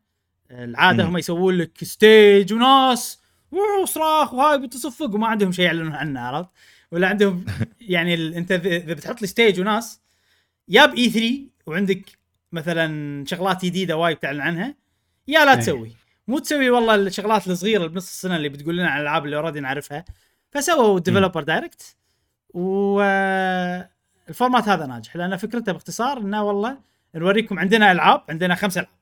آه، 0.51 0.65
العادة 0.65 1.02
مم. 1.05 1.11
هم 1.11 1.19
يسوون 1.19 1.55
لك 1.55 1.85
stage 1.84 2.52
وناس 2.52 3.19
وصراخ 3.52 4.35
وهاي 4.35 4.59
بتصفق 4.59 5.14
وما 5.14 5.27
عندهم 5.27 5.52
شيء 5.52 5.64
يعلنون 5.64 5.93
عنه 5.94 6.20
عرفت؟ 6.20 6.51
ولا 6.93 7.09
عندهم 7.09 7.44
يعني 7.81 8.14
ال- 8.14 8.35
انت 8.35 8.52
اذا 8.52 8.94
بتحط 8.94 9.20
لي 9.22 9.27
stage 9.26 9.60
وناس 9.60 10.01
يا 10.68 10.86
ب 10.86 11.10
E3 11.10 11.40
وعندك 11.66 12.02
مثلا 12.52 13.24
شغلات 13.27 13.64
جديدة 13.64 13.97
وايد 13.97 14.16
تعلن 14.16 14.40
عنها 14.40 14.74
يا 15.28 15.44
لا 15.44 15.52
إيه. 15.52 15.59
تسوي. 15.60 15.93
مو 16.28 16.39
تسوي 16.39 16.70
والله 16.70 16.94
الشغلات 16.94 17.48
الصغيرة 17.48 17.86
بنص 17.86 18.09
السنة 18.09 18.36
اللي 18.36 18.48
بتقول 18.48 18.77
لنا 18.77 18.89
عن 18.90 18.97
الألعاب 19.01 19.24
اللي 19.24 19.36
already 19.36 19.60
نعرفها. 19.60 20.05
فسووا 20.51 20.98
Developer 21.01 21.42
Direct 21.42 21.97
وال 24.28 24.38
format 24.38 24.68
هذا 24.68 24.86
ناجح 24.86 25.16
لأن 25.16 25.36
فكرته 25.36 25.72
باختصار 25.72 26.18
إنه 26.18 26.43
والله 26.44 26.78
نوريكم 27.14 27.59
عندنا 27.59 27.93
ألعاب 27.93 28.22
عندنا 28.28 28.55
خمس 28.55 28.78
ألعاب. 28.78 28.93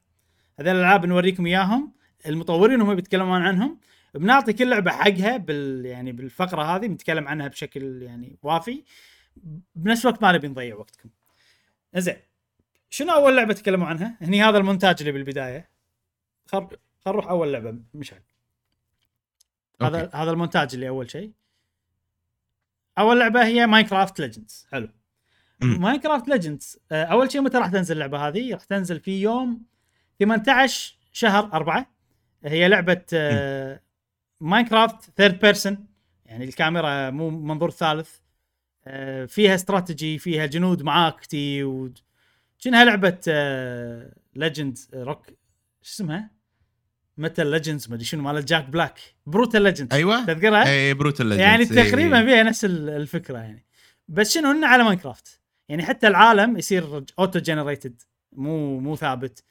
هذول 0.61 0.75
الألعاب 0.77 1.07
نوريكم 1.07 1.47
إياهم 1.47 1.93
المطورين 2.27 2.81
هم 2.81 2.95
بيتكلمون 2.95 3.43
عنهم 3.43 3.79
بنعطي 4.19 4.53
كل 4.53 4.71
لعبة 4.71 4.91
حقها 4.91 5.37
بال 5.37 5.87
يعني 5.87 6.13
بالفقرة 6.13 6.63
هذه 6.63 6.87
بنتكلم 6.87 7.29
عنها 7.29 7.49
بشكل 7.49 8.03
يعني 8.03 8.39
وافي 8.43 8.85
بنفس 9.75 10.07
الوقت 10.07 10.23
ما 10.23 10.33
نبي 10.33 10.49
نضيع 10.49 10.77
وقتكم. 10.77 11.09
زين. 11.97 12.17
شنو 12.91 13.13
أول 13.13 13.37
لعبة 13.37 13.55
تكلموا 13.55 13.87
عنها؟ 13.87 14.17
هني 14.21 14.43
هذا 14.43 14.59
المونتاج 14.59 14.97
اللي 15.01 15.13
بالبداية. 15.13 15.71
خل 16.47 16.69
خل 17.05 17.11
نروح 17.11 17.29
أول 17.29 17.53
لعبة. 17.53 17.79
مشعل. 17.95 18.21
هذا 19.83 20.03
okay. 20.03 20.17
هذا 20.17 20.31
المونتاج 20.31 20.75
اللي 20.75 20.89
أول 20.89 21.11
شيء. 21.11 21.33
أول 22.99 23.21
لعبة 23.21 23.47
هي 23.47 23.67
Minecraft 23.67 24.21
Legends 24.21 24.67
حلو. 24.73 24.89
Minecraft 25.63 26.29
Legends 26.29 26.79
أول 26.93 27.33
شيء 27.33 27.41
متى 27.41 27.59
راح 27.59 27.69
تنزل 27.69 27.95
اللعبة 27.95 28.29
هذه؟ 28.29 28.55
راح 28.55 28.65
تنزل 28.65 29.01
في 29.01 29.23
يوم 29.23 29.63
18 30.19 30.99
شهر 31.13 31.53
4 31.53 31.91
هي 32.45 32.69
لعبة 32.69 33.03
آه، 33.15 33.81
Minecraft 34.41 35.11
third 35.17 35.39
person 35.41 35.87
يعني 36.27 36.45
الكاميرا 36.45 37.11
مو 37.11 37.31
منظور 37.31 37.71
ثالث. 37.71 38.11
آه، 38.87 39.25
فيها 39.25 39.55
استراتيجي 39.55 40.19
فيها 40.19 40.47
جنود 40.47 40.83
معاك 40.83 41.27
تي 41.27 41.65
و 41.65 41.91
شنها 42.59 42.85
لعبة 42.85 43.19
Legend 44.35 44.79
Rock 44.95 45.27
شو 45.83 45.93
اسمها؟ 45.95 46.31
Metal 47.17 47.47
Legends 47.51 47.89
ما 47.89 47.95
أدري 47.95 48.05
شنو 48.05 48.23
مال 48.23 48.45
جاك 48.45 48.65
بلاك 48.69 49.01
Brutal 49.27 49.63
Legends 49.63 49.95
أيوه. 49.95 50.25
تذكرها؟ 50.25 50.71
اي 50.71 50.95
Brutal 50.95 51.33
يعني 51.33 51.65
تقريبا 51.65 52.25
فيها 52.25 52.43
نفس 52.43 52.65
ال- 52.65 52.89
الفكرة 52.89 53.39
يعني. 53.39 53.67
بس 54.09 54.35
شنو؟ 54.35 54.51
إنه 54.51 54.67
على 54.67 54.85
Minecraft 54.85 55.41
يعني 55.69 55.83
حتى 55.83 56.07
العالم 56.09 56.57
يصير 56.57 57.05
auto 57.19 57.39
generated 57.39 58.03
مو 58.33 58.81
مو 58.81 58.97
ثابت. 58.97 59.45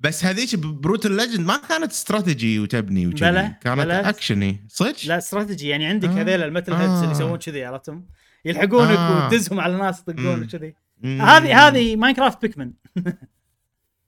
بس 0.00 0.24
هذيك 0.24 0.56
Brutal 0.56 1.12
Legend 1.12 1.46
ما 1.46 1.56
كانت 1.68 1.90
استراتيجي 1.90 2.58
وتبني 2.58 3.06
وكذي 3.06 3.18
كانت. 3.60 3.90
اكشني 3.90 4.66
صدق؟ 4.68 5.06
لا 5.06 5.18
استراتيجي 5.18 5.68
يعني 5.68 5.86
عندك 5.86 6.08
آه. 6.08 6.12
هذيل 6.12 6.42
ال 6.42 6.47
metal 6.47 6.72
heads 6.72 6.92
اللي 6.92 7.08
آه. 7.08 7.10
يسوون 7.10 7.38
كذي 7.38 7.64
عرفتهم 7.64 8.06
يلحقونك 8.44 8.98
آه. 8.98 9.26
وتدزهم 9.26 9.60
على 9.60 9.76
ناس 9.76 10.00
يطقون 10.00 10.48
مم. 11.02 11.22
هذه 11.22 11.68
هذه 11.68 11.96
Minecraft 11.96 12.42
Pikmin 12.42 12.72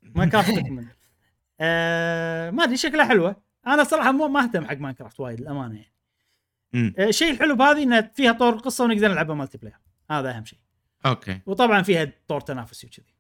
Minecraft 0.03 0.55
Pikmin 0.55 0.87
آه 1.61 2.51
ما 2.51 2.65
أدري 2.65 2.77
شكلها 2.77 3.05
حلوة 3.05 3.37
أنا 3.67 3.85
صراحة 3.85 4.13
مو 4.13 4.29
ما 4.29 4.43
أهتم 4.43 4.65
حق 4.65 4.77
Minecraft 4.77 5.21
وايد 5.21 5.41
الامانه 5.41 5.75
يعني. 5.75 6.95
آه، 6.99 7.09
الشيء 7.09 7.31
الحلو 7.31 7.57
بهذه 7.57 7.83
انها 7.83 8.13
فيها 8.15 8.33
طور 8.33 8.59
قصة 8.59 8.85
ونقدر 8.85 9.09
نلعبها 9.09 9.35
multiplayer 9.35 9.77
هذا 10.11 10.31
أهم 10.31 10.45
شيء 10.45 10.59
okay 11.07 11.41
وطبعا 11.47 11.83
فيها 11.83 12.13
طور 12.29 12.41
تنافسي 12.41 12.87
وكذي 12.87 13.20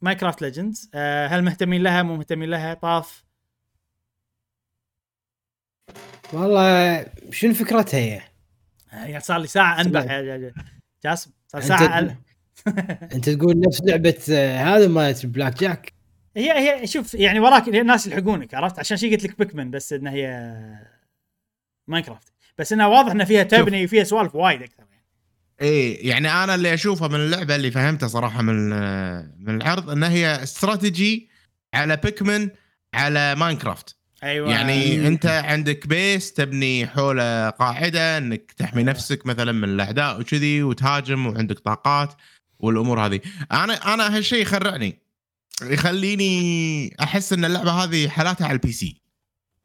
Minecraft 0.00 0.42
Legends 0.42 0.90
آه 0.94 1.26
هل 1.26 1.42
مهتمين 1.44 1.82
لها؟ 1.82 2.02
مو 2.02 2.16
مهتمين 2.16 2.50
لها. 2.50 2.74
طاف. 2.74 3.24
والله 6.32 7.06
شنو 7.30 7.54
فكرتها 7.54 8.00
هي؟ 8.00 8.20
آه 8.92 9.18
صار 9.18 9.38
لي 9.38 9.46
ساعة 9.46 9.80
أنبح. 9.80 10.10
يا 10.10 10.52
جاسم 11.04 11.30
صار 11.46 11.60
ساعة 11.60 11.98
أل... 11.98 12.16
أنت 13.14 13.30
تقول 13.30 13.60
نفس 13.60 13.82
لعبة 13.84 14.18
آه، 14.30 14.56
هذا 14.56 14.88
مالت 14.88 15.26
Black 15.26 15.60
Jack 15.60 15.92
هي 16.36 16.52
هي 16.52 16.86
شوف 16.86 17.14
يعني 17.14 17.40
وراك 17.40 17.68
الناس 17.68 18.06
يلحقونك 18.06 18.54
عرفت؟ 18.54 18.78
عشان 18.78 18.96
شي 18.96 19.10
قلت 19.10 19.24
لك 19.24 19.38
Pikmin 19.38 19.70
بس 19.70 19.92
إنها 19.92 20.12
هي 20.12 20.56
Minecraft 21.86 22.32
بس 22.58 22.72
إنها 22.72 22.86
واضح 22.86 23.10
انها 23.10 23.24
فيها 23.24 23.42
تبني 23.42 23.84
وفيها 23.84 24.04
سوالف 24.04 24.34
وايد 24.34 24.62
أكثر. 24.62 24.85
إيه 25.60 26.08
يعني 26.08 26.44
أنا 26.44 26.54
اللي 26.54 26.74
أشوفه 26.74 27.08
من 27.08 27.14
اللعبة 27.14 27.56
اللي 27.56 27.70
فهمته 27.70 28.06
صراحة 28.06 28.42
من 28.42 28.68
من 29.44 29.56
العرض 29.56 29.90
إنها 29.90 30.08
هي 30.08 30.42
استراتيجي 30.42 31.28
على 31.74 31.96
Pikmin 31.96 32.50
على 32.94 33.34
Minecraft 33.34 33.96
أيوه 34.22 34.50
يعني 34.50 35.08
أنت 35.08 35.26
عندك 35.26 35.86
base 35.86 36.32
تبني 36.32 36.86
حوله 36.86 37.50
قاعدة 37.50 38.18
إنك 38.18 38.52
تحمي 38.52 38.80
أيوة. 38.80 38.90
نفسك 38.90 39.26
مثلا 39.26 39.52
من 39.52 39.68
الأعداء 39.68 40.20
وكذي 40.20 40.62
وتهاجم 40.62 41.26
وعندك 41.26 41.58
طاقات 41.58 42.14
والأمور 42.58 43.06
هذه. 43.06 43.20
أنا 43.52 43.94
أنا 43.94 44.16
هالشيء 44.16 44.42
يخرعني 44.42 44.98
يخليني 45.62 46.96
أحس 47.00 47.32
إن 47.32 47.44
اللعبة 47.44 47.70
هذه 47.70 48.08
حالاتها 48.08 48.44
على 48.44 48.54
ال 48.54 48.72
PC 48.72 49.02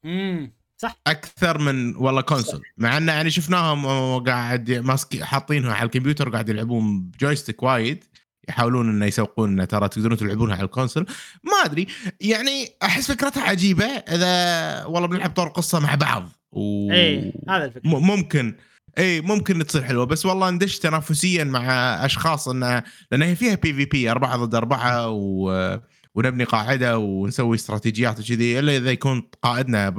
امم 0.06 0.54
صح؟ 0.82 1.02
أكثر 1.08 1.58
من 1.58 1.96
والله 1.96 2.22
console 2.22 2.62
مع 2.78 2.98
انه 2.98 3.12
يعني 3.12 3.32
شفناهم 3.32 3.86
قاعد 4.24 4.72
ماسك 4.72 5.24
حاطينها 5.24 5.74
على 5.74 5.86
الكمبيوتر 5.86 6.30
وقاعد 6.30 6.50
يلعبون 6.50 7.02
ب 7.02 7.09
joystick 7.09 7.64
وايد 7.64 8.04
يحاولون 8.50 8.90
إنه 8.90 9.06
يسوقون 9.06 9.50
انه 9.50 9.66
ترى 9.66 9.88
تقدرون 9.88 10.18
تلعبونها 10.18 10.56
على 10.56 10.66
ال 10.66 10.71
console 10.71 11.06
ما 11.44 11.66
أدري 11.66 11.88
يعني 12.22 12.70
أحس 12.84 13.12
فكرتها 13.12 13.44
عجيبة 13.44 13.86
إذا 13.86 14.86
والله 14.86 15.08
بنلعب 15.08 15.30
طور 15.30 15.48
قصة 15.48 15.80
مع 15.80 15.96
بعض. 15.96 16.30
و... 16.52 16.92
إيه 16.92 17.34
هذا 17.50 17.66
الفكرة. 17.66 17.90
ممكن. 17.90 18.56
اي 18.98 19.22
ممكن 19.22 19.66
تصير 19.66 19.84
حلوة. 19.84 20.06
بس 20.06 20.26
والله 20.26 20.50
ندش 20.50 20.80
تنافسيا 20.80 21.44
مع 21.44 21.66
أشخاص 22.06 22.48
إنه 22.48 22.84
لأن 23.12 23.22
هي 23.22 23.36
فيها 23.36 23.56
PvP 23.56 24.12
أربعة 24.12 24.38
ضد 24.38 24.56
أربعة 24.56 25.10
و... 25.10 25.80
ونبني 26.16 26.44
قاعدة 26.44 26.98
ونسوي 26.98 27.56
استراتيجيات 27.56 28.20
وكذي 28.20 28.60
إلا 28.60 28.78
إذا 28.78 28.92
يكون 28.92 29.30
قائدنا. 29.42 29.96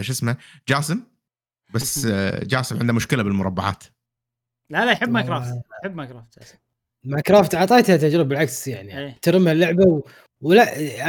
شو 0.00 0.12
اسمه؟ 0.12 0.36
جاسم. 0.68 1.02
بس 1.74 2.06
آه، 2.06 2.44
جاسم 2.52 2.78
عنده 2.78 2.92
مشكلة 2.92 3.22
بالمربعات. 3.22 3.84
لا 4.70 4.84
لا 4.84 4.92
يحب 4.92 5.06
والله. 5.06 5.12
ماينكرافت 5.12 5.62
يحب 5.84 5.96
ماينكرافت 5.96 6.38
أساساً. 6.38 6.58
ماينكرافت 7.04 7.54
اعطيتها 7.54 7.96
تجربة 7.96 8.28
بالعكس 8.28 8.68
يعني. 8.68 8.98
إيه. 8.98 9.18
ترمى 9.22 9.52
اللعبة 9.52 9.84
و... 9.84 10.02
ولا 10.40 10.62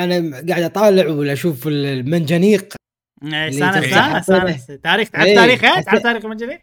أنا 0.03 0.45
قاعد 0.49 0.64
أطالع 0.64 1.07
ولا 1.07 1.34
أشوف 1.34 1.68
المنجنيق. 1.68 2.76
إيه 3.24 3.52
سانس 3.52 3.76
تمسح 3.76 4.22
سانس 4.22 4.65
تاريخ 4.65 5.10
تعرف 5.10 5.26
إيه. 5.28 5.36
تاريخها 5.36 5.82
تعرف 5.82 6.03
تاريخ 6.03 6.26
المنجنيق. 6.26 6.60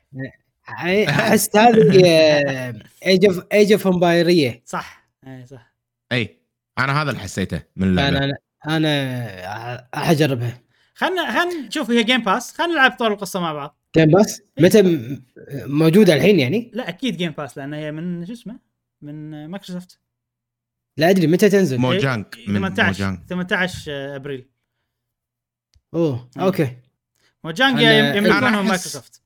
أحس 1.09 1.56
هذه 1.56 2.82
ايج 3.06 3.27
اوف 3.27 3.44
ايج 3.52 3.73
اوف 3.73 3.86
امبايريه 3.86 4.62
صح. 4.65 5.09
إيه 5.27 5.44
صح. 5.44 5.74
اي 6.12 6.44
أنا 6.78 7.02
هذا 7.02 7.10
اللي 7.10 7.22
حسيته 7.22 7.62
من 7.76 7.88
اللعبة. 7.88 8.18
أنا 8.18 8.38
أنا 8.68 9.88
احجربها 9.94 10.60
خلنا 10.94 11.32
خلنا 11.32 11.66
نشوف 11.66 11.90
هي 11.90 12.02
جيم 12.02 12.22
باس 12.22 12.52
خلينا 12.52 12.72
نلعب 12.72 12.90
طور 12.90 13.12
القصة 13.12 13.40
مع 13.40 13.52
بعض. 13.52 13.78
Game 13.97 14.11
Pass 14.11 14.43
متى 14.60 14.82
موجودة 15.52 16.14
الحين 16.14 16.40
يعني؟ 16.40 16.70
لا 16.74 16.88
أكيد 16.88 17.16
Game 17.16 17.32
Pass 17.32 17.59
لأن 17.59 17.74
هي 17.74 17.92
من 17.92 18.26
شو 18.26 18.32
اسمه؟ 18.32 18.59
من 19.02 19.46
مايكروسوفت 19.48 20.01
لا 20.96 21.10
أدري 21.10 21.26
متى 21.26 21.48
تنزل؟ 21.48 21.78
Mojang 21.78 22.24
من 22.48 22.74
18 22.74 22.86
Mojang 22.86 23.19
18 23.28 24.16
أبريل. 24.16 24.48
أوه 25.94 26.30
مم. 26.36 26.42
okay. 26.43 26.77
Mojang 27.44 27.81
يملكونهم 28.16 28.68
مايكروسوفت 28.68 29.22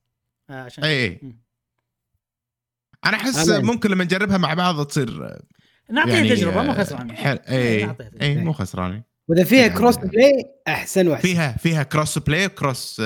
عشان 0.51 0.85
اي. 0.85 1.21
أنا 3.07 3.17
أحس 3.17 3.49
ممكن 3.49 3.91
لما 3.91 4.05
نجربها 4.05 4.39
مع 4.39 4.55
بعض 4.55 4.87
تصير 4.87 5.39
نعطيها 5.91 6.15
يعني 6.15 6.29
تجربة 6.29 6.63
مو 6.63 6.71
آه، 6.73 6.75
خسران. 6.75 7.17
حل... 7.17 7.39
إيه، 7.49 7.85
اي. 7.91 7.97
اي 8.23 8.37
مو 8.37 8.53
خسرانين 8.53 9.03
وإذا 9.29 9.45
فيها 9.45 9.59
يعني- 9.61 9.75
cross 9.75 9.97
play 9.97 10.33
أحسن 10.69 11.09
وأحسن. 11.09 11.29
فيها 11.29 11.53
فيها 11.57 11.83
cross 11.83 12.19
play 12.19 12.47
و 12.47 12.56
cross 12.56 13.01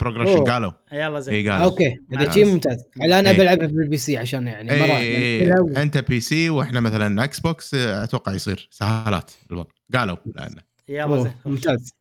progression. 0.00 0.44
قالوا. 0.44 0.72
يلا 0.92 1.16
اي 1.18 1.22
زين 1.22 1.50
قالوا. 1.52 1.64
okay. 1.64 1.86
إذا 2.12 2.22
نعم. 2.22 2.30
شيء 2.30 2.44
ممتاز. 2.46 2.84
لا 2.96 3.18
أنا 3.18 3.30
إيه. 3.30 3.38
بلعبها 3.38 3.66
بال 3.66 3.96
PC 3.96 4.16
عشان 4.16 4.46
يعني 4.46 4.72
اي 4.72 5.46
اي 5.46 5.60
و- 5.60 5.68
أنت 5.76 5.98
PC 5.98 6.50
وإحنا 6.50 6.80
مثلا 6.80 7.24
Xbox 7.24 7.74
آه، 7.74 8.04
أتوقع 8.04 8.32
يصير 8.32 8.68
سهالات 8.70 9.30
بالوضع. 9.48 9.70
قالوا 9.94 10.16
لأن 10.36 10.54
يلا 10.88 11.22
زين 11.22 11.32
ممتاز. 11.46 11.94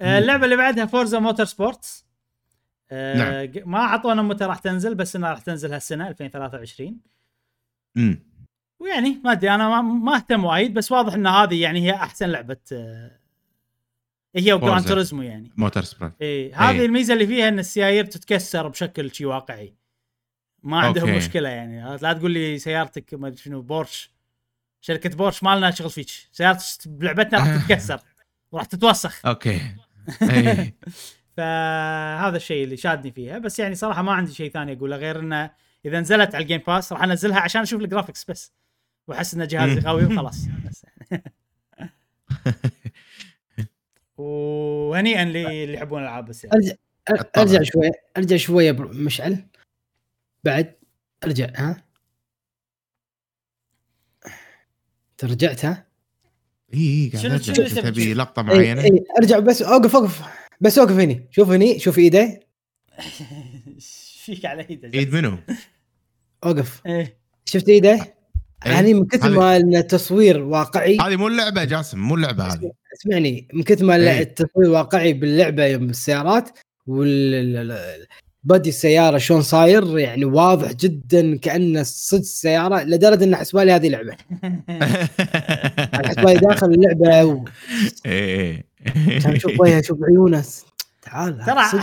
آه، 0.00 0.18
اللعبة 0.18 0.44
اللي 0.44 0.56
بعدها 0.56 0.86
Forza 0.86 1.18
Motorsports 1.18 2.06
آه 2.90 3.46
نعم. 3.46 3.70
ما 3.70 3.78
أعطونا 3.78 4.22
متى 4.22 4.44
راح 4.44 4.58
تنزل 4.58 4.94
بس 4.94 5.16
إنها 5.16 5.30
راح 5.30 5.38
تنزل 5.38 5.72
هالسنة 5.72 6.08
2023 6.08 6.96
امم 7.96 8.18
ويعني 8.80 9.20
ما 9.24 9.32
أدري 9.32 9.54
أنا 9.54 9.82
ما, 9.82 10.16
أهتم 10.16 10.44
وايد 10.44 10.74
بس 10.74 10.92
واضح 10.92 11.14
إن 11.14 11.26
هذه 11.26 11.60
يعني 11.62 11.82
هي 11.82 11.94
أحسن 11.94 12.26
لعبة 12.28 12.56
آه 12.72 13.18
هي 14.36 14.52
و 14.52 14.58
Gran 14.58 14.82
Forza. 14.82 14.88
Turismo 14.88 15.22
يعني. 15.22 15.52
Motorsport 15.56 16.12
إيه 16.20 16.56
هذه. 16.70 16.84
الميزة 16.84 17.14
اللي 17.14 17.26
فيها 17.26 17.48
إن 17.48 17.58
السيايير 17.58 18.04
تتكسر 18.04 18.68
بشكل 18.68 19.14
شي 19.14 19.26
واقعي. 19.26 19.74
ما 20.62 20.78
عندهم 20.80 21.04
okay. 21.08 21.16
مشكلة 21.16 21.48
يعني. 21.48 21.96
لا 22.02 22.12
تقول 22.12 22.30
لي 22.30 22.58
سيارتك 22.58 23.14
ما 23.14 23.26
أدري 23.28 23.38
شنو 23.38 23.62
بورش. 23.62 24.10
شركة 24.80 25.16
بورش 25.16 25.42
ما 25.42 25.56
لنا 25.56 25.70
شغل 25.70 25.90
فيك. 25.90 26.08
سيارتك 26.32 26.88
بلعبتنا 26.88 27.38
راح 27.38 27.56
تتكسر. 27.66 28.00
وراح 28.52 28.64
تتوسخ. 28.64 29.26
okay. 29.26 29.60
إي. 30.22 30.74
فهذا 31.36 32.36
الشيء 32.36 32.64
اللي 32.64 32.76
شادني 32.76 33.12
فيها. 33.12 33.38
بس 33.38 33.58
يعني 33.58 33.74
صراحة 33.74 34.02
ما 34.02 34.12
عندي 34.12 34.34
شيء 34.34 34.50
ثاني 34.50 34.72
أقوله 34.72 34.96
غير 34.96 35.20
إنه 35.20 35.50
إذا 35.84 36.00
نزلت 36.00 36.34
على 36.34 36.42
ال 36.42 36.46
game 36.46 36.60
pass 36.66 36.92
راح 36.92 37.02
أنزلها 37.02 37.40
عشان 37.40 37.62
أشوف 37.62 37.80
ال 37.82 37.87
graphics 37.87 38.24
بس. 38.24 38.52
واحس 39.08 39.34
إن 39.34 39.46
جهازي 39.46 39.80
قوي 39.80 40.04
وخلاص. 40.06 40.46
وهنيئا 44.16 45.24
لي- 45.24 45.64
اللي 45.64 45.74
يحبون 45.74 45.98
الالعاب 46.00 46.24
بس 46.26 46.44
يعني. 46.44 46.56
ارجع 46.56 46.74
أرجع 47.36 47.62
شوي 47.62 47.90
أرجع 48.16 48.36
شوية 48.36 48.72
مشعل. 48.72 49.46
بعد 50.44 50.74
أرجع 51.24 51.46
ها؟ 51.56 51.84
انت 55.12 55.24
رجعت 55.24 55.64
ها؟ 55.64 55.86
إي 56.74 57.10
قاعد 57.14 57.40
شنو- 57.42 57.64
أرجع. 57.64 57.80
تبي؟ 57.80 58.14
لقطة 58.14 58.40
إي 58.40 58.46
معينة؟ 58.46 58.84
إي 58.84 59.04
أرجع 59.18 59.38
بس 59.38 59.62
أوقف 59.62 59.96
أوقف. 59.96 60.22
بس 60.60 60.78
أوقف 60.78 60.92
هني. 60.92 61.28
شوف 61.30 61.50
هني 61.50 61.78
شوف 61.78 61.98
إيدي. 61.98 62.40
إيش 63.76 64.20
فيك 64.24 64.44
على 64.44 64.66
إيده؟ 64.70 64.98
إيد 64.98 65.14
منو؟ 65.14 65.38
أوقف. 66.44 66.86
إيه. 66.86 67.18
شفت 67.44 67.68
إيدي؟ 67.68 68.00
إيه. 68.66 68.72
هني 68.80 68.94
من 68.94 69.06
كثر 69.06 69.26
هذه- 69.28 69.32
ما 69.38 69.56
انه 69.56 69.80
تصوير 69.80 70.38
واقعي 70.42 70.98
هذه 71.00 71.16
مو 71.16 71.28
اللعبة 71.28 71.64
جاسم 71.64 71.98
مو 71.98 72.14
اللعبة 72.14 72.44
هذه. 72.44 72.72
اسمعني 73.00 73.48
من 73.54 73.62
كثر 73.62 73.84
ما 73.84 73.96
إيه. 73.96 74.20
التصوير 74.22 74.70
واقعي 74.70 75.12
باللعبة 75.12 75.64
يوم 75.64 75.90
السيارات 75.90 76.58
وال 76.86 77.78
بدي 78.44 78.68
السيارة 78.68 79.18
شلون 79.18 79.42
صاير 79.42 79.98
يعني 79.98 80.24
واضح 80.24 80.72
جدا 80.72 81.36
كانه 81.36 81.82
صدق 81.82 82.20
السياره 82.20 82.82
لدرجة 82.82 83.24
إن 83.24 83.36
حسبالي 83.36 83.72
هذه 83.72 83.88
لعبة. 83.88 84.16
حسبالي 86.08 86.34
داخل 86.38 86.66
اللعبة 86.66 87.24
و... 87.24 87.44
إيه 88.06 88.64
كان 89.22 89.34
أشوف 89.36 89.60
وجهه 89.60 89.80
أشوف 89.80 89.98
عيونه. 90.02 90.44
تعال 91.02 91.44
ترى- 91.44 91.74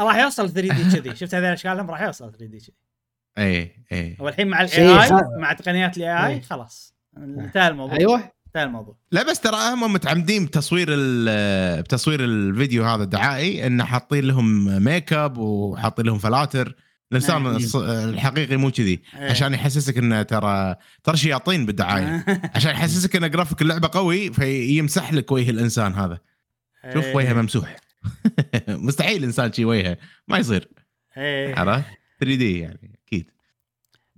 راح 0.00 0.16
يوصل 0.16 0.50
3D 0.50 1.00
كذي. 1.00 1.16
شفت 1.16 1.34
هذول 1.34 1.46
اشكالهم 1.46 1.90
راح 1.90 2.02
يوصل 2.02 2.30
3D 2.32 2.58
كذي. 2.58 2.72
إيه 3.38 3.72
إيه. 3.92 4.16
هو 4.20 4.28
الحين 4.28 4.48
مع 4.48 4.60
ال 4.62 5.04
AI 5.04 5.10
مع 5.38 5.52
تقنيات 5.52 5.96
ال 5.96 6.26
AI 6.26 6.26
إيه. 6.34 6.40
خلاص. 6.42 6.94
انتهى 7.16 7.68
الموضوع. 7.68 7.96
أيوه. 7.98 8.32
انتهى 8.46 8.64
الموضوع. 8.64 8.96
لا 9.12 9.30
بس 9.30 9.40
ترى 9.40 9.56
هم 9.56 9.92
متعمدين 9.92 10.44
بتصوير 10.46 10.86
ال- 10.90 11.82
بتصوير 11.82 12.24
الفيديو 12.24 12.84
هذا 12.84 13.02
الدعائي 13.02 13.66
إنه 13.66 13.84
حاطين 13.84 14.24
لهم 14.24 14.64
make 14.84 15.12
up 15.12 15.38
وحاطين 15.38 16.06
لهم 16.06 16.18
فلاتر. 16.18 16.74
الانسان 17.12 17.42
نعم. 17.42 17.58
الص- 17.58 17.74
الحقيقي 17.76 18.56
مو 18.56 18.70
كذي. 18.70 19.00
إيه. 19.18 19.30
عشان 19.30 19.54
يحسسك 19.54 19.98
إنه 19.98 20.22
ترى 20.22 20.76
ترى 21.04 21.16
شياطين 21.16 21.66
بالدعاية. 21.66 22.24
عشان 22.54 22.70
يحسسك 22.70 23.16
إن 23.16 23.30
جرافيك 23.30 23.62
اللعبة 23.62 23.88
قوي 23.92 24.32
فيمسح 24.32 25.12
لك 25.12 25.32
وجه 25.32 25.50
الإنسان 25.50 25.94
هذا. 25.94 26.18
شوف 26.94 27.04
إيه. 27.04 27.16
وجهه 27.16 27.32
ممسوح. 27.32 27.76
مستحيل 28.68 29.24
إنسان 29.24 29.52
شي 29.52 29.64
وجهه. 29.64 29.96
ما 30.28 30.38
يصير. 30.38 30.68
إيه. 31.16 31.58
عرفت؟ 31.58 31.84
3D 32.20 32.58
يعني. 32.58 32.97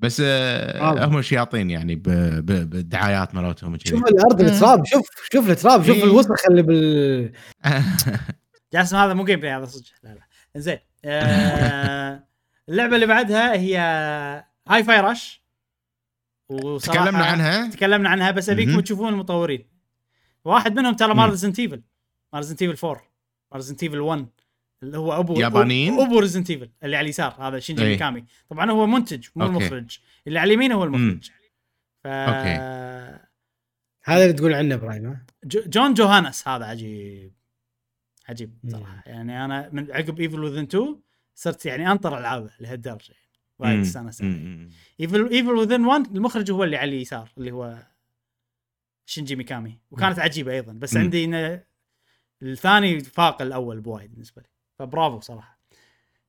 بس 0.01 0.23
آه. 0.25 1.05
هم 1.07 1.23
شياطين 1.23 1.71
يعني 1.71 1.95
ب- 1.95 2.03
ب- 2.47 2.71
بالدعايات 2.71 3.35
مالتهم 3.35 3.79
شوف 3.85 4.05
الأرض 4.07 4.41
التراب 4.41 4.87
شوف 4.87 5.07
شوف 5.33 5.51
التراب 5.51 5.85
شوف 5.85 5.97
إيه. 5.97 6.05
الوسخ 6.05 6.47
اللي 6.51 6.63
بال 6.63 7.33
جاسم 8.73 8.97
هذا 8.97 9.15
مو 9.15 9.25
gameplay 9.25 9.53
هذا 9.53 9.65
صدق. 9.67 9.85
لا 10.03 10.09
لا. 10.09 10.21
زين 10.57 10.79
آه 11.05 12.25
اللعبة 12.69 12.95
اللي 12.95 13.07
بعدها 13.07 13.53
هي 13.53 13.77
Hi-Fi 14.69 15.01
Rush 15.01 15.41
تكلمنا 16.83 17.25
عنها؟ 17.25 17.71
تكلمنا 17.71 18.09
عنها 18.09 18.31
بس 18.31 18.51
أبيكم. 18.51 18.81
تشوفون 18.81 19.09
المطورين. 19.13 19.69
واحد 20.45 20.77
منهم 20.79 20.95
ترى 20.95 21.15
ايفل 21.59 21.83
مال 22.33 22.39
Resident 22.41 22.63
Evil 22.63 22.87
4 22.87 23.03
مال 23.53 23.61
Resident 23.61 23.83
Evil 23.83 24.01
1 24.01 24.27
اللي 24.83 24.99
هو 24.99 25.21
ابو 25.21 25.41
يابانيين؟ 25.41 26.01
أبو 26.01 26.19
Resident 26.19 26.51
Evil 26.51 26.71
اللي 26.83 26.97
على 26.97 27.05
اليسار 27.05 27.35
هذا 27.39 27.59
شينجي 27.59 27.83
إيه. 27.83 27.89
ميكامي 27.91 28.25
طبعا 28.49 28.71
هو 28.71 28.87
منتج 28.87 29.27
مو 29.37 29.45
okay. 29.47 29.57
المخرج 29.57 29.99
اللي 30.27 30.39
على 30.39 30.49
اليمين 30.49 30.73
هو 30.73 30.85
المخرج 30.85 31.31
ف 32.05 32.07
okay. 32.07 32.49
هذا 34.05 34.23
اللي 34.23 34.33
تقول 34.33 34.55
عنه 34.55 34.75
إبراهيم 34.75 35.19
جو- 35.45 35.63
جون 35.67 35.95
جوهانس 35.95 36.49
هذا 36.49 36.65
عجيب 36.65 37.33
عجيب 38.29 38.59
مم. 38.65 38.71
صراحة 38.71 39.03
يعني 39.07 39.45
أنا 39.45 39.69
من 39.73 39.91
عقب 39.93 40.21
Evil 40.21 40.45
Within 40.45 40.63
2 40.63 41.01
صرت 41.35 41.67
يعني 41.67 41.93
أنطر 41.93 42.19
العابه 42.19 42.51
لهالدرجة 42.61 43.13
يعني 43.13 43.31
وايد. 43.59 43.81
استانس. 43.81 44.21
Evil 45.01 45.29
Evil 45.31 45.51
Within 45.51 45.85
1 45.85 46.17
المخرج 46.17 46.51
هو 46.51 46.65
اللي 46.65 46.77
على 46.77 46.89
اليسار 46.97 47.31
اللي 47.39 47.51
هو 47.51 47.79
شينجي 49.07 49.37
ميكامي 49.37 49.79
وكانت 49.91 50.19
عجيبة 50.19 50.53
أيضا 50.53 50.73
بس 50.73 50.95
مم. 50.95 51.01
عندي 51.03 51.25
إنه 51.25 51.63
الثاني 52.43 53.01
فاق 53.01 53.43
الأول 53.43 53.81
بوايد 53.81 54.11
بالنسبة 54.13 54.43
لي 54.43 54.49
فبرافو 54.81 55.21
صراحة. 55.21 55.59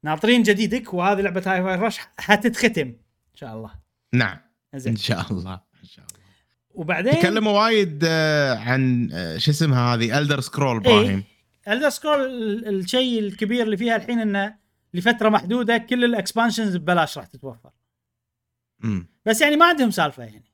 ناطرين 0.03 0.43
جديدك 0.43 0.93
وهذه 0.93 1.21
لعبة 1.21 1.43
Hi-Fi 1.45 1.75
Rush 1.75 1.99
حتتختم 2.19 2.87
إن 2.87 3.35
شاء 3.35 3.53
الله. 3.55 3.71
نعم. 4.13 4.37
زين 4.75 4.93
إن 4.93 4.97
شاء 4.97 5.31
الله 5.31 5.53
إن 5.53 5.87
شاء 5.87 6.05
الله. 6.05 6.21
وبعدين؟ 6.73 7.13
تكلموا 7.13 7.63
وايد 7.63 8.03
آه، 8.07 8.55
عن 8.57 9.09
آه، 9.13 9.37
شو 9.37 9.51
اسمها 9.51 9.93
هذه؟ 9.93 10.19
Elder 10.19 10.41
Scrolls 10.41 10.75
إبراهيم. 10.77 11.23
Elder 11.67 11.89
Scrolls 11.89 12.19
الشيء 12.67 13.19
الكبير 13.19 13.63
اللي 13.63 13.77
فيها 13.77 13.95
الحين 13.95 14.19
إنه 14.19 14.55
لفترة 14.93 15.29
محدودة 15.29 15.77
كل 15.77 16.03
ال 16.03 16.10
expansions 16.10 16.77
ببلاش 16.77 17.17
راح 17.17 17.25
تتوفر. 17.25 17.71
مم. 18.79 19.07
بس 19.25 19.41
يعني 19.41 19.55
ما 19.55 19.65
عندهم 19.65 19.91
سالفة 19.91 20.23
يعني. 20.23 20.51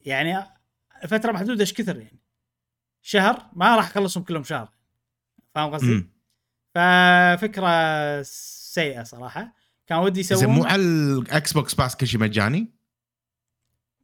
يعني 0.00 0.46
فترة 1.08 1.32
محدودة 1.32 1.60
إيش 1.60 1.72
كثر 1.72 1.96
يعني؟ 1.96 2.20
شهر؟ 3.02 3.46
ما 3.52 3.76
راح 3.76 3.86
اخلصهم 3.86 4.24
كلهم 4.24 4.44
شهر. 4.44 4.68
فاهم 5.54 5.70
قصدي؟ 5.74 6.11
ففكرة 6.74 8.22
سيئة 8.22 9.02
صراحة 9.02 9.54
كان 9.86 9.98
ودي 9.98 10.22
زين 10.22 10.38
يسوون 10.38 10.54
مو 10.54 10.64
على 10.64 10.82
ال 10.82 11.52
Xbox 11.52 11.74
Pass 11.74 11.96
كل 11.96 12.06
شيء 12.06 12.20
مجاني؟ 12.20 12.72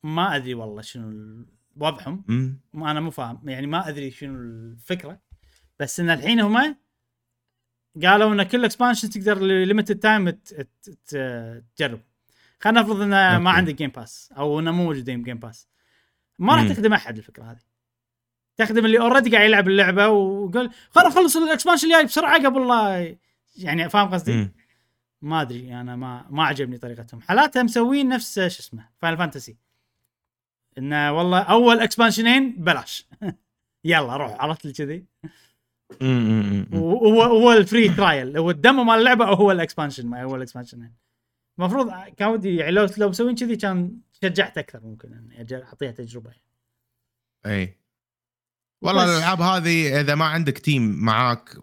ما 0.02 0.36
أدري 0.36 0.54
والله 0.54 0.82
شنو 0.82 1.46
وضعهم. 1.76 2.24
ما 2.72 2.90
أنا 2.90 3.00
مو 3.00 3.10
فاهم 3.10 3.48
يعني 3.48 3.66
ما 3.66 3.88
أدري 3.88 4.10
شنو 4.10 4.34
الفكرة 4.34 5.20
بس 5.78 6.00
إن 6.00 6.10
الحين 6.10 6.40
هم 6.40 6.76
قالوا 8.04 8.32
إن 8.32 8.42
كل 8.42 8.64
expansion 8.64 9.10
تقدر 9.10 9.38
limited 9.42 9.98
time 9.98 10.30
تجرب 11.76 12.00
خلينا 12.60 12.80
نفرض 12.80 13.00
انه 13.00 13.38
ما. 13.38 13.50
عندك 13.50 13.74
game 13.74 13.90
pass 13.90 14.32
أو 14.36 14.60
إنه 14.60 14.72
مو 14.72 14.84
موجودين 14.84 15.22
game 15.22 15.38
pass 15.38 15.68
ما 16.38 16.54
راح. 16.54 16.68
تخدم 16.68 16.92
أحد 16.92 17.16
الفكرة 17.16 17.44
هذه 17.44 17.67
تخدم 18.58 18.84
اللي 18.86 19.00
already 19.00 19.30
قاعد 19.30 19.48
يلعب 19.48 19.68
اللعبة 19.68 20.08
وقال 20.08 20.70
خلنا 20.90 21.08
نخلص 21.08 21.36
ال 21.36 21.41
expansion 21.41 21.86
الجاي 21.86 22.04
بسرعة 22.04 22.46
قبل 22.46 22.68
لا 22.68 23.16
يعني 23.56 23.88
فاهم 23.88 24.08
قصدي؟ 24.08 24.48
ما 25.22 25.42
أدري 25.42 25.74
أنا 25.80 25.96
ما 25.96 26.26
ما 26.30 26.44
عجبني 26.44 26.78
طريقتهم. 26.78 27.20
حالاتها 27.20 27.62
مسوين 27.62 28.08
نفس 28.08 28.34
شو 28.34 28.46
اسمه 28.46 28.88
Final 28.98 29.16
Fantasy 29.18 29.56
إنه 30.78 31.12
والله 31.12 31.42
أول 31.42 31.80
expansion 31.80 32.39
ين 32.39 32.52
ببلاش 32.52 33.08
يلا 33.84 34.16
روح 34.16 34.40
عرفت 34.40 34.66
لي 34.66 34.72
كذي. 34.72 35.04
وهو 36.72 37.22
هو 37.22 37.52
ال 37.52 37.59
free 37.59 37.88
trial 37.88 38.36
هو 38.38 38.50
ال 38.50 38.57
demo 38.57 38.84
مال 38.84 38.98
اللعبة 38.98 39.24
هو 39.24 39.52
ال 39.52 39.57
expansion 39.57 40.06
ما 40.06 40.22
هو 40.22 40.36
ال 40.36 40.41
expansion 40.41 40.90
المفروض 41.58 41.92
كان 42.16 42.28
ودي 42.28 42.56
يعني 42.56 42.70
لو 42.70 42.86
لو 42.98 43.08
مسوين 43.08 43.34
كذي 43.34 43.56
كان 43.56 44.00
شجعت 44.22 44.58
أكثر 44.58 44.80
ممكن 44.80 45.12
إني 45.12 45.64
أعطيها 45.64 45.90
تجربة 45.90 46.30
أي. 47.46 47.77
والله. 48.82 49.04
الألعاب 49.04 49.42
هذه 49.42 50.00
إذا 50.00 50.14
ما 50.14 50.24
عندك 50.24 50.58
team 50.58 51.04
معاك 51.04 51.54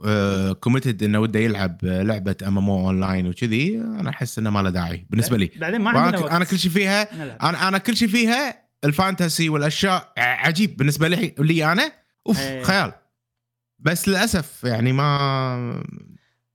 committed 0.59 1.03
إنه 1.03 1.19
وده 1.19 1.39
يلعب 1.39 1.85
آه، 1.85 2.01
لعبة 2.03 2.35
MMO 2.47 2.69
online 2.69 3.27
وكذي 3.27 3.77
أنا 3.77 4.09
أحس 4.09 4.39
إنه 4.39 4.49
ما 4.49 4.59
له 4.59 4.69
داعي 4.69 5.05
بالنسبة 5.09 5.37
لي. 5.37 5.51
بعدين 5.55 5.81
ما 5.81 5.89
عندنا 5.89 6.09
أنا 6.09 6.19
وقت. 6.19 6.31
أنا 6.31 6.45
كل 6.45 6.59
شيء 6.59 6.71
فيها. 6.71 7.23
أنا 7.49 7.67
أنا 7.67 7.77
كل 7.77 7.97
شيء 7.97 8.07
فيها 8.07 8.65
ال 8.83 8.91
fantasy 8.92 9.49
والأشياء 9.49 10.13
عجيب 10.17 10.77
بالنسبة 10.77 11.07
لي 11.07 11.35
لي 11.39 11.71
أنا. 11.71 11.91
أوف 12.27 12.39
إيه. 12.39 12.63
خيال. 12.63 12.91
بس 13.79 14.09
للأسف 14.09 14.63
يعني 14.63 14.93
ما 14.93 15.83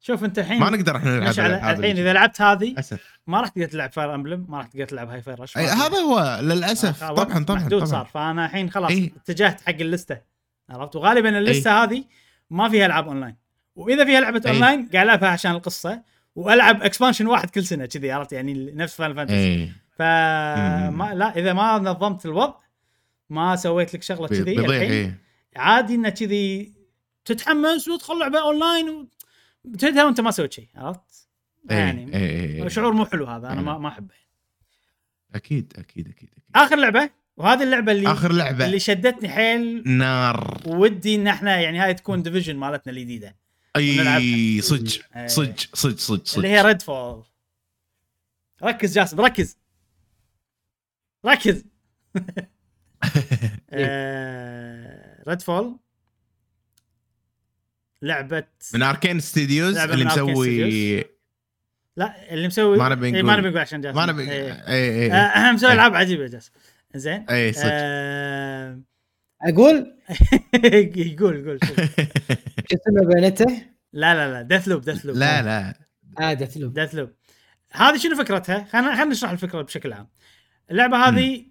شوف 0.00 0.24
أنت 0.24 0.38
الحين 0.38 0.60
ما 0.60 0.70
نقدر 0.70 0.96
إحنا 0.96 1.18
نلعب 1.18 1.78
الحين 1.78 1.98
إذا 1.98 2.12
لعبت 2.12 2.42
هذه 2.42 2.64
للأسف. 2.64 3.00
ما 3.26 3.40
راح 3.40 3.48
تقدر 3.48 3.66
تلعب 3.66 3.92
Fire 3.92 4.14
Emblem 4.14 4.46
ما 4.48 4.58
راح 4.58 4.66
تقدر 4.66 4.84
تلعب 4.84 5.08
هاي 5.08 5.22
فاير 5.22 5.40
رش 5.40 5.58
هذا 5.58 5.98
هو 5.98 6.40
للأسف. 6.42 7.02
آه، 7.02 7.14
طبعا 7.14 7.44
طبعا 7.44 7.60
محدود 7.60 7.84
طبعا. 7.84 7.90
صار. 7.90 8.06
فأنا 8.14 8.46
الحين 8.46 8.70
خلاص 8.70 8.90
إيه. 8.90 9.12
اتجهت 9.16 9.60
حق 9.60 9.74
ال 9.80 9.87
list 9.87 10.15
ة. 10.15 10.29
عرفت؟ 10.70 10.96
وغالبا 10.96 11.38
ال 11.38 11.46
list 11.46 11.75
ه 11.75 11.82
هذه 11.82 12.04
ما 12.50 12.68
فيها 12.68 12.86
ألعاب 12.86 13.08
أونلاين. 13.08 13.36
وإذا 13.76 14.04
فيها 14.04 14.20
لعبة. 14.20 14.42
أونلاين 14.46 14.88
قاعد 14.92 15.04
العبها 15.04 15.28
عشان 15.28 15.50
القصة 15.50 16.02
وألعب 16.34 16.82
expansion 16.82 17.26
واحد 17.26 17.50
كل 17.50 17.64
سنة 17.64 17.86
كذي 17.86 18.12
عرفت؟ 18.12 18.32
يعني 18.32 18.72
نفس 18.74 18.94
Final 18.94 19.14
Fantasy 19.14 19.72
فما 19.96 21.12
لا 21.14 21.36
إذا 21.36 21.52
ما 21.52 21.78
نظمت 21.78 22.26
الوضع 22.26 22.54
ما 23.30 23.56
سويت 23.56 23.94
لك 23.94 24.02
شغلة 24.02 24.28
كذي 24.28 24.58
الحين 24.58 25.16
عادي 25.56 25.94
إنه 25.94 26.08
كذي 26.08 26.72
تتحمس 27.24 27.88
وتدخل 27.88 28.18
لعبة 28.18 28.40
أونلاين 28.40 28.88
و... 28.88 29.08
تنتهي 29.64 30.04
وأنت 30.04 30.20
ما 30.20 30.30
سويت 30.30 30.52
شيء 30.52 30.68
عرفت؟ 30.74 31.28
يعني 31.70 32.16
أي 32.64 32.70
شعور 32.70 32.92
مو 32.92 33.04
حلو 33.04 33.26
هذا 33.26 33.48
أنا 33.48 33.60
ما. 33.60 33.78
ما 33.78 33.88
أحبه. 33.88 34.14
أكيد 35.34 35.72
أكيد 35.78 36.08
أكيد 36.08 36.28
أكيد. 36.32 36.44
آخر 36.54 36.76
لعبة؟ 36.76 37.10
وهذه 37.36 37.62
اللعبة 37.62 37.92
اللي 37.92 38.12
آخر 38.12 38.32
لعبة. 38.32 38.66
اللي 38.66 38.78
شدتني 38.78 39.28
حيل 39.28 39.82
نار. 39.88 40.60
ودي 40.66 41.14
إن 41.14 41.26
إحنا 41.26 41.60
يعني 41.60 41.78
هاي 41.78 41.94
تكون 41.94 42.22
Division 42.22 42.56
مالتنا 42.56 42.92
الجديدة. 42.92 43.36
أي. 43.76 44.60
صدق 44.60 45.02
إيه. 45.16 45.26
صدق 45.26 45.56
صدق 45.74 45.98
صدق 45.98 46.36
اللي 46.36 46.48
هي 46.48 46.62
Redfall 46.62 47.24
ركز 48.62 48.94
جاسم 48.94 49.20
ركز. 49.20 49.58
ركز. 51.26 51.64
Redfall 55.28 55.78
لعبة 58.02 58.44
من 58.74 58.82
Arkane 58.82 59.20
Studios 59.20 59.76
اللي 59.76 60.04
مسوي 60.04 61.04
لا 61.96 62.32
اللي 62.32 62.46
مسوي 62.46 62.78
ما 62.78 62.88
نبي 62.88 63.06
إيه، 63.06 63.12
نقول. 63.12 63.24
ما 63.24 63.36
نبي 63.36 63.48
نقول 63.48 63.60
عشان 63.60 63.80
جاسم. 63.80 63.96
ما 63.96 64.06
نبي 64.06 64.30
إيه. 64.30 64.52
اي 64.52 65.04
اي 65.04 65.12
آه، 65.12 65.52
مسوي 65.52 65.68
إيه. 65.68 65.74
العاب 65.74 65.94
عجيبة 65.94 66.26
جاسم. 66.26 66.52
زين 66.94 67.26
اي 67.30 67.52
صدق 67.52 67.64
آه، 67.72 68.80
أقول 69.42 69.96
يقول 70.96 71.36
يقول. 71.36 71.58
شو 72.70 72.76
اسمه 72.76 73.06
بيانته؟ 73.14 73.62
لا 73.92 74.14
لا 74.14 74.32
لا 74.32 74.42
Deathloop 74.42 74.80
Deathloop 74.82 75.16
لا 75.16 75.42
لا 75.42 75.74
آه 76.20 76.32
Deathloop 76.32 76.72
Deathloop 76.74 77.10
هذه 77.72 77.96
شنو 77.96 78.16
فكرتها؟ 78.16 78.64
خلينا 78.64 78.94
خلينا 78.96 79.04
نشرح 79.10 79.30
الفكرة 79.30 79.62
بشكل 79.62 79.92
عام. 79.92 80.08
اللعبة 80.70 80.96
هذه 80.96 81.46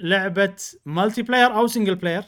لعبة 0.00 0.56
multiplayer 0.86 1.54
أو 1.54 1.66
single 1.66 1.94
player 1.94 2.22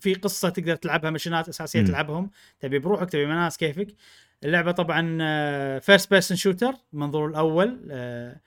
في 0.00 0.14
قصة 0.14 0.48
تقدر 0.48 0.76
تلعبها 0.76 1.10
mission 1.10 1.43
ات 1.43 1.48
أساسية. 1.48 1.82
تلعبهم 1.84 2.30
تبي 2.60 2.78
بروحك 2.78 3.10
تبي 3.10 3.26
مع 3.26 3.41
ناس 3.41 3.56
كيفك. 3.56 3.94
اللعبة 4.44 4.70
طبعا 4.72 5.18
first 5.78 6.10
person 6.10 6.36
shooter 6.36 6.74
المنظور 6.92 7.28
الأول 7.28 7.88
آه، 7.90 8.40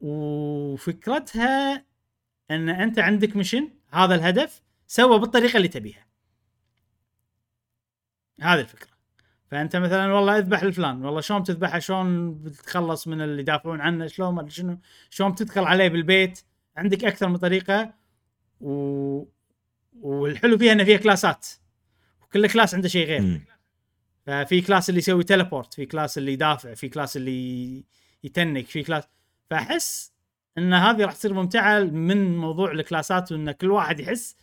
وفكرتها 0.00 1.84
أن 2.50 2.68
أنت 2.68 2.98
عندك 2.98 3.36
mission 3.36 3.70
هذا 3.90 4.14
الهدف 4.14 4.62
سوى 4.86 5.18
بالطريقة 5.18 5.56
اللي 5.56 5.68
تبيها. 5.68 6.06
هذه 8.40 8.60
الفكرة. 8.60 8.90
فأنت 9.50 9.76
مثلا 9.76 10.12
والله 10.12 10.38
اذبح 10.38 10.62
الفلان 10.62 11.04
والله 11.04 11.20
شلون 11.20 11.42
تذبحه؟ 11.42 11.78
شلون 11.78 12.34
بتتخلص 12.34 13.08
من 13.08 13.20
اللي 13.20 13.42
يدافعون 13.42 13.80
عنه؟ 13.80 14.06
شلون؟ 14.06 14.34
ما 14.34 14.48
شنو. 14.48 14.78
شلون 15.10 15.32
بتدخل 15.32 15.64
عليه 15.64 15.88
بالبيت؟ 15.88 16.40
عندك 16.76 17.04
أكثر 17.04 17.28
من 17.28 17.36
طريقة. 17.36 17.94
و... 18.60 19.24
والحلو 19.92 20.58
فيها 20.58 20.72
ان 20.72 20.84
فيها 20.84 20.96
class 20.96 21.32
ات. 21.32 21.46
وكل 22.22 22.48
class 22.48 22.74
عنده 22.74 22.88
شيء 22.88 23.06
غير. 23.06 23.40
ففي 24.26 24.60
class 24.60 24.88
اللي 24.88 24.98
يسوي 24.98 25.24
teleport 25.24 25.74
في 25.74 25.86
class 25.86 26.18
اللي 26.18 26.32
يدافع 26.32 26.74
في 26.74 26.88
class 26.88 27.16
اللي 27.16 27.84
ي 28.24 28.32
tank 28.32 28.66
في 28.66 28.82
class. 28.82 29.04
فأحس 29.50 30.12
إن 30.58 30.74
هذه 30.74 31.04
راح 31.04 31.12
تصير 31.12 31.34
ممتعة 31.34 31.80
من 31.80 32.36
موضوع 32.36 32.70
ال 32.70 32.79
class 32.79 33.23
ات 33.23 33.32
وإن 33.32 33.52
كل 33.52 33.70
واحد 33.70 34.00
يحس. 34.00 34.36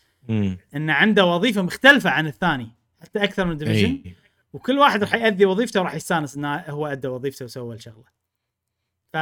إن 0.75 0.89
عنده 0.89 1.25
وظيفة 1.25 1.61
مختلفة 1.61 2.09
عن 2.09 2.27
الثاني 2.27 2.71
حتى 3.01 3.23
أكثر 3.23 3.45
من 3.45 3.57
Division 3.57 4.13
وكل 4.53 4.77
واحد 4.77 5.03
راح 5.03 5.13
يأدي 5.13 5.45
وظيفته 5.45 5.81
وراح 5.81 5.93
يستانس 5.93 6.35
إنه 6.35 6.55
هو 6.55 6.87
أدى 6.87 7.07
وظيفته 7.07 7.45
وسوى 7.45 7.75
الشغلة. 7.75 8.05
ف 9.13 9.17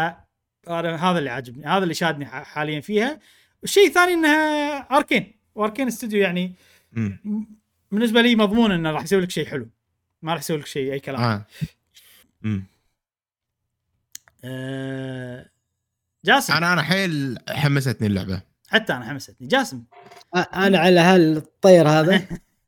هذا 0.70 1.20
اللي 1.20 1.30
عاجبني 1.30 1.66
هذا 1.66 1.84
اللي 1.84 1.94
شادني 1.94 2.26
حاليا 2.26 2.82
فيها. 2.82 3.20
الشيء 3.64 3.88
الثاني 3.88 4.14
انها 4.14 4.78
Arkane 4.78 5.34
و 5.56 5.60
Arkane 5.60 5.88
Studio 5.88 6.22
يعني 6.22 6.56
مم. 6.92 7.48
بالنسبة 7.92 8.22
لي 8.22 8.36
مضمون 8.36 8.72
إنه 8.72 8.92
راح 8.92 9.04
يسوي 9.04 9.22
لك 9.22 9.32
شيء 9.32 9.46
حلو. 9.46 9.70
ما 10.22 10.34
راح 10.34 10.42
يسوي 10.42 10.58
لك 10.58 10.66
شيء 10.66 10.94
أي 10.94 11.00
كلام. 11.00 11.44
آه 14.44 15.50
جاسم. 16.26 16.54
أنا 16.54 16.74
أنا 16.74 16.82
حيل 16.82 17.38
حمستني 17.50 18.08
اللعبة. 18.08 18.42
حتى 18.70 18.94
أنا 18.94 19.06
حمستني. 19.06 19.36
جاسم. 19.48 19.84
أنا 20.56 20.80
على 20.80 21.00
هالطير 21.00 21.88
هذا 21.90 22.22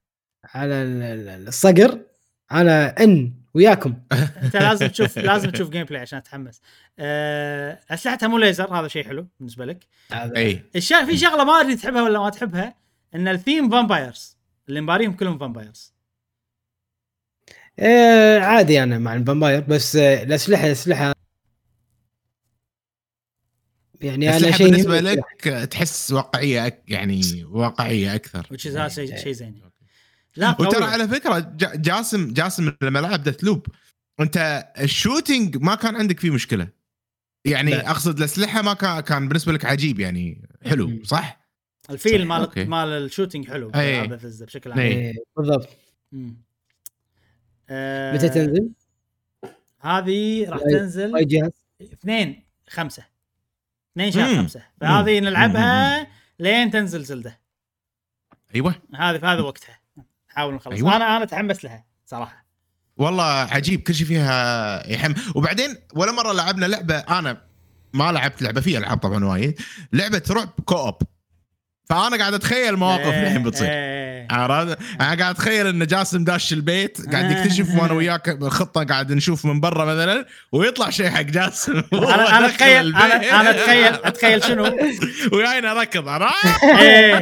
على 0.56 0.74
ال- 0.74 1.04
ال- 1.30 1.48
الصقر 1.48 2.00
أنا 2.52 3.04
إن 3.04 3.34
وياكم. 3.54 3.94
أنت 4.44 4.56
لازم 4.58 4.88
تشوف 4.88 5.18
لازم 5.18 5.50
تشوف 5.50 5.70
gameplay 5.70 6.02
عشان 6.02 6.24
تتحمس. 6.24 6.62
آه 7.00 7.80
أسلحتها 7.90 8.28
مو 8.28 8.38
ليزر 8.38 8.74
هذا 8.80 8.88
شيء 8.88 9.04
حلو 9.08 9.28
بالنسبة 9.40 9.66
لك. 9.66 9.88
إي. 10.14 10.64
الشيء 10.76 11.06
في 11.06 11.18
شغلة 11.18 11.44
ما 11.44 11.54
أدري 11.62 11.76
تحبها 11.76 12.02
ولا 12.04 12.20
ما 12.20 12.30
تحبها 12.30 12.76
إن 13.16 13.28
ال 13.28 13.35
theme 13.35 13.70
vampires 13.70 14.38
اللي 14.70 14.82
مباريهم 14.82 15.14
كلهم 15.14 15.38
vampires 15.40 15.94
آه 17.80 18.40
عادي 18.40 18.84
أنا 18.84 18.98
مع 19.00 19.16
ال 19.16 19.21
vampire 19.21 19.60
بس 19.62 19.96
آه 19.96 20.24
الاسلحه 20.24 20.66
الأسلحة 20.66 21.14
يعني 24.02 24.38
أنا 24.38 24.52
شيء 24.52 24.70
بالنسبة 24.70 25.00
لك 25.00 25.24
تحس 25.72 26.12
واقعية 26.12 26.84
يعني 26.88 27.22
واقعية 27.44 28.16
أكثر. 28.16 28.48
وش 28.52 28.68
هذا 28.68 28.88
شيء 28.88 29.32
زين 29.32 29.62
لا 30.36 30.56
وترى 30.60 30.84
على 30.84 31.08
فكرة 31.08 31.40
جاسم 31.76 32.34
جاسم 32.34 32.74
لما 32.82 33.00
لعب 33.00 33.24
Deathloop 33.24 33.66
أنت 34.20 34.68
ال 34.80 34.88
shooting 34.88 35.58
ما 35.58 35.76
كان 35.76 35.96
عندك 35.96 36.20
فيه 36.20 36.32
مشكلة. 36.32 36.68
يعني 37.46 37.72
لا. 37.72 37.92
أقصد 37.92 38.18
الأسلحة 38.18 38.62
ما 38.62 38.74
كان 38.74 39.00
كان 39.00 39.28
بالنسبة 39.28 39.54
لك 39.54 39.66
عجيب 39.66 40.00
يعني 40.00 40.50
حلو 40.66 41.04
صح؟ 41.04 41.48
الفيل 41.90 42.26
مال 42.26 42.70
مال 42.70 42.88
الشوتينج 42.88 43.48
حلو 43.48 43.72
إيه. 43.76 44.06
بشكل 44.06 44.72
عام. 44.72 44.80
إيه. 44.80 44.94
إيه، 44.94 45.14
بالضبط. 45.38 45.70
متى 48.14 48.30
تنزل؟ 48.30 48.70
آه، 49.44 49.50
هذه 49.80 50.50
راح 50.50 50.60
تنزل 50.60 51.30
اثنين 51.82 52.44
خمسة. 52.70 53.04
2 53.98 54.12
شهر 54.12 54.36
5 54.36 54.62
فهذه 54.82 55.20
نلعبها 55.20 56.08
لين 56.40 56.72
تنزل 56.72 57.04
زلدة. 57.04 57.40
أيوه. 58.56 58.76
هذه 58.96 59.34
هذا 59.34 59.42
وقتها. 59.42 59.80
نحاول 60.32 60.54
نخلص. 60.54 60.76
أيوة. 60.76 60.96
أنا 60.96 61.18
أنا 61.18 61.26
تحمست 61.26 61.64
لها 61.64 61.86
صراحة. 62.06 62.46
والله 62.98 63.24
عجيب. 63.24 63.82
كل 63.82 63.96
شيء 63.96 64.08
فيها 64.08 64.90
يحم. 64.92 65.14
وبعدين 65.36 65.76
ولا 65.94 66.12
مرة 66.12 66.32
لعبنا 66.32 66.66
لعبه 66.66 66.98
أنا 66.98 67.48
ما 67.94 68.12
لعبت 68.12 68.42
لعبة 68.42 68.62
في 68.62 68.78
ألعاب 68.78 68.98
طبعا 68.98 69.26
وايد. 69.26 69.60
لعبة 69.94 70.24
رعب 70.30 70.50
co-op 70.66 70.98
فأنا 71.90 72.18
قاعد 72.18 72.34
أتخيل 72.34 72.76
مواقف 72.76 73.14
إيه، 73.14 73.24
الحين 73.24 73.44
بتصير 73.44 73.68
إيه. 73.70 74.28
عرفت؟ 74.32 74.78
أنا 75.02 75.08
قاعد 75.08 75.36
أتخيل 75.36 75.68
إن 75.68 75.88
جاسم 75.88 76.24
داش 76.24 76.54
البيت 76.54 77.12
قاعد. 77.12 77.32
يكتشف 77.32 77.76
وأنا 77.76 77.94
وياك 77.94 78.30
الخطه 78.30 78.84
قاعد 78.84 79.12
نشوف 79.12 79.46
من 79.46 79.60
برا 79.60 79.86
مثلا 79.86 80.26
ويطلع 80.52 80.90
شيء 80.90 81.10
حق 81.10 81.22
جاسم 81.22 81.84
أنا 81.94 82.38
أنا 82.38 82.46
اتخيل 82.46 82.96
أنا 82.96 83.42
أنا 83.42 83.50
اتخيل 83.50 83.94
أتخيل 84.04 84.44
شنو؟ 84.44 84.64
ويانا 85.34 85.74
ركض 85.74 86.08
عرفت؟ 86.08 86.64
إيه. 86.64 87.16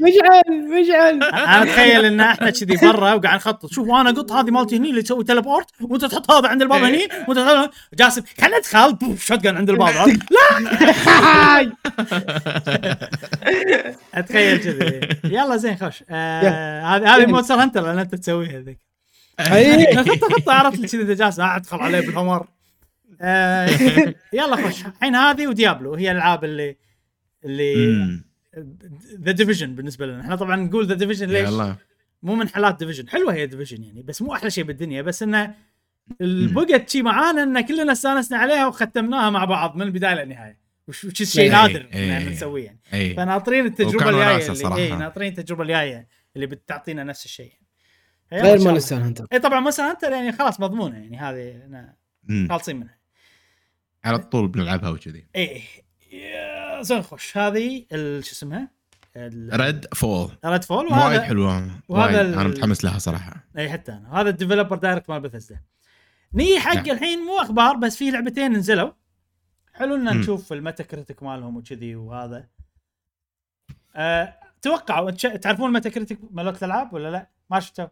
مشعل 0.00 0.42
مشعل 0.80 1.22
أنا 1.22 1.62
أتخيل 1.62 2.04
إن 2.04 2.20
إحنا 2.20 2.50
كذي 2.50 2.76
برا 2.76 3.14
وقاعد 3.14 3.36
نخطط 3.36 3.72
شوف 3.72 3.88
أنا 3.88 4.10
اقط 4.10 4.32
هذه 4.32 4.50
مالتي 4.50 4.76
هني 4.76 4.90
اللي 4.90 5.02
تسوي 5.02 5.24
teleport 5.24 5.66
وأنت 5.80 6.04
تحط 6.04 6.30
هذا 6.30 6.48
عند 6.48 6.62
الباب 6.62 6.82
هني 6.82 7.08
وأنت 7.28 7.70
جاسم 7.94 8.22
خلنا 8.40 8.58
ندخل 8.58 9.16
شوت 9.18 9.46
عند 9.46 9.70
الباب؟ 9.70 10.08
لا 10.30 10.50
أتخيل 14.14 14.58
كذي. 14.58 15.08
يلا 15.36 15.56
زين 15.56 15.76
خوش. 15.76 16.04
آه، 16.10 16.82
هذه 16.82 17.16
هذه 17.16 17.26
Monster 17.26 17.54
Hunter 17.54 17.82
لأن 17.82 17.98
أنت 17.98 18.14
تسويها 18.14 18.60
ذيك. 18.60 18.78
خطه 19.40 20.28
خطه 20.34 20.52
عرفت 20.52 20.78
لي 20.78 20.88
كذي 20.88 21.02
أنت 21.02 21.10
جالس. 21.10 21.40
أدخل 21.40 21.78
عليه 21.78 22.00
بالحمر 22.00 22.46
آه، 23.20 23.66
يلا 24.32 24.56
خوش. 24.56 24.86
الحين 24.86 25.14
هذه 25.14 25.46
و 25.46 25.52
Diablo. 25.52 25.94
هي 25.94 26.10
الألعاب 26.10 26.44
اللي 26.44 26.76
اللي. 27.44 28.20
The 29.20 29.32
Division 29.32 29.74
بالنسبة 29.74 30.06
لنا. 30.06 30.20
إحنا 30.20 30.36
طبعا 30.36 30.56
نقول 30.56 30.86
The 30.86 30.94
Division 30.94 31.28
ليش؟ 31.28 31.48
يلا. 31.48 31.76
مو 32.22 32.34
من 32.34 32.48
حلات 32.48 32.78
Division 32.78 33.08
حلوة 33.08 33.34
هي 33.34 33.46
Division 33.46 33.84
يعني 33.84 34.02
بس 34.02 34.22
مو 34.22 34.34
أحلى 34.34 34.50
شيء 34.50 34.64
بالدنيا. 34.64 35.02
بس 35.02 35.22
إنه 35.22 35.54
بقت 36.20 36.88
شي 36.88 37.02
معانا 37.02 37.42
إن 37.42 37.60
كلنا 37.60 37.92
استأنسنا 37.92 38.38
عليها 38.38 38.66
وختمناها 38.66 39.30
مع 39.30 39.44
بعض 39.44 39.76
من 39.76 39.82
البداية 39.82 40.14
للنهاية. 40.14 40.58
وش 40.90 41.04
وش 41.04 41.22
شيء 41.22 41.42
إيه، 41.42 41.50
نادر 41.50 41.88
إيه. 41.94 42.18
ان 42.18 42.28
نسويه 42.28 42.64
يعني. 42.64 42.80
اي 42.94 43.14
فناطرين 43.14 43.66
التجربة 43.66 44.10
الجاية 44.10 44.52
اللي. 44.52 44.76
اي 44.76 44.96
ناطرين 44.96 45.28
التجربة 45.28 45.62
الجاية 45.62 46.08
اللي 46.36 46.46
بتعطينا 46.46 47.04
نفس 47.04 47.24
الشيء. 47.24 47.52
إن 48.32 48.40
غير. 48.40 48.58
Monster 48.60 48.96
Hunter. 48.96 49.26
اي 49.32 49.38
طبعا 49.38 49.60
مثلا 49.60 49.90
انت 49.90 50.02
يعني 50.02 50.32
خلاص 50.32 50.60
مضمونة 50.60 50.96
يعني 50.98 51.18
هذه. 51.18 51.62
خالصين 52.48 52.76
منها. 52.76 52.98
على 54.04 54.18
طول 54.18 54.48
بنلعبها 54.48 54.90
وكذي. 54.90 55.26
اي 55.36 55.62
يا 56.12 56.82
زين 56.82 57.02
خوش. 57.02 57.36
هذه 57.36 57.86
ال- 57.92 58.24
شو 58.24 58.32
اسمها؟ 58.32 58.70
ريد 59.52 59.86
فول 59.94 60.30
ريد 60.46 60.64
فول 60.64 60.86
وايد 60.86 61.20
حلوة. 61.20 61.70
وهذا 61.88 62.20
ال- 62.20 62.34
أنا 62.34 62.48
متحمس 62.48 62.84
لها 62.84 62.98
صراحة. 62.98 63.44
اي 63.58 63.70
حتى 63.70 63.92
أنا. 63.92 64.20
هذا 64.20 64.28
ال 64.30 64.35
Developer 64.35 64.76
Direct 64.76 65.10
مال 65.10 65.20
بثزدا 65.20 65.60
ني 66.34 66.60
حق 66.60 66.74
نعم. 66.74 66.90
الحين 66.90 67.18
مو 67.18 67.38
أخبار 67.38 67.76
بس 67.76 67.96
في 67.96 68.10
لعبتين 68.10 68.52
نزلوا. 68.52 68.90
حلو 69.80 69.94
ان. 69.94 70.18
نشوف 70.18 70.52
ال 70.52 70.84
Metacritic 70.84 71.22
مالهم 71.22 71.56
وكذي 71.56 71.94
وهذا. 71.94 72.48
أه 73.96 74.40
توقعوا 74.62 75.10
تعرفون 75.10 75.66
ال 75.66 75.90
Metacritic 75.90 76.18
مالت 76.30 76.62
الألعاب 76.62 76.92
ولا 76.92 77.10
لا؟ 77.10 77.30
ما 77.50 77.60
شفتوا؟ 77.60 77.86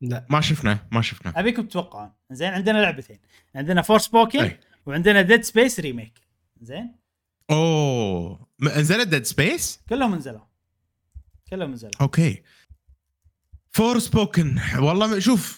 لا 0.00 0.26
ما 0.30 0.40
شفنا 0.40 0.88
ما 0.92 1.00
شفنا. 1.00 1.40
أبيكم 1.40 1.66
تتوقعون. 1.66 2.12
زين 2.30 2.52
عندنا 2.52 2.78
لعبتين. 2.78 3.18
عندنا 3.54 3.82
Forspoken. 3.82 4.50
وعندنا 4.86 5.22
Dead 5.22 5.42
Space 5.42 5.80
remake 5.80 6.20
زين؟ 6.60 6.94
أوه. 7.50 8.46
نزلت 8.60 9.08
Dead 9.08 9.24
Space 9.24 9.80
كلهم 9.88 10.14
نزلوا. 10.14 10.40
كلهم 11.50 11.72
نزلوا. 11.72 11.92
okay. 12.00 12.42
Forspoken 13.70 14.60
والله 14.78 15.18
شوف 15.18 15.57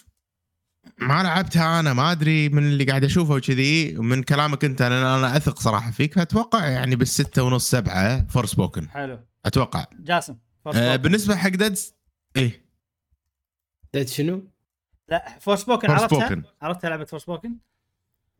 ما 1.01 1.23
لعبتها 1.23 1.79
أنا 1.79 1.93
ما 1.93 2.11
أدري 2.11 2.49
من 2.49 2.63
اللي 2.63 2.83
قاعد 2.83 3.03
أشوفه 3.03 3.33
وكذي. 3.33 3.97
ومن 3.97 4.23
كلامك 4.23 4.65
أنت 4.65 4.81
أنا 4.81 5.17
أنا 5.17 5.37
أثق 5.37 5.59
صراحة 5.59 5.91
فيك. 5.91 6.13
فأتوقع 6.13 6.67
يعني 6.67 6.95
بالستة 6.95 7.43
ونص 7.43 7.69
سبعة 7.71 8.27
Forspoken 8.27 8.89
حلو. 8.89 9.19
أتوقع. 9.45 9.85
جاسم 9.99 10.37
For 10.65 10.73
آه 10.75 10.95
بالنسبة 10.95 11.35
حق 11.35 11.49
Dead 11.49 11.77
إيه. 12.37 12.65
Dead 13.93 14.07
شنو؟ 14.07 14.43
لا 15.09 15.37
Forspoken 15.39 15.87
For 15.87 15.95
عرفتها؟ 15.97 16.19
spoken 16.27 16.43
عرفتها 16.61 16.89
لعبة 16.89 17.05
Forspoken 17.05 17.55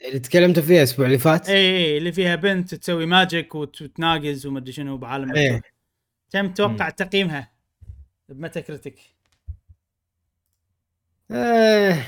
اللي 0.07 0.19
تكلمت 0.19 0.59
فيها 0.59 0.77
الأسبوع 0.77 1.05
اللي 1.05 1.17
فات؟ 1.17 1.49
اي 1.49 1.55
اي 1.77 1.97
اللي 1.97 2.11
فيها 2.11 2.35
بنت 2.35 2.75
تسوي 2.75 3.05
magic 3.05 3.55
وت- 3.55 3.81
وتناقز 3.81 4.45
ومدري 4.45 4.71
شنو 4.71 4.97
بعالم 4.97 5.35
إيه. 5.35 5.51
مفتوح 5.55 5.71
كم 6.31 6.53
تتوقع 6.53 6.89
تقييمها؟ 6.89 7.51
ب 8.29 8.59
Metacritic 8.59 8.99
آه... 11.31 12.03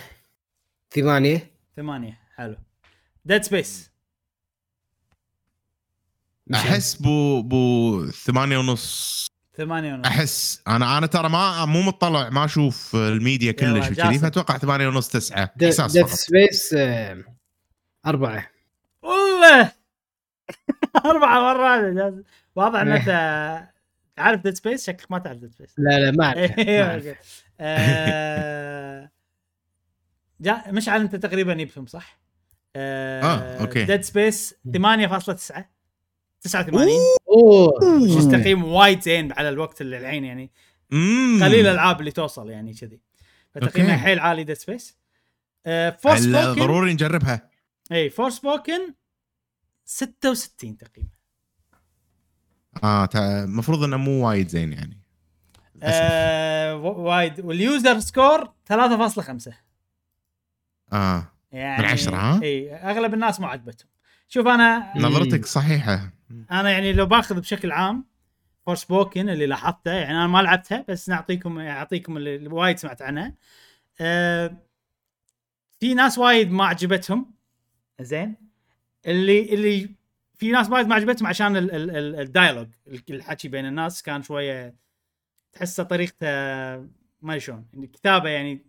ثمانية. 0.95 1.51
ثمانية 1.75 2.19
حلو. 2.35 2.55
Dead 3.25 3.43
Space 3.43 3.91
أحس 6.53 6.95
بو 6.95 7.41
بو 7.41 8.05
ثمانية 8.11 8.57
ونص. 8.57 9.27
ثمانية 9.57 9.93
ونص. 9.93 10.05
أحس 10.05 10.61
أنا 10.67 10.97
أنا 10.97 11.07
ترى 11.07 11.29
ما 11.29 11.65
مو 11.65 11.81
مطلع 11.81 12.29
ما 12.29 12.45
أشوف 12.45 12.95
الميديا 12.95 13.51
كلش 13.51 13.91
وكذي. 13.91 14.19
فأتوقع 14.19 14.57
ثمانية 14.57 14.87
ونص 14.87 15.07
تسعة. 15.07 15.53
Dead 15.55 15.69
Space 15.69 15.91
Dead 15.91 16.05
Space 16.07 16.73
آه... 16.73 17.23
أربعة. 18.05 18.49
والله! 19.01 19.71
أربعة 21.05 21.39
مرات 21.39 21.93
جاسم. 21.95 22.23
واضح 22.55 22.79
إن 22.79 22.91
إيه. 22.91 22.97
أنت 22.97 23.69
تعرف 24.15 24.41
Dead 24.41 24.53
Space 24.53 24.85
شكلك 24.87 25.11
ما 25.11 25.19
تعرف 25.19 25.37
Dead 25.37 25.51
Space 25.51 25.75
لا 25.77 25.99
لا 25.99 26.11
ما 26.11 26.25
أعرف 26.25 26.51
ما 26.57 26.57
إيه، 26.57 26.83
أعرف. 26.83 27.05
okay. 27.07 27.19
آه، 27.59 29.09
جا 30.43 30.63
مشعل 30.71 31.01
انت 31.01 31.15
تقريبا 31.15 31.53
جبتهم 31.53 31.85
صح؟ 31.85 32.19
آه، 32.75 33.61
okay. 33.61 33.83
Dead 33.83 34.01
Space 34.01 34.55
8.9 34.73 35.65
89 36.41 36.87
أوه 37.27 37.73
مش 37.99 38.23
تقييم 38.25 38.63
وايد 38.63 39.01
زين 39.01 39.31
على 39.31 39.49
الوقت 39.49 39.81
اللي 39.81 39.97
الحين 39.97 40.23
يعني. 40.25 40.51
قليل 41.41 41.67
الألعاب 41.67 41.99
اللي 41.99 42.11
توصل 42.11 42.49
يعني 42.49 42.73
كذي 42.73 42.99
فتقييمها. 43.55 43.97
حيل 43.97 44.19
عالي 44.19 44.43
Dead 44.43 44.55
Space 44.55 44.97
Forspoken 45.99 46.53
ضروري 46.53 46.93
نجربها 46.93 47.49
اي 47.91 48.09
Forspoken 48.09 48.93
66 49.85 50.77
تقييم 50.77 51.09
آه 52.83 53.09
المفروض 53.15 53.83
إنه 53.83 53.97
مو 53.97 54.27
وايد 54.27 54.47
زين 54.47 54.73
يعني. 54.73 54.99
آه 55.83 56.75
وايد 56.75 57.39
وال 57.39 57.59
user 57.59 57.99
score 57.99 58.53
3.5 58.69 59.53
آه. 60.93 61.27
يعني 61.51 61.83
من 61.83 61.89
عشرة، 61.89 62.15
ها؟ 62.15 62.41
إي 62.43 62.75
أغلب 62.75 63.13
الناس 63.13 63.39
ما 63.39 63.47
عجبتهم. 63.47 63.89
شوف 64.27 64.47
أنا 64.47 64.93
نظرتك 64.97 65.45
صحيحة. 65.45 66.13
أنا 66.51 66.71
يعني 66.71 66.93
لو 66.93 67.05
باخذ 67.05 67.39
بشكل 67.39 67.71
عام 67.71 68.05
Forspoken 68.65 69.29
اللي 69.29 69.45
لاحظته 69.45 69.91
يعني 69.91 70.11
أنا 70.17 70.27
ما 70.27 70.41
لعبتها 70.41 70.85
بس 70.87 71.09
نعطيكم 71.09 71.59
أعطيكم 71.59 72.17
اللي 72.17 72.47
وايد 72.47 72.77
سمعت 72.77 73.01
عنها. 73.01 73.33
آه 74.01 74.57
في 75.79 75.93
ناس 75.93 76.17
وايد 76.17 76.51
ما 76.51 76.65
عجبتهم. 76.65 77.33
زين. 78.01 78.35
اللي 79.07 79.53
اللي 79.53 79.89
في 80.35 80.51
ناس 80.51 80.69
وايد 80.69 80.87
ما 80.87 80.95
عجبتهم 80.95 81.27
عشان 81.27 81.57
ال- 81.57 81.71
ال- 81.75 81.91
ال- 81.97 82.19
الدايلوج. 82.19 82.67
الحكي 83.09 83.47
بين 83.47 83.65
الناس 83.65 84.03
كان 84.03 84.23
شوية 84.23 84.75
تحسه 85.53 85.83
طريقته 85.83 86.27
ما 87.21 87.37
شلون. 87.39 87.65
الكتابه 87.73 88.29
يعني 88.29 88.65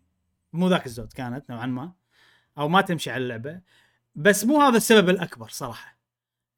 مو 0.53 0.69
ذاك 0.69 0.87
الزود 0.87 1.13
كانت 1.13 1.51
نوعا 1.51 1.67
ما. 1.67 1.93
أو 2.59 2.69
ما 2.69 2.81
تمشي 2.81 3.11
على 3.11 3.23
اللعبة. 3.23 3.61
بس 4.15 4.45
مو 4.45 4.61
هذا 4.61 4.77
السبب 4.77 5.09
الأكبر 5.09 5.49
صراحة. 5.49 5.99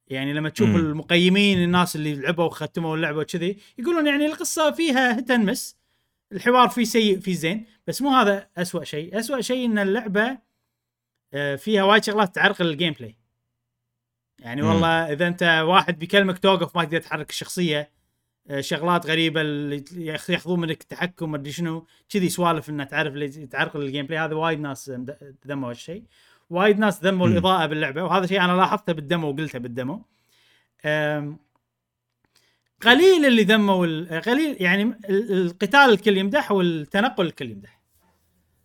يعني 0.09 0.33
لما 0.33 0.49
تشوف 0.49 0.69
مم. 0.69 0.77
المقيمين 0.77 1.63
الناس 1.63 1.97
اللي 1.97 2.15
لعبوا 2.15 2.45
وختموا 2.45 2.97
اللعبة 2.97 3.19
وكذي 3.19 3.57
يقولون 3.79 4.07
يعني 4.07 4.27
القصة 4.27 4.71
فيها 4.71 5.19
هت 5.19 5.33
مس 5.33 5.77
الحوار 6.33 6.69
فيه 6.69 6.85
سيء 6.85 7.21
فيه 7.21 7.35
زين. 7.35 7.67
بس 7.87 8.03
مو 8.03 8.11
هذا 8.11 8.49
أسوأ 8.57 8.85
شيء. 8.85 9.19
أسوأ 9.19 9.41
شيء 9.41 9.67
إن 9.67 9.79
اللعبة 9.79 10.39
آه، 11.35 11.57
فيها 11.57 11.85
وايد 11.85 12.05
شغلات 12.05 12.35
تعرقل 12.35 12.71
ال 12.71 12.93
gameplay 12.93 13.17
يعني 14.39 14.63
مم. 14.63 14.69
والله 14.69 15.13
إذا 15.13 15.27
أنت 15.29 15.63
واحد 15.67 15.99
بيكلمك 15.99 16.39
توقف 16.39 16.77
ما 16.77 16.85
تقدر 16.85 17.01
تحرك 17.01 17.31
الشخصية 17.31 17.91
شغلات 18.61 19.07
غريبة 19.07 19.41
اللي 19.41 19.85
ياخ- 19.97 20.31
ياخذون 20.31 20.61
منك 20.61 20.81
التحكم 20.81 21.31
مدري 21.31 21.53
شنو. 21.53 21.87
كذي 22.09 22.29
سوالف 22.29 22.71
إنه 22.71 22.85
تعرف 22.85 23.15
اللي 23.15 23.29
تعرقل 23.29 23.83
ال 23.83 24.07
gameplay 24.07 24.19
هذا 24.21 24.35
وايد 24.35 24.61
ناس 24.61 24.93
ذموا 25.47 25.71
هالشيء. 25.71 26.05
وايد 26.51 26.79
ناس 26.79 27.05
ذموا. 27.05 27.29
الإضاءة 27.29 27.67
باللعبة 27.67 28.03
وهذا 28.05 28.27
شيء 28.27 28.41
أنا 28.45 28.53
لاحظته 28.53 28.93
بال 28.93 29.05
demo 29.05 29.29
وقلته 29.31 29.59
بال 29.59 29.72
demo. 29.72 30.05
قليل 32.83 33.25
اللي 33.27 33.43
ذموا 33.45 34.19
قليل 34.21 34.57
يعني 34.61 34.83
ال- 34.83 35.33
القتال 35.33 35.81
الكل 35.91 36.17
يمدح 36.17 36.53
والتنقل 36.53 37.27
الكل 37.27 37.51
يمدح. 37.51 37.81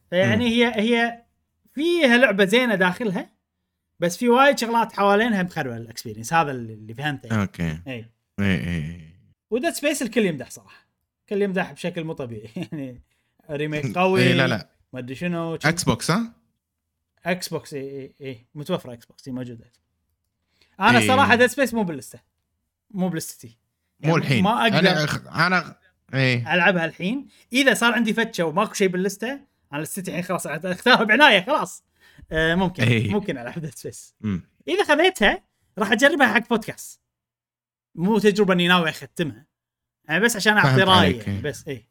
فيعني 0.10 0.48
هي 0.48 0.74
هي 0.76 1.22
فيها 1.74 2.18
لعبة 2.18 2.46
زينة 2.46 2.76
داخلها 2.76 3.30
بس 4.00 4.18
في 4.18 4.30
وايد 4.30 4.60
شغلات 4.60 4.94
حوالينها 4.94 5.44
مخربة 5.44 5.78
ال 5.78 5.83
experience 5.83 6.34
هذا 6.34 6.52
اللي 6.52 6.74
اللي 6.74 6.94
فهمته. 6.94 7.28
يعني. 7.28 7.42
okay 7.42 7.80
إي 7.88 8.06
إي 8.40 8.56
إي. 8.68 9.11
و 9.52 9.56
Dead 9.56 9.74
Space 9.74 10.02
الكل 10.02 10.26
يمدح 10.26 10.50
صراحة. 10.50 10.88
الكل 11.22 11.42
يمدح 11.42 11.72
بشكل 11.72 12.04
مو 12.04 12.14
طبيعي. 12.14 12.50
يعني 12.72 13.02
remake 13.50 13.98
قوي 13.98 14.22
اي 14.24 14.34
لا 14.34 14.48
لا. 14.48 14.70
ما 14.94 15.00
أدري 15.00 15.16
شنو 15.16 15.56
Xbox 15.56 16.12
ها؟ 16.12 16.34
Xbox 17.26 17.74
إي 17.74 17.82
إي 17.82 18.16
إي. 18.28 18.46
متوفرة 18.56 18.94
Xbox 18.94 19.28
إي 19.28 19.34
موجودة 19.34 19.72
أنا 20.80 21.00
إي. 21.00 21.08
صراحة 21.08 21.36
Dead 21.36 21.48
Space 21.48 21.74
مو 21.74 21.84
باللسته 21.84 22.20
مو 22.92 23.10
بلستي 23.10 23.58
مو 24.00 24.10
يعني 24.10 24.22
الحين. 24.22 24.44
ما 24.44 24.62
أقدر 24.64 24.80
أنا 24.80 25.06
أخ- 25.08 25.28
أنا 25.36 25.76
إي. 26.14 26.54
ألعبها 26.54 26.86
الحين. 26.86 27.28
إذا 27.54 27.74
صار 27.74 27.94
عندي 27.94 28.14
فتشة 28.14 28.44
وماكو 28.46 28.74
شيء 28.74 28.88
باللسته 28.88 29.40
أنا 29.74 29.82
لستي 29.82 30.02
الحين 30.12 30.24
خلاص 30.24 30.48
أختارها 30.48 31.04
بعناية 31.04 31.46
خلاص. 31.46 31.84
آه 32.32 32.56
ممكن 32.56 32.84
إي. 32.84 33.08
ممكن 33.08 33.38
ألعب 33.38 33.60
Dead 33.60 33.76
Space. 33.76 34.16
إذا 34.68 34.84
خذيتها 34.88 35.44
راح 35.78 35.92
أجربها 35.92 36.28
حق 36.34 36.50
بودكاست. 36.50 37.01
مو 37.96 38.20
تجربة 38.20 38.54
إني 38.54 38.68
ناوي 38.68 38.90
أختمها. 38.90 39.46
يعني 40.10 40.24
بس 40.24 40.36
عشان 40.36 40.58
أعطي 40.58 40.70
فهمت 40.70 40.82
راي 40.82 40.98
عليك، 40.98 41.28
يعني. 41.28 41.42
بس 41.42 41.68
اي 41.68 41.88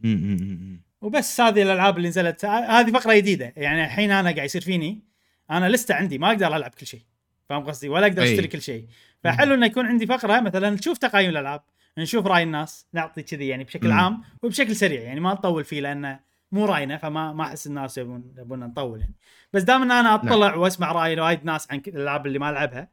مم. 0.00 0.82
وبس 1.00 1.40
هذه 1.40 1.62
الألعاب 1.62 1.96
اللي 1.96 2.08
نزلت. 2.08 2.44
ه- 2.44 2.48
هذه 2.80 2.90
فقرة 2.92 3.14
جديدة. 3.14 3.52
يعني 3.56 3.84
الحين 3.84 4.10
أنا 4.10 4.30
قاعد 4.30 4.44
يصير 4.44 4.62
فيني 4.62 5.04
أنا 5.50 5.68
لسته 5.68 5.94
عندي 5.94 6.18
ما 6.18 6.28
أقدر 6.28 6.56
ألعب 6.56 6.70
كل 6.70 6.86
شيء. 6.86 7.02
فاهم 7.48 7.64
قصدي؟ 7.64 7.88
ولا 7.88 8.06
أقدر 8.06 8.22
أي. 8.22 8.32
أشتري 8.32 8.48
كل 8.48 8.62
شيء. 8.62 8.86
فحلو 9.24 9.54
إنه 9.54 9.66
يكون 9.66 9.86
عندي 9.86 10.06
فقرة 10.06 10.40
مثلا 10.40 10.70
نشوف 10.70 10.98
تقايم 10.98 11.30
الألعاب 11.30 11.62
نشوف 11.98 12.26
رأي 12.26 12.42
الناس 12.42 12.86
نعطي 12.92 13.22
كذي 13.22 13.48
يعني 13.48 13.64
بشكل. 13.64 13.90
عام 13.92 14.22
وبشكل 14.42 14.76
سريع. 14.76 15.00
يعني 15.02 15.20
ما 15.20 15.32
نطول 15.32 15.64
فيه 15.64 15.80
لأنه 15.80 16.20
مو 16.52 16.64
رأينا 16.64 16.96
فما 16.96 17.32
ما 17.32 17.44
أحس 17.44 17.66
الناس 17.66 17.98
يبون 17.98 18.34
يبون 18.38 18.58
نطول 18.60 19.00
يعني. 19.00 19.14
بس 19.52 19.62
دام 19.62 19.82
إن 19.82 19.90
أنا 19.90 20.14
أطلع 20.14 20.54
وأسمع 20.54 20.92
رأي 20.92 21.20
وايد 21.20 21.44
ناس 21.44 21.72
عن 21.72 21.82
الألعاب 21.88 22.26
اللي 22.26 22.38
ما 22.38 22.50
ألعبها 22.50 22.88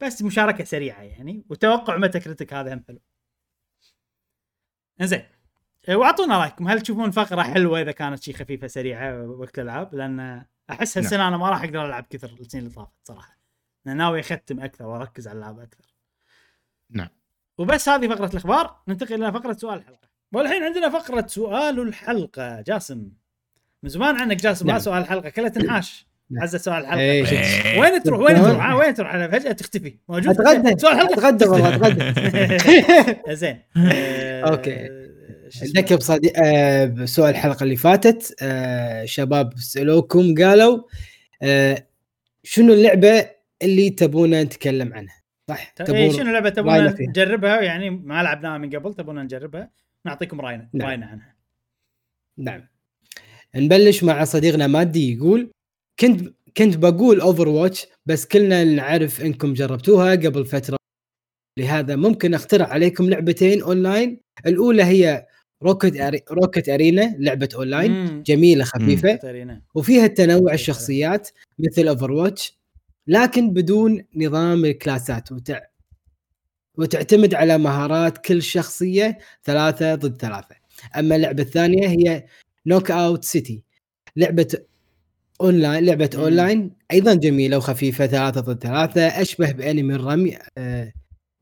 بس 0.00 0.22
مشاركة 0.22 0.64
سريعة 0.64 1.02
يعني 1.02 1.44
وتوقع 1.50 1.96
متى 1.96 2.20
كريتك 2.20 2.54
هذا 2.54 2.74
هم 2.74 2.84
حلو. 2.88 3.00
إنزين 5.00 5.22
إيه، 5.88 5.96
وأعطونا 5.96 6.38
رأيكم 6.38 6.68
هل 6.68 6.80
تشوفون 6.80 7.10
فقرة 7.10 7.42
حلوة 7.42 7.80
إذا 7.80 7.92
كانت 7.92 8.22
شي 8.22 8.32
خفيفة 8.32 8.66
سريعة 8.66 9.26
وقت 9.26 9.58
الألعاب؟ 9.58 9.94
لأن 9.94 10.44
أحس 10.70 10.98
هالسنة 10.98 11.28
أنا 11.28 11.36
ما 11.36 11.50
راح 11.50 11.64
أقدر 11.64 11.86
ألعب 11.86 12.06
كثر 12.10 12.36
السنين 12.40 12.64
اللي 12.64 12.74
طافت 12.74 12.92
صراحة. 13.04 13.38
أنا 13.86 13.94
ناوي 13.94 14.20
أختم 14.20 14.60
أكثر 14.60 14.86
وأركز 14.86 15.28
على 15.28 15.36
الالعاب 15.36 15.60
أكثر. 15.60 15.84
نعم. 16.90 17.08
وبس 17.58 17.88
هذه 17.88 18.08
فقرة 18.08 18.30
الأخبار 18.30 18.82
ننتقل 18.88 19.24
إلى 19.24 19.32
فقرة 19.32 19.52
سؤال 19.52 19.78
الحلقة. 19.78 20.08
والحين 20.32 20.62
عندنا 20.62 20.88
فقرة 20.88 21.26
سؤال 21.26 21.80
الحلقة 21.80 22.60
جاسم. 22.60 23.12
من 23.82 23.88
زمان 23.88 24.20
عنك 24.20 24.36
جاسم 24.36 24.66
ما 24.66 24.72
نعم. 24.72 24.80
سؤال 24.80 25.02
الحلقة 25.02 25.28
كلها 25.28 25.48
تنحاش. 25.48 26.06
نعم. 26.30 26.42
عزة 26.42 26.58
سؤال 26.58 26.76
الحلقة. 26.82 27.00
إيه. 27.00 27.80
وين 27.80 28.02
تروح؟ 28.02 28.20
وين 28.20 28.36
تروح؟ 28.36 28.66
ها 28.66 28.74
وين 28.74 28.94
تروح؟ 28.94 29.14
أنا 29.14 29.28
فجأة 29.28 29.52
تختفي. 29.52 29.98
موجود؟ 30.08 30.40
أتغدى. 30.40 30.78
سؤال 30.78 30.92
الحلقة. 30.94 31.12
أتغدى 31.14 31.44
والله 31.44 31.76
أتغدى. 31.76 33.34
زين. 33.40 33.58
شو 35.50 35.64
اسمه؟ 35.64 35.80
ذكر 35.80 35.96
بصديق 35.96 36.32
آه 36.36 36.84
بسؤال 36.84 37.30
الحلقة 37.30 37.64
اللي 37.64 37.76
فاتت. 37.76 38.36
آه 38.42 39.04
شباب 39.04 39.52
سألوكم 39.58 40.34
قالوا 40.34 40.82
آه 41.42 41.86
شنو 42.42 42.72
اللعبة 42.72 43.30
اللي 43.62 43.90
تبونا 43.90 44.42
نتكلم 44.42 44.94
عنها؟ 44.94 45.14
صح؟ 45.48 45.74
إيه 45.88 46.10
شنو 46.12 46.32
لعبه 46.32 46.48
تبون 46.48 46.72
راينا 46.72 46.92
فيها. 46.92 47.08
نجربها؟ 47.08 47.60
يعني 47.60 47.90
ما 47.90 48.22
لعبناها 48.22 48.58
من 48.58 48.70
قبل 48.70 48.94
تبون 48.94 49.22
نجربها؟ 49.24 49.70
نعطيكم 50.04 50.40
راينا 50.40 50.68
نعم. 50.72 50.88
رأينا 50.88 51.06
عنها. 51.06 51.34
نعم. 52.38 52.66
نبلش 53.56 54.04
مع 54.04 54.24
صديقنا 54.24 54.66
مادي 54.66 55.14
يقول 55.16 55.50
كنت 56.00 56.34
كنت 56.56 56.76
بقول 56.76 57.20
Overwatch 57.20 57.86
بس 58.06 58.26
كلنا 58.26 58.64
نعرف 58.64 59.20
إنكم 59.20 59.54
جربتوها 59.54 60.10
قبل 60.10 60.46
فترة. 60.46 60.76
لهذا 61.58 61.96
ممكن 61.96 62.34
أقترح 62.34 62.70
عليكم 62.70 63.10
لعبتين 63.10 63.62
اونلاين 63.62 64.20
الأولى 64.46 64.84
هي 64.84 65.26
Rocket 65.62 65.96
Are... 65.96 66.20
Rocket 66.30 66.68
Arena 66.68 67.16
لعبة 67.18 67.48
اونلاين 67.54 67.92
مم. 67.92 68.22
جميلة 68.26 68.64
خفيفة. 68.64 69.18
وفيها 69.74 70.06
تنوع 70.06 70.54
الشخصيات 70.54 71.28
مثل 71.58 71.88
Overwatch 71.88 72.58
لكن 73.06 73.52
بدون 73.52 74.04
نظام 74.16 74.64
الكلاسات. 74.64 75.32
وتع... 75.32 75.60
وتعتمد 76.78 77.34
على 77.34 77.58
مهارات 77.58 78.18
كل 78.18 78.42
شخصية 78.42 79.18
ثلاثة 79.44 79.94
ضد 79.94 80.20
ثلاثة. 80.20 80.56
أما 80.98 81.16
اللعبة 81.16 81.42
الثانية 81.42 81.88
هي 81.88 82.24
Knockout 82.66 83.24
City 83.24 83.62
لعبة 84.16 84.58
أونلاين 85.40 85.84
لعبة 85.84 86.10
مم. 86.14 86.20
أونلاين 86.20 86.76
أيضا 86.90 87.14
جميلة 87.14 87.56
وخفيفة 87.56 88.06
ثلاثة 88.06 88.40
ضد 88.40 88.62
ثلاثة 88.62 89.06
أشبه 89.06 89.52
بأنمي 89.52 89.94
الرمي 89.94 90.38
آه... 90.58 90.92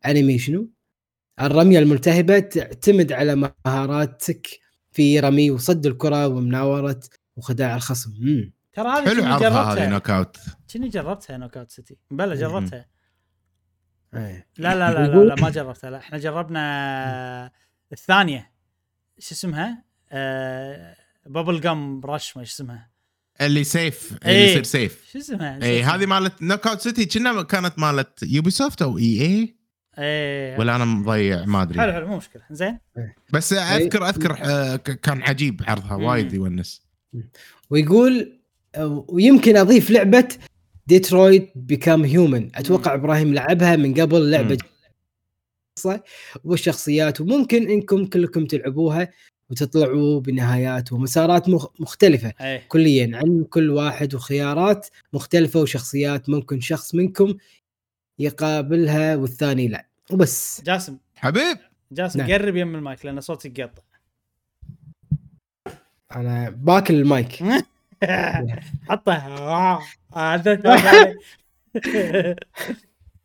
أنمي 0.07 0.39
شنو؟ 0.39 0.71
الرمية 1.41 1.79
الملتهبة 1.79 2.39
تعتمد 2.39 3.13
على 3.13 3.53
مهاراتك 3.67 4.47
في 4.93 5.21
رمي 5.21 5.51
وصد 5.51 5.87
الكرة 5.87 6.27
ومناورة 6.27 7.01
وخداع 7.37 7.77
الخصم 7.77 8.13
مم. 8.21 8.53
ترى 8.73 8.89
هذه 8.89 9.09
حلو 9.09 9.25
عرضها 9.25 9.63
هذه 9.63 9.75
جربتها 9.75 9.89
نوك 9.89 10.11
اوت 10.11 10.37
كني 10.73 10.89
جربتها 10.89 11.37
نوك 11.37 11.57
اوت 11.57 11.71
سيتي 11.71 11.97
بلا 12.11 12.35
جربتها 12.35 12.87
إيه. 14.15 14.47
لا 14.59 14.75
لا 14.75 14.91
لا 14.95 15.07
لا, 15.07 15.25
لا 15.25 15.35
ما 15.35 15.51
جربتها 15.51 15.91
لا 15.91 15.99
إحنا 15.99 16.19
جربنا 16.19 17.51
الثانية 17.93 18.53
شو 19.19 19.35
اسمها؟ 19.35 19.85
آه 20.11 20.97
بابل 21.27 21.61
جام 21.61 22.01
رش 22.05 22.37
ما 22.37 22.45
شو 22.45 22.55
اسمها؟ 22.55 22.88
اللي 23.41 23.65
سيف 23.65 24.13
اللي 24.23 24.33
إيه. 24.33 24.51
يصير 24.51 24.63
سيف 24.63 25.05
شو 25.13 25.19
اسمها؟ 25.19 25.63
اي 25.63 25.83
هذه 25.83 26.07
مالت 26.07 26.43
نوك 26.43 26.67
اوت 26.67 26.81
سيتي 26.81 27.05
كنا 27.05 27.43
كانت 27.43 27.79
مالت 27.79 28.23
يوبي 28.23 28.51
سوفت 28.51 28.83
أو 28.83 28.99
اي 28.99 29.21
اي 29.21 29.59
إيه. 29.99 30.59
ولا 30.59 30.77
أنا 30.77 30.85
مضيع؟ 30.85 31.45
ما 31.45 31.59
حلو 31.59 31.63
أدري. 31.63 31.93
حلو 31.93 32.07
مو 32.07 32.17
مشكلة. 32.17 32.43
زين. 32.51 32.79
بس 33.33 33.53
اذكر 33.53 34.09
أذكر 34.09 34.39
آه، 34.45 34.77
كان 34.77 35.23
عجيب 35.23 35.63
عرضها. 35.67 35.95
وايد 35.95 36.33
يونس. 36.33 36.83
ويقول 37.71 38.41
آه، 38.75 39.07
ويمكن 39.09 39.57
أضيف 39.57 39.91
لعبة 39.91 40.29
ديترويت 40.87 41.53
بيكام 41.57 42.05
هيومن 42.05 42.51
أتوقع 42.55 42.95
إبراهيم 42.95 43.35
لعبها 43.35 43.77
من 43.77 43.95
قبل 43.95 44.31
لعبة 44.31 44.59
والشخصيات. 46.45 47.21
وممكن 47.21 47.69
إنكم 47.69 48.07
كلكم 48.07 48.47
تلعبوها. 48.47 49.09
وتطلعوا 49.51 50.21
بنهايات 50.21 50.93
ومسارات 50.93 51.49
مخ- 51.49 51.81
مختلفة. 51.81 52.33
إيه. 52.41 52.63
كليا 52.69 53.17
عن 53.17 53.45
كل 53.51 53.71
واحد 53.71 54.15
وخيارات 54.15 54.87
مختلفة 55.13 55.61
وشخصيات 55.61 56.29
ممكن 56.29 56.61
شخص 56.61 56.95
منكم 56.95 57.35
يقابلها 58.19 59.17
والثاني 59.17 59.69
لا. 59.69 59.87
وبس. 60.13 60.63
جاسم. 60.65 60.97
حبيب. 61.17 61.57
جاسم 61.93 62.19
نعم. 62.21 62.31
قرب 62.33 62.57
يم 62.57 62.75
المايك 62.75 63.07
لأن 63.07 63.21
صوتك 63.21 63.59
يقطع. 63.59 63.83
أنا 66.17 66.51
باكل 66.51 66.95
المايك. 66.95 67.45
حطه. 68.89 69.13
آه، 70.17 70.37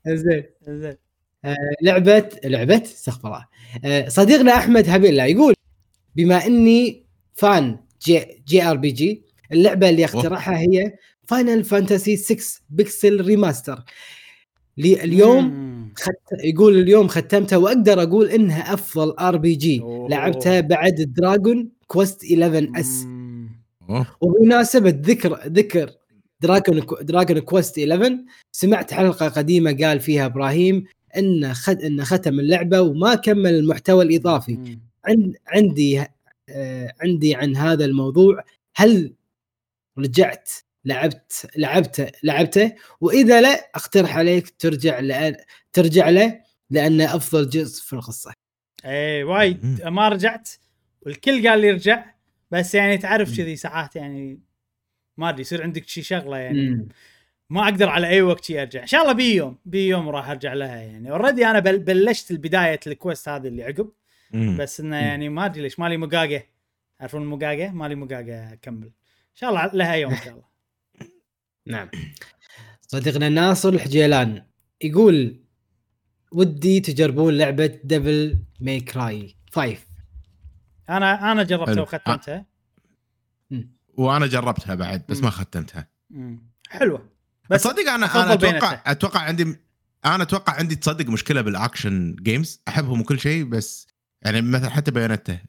زين. 0.07 0.43
زين 0.61 0.95
لعبة 1.81 2.29
لعبة؟ 2.43 2.81
استغفر 2.83 3.27
الله. 3.27 3.45
آه، 3.85 4.09
صديقنا 4.09 4.55
أحمد 4.55 4.87
حبيب 4.87 5.09
الله 5.09 5.23
يقول 5.25 5.53
بما 6.15 6.45
إني 6.45 7.03
fan 7.33 7.79
J 8.05 8.43
JRPG 8.47 9.23
اللعبة 9.51 9.89
اللي 9.89 10.05
اقترحها 10.05 10.57
هي 10.57 10.93
Final 11.23 11.63
Fantasy 11.63 12.15
6 12.17 12.61
Pixel 12.69 13.21
Remaster 13.21 13.83
لي 14.77 15.03
اليوم. 15.03 15.73
خت... 15.97 16.11
يقول 16.43 16.77
اليوم 16.79 17.07
ختمتها 17.07 17.57
وأقدر 17.57 18.03
أقول 18.03 18.29
إنها 18.29 18.73
أفضل 18.73 19.11
RPG. 19.11 19.81
لعبتها 20.09 20.61
بعد 20.61 21.13
Dragon 21.17 21.69
Quest 21.87 22.23
11 22.23 22.71
S. 22.75 23.05
وبمناسبة 24.21 24.89
ذكر 24.89 25.39
ذكر 25.47 25.91
Dragon 26.41 26.81
Dragon 27.01 27.39
Quest 27.39 27.79
11 27.79 28.17
سمعت 28.51 28.93
حلقة 28.93 29.27
قديمة 29.27 29.77
قال 29.81 29.99
فيها 29.99 30.25
إبراهيم 30.25 30.83
إن 31.17 31.53
خد 31.53 31.81
إن 31.81 32.03
ختم 32.03 32.39
اللعبة 32.39 32.81
وما 32.81 33.15
كمل 33.15 33.53
المحتوى 33.53 34.03
الإضافي. 34.03 34.77
عندي 35.47 36.05
آه 36.49 36.93
عندي 37.01 37.35
عن 37.35 37.55
هذا 37.55 37.85
الموضوع. 37.85 38.43
هل 38.75 39.13
رجعت 39.97 40.49
لعبت 40.85 41.47
لعبته 41.55 42.11
لعبته؟ 42.23 42.75
وإذا 43.01 43.41
لا 43.41 43.69
أقترح 43.75 44.17
عليك 44.17 44.49
ترجع 44.49 45.31
ترجع 45.73 46.09
له 46.09 46.41
لأنه 46.69 47.15
أفضل 47.15 47.49
جزء 47.49 47.83
في 47.83 47.93
القصة. 47.93 48.33
إيه 48.85 49.23
وايد. 49.23 49.81
ما 49.85 50.09
رجعت. 50.09 50.49
والكل 51.01 51.47
قال 51.47 51.59
لي 51.59 51.69
ارجع 51.71 52.05
بس 52.51 52.75
يعني 52.75 52.97
تعرف 52.97 53.37
كذي 53.37 53.55
ساعات 53.55 53.95
يعني 53.95 54.39
ما 55.17 55.29
أدري 55.29 55.41
يصير 55.41 55.63
عندك 55.63 55.87
شي 55.87 56.01
شغلة 56.01 56.37
يعني. 56.37 56.69
مم. 56.69 56.87
ما 57.49 57.63
أقدر 57.63 57.89
على 57.89 58.07
أي 58.07 58.21
وقت 58.21 58.43
شي 58.43 58.61
أرجع. 58.61 58.81
إن 58.81 58.87
شاء 58.87 59.01
الله 59.01 59.13
بي 59.13 59.35
يوم 59.35 59.57
بي 59.65 59.87
يوم 59.87 60.09
راح 60.09 60.29
أرجع 60.29 60.53
لها 60.53 60.75
يعني. 60.75 61.11
already 61.11 61.45
أنا 61.45 61.59
بل 61.59 61.79
بلشت 61.79 62.31
البداية 62.31 62.79
ال 62.87 62.94
quest 62.94 63.29
هذه 63.29 63.47
اللي 63.47 63.63
عقب. 63.63 63.91
بس 64.33 64.79
إنه 64.79 64.95
يعني 64.97 65.29
ما 65.29 65.45
أدري 65.45 65.61
ليش. 65.61 65.79
مالي 65.79 65.97
مقاقة. 65.97 66.43
تعرفون 66.99 67.21
المقاقه 67.21 67.71
مالي 67.71 67.95
مقاقة 67.95 68.53
اكمل 68.53 68.85
إن 68.87 69.35
شاء 69.35 69.49
الله 69.49 69.65
لها 69.73 69.93
يوم 69.93 70.11
إن 70.11 70.17
شاء 70.17 70.33
الله. 70.33 70.45
نعم. 71.77 71.89
صديقنا 72.81 73.29
ناصر 73.29 73.69
الحجيلان 73.69 74.45
يقول 74.81 75.39
ودي 76.31 76.79
تجربون 76.79 77.37
لعبة 77.37 77.79
Devil 77.83 78.39
May 78.59 78.79
Cry 78.79 79.35
5 79.51 79.77
أنا 80.89 81.31
أنا 81.31 81.43
جربتها. 81.43 81.81
وختمتها. 81.81 82.45
وأنا 83.97 84.27
جربتها 84.27 84.75
بعد 84.75 85.03
بس 85.09 85.21
ما 85.21 85.29
ختمتها. 85.29 85.87
حلوة. 86.69 87.09
بس 87.49 87.63
تصدق 87.63 87.89
أنا 87.91 87.95
أنا 88.23 88.33
أتوقع. 88.33 88.81
أتوقع 88.85 89.19
عندي 89.19 89.43
أنا 90.05 90.23
أتوقع 90.23 90.53
عندي 90.53 90.75
تصدق 90.75 91.05
مشكلة 91.09 91.41
بال 91.41 91.60
action 91.60 92.15
games 92.15 92.61
أحبهم 92.67 93.01
وكل 93.01 93.19
شيء 93.19 93.43
بس 93.43 93.87
يعني 94.25 94.41
مثلا 94.41 94.69
حتى 94.69 94.91
Bayonetta 94.91 95.39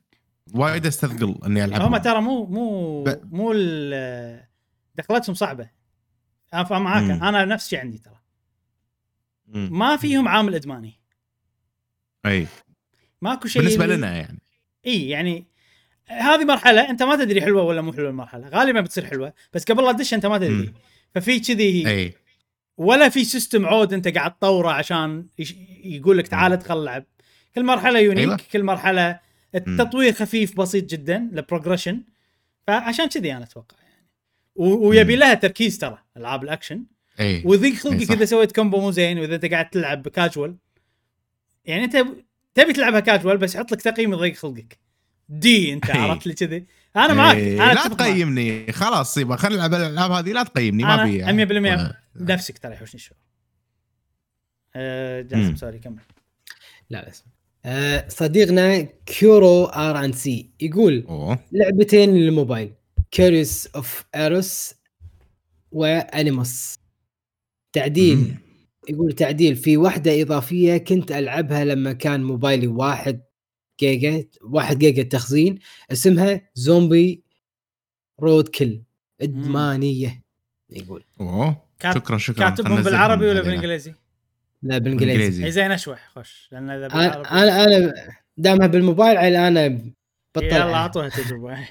وايد 0.54 0.86
استثقل 0.86 1.34
إني 1.46 1.64
ألعبهم. 1.64 1.94
هم 1.94 1.96
ترى 2.02 2.20
مو 2.20 2.46
مو 2.46 3.02
ب- 3.04 3.34
مو 3.34 3.52
ال- 3.52 4.44
دخلتهم 4.94 5.34
صعبة. 5.34 5.70
أنا 6.54 6.64
فاهم 6.64 6.82
معاك. 6.82 7.02
مم. 7.02 7.24
أنا 7.24 7.44
نفس 7.44 7.64
الشيء 7.64 7.78
عندي 7.80 7.98
ترى. 7.98 8.20
مم. 9.46 9.68
ما 9.72 9.96
فيهم 9.96 10.28
عامل 10.28 10.54
إدماني. 10.54 11.00
أي. 12.26 12.46
ماكو 13.22 13.48
شيء 13.48 13.62
بالنسبة 13.62 13.86
لنا 13.86 14.16
يعني. 14.16 14.38
إي 14.86 15.08
يعني 15.08 15.46
هذه 16.06 16.44
مرحلة 16.44 16.90
أنت 16.90 17.02
ما 17.02 17.16
تدري 17.16 17.42
حلوة 17.42 17.62
ولا 17.62 17.80
مو 17.80 17.92
حلوة 17.92 18.10
المرحلة. 18.10 18.48
غالبا 18.48 18.80
بتصير 18.80 19.06
حلوة. 19.06 19.32
بس 19.52 19.64
قبل 19.64 19.84
لا 19.84 19.92
تدش 19.92 20.14
أنت 20.14 20.26
ما 20.26 20.38
تدري. 20.38 20.50
مم. 20.50 20.74
ففي 21.14 21.40
كذي 21.40 21.88
أي. 21.88 22.14
ولا 22.76 23.08
في 23.08 23.24
system 23.24 23.66
عود 23.66 23.92
أنت 23.92 24.08
قاعد 24.08 24.34
تطوره 24.38 24.70
عشان 24.70 25.26
يقول 25.84 26.18
لك 26.18 26.28
تعال 26.28 26.52
ادخل 26.52 26.84
لعب 26.84 27.04
كل 27.54 27.64
مرحلة 27.64 27.98
unique 27.98 28.18
أيوة. 28.28 28.38
كل 28.52 28.62
مرحلة 28.62 29.20
التطوير 29.54 30.12
خفيف 30.12 30.56
بسيط 30.60 30.84
جدا 30.84 31.16
ال 31.16 31.24
progression 31.24 32.02
فعشان 32.66 33.06
كذي 33.08 33.32
أنا 33.32 33.44
أتوقع 33.44 33.76
يعني. 33.82 34.06
و- 34.54 34.88
ويبي. 34.88 35.16
لها 35.16 35.34
تركيز 35.34 35.78
ترى 35.78 35.98
ألعاب 36.16 36.44
الأكشن. 36.44 36.84
إي. 37.20 37.42
ويضيق 37.46 37.70
إي 37.72 37.76
خلقك. 37.76 38.10
اذا 38.10 38.24
سويت 38.24 38.52
combo 38.54 38.80
مو 38.80 38.90
زين 38.90 39.18
وإذا 39.18 39.34
أنت 39.34 39.44
قاعد 39.44 39.70
تلعب 39.70 40.08
كاجوال 40.08 40.56
يعني 41.64 41.84
انت 41.84 41.96
تبي 42.54 42.72
تلعبها 42.72 43.00
كاجوال 43.00 43.36
بس 43.38 43.54
يحط 43.54 43.72
لك 43.72 43.82
تقييم 43.82 44.12
يضيق 44.12 44.34
خلقك. 44.36 44.78
دي 45.28 45.72
أنت. 45.72 45.90
عرفت 45.90 46.26
لي 46.26 46.34
كذي؟ 46.34 46.66
أنا 46.96 47.14
معاك 47.14 47.36
إي، 47.36 47.62
أنا 47.62 47.72
لا. 47.72 47.88
تقيمني. 47.88 48.72
خلاص 48.72 49.16
يبا 49.18 49.36
خلينا 49.36 49.56
نلعب 49.68 49.74
الألعاب 49.80 50.10
هذه. 50.10 50.32
لا 50.32 50.42
تقيمني 50.42 50.82
ما 50.82 50.94
أنا 50.94 51.02
ابي 51.30 51.46
100% 51.46 51.94
نفسك 52.16 52.58
ترى 52.58 52.72
يحوشني 52.72 52.94
الشعور. 52.94 53.18
آه 54.76 55.20
جاسم. 55.20 55.56
سوري 55.56 55.78
كمل. 55.78 55.98
لا 56.90 57.08
بس. 57.08 57.24
آه 57.26 57.33
صديقنا 58.08 58.80
كيورو 59.06 59.64
ار 59.64 60.04
ان 60.04 60.12
سي 60.12 60.50
يقول 60.60 61.04
أوه. 61.08 61.38
لعبتين 61.52 62.14
للموبايل 62.14 62.72
كيريوس 63.10 63.66
اوف 63.66 64.04
ايروس 64.14 64.74
وانيموس 65.72 66.74
تعديل 67.72 68.16
مم. 68.18 68.38
يقول 68.88 69.12
تعديل 69.12 69.56
في 69.56 69.76
واحدة 69.76 70.22
إضافية 70.22 70.76
كنت 70.76 71.12
ألعبها 71.12 71.64
لما 71.64 71.92
كان 71.92 72.24
موبايلي 72.24 72.66
واحد 72.66 73.20
جيجا 73.80 74.24
واحد 74.42 74.78
جيجا 74.78 75.02
تخزين 75.02 75.58
اسمها 75.92 76.40
زومبي 76.54 77.22
رود 78.20 78.48
كل 78.48 78.80
إدمانية 79.20 80.22
يقول. 80.70 81.04
أوه. 81.20 81.64
كات- 81.80 81.94
شكرا 81.94 82.18
شكرا. 82.18 82.48
كاتبهم 82.50 82.82
بالعربي 82.82 83.26
ولا 83.26 83.40
علينا. 83.40 83.94
لا 84.64 84.78
بالإنجليزي. 84.78 85.50
زين 85.50 85.72
أشوح 85.72 86.08
خش. 86.16 86.48
لأن 86.52 86.70
إذا 86.70 86.86
أنا 86.86 87.64
أنا 87.64 87.94
دامها 88.36 88.66
بالموبايل 88.66 89.16
عيل 89.16 89.36
أنا 89.36 89.68
بطل 90.34 90.44
يلا. 90.46 90.74
أعطوها 90.74 91.08
تجربه 91.08 91.58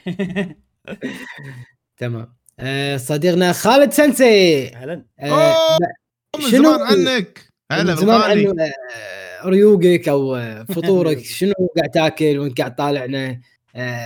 تمام. 1.97 2.33
آه، 2.59 2.97
صديقنا 2.97 3.53
خالد 3.53 3.91
سنسي. 3.91 4.67
أهلا. 4.67 5.05
آه، 5.19 5.77
شنو- 6.51 6.71
عنك. 6.83 7.39
هلا 7.71 7.95
زمان 7.95 8.19
بالغالي 8.21 8.47
عنه 8.49 8.63
آه، 8.95 9.47
ريوقك 9.49 10.09
أو 10.09 10.35
فطورك 10.75 11.19
شنو 11.19 11.53
قاعد 11.77 11.89
تاكل 11.91 12.39
وانت 12.39 12.57
قاعد 12.57 12.75
طالعنا؟ 12.75 13.41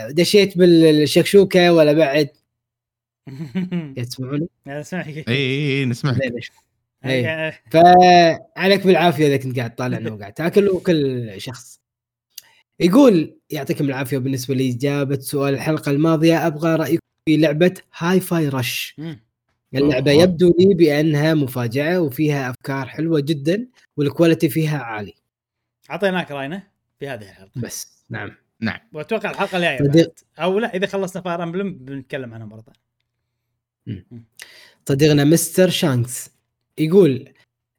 دشيت 0.09 0.57
بالشكشوكة 0.57 1.73
ولا 1.73 1.93
بعد؟ 1.93 2.30
تسمعوني؟ 3.97 4.47
يا 4.68 4.81
سمعك 4.81 5.07
إي 5.07 5.23
إي 5.27 5.80
إي 5.80 5.85
نسمعك. 5.85 6.18
زين 7.03 7.11
إي. 7.11 7.22
يعني- 7.22 7.56
فعليك 7.72 8.88
بالعافية 8.88 9.28
إذا 9.28 9.38
كنت 9.38 9.57
قاعد 9.57 9.76
طالعنا 9.76 10.11
وقاعد 10.11 10.34
تأكل 10.34 10.69
وكل 10.69 11.34
شخص. 11.38 11.80
يقول 12.80 13.38
يعطيكم 13.49 13.86
العافية 13.86 14.18
بالنسبة 14.18 14.56
لاجابه 14.56 15.19
سؤال 15.19 15.53
الحلقة 15.53 15.91
الماضية 15.91 16.48
أبغى 16.48 16.76
رايكم 16.76 17.02
في 17.26 17.38
لعبة 17.38 17.74
Hi-Fi 17.98 18.49
Rush. 18.49 18.95
اللعبة. 19.76 20.11
يبدو 20.11 20.56
لي 20.60 20.74
بأنها 20.74 21.34
مفاجأة 21.34 22.02
وفيها 22.02 22.49
أفكار 22.49 22.86
حلوة 22.88 23.19
جدا 23.19 23.68
وال 23.98 24.09
quality 24.09 24.49
فيها 24.49 24.78
عالي. 24.78 25.14
أعطيناك 25.91 26.32
رأينا 26.32 26.64
في 26.99 27.07
هذه 27.07 27.22
الحلقة. 27.22 27.52
بس 27.56 28.03
نعم. 28.10 28.32
نعم. 28.60 28.80
وأتوقع 28.94 29.30
الحلقة 29.32 29.57
الجاية 29.57 29.78
صديق. 29.78 30.14
أو 30.40 30.60
لا 30.60 30.76
إذا 30.76 30.88
خلصنا 30.88 31.22
Fire 31.22 31.44
Emblem 31.44 31.74
بنتكلم 31.74 32.34
عنها 32.34 32.45
مرة 32.45 32.64
ثانية. 33.86 34.06
صديقنا 34.90 35.24
Mr. 35.24 35.69
Shanks. 35.69 36.30
يقول 36.80 37.34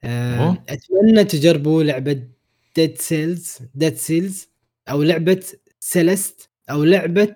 آه. 0.04 0.64
أتمنى 0.68 1.24
تجربوا 1.24 1.82
لعبة 1.82 2.22
Dead 2.76 2.98
Cells 3.00 3.58
Dead 3.74 3.94
Cells 3.96 4.48
أو 4.90 5.02
لعبة 5.02 5.44
Celeste 5.80 6.50
أو 6.70 6.84
لعبة 6.84 7.34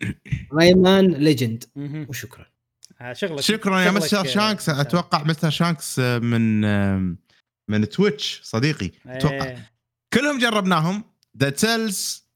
Rayman 0.58 1.06
Legends. 1.06 1.64
وشكرا. 2.08 2.46
آه، 3.00 3.12
شغلك 3.12 3.40
شكرا 3.40 3.80
يا 3.80 3.90
Mr. 3.90 4.20
آه، 4.20 4.22
Shanks. 4.22 4.68
أتوقع 4.68 5.22
Mr. 5.24 5.50
Shanks 5.50 5.98
من 5.98 6.60
من 7.68 7.88
Twitch 7.88 8.40
صديقي. 8.44 8.90
أتوقع. 9.06 9.44
إيه. 9.44 9.70
كلهم 10.12 10.38
جربناهم. 10.38 11.04
Dead 11.34 11.56
Cells 11.56 12.26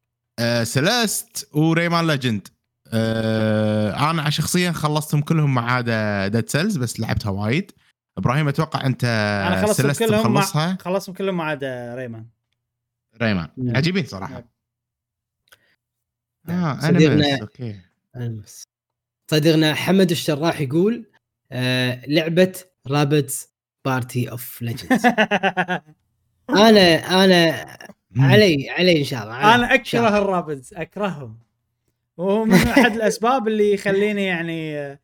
Celeste 0.62 1.48
و 1.52 1.60
Rayman 1.60 2.06
Legends 2.06 2.48
آه 2.92 4.10
أنا 4.10 4.30
شخصيا 4.30 4.72
خلصتهم 4.72 5.20
كلهم 5.20 5.54
ما 5.54 5.60
عدا 5.60 6.28
Dead 6.28 6.48
Cells 6.48 6.76
بس 6.76 7.00
لعبتها 7.00 7.30
وايد. 7.30 7.72
إبراهيم 8.18 8.48
أتوقع 8.48 8.86
أنت 8.86 9.04
أنا 9.46 9.66
خلصتهم 9.66 9.92
كلهم 10.08 10.32
مع... 10.32 10.40
مخلصها 10.40 10.76
خلصتهم 10.80 11.14
كلهم 11.14 11.36
ما 11.36 11.44
عدا 11.44 11.94
Rayman 11.94 12.26
Rayman 13.22 13.48
مم. 13.56 13.76
عجيبين 13.76 14.04
صراحة 14.06 14.44
آه 16.48 16.78
صديقنا- 16.80 16.88
انمس 16.90 17.40
أوكي. 17.40 17.80
صديقنا 19.30 19.74
حمد 19.74 20.10
الشراح 20.10 20.60
يقول 20.60 21.04
آه 21.52 22.02
لعبة 22.06 22.52
Rabbids 22.86 23.48
Party 23.84 24.30
of 24.30 24.62
Legends 24.62 25.06
أنا 26.50 27.24
أنا 27.24 27.64
مم. 28.10 28.24
علي 28.24 28.70
علي 28.70 28.98
إن 28.98 29.04
شاء 29.04 29.22
الله 29.22 29.34
علي. 29.34 29.54
أنا 29.64 29.74
إن 29.74 29.84
شاء 29.84 30.00
الله. 30.00 30.08
اكره 30.18 30.22
ال 30.24 30.31
Rabbids 30.31 30.74
أكرههم 30.74 31.38
وهو 32.16 32.44
من 32.44 32.54
أحد 32.54 32.92
الأسباب 32.92 33.48
اللي 33.48 33.72
يخليني 33.74 34.24
يعني 34.24 34.78
آه، 34.78 34.98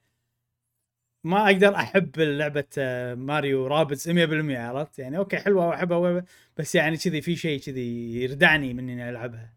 ما 1.25 1.47
أقدر 1.47 1.75
أحب 1.75 2.19
لعبة 2.19 2.65
آه، 2.79 3.15
Mario 3.15 3.67
Rabbids 3.67 4.11
100% 4.11 4.13
عرفت؟ 4.59 4.99
يعني 4.99 5.19
okay 5.19 5.37
حلوة 5.37 5.67
وأحبها 5.67 6.25
بس 6.57 6.75
يعني 6.75 6.97
كذي 6.97 7.21
في 7.21 7.37
شيء 7.37 7.61
كذي 7.61 8.23
يردعني 8.23 8.75
من 8.75 8.91
إني 8.91 9.11
ألعبها 9.11 9.53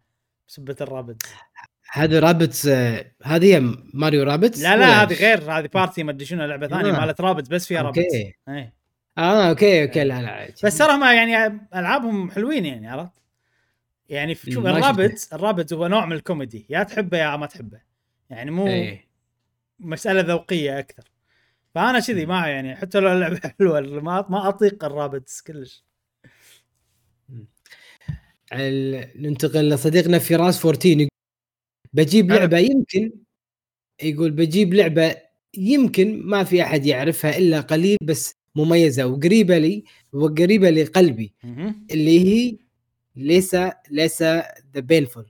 بسبة 0.48 0.76
ال 0.82 0.87
Rabbids 0.87 1.26
هذا 1.92 2.20
Rabbids 2.20 2.68
آه 2.68 3.12
هذه 3.24 3.56
هي 3.56 3.76
Mario 3.94 4.24
Rabbids؟ 4.24 4.62
لا 4.62 4.78
لا 4.78 5.04
هذه 5.04 5.14
غير 5.14 5.52
هذه 5.52 5.70
Party 5.74 6.04
ما 6.04 6.12
أدري 6.12 6.26
شنو 6.26 6.46
لعبة 6.46 6.68
ثانية 6.68 6.98
آه. 6.98 7.06
مالت 7.06 7.22
Rabbids 7.22 7.48
بس 7.48 7.68
فيها 7.68 7.82
Rabbids 7.82 8.04
okay 8.04 8.36
إيه. 8.48 8.74
آه 9.18 9.50
okay 9.50 9.84
okay 9.84 10.04
لا 10.04 10.22
لا 10.22 10.48
بس 10.64 10.78
ترى 10.78 10.98
ما 10.98 11.14
يعني 11.14 11.60
ألعابهم 11.76 12.32
حلوين 12.32 12.66
يعني 12.66 12.88
عرفت؟ 12.88 13.12
يعني 14.10 14.36
شوف. 14.36 14.66
ال 14.66 14.74
Rabbids 14.74 15.30
ال 15.34 15.39
Rabbids 15.39 15.74
هو 15.74 15.88
نوع 15.88 16.06
من 16.06 16.14
الكوميدي 16.14 16.66
يا 16.70 16.84
تحبه 16.84 17.18
يا 17.18 17.36
ما 17.36 17.46
تحبه. 17.46 17.82
يعني 18.30 18.52
مو 18.52 18.68
إيه. 18.68 19.08
مسألة 19.80 20.22
ذوقية 20.22 20.80
أكثر. 20.80 21.13
فأنا 21.76 22.00
كذي 22.00 22.26
ما 22.26 22.48
يعني 22.48 22.76
حتى 22.76 23.00
لو 23.00 23.12
اللعبة 23.14 23.40
حلوة 23.60 23.82
ما 23.82 24.26
ما 24.30 24.50
أطيق 24.50 24.84
ال 24.86 24.93
Rabbids 24.93 25.42
كلش 25.48 25.84
ال- 28.54 29.22
ننتقل 29.22 29.70
لصديقنا 29.70 30.20
فراس 30.20 30.66
14 30.66 30.90
يقول 30.90 31.10
بجيب. 31.94 32.32
لعبة 32.32 32.58
يمكن 32.58 33.12
يقول 34.04 34.32
بجيب 34.32 34.74
لعبة 34.74 35.16
يمكن 35.58 36.22
ما 36.26 36.44
في 36.44 36.62
أحد 36.64 36.86
يعرفها 36.86 37.38
إلا 37.38 37.62
قليل 37.62 37.98
بس 38.02 38.36
مميزة 38.56 39.06
وقريبة 39.08 39.58
لي 39.58 39.84
وقريبة 40.14 40.70
لقلبي. 40.70 41.34
اللي 41.92 42.20
هي 42.20 42.58
Lisa 43.16 43.58
Lisa 43.92 44.22
The 44.22 44.46
Painful 44.76 45.26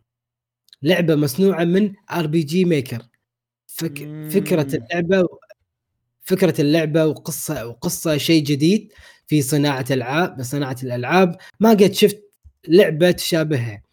لعبة 0.82 1.16
مصنوعة 1.16 1.64
من 1.64 1.94
RPG 2.12 2.66
Maker 2.66 3.02
مم. 3.84 4.30
فكرة 4.30 4.76
اللعبة 4.76 5.28
فكرة 6.24 6.62
اللعبة 6.62 7.06
وقصة 7.06 7.68
وقصة 7.68 8.18
شيء 8.18 8.44
جديد 8.44 8.94
في 9.28 9.42
صناعة 9.42 9.86
ألعاب 9.92 10.44
صناعة 10.44 10.78
الألعاب. 10.84 11.38
ما 11.60 11.70
قد 11.70 11.94
شفت 11.94 12.24
لعبة 12.68 13.12
تشابهها. 13.12 13.84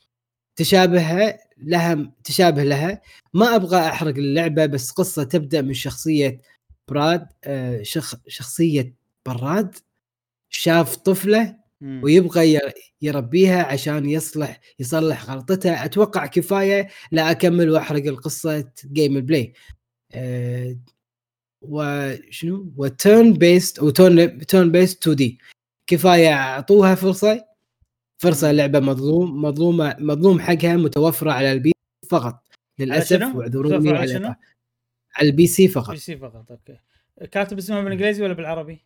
تشابهها 0.56 1.38
لها 1.58 2.12
تشابه 2.24 2.64
لها. 2.64 3.00
ما 3.34 3.56
أبغى 3.56 3.78
أحرق 3.78 4.14
اللعبة 4.16 4.66
بس 4.66 4.90
قصة 4.90 5.22
تبدأ 5.24 5.62
من 5.62 5.74
شخصية 5.74 6.40
براد 6.88 7.26
آه، 7.44 7.82
شخ 7.82 8.14
شخصية 8.28 8.94
براد. 9.26 9.76
شاف 10.50 10.96
طفلة. 10.96 11.60
ويبغى 12.02 12.60
يربيها 13.02 13.62
عشان 13.62 14.08
يصلح 14.08 14.60
يصلح 14.78 15.30
غلطته 15.30 15.84
أتوقع 15.84 16.26
كفاية 16.26 16.88
لا 17.12 17.30
أكمل 17.30 17.70
وأحرق 17.70 18.04
القصة 18.04 18.70
gameplay 18.92 19.52
وشنو؟ 21.62 22.72
و 22.76 22.81
turn-based 22.81 23.28
و 23.28 23.32
turn 23.32 24.38
turn-based 24.38 25.02
2D 25.02 25.38
كفاية 25.86 26.32
أعطوها 26.32 26.94
فرصة. 26.94 27.44
فرصة 28.18 28.52
لعبة 28.52 28.80
مظلوم 28.80 29.42
مظلومة 29.42 29.96
مظلوم 29.98 30.40
حقها 30.40 30.76
متوفرة 30.76 31.32
على 31.32 31.52
البي 31.52 31.72
فقط. 32.08 32.48
للأسف؟ 32.78 33.34
واعذروني 33.34 33.90
على 33.90 34.08
شنو؟ 34.08 34.34
على 35.14 35.28
ال 35.28 35.46
PC 35.46 35.68
فقط. 35.68 35.94
C 35.94 36.16
فقط 36.16 36.50
okay. 36.50 36.76
كاتب 37.30 37.58
اسمها 37.58 37.82
بالإنجليزي 37.82 38.22
ولا 38.22 38.32
بالعربي؟ 38.32 38.84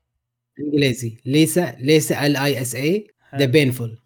إنجليزي. 0.60 1.16
Lisa 1.24 1.59
Lisa 1.59 2.12
L 2.12 2.36
I 2.36 2.62
S 2.62 2.74
A. 2.74 3.09
The 3.36 3.44
Painful 3.44 3.98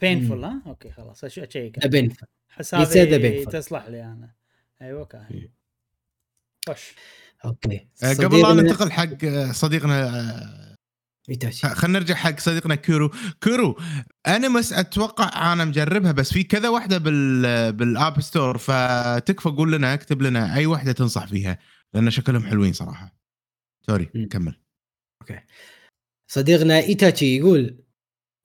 Painful 0.00 0.44
ها؟ 0.44 0.62
okay 0.66 0.90
خلاص 0.90 1.24
اشيك 1.24 1.78
The 1.78 1.88
Painful 1.88 2.28
painful. 2.58 3.50
تصلح 3.50 3.86
لي 3.88 4.04
أنا. 4.04 4.34
أيوه 4.82 5.00
okay. 5.00 5.50
خش. 6.68 6.94
okay. 7.44 7.88
آه، 8.02 8.12
قبل 8.12 8.42
لا 8.42 8.52
ننتقل 8.52 8.92
حق 8.92 9.24
آه، 9.24 9.52
صديقنا 9.52 10.08
آه، 10.08 10.74
Itachi. 11.28 11.68
خلينا 11.68 11.98
نرجع 11.98 12.14
حق 12.14 12.40
صديقنا 12.40 12.74
كيرو. 12.74 13.10
كيرو 13.40 13.80
انمس 14.26 14.72
أتوقع 14.72 15.52
أنا 15.52 15.64
مجربها 15.64 16.12
بس 16.12 16.32
في 16.32 16.44
كذا 16.44 16.68
واحدة 16.68 16.98
بال 16.98 17.72
بال 17.72 17.91
App 17.91 18.20
Store 18.20 18.58
فتكفى 18.58 19.48
قول 19.48 19.72
لنا 19.72 19.94
اكتب 19.94 20.22
لنا 20.22 20.54
أي 20.54 20.66
واحدة 20.66 20.92
تنصح 20.92 21.26
فيها 21.26 21.58
لأن 21.94 22.10
شكلهم 22.10 22.44
حلوين 22.44 22.72
صراحة. 22.72 23.18
sorry. 23.86 24.04
كمل. 24.04 24.60
صديقنا 26.30 26.78
Itachi 26.78 27.36
يقول 27.36 27.84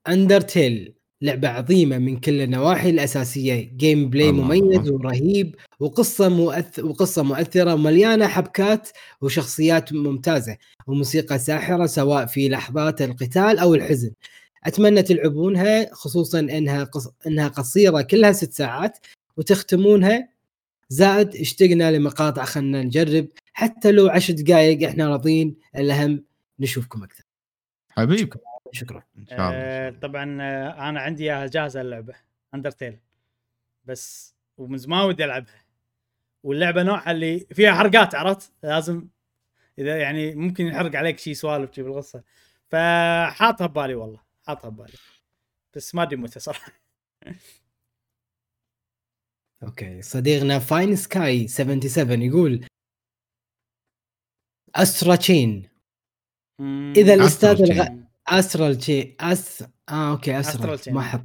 Undertale 0.07 0.95
لعبة 1.23 1.47
عظيمة 1.47 1.97
من 1.97 2.19
كل 2.19 2.41
النواحي 2.41 2.89
الأساسية. 2.89 3.71
gameplay 3.77 4.30
الله. 4.29 4.43
مميز 4.43 4.89
ورهيب 4.89 5.55
وقصة 5.79 6.29
مؤث... 6.29 6.79
وقصة 6.79 7.23
مؤثرة 7.23 7.73
ومليانة 7.73 8.27
حبكات 8.27 8.89
وشخصيات 9.21 9.93
ممتازة 9.93 10.57
وموسيقى 10.87 11.39
ساحرة 11.39 11.85
سواء 11.85 12.25
في 12.25 12.49
لحظات 12.49 13.01
القتال 13.01 13.59
أو 13.59 13.75
الحزن. 13.75 14.11
أتمنى 14.63 15.01
تلعبونها 15.01 15.93
خصوصا 15.93 16.39
إنها 16.39 16.83
قص... 16.83 17.07
إنها 17.27 17.47
قصيرة 17.47 18.01
كلها 18.01 18.31
ست 18.31 18.53
ساعات 18.53 18.97
وتختمونها. 19.37 20.29
زائد 20.89 21.35
اشتقنا 21.35 21.91
لمقاطع 21.91 22.45
خلنا 22.45 22.83
نجرب. 22.83 23.27
حتى 23.53 23.91
لو 23.91 24.07
عشر 24.07 24.33
دقائق 24.33 24.89
إحنا 24.89 25.09
راضيين. 25.09 25.55
الأهم 25.75 26.23
نشوفكم 26.59 27.03
أكثر. 27.03 27.23
حبيب 27.89 28.33
شكرا. 28.73 29.03
إن 29.17 29.27
شاء 29.27 29.37
الله 29.39 29.51
آه 29.53 29.89
طبعا 29.89 30.41
آه 30.41 30.89
أنا 30.89 30.99
عندي 30.99 31.23
إياها 31.23 31.47
جاهزة 31.47 31.81
اللعبة 31.81 32.13
اندرتيل 32.53 32.99
بس 33.85 34.35
ومن 34.57 34.77
زمان 34.77 35.05
ودي 35.05 35.25
ألعبها. 35.25 35.63
واللعبة 36.43 36.83
نوعها 36.83 37.11
اللي 37.11 37.39
فيها 37.39 37.73
حرقات 37.73 38.15
عرفت؟ 38.15 38.53
لازم 38.63 39.07
إذا 39.79 39.97
يعني 39.97 40.35
ممكن 40.35 40.65
يحرق 40.65 40.95
عليك 40.95 41.19
شيء 41.19 41.33
سوالف 41.33 41.73
شي 41.75 41.83
بالقصة. 41.83 42.23
فحاطها 42.67 43.67
ببالي 43.67 43.95
والله 43.95 44.19
حاطها 44.47 44.69
ببالي. 44.69 44.97
بس 45.75 45.95
ما 45.95 46.03
أدري 46.03 46.15
متى 46.15 46.39
صراحة. 46.39 46.71
okay 49.63 50.01
صديقنا 50.01 50.59
Fine 50.59 50.95
Sky 50.95 51.47
77 51.47 52.21
يقول 52.21 52.65
Astral 54.75 55.15
Chain. 55.15 55.69
إذا 56.97 57.13
الأستاذ 57.13 57.61
الغ... 57.61 58.02
Astral 58.27 58.77
Chain 58.77 59.15
أس... 59.19 59.63
آه 59.89 60.11
okay 60.11 60.39
Astral. 60.39 60.80
ما 60.93 61.01
حط 61.01 61.21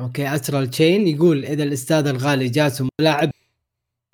okay 0.00 0.34
Astral 0.34 0.70
Chain 0.70 1.08
يقول 1.08 1.44
إذا 1.44 1.62
الأستاذ 1.62 2.06
الغالي 2.06 2.48
جالس 2.48 2.82
ملاعب 3.00 3.30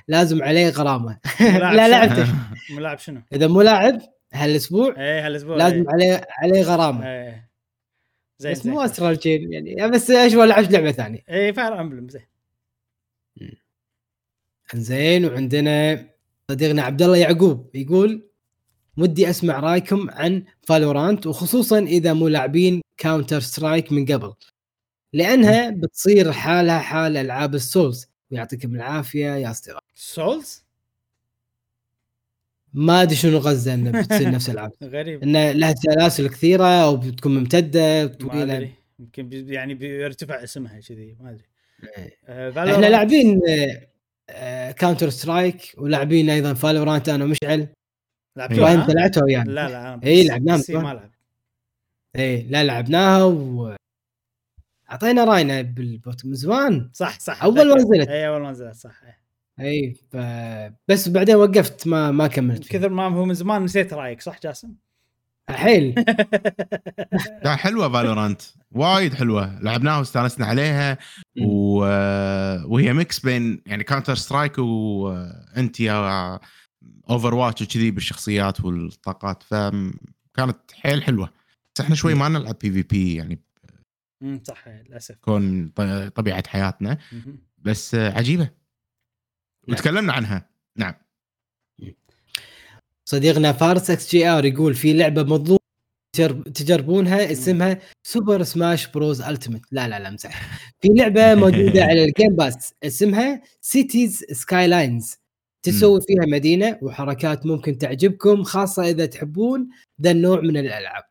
لازم 0.08 0.42
عليه 0.42 0.68
غرامة. 0.68 1.18
لا 1.40 1.88
لعبته 1.88 2.34
ملاعب 2.76 2.98
شنو؟ 2.98 3.22
إذا 3.32 3.46
مو 3.46 3.62
لاعب 3.62 3.98
هالأسبوع 4.32 4.94
إيه 4.98 5.26
هالأسبوع 5.26 5.56
لازم 5.56 5.84
عليه 5.88 6.26
عليه 6.42 6.62
غرامة. 6.62 7.06
إيه. 7.06 7.50
زين 8.38 8.52
بس 8.52 8.66
مو 8.66 8.80
Astral 8.80 9.16
Chain 9.16 9.52
يعني 9.52 9.90
بس 9.90 10.10
إيش 10.10 10.34
ولا 10.34 10.48
لعبت 10.48 10.70
لعبة 10.70 10.92
ثانية. 10.92 11.24
إيه 11.28 11.52
Fire 11.52 11.80
Emblem 11.80 12.08
زين. 12.08 12.26
زين 14.74 15.24
وعندنا 15.24 16.06
صديقنا 16.50 16.82
عبد 16.82 17.02
الله 17.02 17.16
يعقوب 17.16 17.70
يقول 17.74 18.28
ودي 18.96 19.30
أسمع 19.30 19.60
رأيكم 19.60 20.10
عن 20.10 20.44
Valorant 20.62 21.26
وخصوصا 21.26 21.78
إذا 21.78 22.12
مو 22.12 22.28
لاعبين 22.28 22.80
Counter-Strike 22.96 23.92
من 23.92 24.06
قبل. 24.06 24.32
لأنها 25.12 25.70
بتصير 25.70 26.32
حالها 26.32 26.78
حال 26.78 27.16
ألعاب 27.16 27.54
ال 27.54 27.61
Souls. 27.61 28.06
ويعطيكم 28.30 28.74
العافية 28.74 29.36
يا 29.36 29.50
أصدقاء. 29.50 29.82
Souls؟ 29.94 30.64
ما 32.74 33.02
أدري 33.02 33.16
شنو 33.16 33.38
غزة 33.38 33.74
إنه 33.74 34.02
بتصير 34.02 34.30
نفس 34.30 34.48
الألعاب. 34.50 34.72
غريب. 34.82 35.22
إنه 35.22 35.52
لها 35.52 35.74
سلاسل 35.74 36.28
كثيرة 36.28 36.64
أو 36.64 36.96
بتكون 36.96 37.34
ممتدة 37.34 38.06
طويله 38.06 38.70
يمكن 38.98 39.28
يعني 39.48 39.74
بيرتفع 39.74 40.42
اسمها 40.42 40.80
كذي 40.80 41.16
ما 41.20 41.30
أدري. 41.30 41.44
إيه. 41.98 42.18
آه، 42.26 42.74
إحنا 42.74 42.86
لاعبين 42.86 43.40
Counter 44.76 45.10
Strike 45.10 45.74
ولاعبين 45.78 46.30
أيضا 46.30 46.54
Valorant 46.54 47.08
أنا 47.08 47.24
ومشعل 47.24 47.68
لعبتوها؟ 48.36 48.58
إبراهيم 48.60 48.80
أنت 48.80 48.90
لعبتها 48.90 49.24
ويانا 49.24 49.50
لا 49.50 49.68
لا 49.68 50.00
إيه، 50.04 50.22
بس- 50.22 50.28
لعبناها. 50.30 50.82
ما 50.82 50.94
لعب 50.94 51.10
إيه 52.16 52.50
لا 52.50 52.64
لعبناها 52.64 53.24
و 53.24 53.76
أعطينا 54.90 55.24
رأينا 55.24 55.62
بالبوت 55.62 56.26
من 56.26 56.34
زمان 56.34 56.90
صح 56.92 57.18
صح 57.20 57.42
أول 57.44 57.68
ما. 57.68 57.74
نزلت. 57.76 58.08
اي 58.08 58.28
أول 58.28 58.42
ما 58.42 58.50
نزلت 58.50 58.74
صح 58.74 59.00
إيه. 59.04 59.20
اي 59.66 59.94
ف... 60.12 60.16
بس 60.88 61.08
بعدين 61.08 61.34
وقفت 61.36 61.86
ما 61.86 62.10
ما 62.10 62.26
كملت 62.26 62.64
فيه. 62.64 62.78
كثر 62.78 62.88
ما 62.88 63.04
هو 63.06 63.24
من 63.24 63.34
زمان 63.34 63.62
نسيت 63.64 63.92
رأيك 63.94 64.20
صح 64.20 64.40
جاسم؟ 64.40 64.74
حيل 65.50 65.94
لا 67.44 67.56
حلوة 67.56 67.92
Valorant 67.92 68.42
وايد 68.72 69.14
حلوة 69.14 69.58
لعبناها 69.62 69.98
واستانسنا 69.98 70.46
عليها 70.46 70.98
و... 71.42 71.78
وهي 72.74 72.92
mix 72.92 73.18
بين 73.20 73.62
يعني 73.66 73.84
Counter 73.84 74.14
Strike 74.14 74.58
وانت 74.58 75.80
يا 75.80 76.38
Overwatch 77.10 77.62
وكذي 77.62 77.90
بالشخصيات 77.90 78.60
والطاقات 78.60 79.42
فكانت 79.42 80.56
حيل 80.72 81.02
حلوة. 81.02 81.30
بس 81.74 81.80
إحنا 81.80 81.94
شوي 81.94 82.14
ما 82.14 82.28
نلعب 82.28 82.56
PvP 82.58 83.14
يعني. 83.14 83.40
امم 84.22 84.40
صح 84.44 84.68
للأسف. 84.68 85.14
كون 85.20 85.68
ط- 85.68 85.80
طبيعة 86.16 86.48
حياتنا. 86.48 86.98
بس 87.58 87.94
عجيبة. 87.94 88.50
وتكلمنا 89.68 90.12
عنها. 90.12 90.48
نعم. 90.76 90.94
صديقنا 93.08 93.52
فارس 93.52 93.90
XGR 93.90 94.44
يقول 94.44 94.74
في 94.74 94.92
لعبة 94.92 95.22
مظلوم 95.22 95.58
تجرب- 96.16 96.48
تجربونها 96.52 97.32
اسمها 97.32 97.78
Super 98.06 98.42
Smash 98.42 98.86
Bros 98.86 99.20
Ultimate 99.20 99.62
لا 99.72 99.88
لا 99.88 99.98
لا 99.98 100.08
امزح 100.08 100.58
في 100.80 100.88
لعبة 100.88 101.34
موجودة 101.34 101.82
على 101.88 102.04
ال 102.04 102.11
Game 102.11 102.36
Pass 102.36 102.74
اسمها 102.82 103.42
Cities 103.60 104.24
Skylines 104.32 105.16
تسوي 105.64 106.00
فيها 106.00 106.26
مدينة 106.26 106.78
وحركات 106.82 107.46
ممكن 107.46 107.78
تعجبكم 107.78 108.42
خاصة 108.42 108.90
إذا 108.90 109.06
تحبون 109.06 109.68
ذا 110.02 110.10
النوع 110.10 110.40
من 110.40 110.56
الألعاب. 110.56 111.02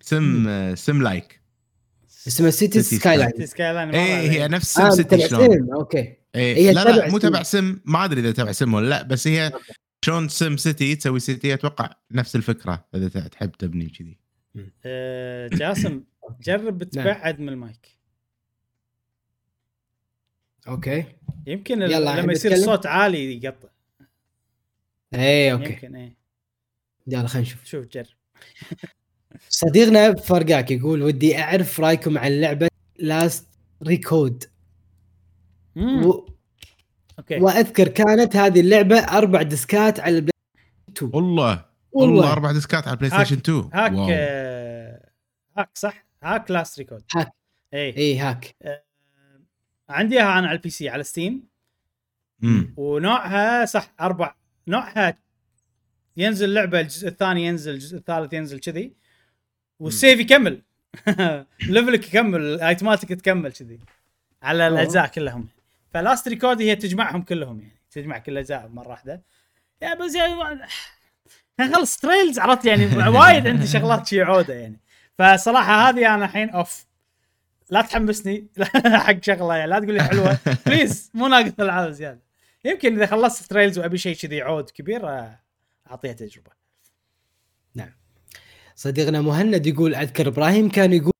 Sim 0.00 0.74
Sim 0.74 1.02
like. 1.02 1.40
اسمها 2.26 2.50
Cities 2.50 2.78
Skylines 2.78 3.50
Skyline 3.50 3.90
إيه. 3.90 4.30
هي 4.30 4.48
نفس 4.48 4.74
Sim 4.74 4.82
آه 4.82 4.90
City 4.90 5.28
شلون؟ 5.28 5.50
Sim 5.50 5.74
okay. 5.74 6.14
إيه 6.34 6.56
هي 6.56 6.72
لا 6.72 6.84
لا 6.84 7.10
مو. 7.10 7.18
تبع 7.18 7.42
سم 7.42 7.80
ما 7.84 8.04
أدري 8.04 8.20
إذا 8.20 8.32
تبع 8.32 8.52
سم 8.52 8.74
ولا 8.74 8.88
لا 8.88 9.02
بس 9.02 9.28
هي 9.28 9.52
شلون 10.04 10.28
Sim 10.28 10.56
City 10.56 10.96
تسوي 10.96 11.20
city 11.20 11.54
أتوقع 11.54 11.90
نفس 12.12 12.36
الفكرة 12.36 12.84
إذا 12.94 13.08
تحب 13.08 13.50
تبني 13.50 13.88
كذي. 13.88 14.18
آه، 14.84 15.48
جاسم 15.48 16.00
جرب 16.46 16.82
تبعد 16.84 17.40
من 17.40 17.48
ال 17.48 17.58
mic. 17.58 17.98
okay. 20.68 21.04
يمكن 21.46 21.82
يلا، 21.82 22.20
لما 22.20 22.32
يصير؟ 22.32 22.52
الصوت 22.52 22.86
عالي 22.86 23.44
يقطع. 23.44 23.68
اي 25.14 25.52
okay. 25.52 25.72
يمكن 25.72 25.96
إيه. 25.96 26.16
يلا 27.06 27.26
خلينا 27.26 27.48
نشوف. 27.48 27.64
شوف 27.64 27.86
جرب 27.86 28.06
صديقنا 29.48 30.14
فرقاك 30.14 30.70
يقول 30.70 31.02
ودي 31.02 31.38
أعرف 31.38 31.80
رأيكم 31.80 32.18
عن 32.18 32.40
لعبة 32.40 32.68
Last 32.98 33.48
Recode. 33.82 34.44
و... 35.76 36.26
okay. 37.18 37.40
وأذكر 37.40 37.88
كانت 37.88 38.36
هذه 38.36 38.60
اللعبة 38.60 38.98
أربع 38.98 39.42
ديسكات 39.42 40.00
على 40.00 40.16
البلاي 40.16 40.32
2 40.96 41.12
والله. 41.14 41.64
والله. 41.92 42.32
أربع 42.32 42.52
ديسكات 42.52 42.88
على 42.88 42.94
ال 42.94 43.10
PlayStation 43.10 43.36
2 43.36 43.70
hack 43.74 43.92
wow. 43.92 44.08
آه، 44.10 45.10
hack 45.58 45.70
صح؟ 45.74 46.04
hack 46.22 46.50
Last 46.50 46.78
Recode 46.78 47.02
hack. 47.16 47.32
اي 47.74 47.96
اي 47.96 48.18
hack. 48.18 48.56
عندي 49.88 50.16
إياها 50.16 50.38
أنا 50.38 50.48
على 50.48 50.56
ال 50.56 50.70
PC 50.70 50.88
على 50.88 51.02
Steam 51.02 51.48
مم. 52.40 52.74
ونوعها 52.76 53.64
صح 53.64 53.92
أربع 54.00 54.34
نوعها 54.68 55.18
ينزل 56.16 56.54
لعبة 56.54 56.80
الجزء 56.80 57.08
الثاني 57.08 57.46
ينزل 57.46 57.74
الجزء 57.74 57.96
الثالث 57.96 58.32
ينزل 58.32 58.60
كذي 58.60 58.92
وال 59.80 59.93
save 59.93 60.20
يكمل. 60.20 60.62
level 61.68 62.01
ك 62.01 62.08
يكمل 62.08 62.60
ايتماتك 62.60 63.08
تكمل 63.08 63.52
كذي 63.52 63.78
على. 64.42 64.68
الأجزاء 64.68 65.06
كلهم. 65.06 65.48
ف 65.94 66.01
Last 66.01 66.28
Recode 66.28 66.62
هي 66.62 66.76
تجمعهم 66.76 67.22
كلهم 67.22 67.60
يعني 67.60 67.72
تجمع 67.90 68.18
كل 68.18 68.32
الاجزاء 68.32 68.68
مرة 68.68 68.88
واحدة. 68.88 69.22
يا 69.82 69.94
بس 69.94 70.14
يعني 70.14 70.34
ما- 70.34 70.66
خلص 71.74 71.96
Trails 71.96 72.38
عرفت 72.38 72.64
يعني 72.64 72.86
وايد 73.18 73.46
عندي 73.46 73.66
شغلات 73.66 74.06
شي 74.06 74.22
عودة 74.22 74.54
يعني. 74.54 74.80
فصراحة 75.18 75.88
هذه 75.88 76.14
أنا 76.14 76.24
الحين 76.24 76.50
أوف 76.50 76.86
لا 77.70 77.82
تحمسني 77.82 78.46
حق 79.06 79.22
شغلة 79.22 79.54
يعني 79.56 79.70
لا 79.70 79.78
تقول 79.78 79.94
لي 79.94 80.02
حلوة. 80.02 80.38
please 80.66 81.10
مو 81.14 81.26
ناقص 81.26 81.52
العاب 81.60 81.90
زيادة. 81.90 82.20
يمكن 82.64 82.96
إذا 82.96 83.06
خلصت 83.06 83.50
Trails 83.50 83.78
وأبي 83.78 83.98
شيء 83.98 84.16
كذي 84.16 84.42
عود 84.42 84.70
كبير 84.70 85.08
آه، 85.08 85.40
أعطيها 85.90 86.12
تجربة. 86.12 86.58
صديقنا 88.78 89.20
مهند 89.20 89.66
يقول 89.66 89.94
أذكر 89.94 90.28
إبراهيم 90.28 90.68
كان 90.68 90.92
يقول 90.92 91.12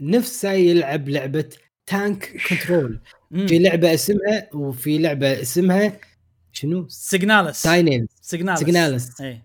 نفسه 0.00 0.52
يلعب 0.52 1.08
لعبة 1.08 1.50
tank 1.86 2.42
control 2.48 3.00
في 3.30 3.58
لعبة 3.58 3.94
اسمها 3.94 4.48
وفي 4.54 4.98
لعبة 4.98 5.42
اسمها 5.42 6.00
شنو؟ 6.52 6.88
Signalis 6.88 7.62
ساينين 7.62 8.08
Signalis 8.20 8.58
Signalis. 8.60 9.20
اي 9.20 9.42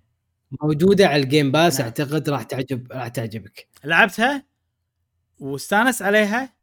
موجودة 0.61 1.07
على 1.07 1.23
ال 1.23 1.29
Game 1.29 1.51
Pass 1.51 1.79
نعم. 1.79 1.83
أعتقد 1.85 2.29
راح 2.29 2.43
تعجب 2.43 2.91
راح 2.91 3.07
تعجبك. 3.07 3.67
لعبتها 3.83 4.43
واستانس 5.39 6.01
عليها؟ 6.01 6.53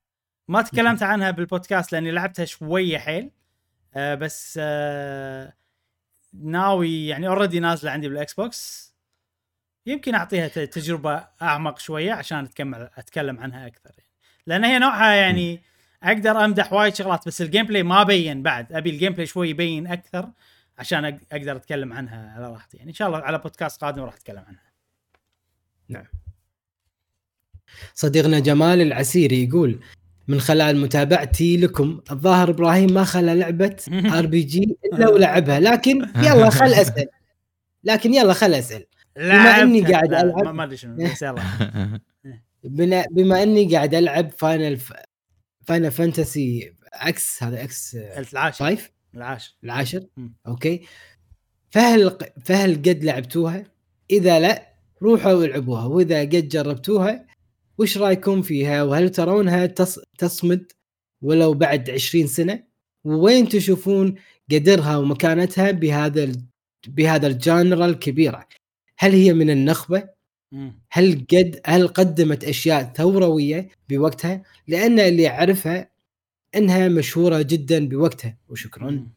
ما 0.49 0.63
تكلمت 0.63 1.03
عنها 1.03 1.31
بالبودكاست 1.31 1.93
لأني 1.93 2.11
لعبتها 2.11 2.45
شوية 2.45 2.99
حيل. 2.99 3.31
آه 3.95 4.15
بس 4.15 4.59
آه 4.63 5.53
ناوي 6.33 7.07
يعني 7.07 7.29
already 7.29 7.61
نازلة 7.61 7.91
عندي 7.91 8.09
بال 8.09 8.35
Xbox 8.35 8.91
يمكن 9.87 10.15
أعطيها 10.15 10.49
تجربة 10.49 11.27
أعمق 11.43 11.79
شوية 11.79 12.13
عشان 12.13 12.39
أتكمل 12.39 12.91
أتكلم 12.97 13.41
عنها 13.41 13.67
أكثر 13.67 13.91
يعني. 13.99 14.11
لأن 14.47 14.65
هي 14.65 14.79
نوعها 14.79 15.15
يعني 15.15 15.63
أقدر 16.03 16.45
أمدح 16.45 16.73
وايد 16.73 16.95
شغلات 16.95 17.27
بس 17.27 17.43
ال 17.43 17.67
gameplay 17.67 17.83
ما 17.83 18.03
بين 18.03 18.43
بعد. 18.43 18.73
أبي 18.73 18.91
ال 18.91 19.13
gameplay 19.13 19.27
شوي 19.27 19.51
يبين 19.51 19.87
أكثر 19.87 20.31
عشان 20.79 21.21
أقدر 21.33 21.57
أتكلم 21.57 21.93
عنها 21.93 22.33
على 22.37 22.53
راحتي. 22.53 22.77
يعني 22.77 22.91
إن 22.91 22.95
شاء 22.95 23.09
الله 23.09 23.19
على 23.19 23.39
بودكاست 23.39 23.85
قادم 23.85 24.03
راح 24.03 24.15
أتكلم 24.15 24.45
عنها. 24.49 24.71
صديقنا 27.95 28.39
جمال 28.39 28.81
العسيري 28.81 29.45
يقول 29.45 29.81
من 30.29 30.41
خلال 30.41 30.77
متابعتي 30.81 31.57
لكم 31.57 32.01
الظاهر 32.11 32.51
إبراهيم 32.51 32.93
ما 32.93 33.05
خلى 33.05 33.35
لعبة 33.35 33.77
RPG 34.19 34.77
إلا 34.93 35.09
ولعبها 35.09 35.61
لكن 35.61 36.07
يلا 36.17 36.51
خل 36.51 36.75
أسأل 36.75 37.07
لكن 37.85 38.15
يلا 38.15 38.33
خل 38.33 38.55
أسأل 38.55 38.85
بما 39.17 39.63
لعبتها. 39.81 39.91
قاعد 39.93 40.11
لا، 40.11 40.23
ألعب. 40.23 40.55
ما- 40.55 40.65
أدري 40.65 40.77
شنو 40.77 40.97
بس 40.97 41.23
يلا 41.23 41.43
بما, 43.11 43.43
إني 43.43 43.75
قاعد 43.77 43.95
ألعب 43.95 44.31
Final. 44.39 44.79
Final 45.67 45.91
Fantasy 45.91 46.73
X 46.93 47.43
هذا 47.43 47.63
X 47.65 47.95
العاشر 48.33 48.65
5 48.65 48.91
العاشر 49.15 49.55
العاشر. 49.65 50.07
okay 50.47 50.83
فهل 51.71 52.19
فهل 52.45 52.75
قد 52.75 53.05
لعبتوها؟ 53.05 53.65
إذا 54.11 54.41
لا 54.41 54.67
روحوا 55.03 55.45
العبوها 55.45 55.85
وإذا 55.85 56.21
قد 56.21 56.49
جربتوها 56.49 57.27
وش 57.81 57.99
رأيكم 57.99 58.43
فيها 58.43 58.83
وهل 58.83 59.11
ترونها 59.11 59.67
تص... 59.67 59.99
تصمد 60.19 60.73
ولو 61.23 61.55
بعد 61.55 61.91
20 61.91 62.27
سنة؟ 62.27 62.65
ووين 63.05 63.49
تشوفون 63.49 64.15
قدرها 64.53 64.97
ومكانتها 64.97 65.71
بهذا 65.71 66.25
ال... 66.25 66.43
بهذا 66.87 67.27
الجانرا 67.27 67.87
الكبيره؟ 67.87 68.49
هل 68.99 69.13
هي 69.13 69.33
من 69.33 69.51
النخبة؟ 69.51 70.09
مم. 70.53 70.83
هل 70.91 71.27
قد 71.33 71.61
هل 71.67 71.89
قدمت 71.89 72.45
أشياء 72.45 72.93
ثوروية 72.97 73.69
بوقتها؟ 73.89 74.43
لأن 74.69 75.01
اللي 75.01 75.29
اعرفها 75.29 75.91
إنها 76.57 76.89
مشهورة 76.89 77.43
جدا 77.43 77.89
بوقتها 77.89 78.37
وشكرا. 78.49 78.91
مم. 78.91 79.13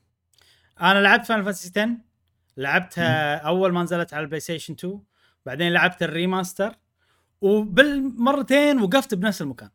أنا 0.82 1.00
لعبت 1.00 1.26
Final 1.26 1.44
Fantasy 1.44 1.80
10 1.80 1.98
لعبتها 2.58 3.36
أول 3.36 3.72
ما 3.72 3.84
نزلت 3.84 4.14
على 4.14 4.24
ال 4.24 4.40
PlayStation 4.40 4.74
2 4.74 5.00
بعدين 5.46 5.74
لعبت 5.74 6.04
ال 6.04 6.12
remaster 6.12 6.76
وبالمرتين 7.44 8.82
وقفت 8.82 9.14
بنفس 9.14 9.42
المكان. 9.42 9.70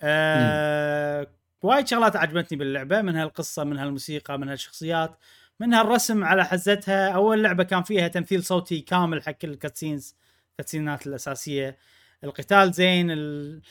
آه 0.00 1.30
وايد 1.62 1.86
شغلات 1.86 2.16
عجبتني 2.16 2.58
باللعبة 2.58 3.02
منها 3.02 3.24
القصة 3.24 3.64
منها 3.64 3.84
الموسيقى 3.84 4.38
منها 4.38 4.54
الشخصيات 4.54 5.18
منها 5.60 5.80
الرسم 5.80 6.24
على 6.24 6.44
حزتها. 6.44 7.10
أول 7.10 7.42
لعبة 7.42 7.64
كان 7.64 7.82
فيها 7.82 8.08
تمثيل 8.08 8.44
صوتي 8.44 8.80
كامل 8.80 9.22
حق 9.22 9.32
كل 9.32 9.50
ال 9.50 9.56
cutscenes 9.56 10.14
الكاتسينات 10.50 11.06
الأساسية. 11.06 11.78
القتال 12.24 12.72
زين 12.72 13.10
ال... 13.10 13.62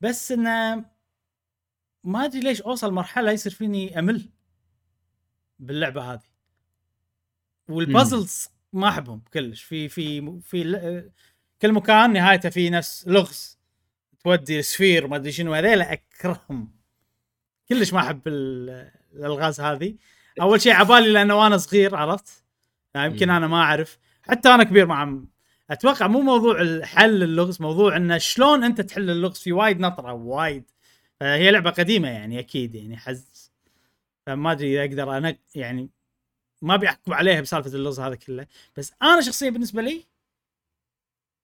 بس 0.00 0.32
إنه 0.32 0.84
ما 2.04 2.24
أدري 2.24 2.40
ليش 2.40 2.62
أوصل 2.62 2.92
مرحلة 2.92 3.30
يصير 3.30 3.52
فيني 3.52 3.98
أمل 3.98 4.28
باللعبة 5.58 6.12
هذه. 6.12 6.32
والبازلز 7.68 8.48
ما 8.72 8.88
أحبهم 8.88 9.22
كلش. 9.32 9.62
في 9.62 9.88
في 9.88 10.40
في 10.40 11.10
كل 11.62 11.72
مكان 11.72 12.12
نهايته 12.12 12.48
في 12.48 12.70
نفس 12.70 13.08
لغز. 13.08 13.58
تودي 14.24 14.62
سفير 14.62 15.06
ما 15.06 15.16
أدري 15.16 15.32
شنو 15.32 15.54
هذيل 15.54 15.80
اكرههم 15.80 16.70
كلش 17.68 17.92
ما 17.92 18.00
أحب 18.00 18.20
ال- 18.28 18.90
الألغاز 19.12 19.60
هذه. 19.60 19.94
أول 20.40 20.60
شيء 20.60 20.72
عبالي 20.72 21.12
لأنه 21.12 21.34
وأنا 21.34 21.56
صغير 21.56 21.96
عرفت؟ 21.96 22.44
يمكن. 22.96 23.30
أنا 23.30 23.46
ما 23.46 23.56
أعرف. 23.56 23.98
حتى 24.22 24.48
أنا 24.48 24.64
كبير 24.64 24.86
ما 24.86 24.94
عم 24.94 25.28
أتوقع 25.70 26.06
مو 26.06 26.20
موضوع 26.20 26.82
حل 26.84 27.22
اللغز 27.22 27.62
موضوع 27.62 27.96
انه 27.96 28.18
شلون 28.18 28.64
أنت 28.64 28.80
تحل 28.80 29.10
اللغز 29.10 29.38
في 29.38 29.52
وايد 29.52 29.80
نطرة 29.80 30.12
وايد. 30.12 30.64
فهي 31.20 31.50
لعبة 31.50 31.70
قديمة 31.70 32.08
يعني 32.08 32.38
أكيد 32.38 32.74
يعني 32.74 32.96
حز. 32.96 33.50
فما 34.26 34.52
أدري 34.52 34.84
إذا 34.84 34.90
أقدر 34.90 35.16
أنا 35.16 35.36
يعني 35.54 35.90
ما 36.62 36.74
ابي 36.74 36.88
احكم 36.88 37.14
عليها 37.14 37.40
بسالفة 37.40 37.70
اللغز 37.74 38.00
هذا 38.00 38.14
كله. 38.14 38.46
بس 38.76 38.92
أنا 39.02 39.20
شخصيا 39.20 39.50
بالنسبة 39.50 39.82
لي 39.82 40.11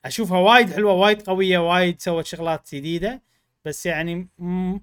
أشوفها 0.05 0.39
وايد 0.39 0.73
حلوة 0.73 0.93
وايد 0.93 1.23
قوية 1.23 1.59
وايد 1.59 2.01
سوت 2.01 2.27
شغلات 2.27 2.75
جديدة 2.75 3.23
بس 3.65 3.87
يعني 3.87 4.29
م- 4.39 4.79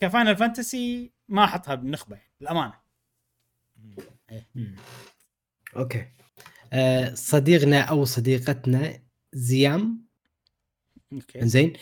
ك 0.00 0.06
Final 0.06 0.36
Fantasy 0.36 1.12
ما 1.28 1.44
أحطها 1.44 1.74
بالنخبه 1.74 2.16
يعني 2.16 2.30
للأمانة. 2.40 2.74
okay. 5.76 6.08
آه 6.72 7.14
صديقنا 7.14 7.80
أو 7.80 8.04
صديقتنا 8.04 9.00
زيام. 9.32 10.06
okay. 11.12 11.46
زين 11.48 11.72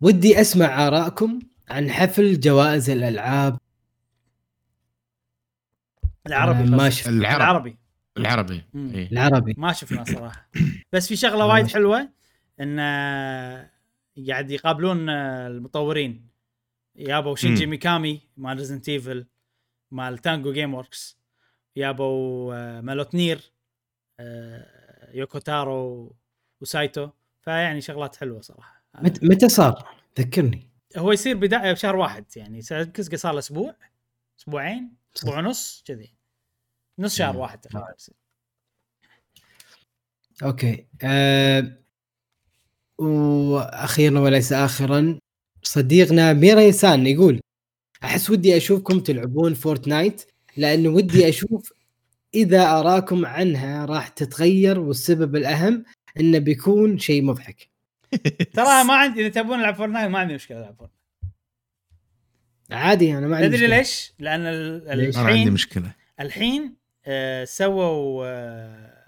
ودي 0.00 0.40
أسمع 0.40 0.86
آرائكم 0.86 1.38
عن 1.68 1.90
حفل 1.90 2.40
جوائز 2.40 2.90
الألعاب. 2.90 3.58
العربي 6.26 6.70
ما. 6.70 6.90
شفت. 6.90 7.08
العربي. 7.08 7.78
العربي. 8.16 8.62
إيه. 8.74 9.12
العربي. 9.12 9.54
ما 9.58 9.72
شفنا 9.72 10.04
صراحة. 10.14 10.48
بس 10.92 11.08
في 11.08 11.16
شغلة 11.16 11.46
وايد. 11.46 11.66
حلوة 11.66 12.08
إن 12.60 12.78
آه، 12.78 13.70
قاعد 14.28 14.50
يقابلون 14.50 15.08
آه، 15.08 15.48
المطورين. 15.48 16.28
يابوا 16.96 17.36
شينجي. 17.36 17.66
ميكامي 17.66 18.20
مال 18.36 18.56
Resident 18.58 18.88
Evil 18.88 19.26
مال 19.90 20.18
Tango 20.18 20.52
Gameworks 20.52 21.18
يابوا 21.76 22.54
آه، 22.54 22.80
مالوتنير 22.80 23.52
يوكوتارو 25.14 26.16
وسايتو. 26.60 27.08
فيعني 27.40 27.80
شغلات 27.80 28.16
حلوة 28.16 28.40
صراحة. 28.40 28.84
مت- 29.00 29.24
متى 29.24 29.48
صار؟ 29.48 29.88
ذكرني. 30.20 30.68
هو 30.96 31.12
يصير 31.12 31.36
بداية 31.36 31.72
بشهر 31.72 31.96
واحد 31.96 32.24
يعني 32.36 32.60
كذي 32.94 33.14
صار 33.14 33.32
له 33.32 33.38
أسبوع. 33.38 33.74
أسبوعين؟ 34.40 34.94
أسبوع 35.16 35.38
ونص 35.38 35.84
كذي. 35.86 36.14
نص 37.02 37.16
شهر. 37.16 37.36
واحد 37.36 37.60
تقريبا 37.60 37.94
okay 40.42 40.86
آه 41.02 41.78
وأخيرا 42.98 44.20
وليس 44.20 44.52
اخرا 44.52 45.18
صديقنا 45.62 46.32
ميريسان 46.32 47.06
يقول 47.06 47.40
أحس 48.04 48.30
ودي 48.30 48.56
أشوفكم 48.56 49.00
تلعبون 49.00 49.54
Fortnite 49.54 50.22
لأنه 50.56 50.88
ودي 50.88 51.28
أشوف 51.28 51.72
إذا 52.34 52.62
آراءكم 52.78 53.26
عنها 53.26 53.84
راح 53.84 54.08
تتغير 54.08 54.78
والسبب 54.80 55.36
الأهم 55.36 55.84
إنه 56.20 56.38
بيكون 56.38 56.98
شيء 56.98 57.22
مضحك 57.24 57.68
ترى 58.54 58.84
ما 58.84 58.94
عندي 58.94 59.20
إذا 59.20 59.28
تبون 59.42 59.58
نلعب 59.58 59.74
Fortnite 59.74 60.10
ما 60.10 60.18
عندي 60.18 60.34
مشكلة 60.34 60.58
العب 60.58 60.74
Fortnite 60.76 60.92
عادي 62.70 63.18
أنا 63.18 63.26
ما 63.26 63.36
عندي 63.36 63.48
تدري. 63.56 63.66
ليش؟ 63.66 64.12
لأن 64.18 64.40
ال- 64.40 64.98
ليش؟ 64.98 65.16
أنا 65.16 65.24
عندي 65.26 65.38
الحين 65.38 65.52
مشكلة 65.52 65.94
الحين 66.20 66.74
آه 67.06 67.44
سووا 67.44 68.26
آه 68.26 69.02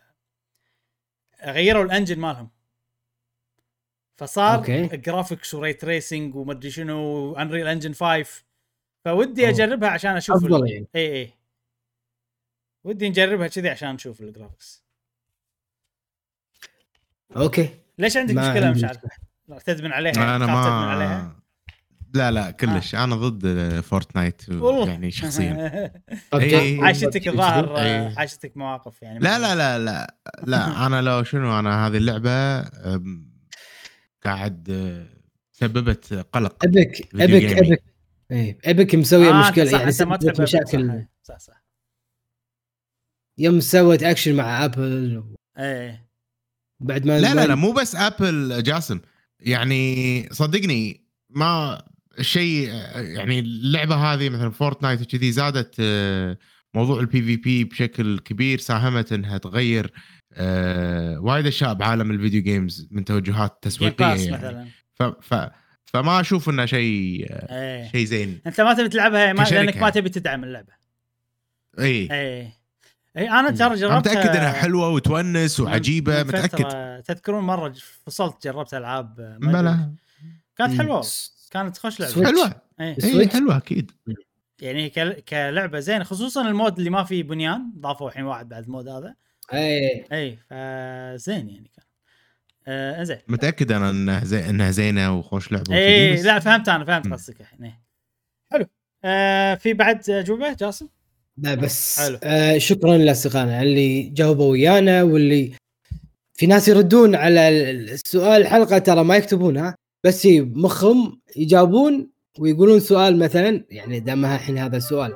غيروا 1.45 1.85
ال 1.85 1.89
engine 1.89 2.19
مالهم. 2.19 2.51
فصار 4.16 4.59
okay. 4.59 4.86
graphics 4.86 5.55
و 5.55 5.59
ray 5.59 5.73
tracing 5.73 6.35
ومدري 6.37 6.71
شنو 6.71 7.33
Unreal 7.36 7.66
Engine 7.66 7.94
5 7.95 8.45
فودي 9.05 9.43
أوه. 9.45 9.51
أجربها 9.51 9.89
عشان 9.89 10.16
أشوف 10.16 10.37
أفضل 10.37 10.69
يعني. 10.71 10.87
اي 10.97 11.12
اي 11.23 11.33
ودي 12.85 13.09
نجربها 13.09 13.49
كذي 13.49 13.69
عشان 13.69 13.95
نشوف 13.95 14.21
ال 14.20 14.28
graphics 14.28 14.85
okay. 17.36 17.78
ليش 17.99 18.16
عندك 18.16 18.35
ما 18.35 18.49
مشكلة 18.51 18.66
عندي 18.66 18.79
مش 18.79 18.85
عارف 18.85 19.05
مشكلة. 19.05 19.11
لا، 19.49 19.59
تدمن 19.59 19.93
عليها 19.93 20.12
أنا 20.37 20.39
تدمن 20.47 20.55
عليها. 20.89 21.23
ما 21.23 21.44
لا 22.15 22.31
لا 22.31 22.51
كلش. 22.51 22.95
أنا 22.95 23.16
ضد 23.16 23.81
فورتنايت 23.81 24.43
والله. 24.49 24.89
يعني 24.89 25.11
شخصيا. 25.11 25.93
okay 26.35 26.61
إي. 26.61 26.81
حاشتك 26.81 27.28
الظاهر 27.28 27.77
إي. 27.78 27.82
آه، 27.82 28.15
حاشتك 28.15 28.57
مواقف 28.57 29.03
يعني. 29.03 29.19
لا 29.19 29.39
لا 29.39 29.55
لا 29.55 29.78
لا 29.78 30.16
لا. 30.47 30.66
أنا 30.86 31.03
لو 31.03 31.23
شنو 31.24 31.59
أنا 31.59 31.86
هذه 31.86 31.97
اللعبة 31.97 32.61
قاعد 34.24 34.70
أه، 34.70 35.07
سببت 35.53 36.27
قلق 36.32 36.65
Epic 36.65 37.09
Epic. 37.15 37.44
Epic 37.44 37.82
إيه. 38.31 38.59
Epic 38.65 38.94
مسويه 38.95 39.31
آه، 39.31 39.41
مشكلة 39.41 39.65
صح 39.65 39.78
يعني 39.78 39.91
أنت 39.91 40.03
ما 40.03 40.16
تحب 40.16 40.41
مشاكل. 40.43 41.07
صح 41.23 41.39
صح 41.39 41.65
يوم 43.39 43.61
سوت 43.61 44.03
أكشن 44.03 44.35
مع 44.35 44.65
Apple. 44.65 45.24
إيه. 45.59 46.09
بعد 46.81 47.07
ما 47.07 47.20
لا 47.20 47.35
لا 47.35 47.47
لا 47.47 47.55
مو 47.55 47.73
بس 47.73 47.95
Apple 47.97 48.62
جاسم. 48.62 49.01
يعني 49.41 50.28
صدقني 50.32 51.05
ما 51.31 51.82
شيء 52.20 52.69
يعني 52.95 53.39
اللعبة 53.39 53.95
هذه 53.95 54.28
مثلا 54.28 54.51
Fortnite 54.51 55.02
وكذي 55.03 55.32
زادت 55.32 55.74
أه، 55.81 56.39
موضوع 56.74 57.01
ال 57.01 57.23
PvP 57.23 57.65
بشكل 57.65 58.19
كبير 58.19 58.59
ساهمت 58.59 59.12
إنها 59.12 59.39
تغير 59.39 59.93
أه، 60.32 61.19
وايد 61.20 61.47
أشياء 61.47 61.74
بعالم 61.74 62.11
ال 62.11 62.16
video 62.16 62.43
games 62.43 62.89
من 62.91 63.05
توجهات 63.05 63.59
تسويقية 63.62 64.05
يعني. 64.05 64.32
مثلا. 64.32 64.66
ف 64.95 65.03
ف 65.03 65.51
فما 65.85 66.20
أشوف 66.20 66.49
إنه 66.49 66.66
شيء 66.66 67.27
إيه. 67.31 67.91
شيء 67.93 68.05
زين. 68.05 68.41
أنت 68.47 68.61
ما 68.61 68.74
تبي 68.74 68.89
تلعبها 68.89 69.32
ما 69.32 69.43
لأنك 69.43 69.74
ما 69.74 69.81
يعني. 69.81 69.93
تبي 69.93 70.09
تدعم 70.09 70.45
اللعبة. 70.45 70.73
اي 71.78 72.09
اي 73.16 73.31
أنا 73.31 73.51
ترى 73.51 73.74
جربتها 73.74 73.99
متأكد 73.99 74.36
إنها 74.36 74.53
حلوة 74.53 74.89
وتونس 74.89 75.61
وعجيبة؟ 75.61 76.23
متأكد؟ 76.23 77.03
تذكرون 77.03 77.45
مرة 77.45 77.74
فصلت 78.07 78.45
جربت 78.45 78.74
ألعاب 78.74 79.20
آه،. 79.20 79.39
بلا 79.39 79.95
كانت 80.57 80.78
حلوة. 80.78 81.03
كانت 81.55 81.78
خوش 81.78 82.01
لعبة 82.01 82.12
Switch. 82.12 82.31
حلوة 82.31 82.55
اي 82.81 82.97
Switch. 83.01 83.32
حلوة 83.32 83.56
أكيد 83.56 83.90
يعني 84.62 84.90
كل- 84.90 85.12
كلعبة 85.20 85.81
زينة 85.81 86.05
خصوصا 86.05 86.48
ال 86.48 86.55
mode 86.55 86.78
اللي 86.78 86.90
ما 86.90 87.05
فيه 87.05 87.22
بنيان 87.22 87.72
ضافوا 87.78 88.09
الحين 88.09 88.24
واحد 88.24 88.48
بعد 88.48 88.64
ال 88.65 88.69
mode 88.69 88.89
هذا 88.89 89.14
إيه 89.52 90.06
اي 90.12 90.36
فزين 90.36 91.48
يعني 91.48 91.70
كان 91.76 91.85
آه 92.66 93.02
زين 93.02 93.18
متأكد 93.28 93.72
أنا 93.72 93.90
إنها 93.90 94.24
زي 94.24 94.48
إنها 94.51 94.70
زينة 94.70 95.18
وخوش 95.18 95.52
لعبة 95.52 95.76
اي 95.76 96.12
بس- 96.14 96.24
لا 96.24 96.39
فهمت 96.39 96.68
أنا 96.68 96.85
فهمت. 96.85 97.12
قصدك 97.12 97.40
الحين 97.40 97.64
إيه. 97.64 97.81
حلو 98.51 98.66
آه 99.05 99.55
في 99.55 99.72
بعد 99.72 100.10
اجوبه 100.10 100.52
جاسم؟ 100.52 100.89
لا 101.39 101.55
بس 101.55 102.01
حلو. 102.01 102.18
آه 102.22 102.59
شكرا 102.59 102.97
لأصدقائنا 102.98 103.62
اللي 103.62 104.02
جاوبوا 104.02 104.51
ويانا 104.52 105.02
واللي 105.02 105.52
في 106.35 106.47
ناس 106.47 106.68
يردون 106.68 107.14
على 107.14 107.48
السؤال 107.70 108.43
الحلقة 108.43 108.78
ترى 108.78 109.05
ما 109.05 109.16
يكتبونها 109.16 109.74
بس 110.05 110.24
ي- 110.24 110.40
مخهم 110.40 111.20
يجاوبون 111.36 112.10
ويقولون 112.39 112.81
سؤال 112.81 113.18
مثلا 113.18 113.64
يعني 113.70 114.01
دامها 114.01 114.35
الحين 114.35 114.59
هذا 114.59 114.76
السؤال 114.76 115.14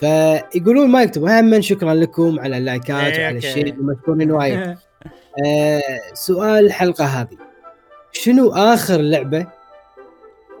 فيقولون 0.00 0.90
ما 0.90 1.02
يكتبوا 1.02 1.40
هم 1.40 1.60
شكرا 1.60 1.94
لكم 1.94 2.40
على 2.40 2.58
اللايكات 2.58 2.90
إيه، 2.90 3.24
وعلى 3.24 3.36
okay. 3.36 3.48
الشيء 3.48 3.74
مشكورين 3.74 4.30
وايد 4.30 4.58
آه 5.46 5.82
سؤال 6.14 6.66
الحلقة 6.66 7.04
هذه 7.04 7.38
شنو 8.12 8.52
آخر 8.52 9.00
لعبة 9.00 9.46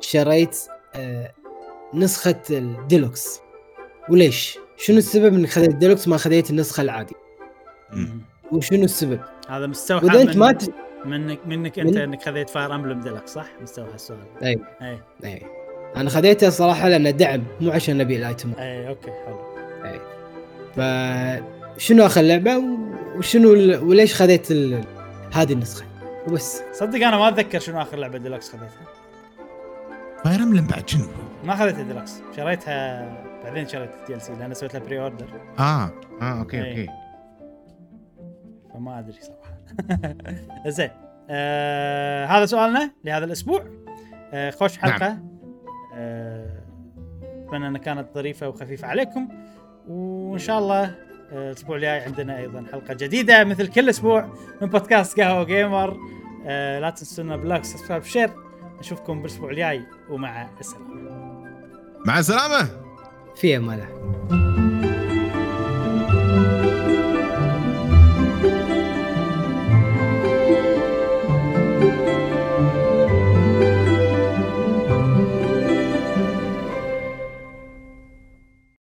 شريت 0.00 0.58
آه 0.94 1.32
نسخة 1.94 2.40
الديلوكس 2.50 3.40
وليش؟ 4.08 4.58
شنو 4.76 4.98
السبب 4.98 5.34
إنك 5.34 5.48
خذيت 5.48 5.70
الديلوكس 5.70 6.08
ما 6.08 6.16
خذيت 6.16 6.50
النسخة 6.50 6.80
العادي؟ 6.80 7.14
وشنو 8.52 8.84
السبب؟ 8.84 9.20
هذا 9.48 9.66
مستوحى 9.66 10.06
وإذا 10.06 10.22
أنت 10.22 10.36
ما 10.36 10.52
ت... 10.52 10.72
منك 11.04 11.38
منك 11.46 11.78
أنت 11.78 11.90
من- 11.94 11.98
إنك 11.98 12.22
خذيت 12.22 12.50
Fire 12.50 12.74
Emblem 12.74 13.00
deluxe 13.00 13.30
صح؟ 13.34 13.46
مستوحى 13.62 13.94
السؤال 13.94 14.18
أي. 14.42 14.58
أي. 14.82 14.98
أي. 15.24 15.42
أنا 15.96 16.10
خذيته 16.10 16.50
صراحة 16.50 16.88
لأنه 16.88 17.10
دعم 17.10 17.44
مو 17.60 17.70
عشان 17.70 17.98
نبي 17.98 18.16
ال 18.16 18.22
item. 18.22 18.52
أي 18.58 18.88
okay 18.88 19.10
حلو. 19.26 19.38
فشنو 20.76 22.06
آخر 22.06 22.20
لعبة؟ 22.20 22.62
وشنو 23.16 23.52
ال... 23.54 23.84
وليش 23.84 24.14
خذيت 24.14 24.50
ال... 24.50 24.84
هذه 25.34 25.52
النسخة؟ 25.52 25.86
وبس. 26.28 26.62
صدق 26.72 27.06
أنا 27.06 27.18
ما 27.18 27.28
أتذكر 27.28 27.58
شنو 27.58 27.82
آخر 27.82 27.96
لعبة 27.96 28.18
ديلكس 28.18 28.50
خذيتها. 28.50 28.86
Fire 30.24 30.42
Emblem 30.42 30.66
بعد 30.66 30.88
شنو؟ 30.88 31.04
ما 31.44 31.56
خذيت 31.56 31.78
الديلكس 31.78 32.12
شريتها 32.36 33.08
بعدين 33.44 33.68
شريت 33.68 33.90
ال 34.02 34.22
DLC 34.22 34.32
لأن 34.32 34.54
سويت 34.54 34.74
لها 34.74 34.82
pre-order 34.82 35.26
آه. 35.58 35.90
آه 36.22 36.38
okay 36.40 36.56
إيه. 36.64 36.70
okay. 36.80 36.88
فما 38.74 38.98
أدري 38.98 39.12
صراحة. 39.20 39.41
زين. 40.66 40.90
آه 41.30 42.26
هذا 42.26 42.46
سؤالنا 42.46 42.90
لهذا 43.04 43.24
الأسبوع. 43.24 43.64
آه 44.32 44.50
خوش 44.50 44.78
حلقة. 44.78 45.18
آه، 45.94 46.62
أتمنى 47.46 47.68
أنها 47.68 47.80
كانت 47.80 48.08
ظريفة 48.14 48.48
وخفيفة 48.48 48.88
عليكم. 48.88 49.28
وإن 49.88 50.38
شاء 50.38 50.58
الله 50.58 50.84
آه، 51.32 51.50
الأسبوع 51.50 51.76
الجاي 51.76 52.00
عندنا 52.00 52.38
أيضا 52.38 52.64
حلقة 52.72 52.94
جديدة 52.94 53.44
مثل 53.44 53.66
كل 53.66 53.88
أسبوع 53.88 54.28
من 54.62 54.68
بودكاست 54.68 55.20
قهوة 55.20 55.44
gamer. 55.44 55.96
آه، 56.46 56.78
لا 56.78 56.90
تنسونا 56.90 57.36
ب 57.36 57.42
like 57.42 57.64
subscribe 57.64 58.04
share. 58.04 58.30
نشوفكم 58.80 59.22
بالأسبوع 59.22 59.50
الجاي 59.50 59.82
ومع 60.10 60.48
السلامة. 60.60 61.10
مع 62.06 62.18
السلامة. 62.18 62.68
في 63.36 63.56
امانه 63.56 63.88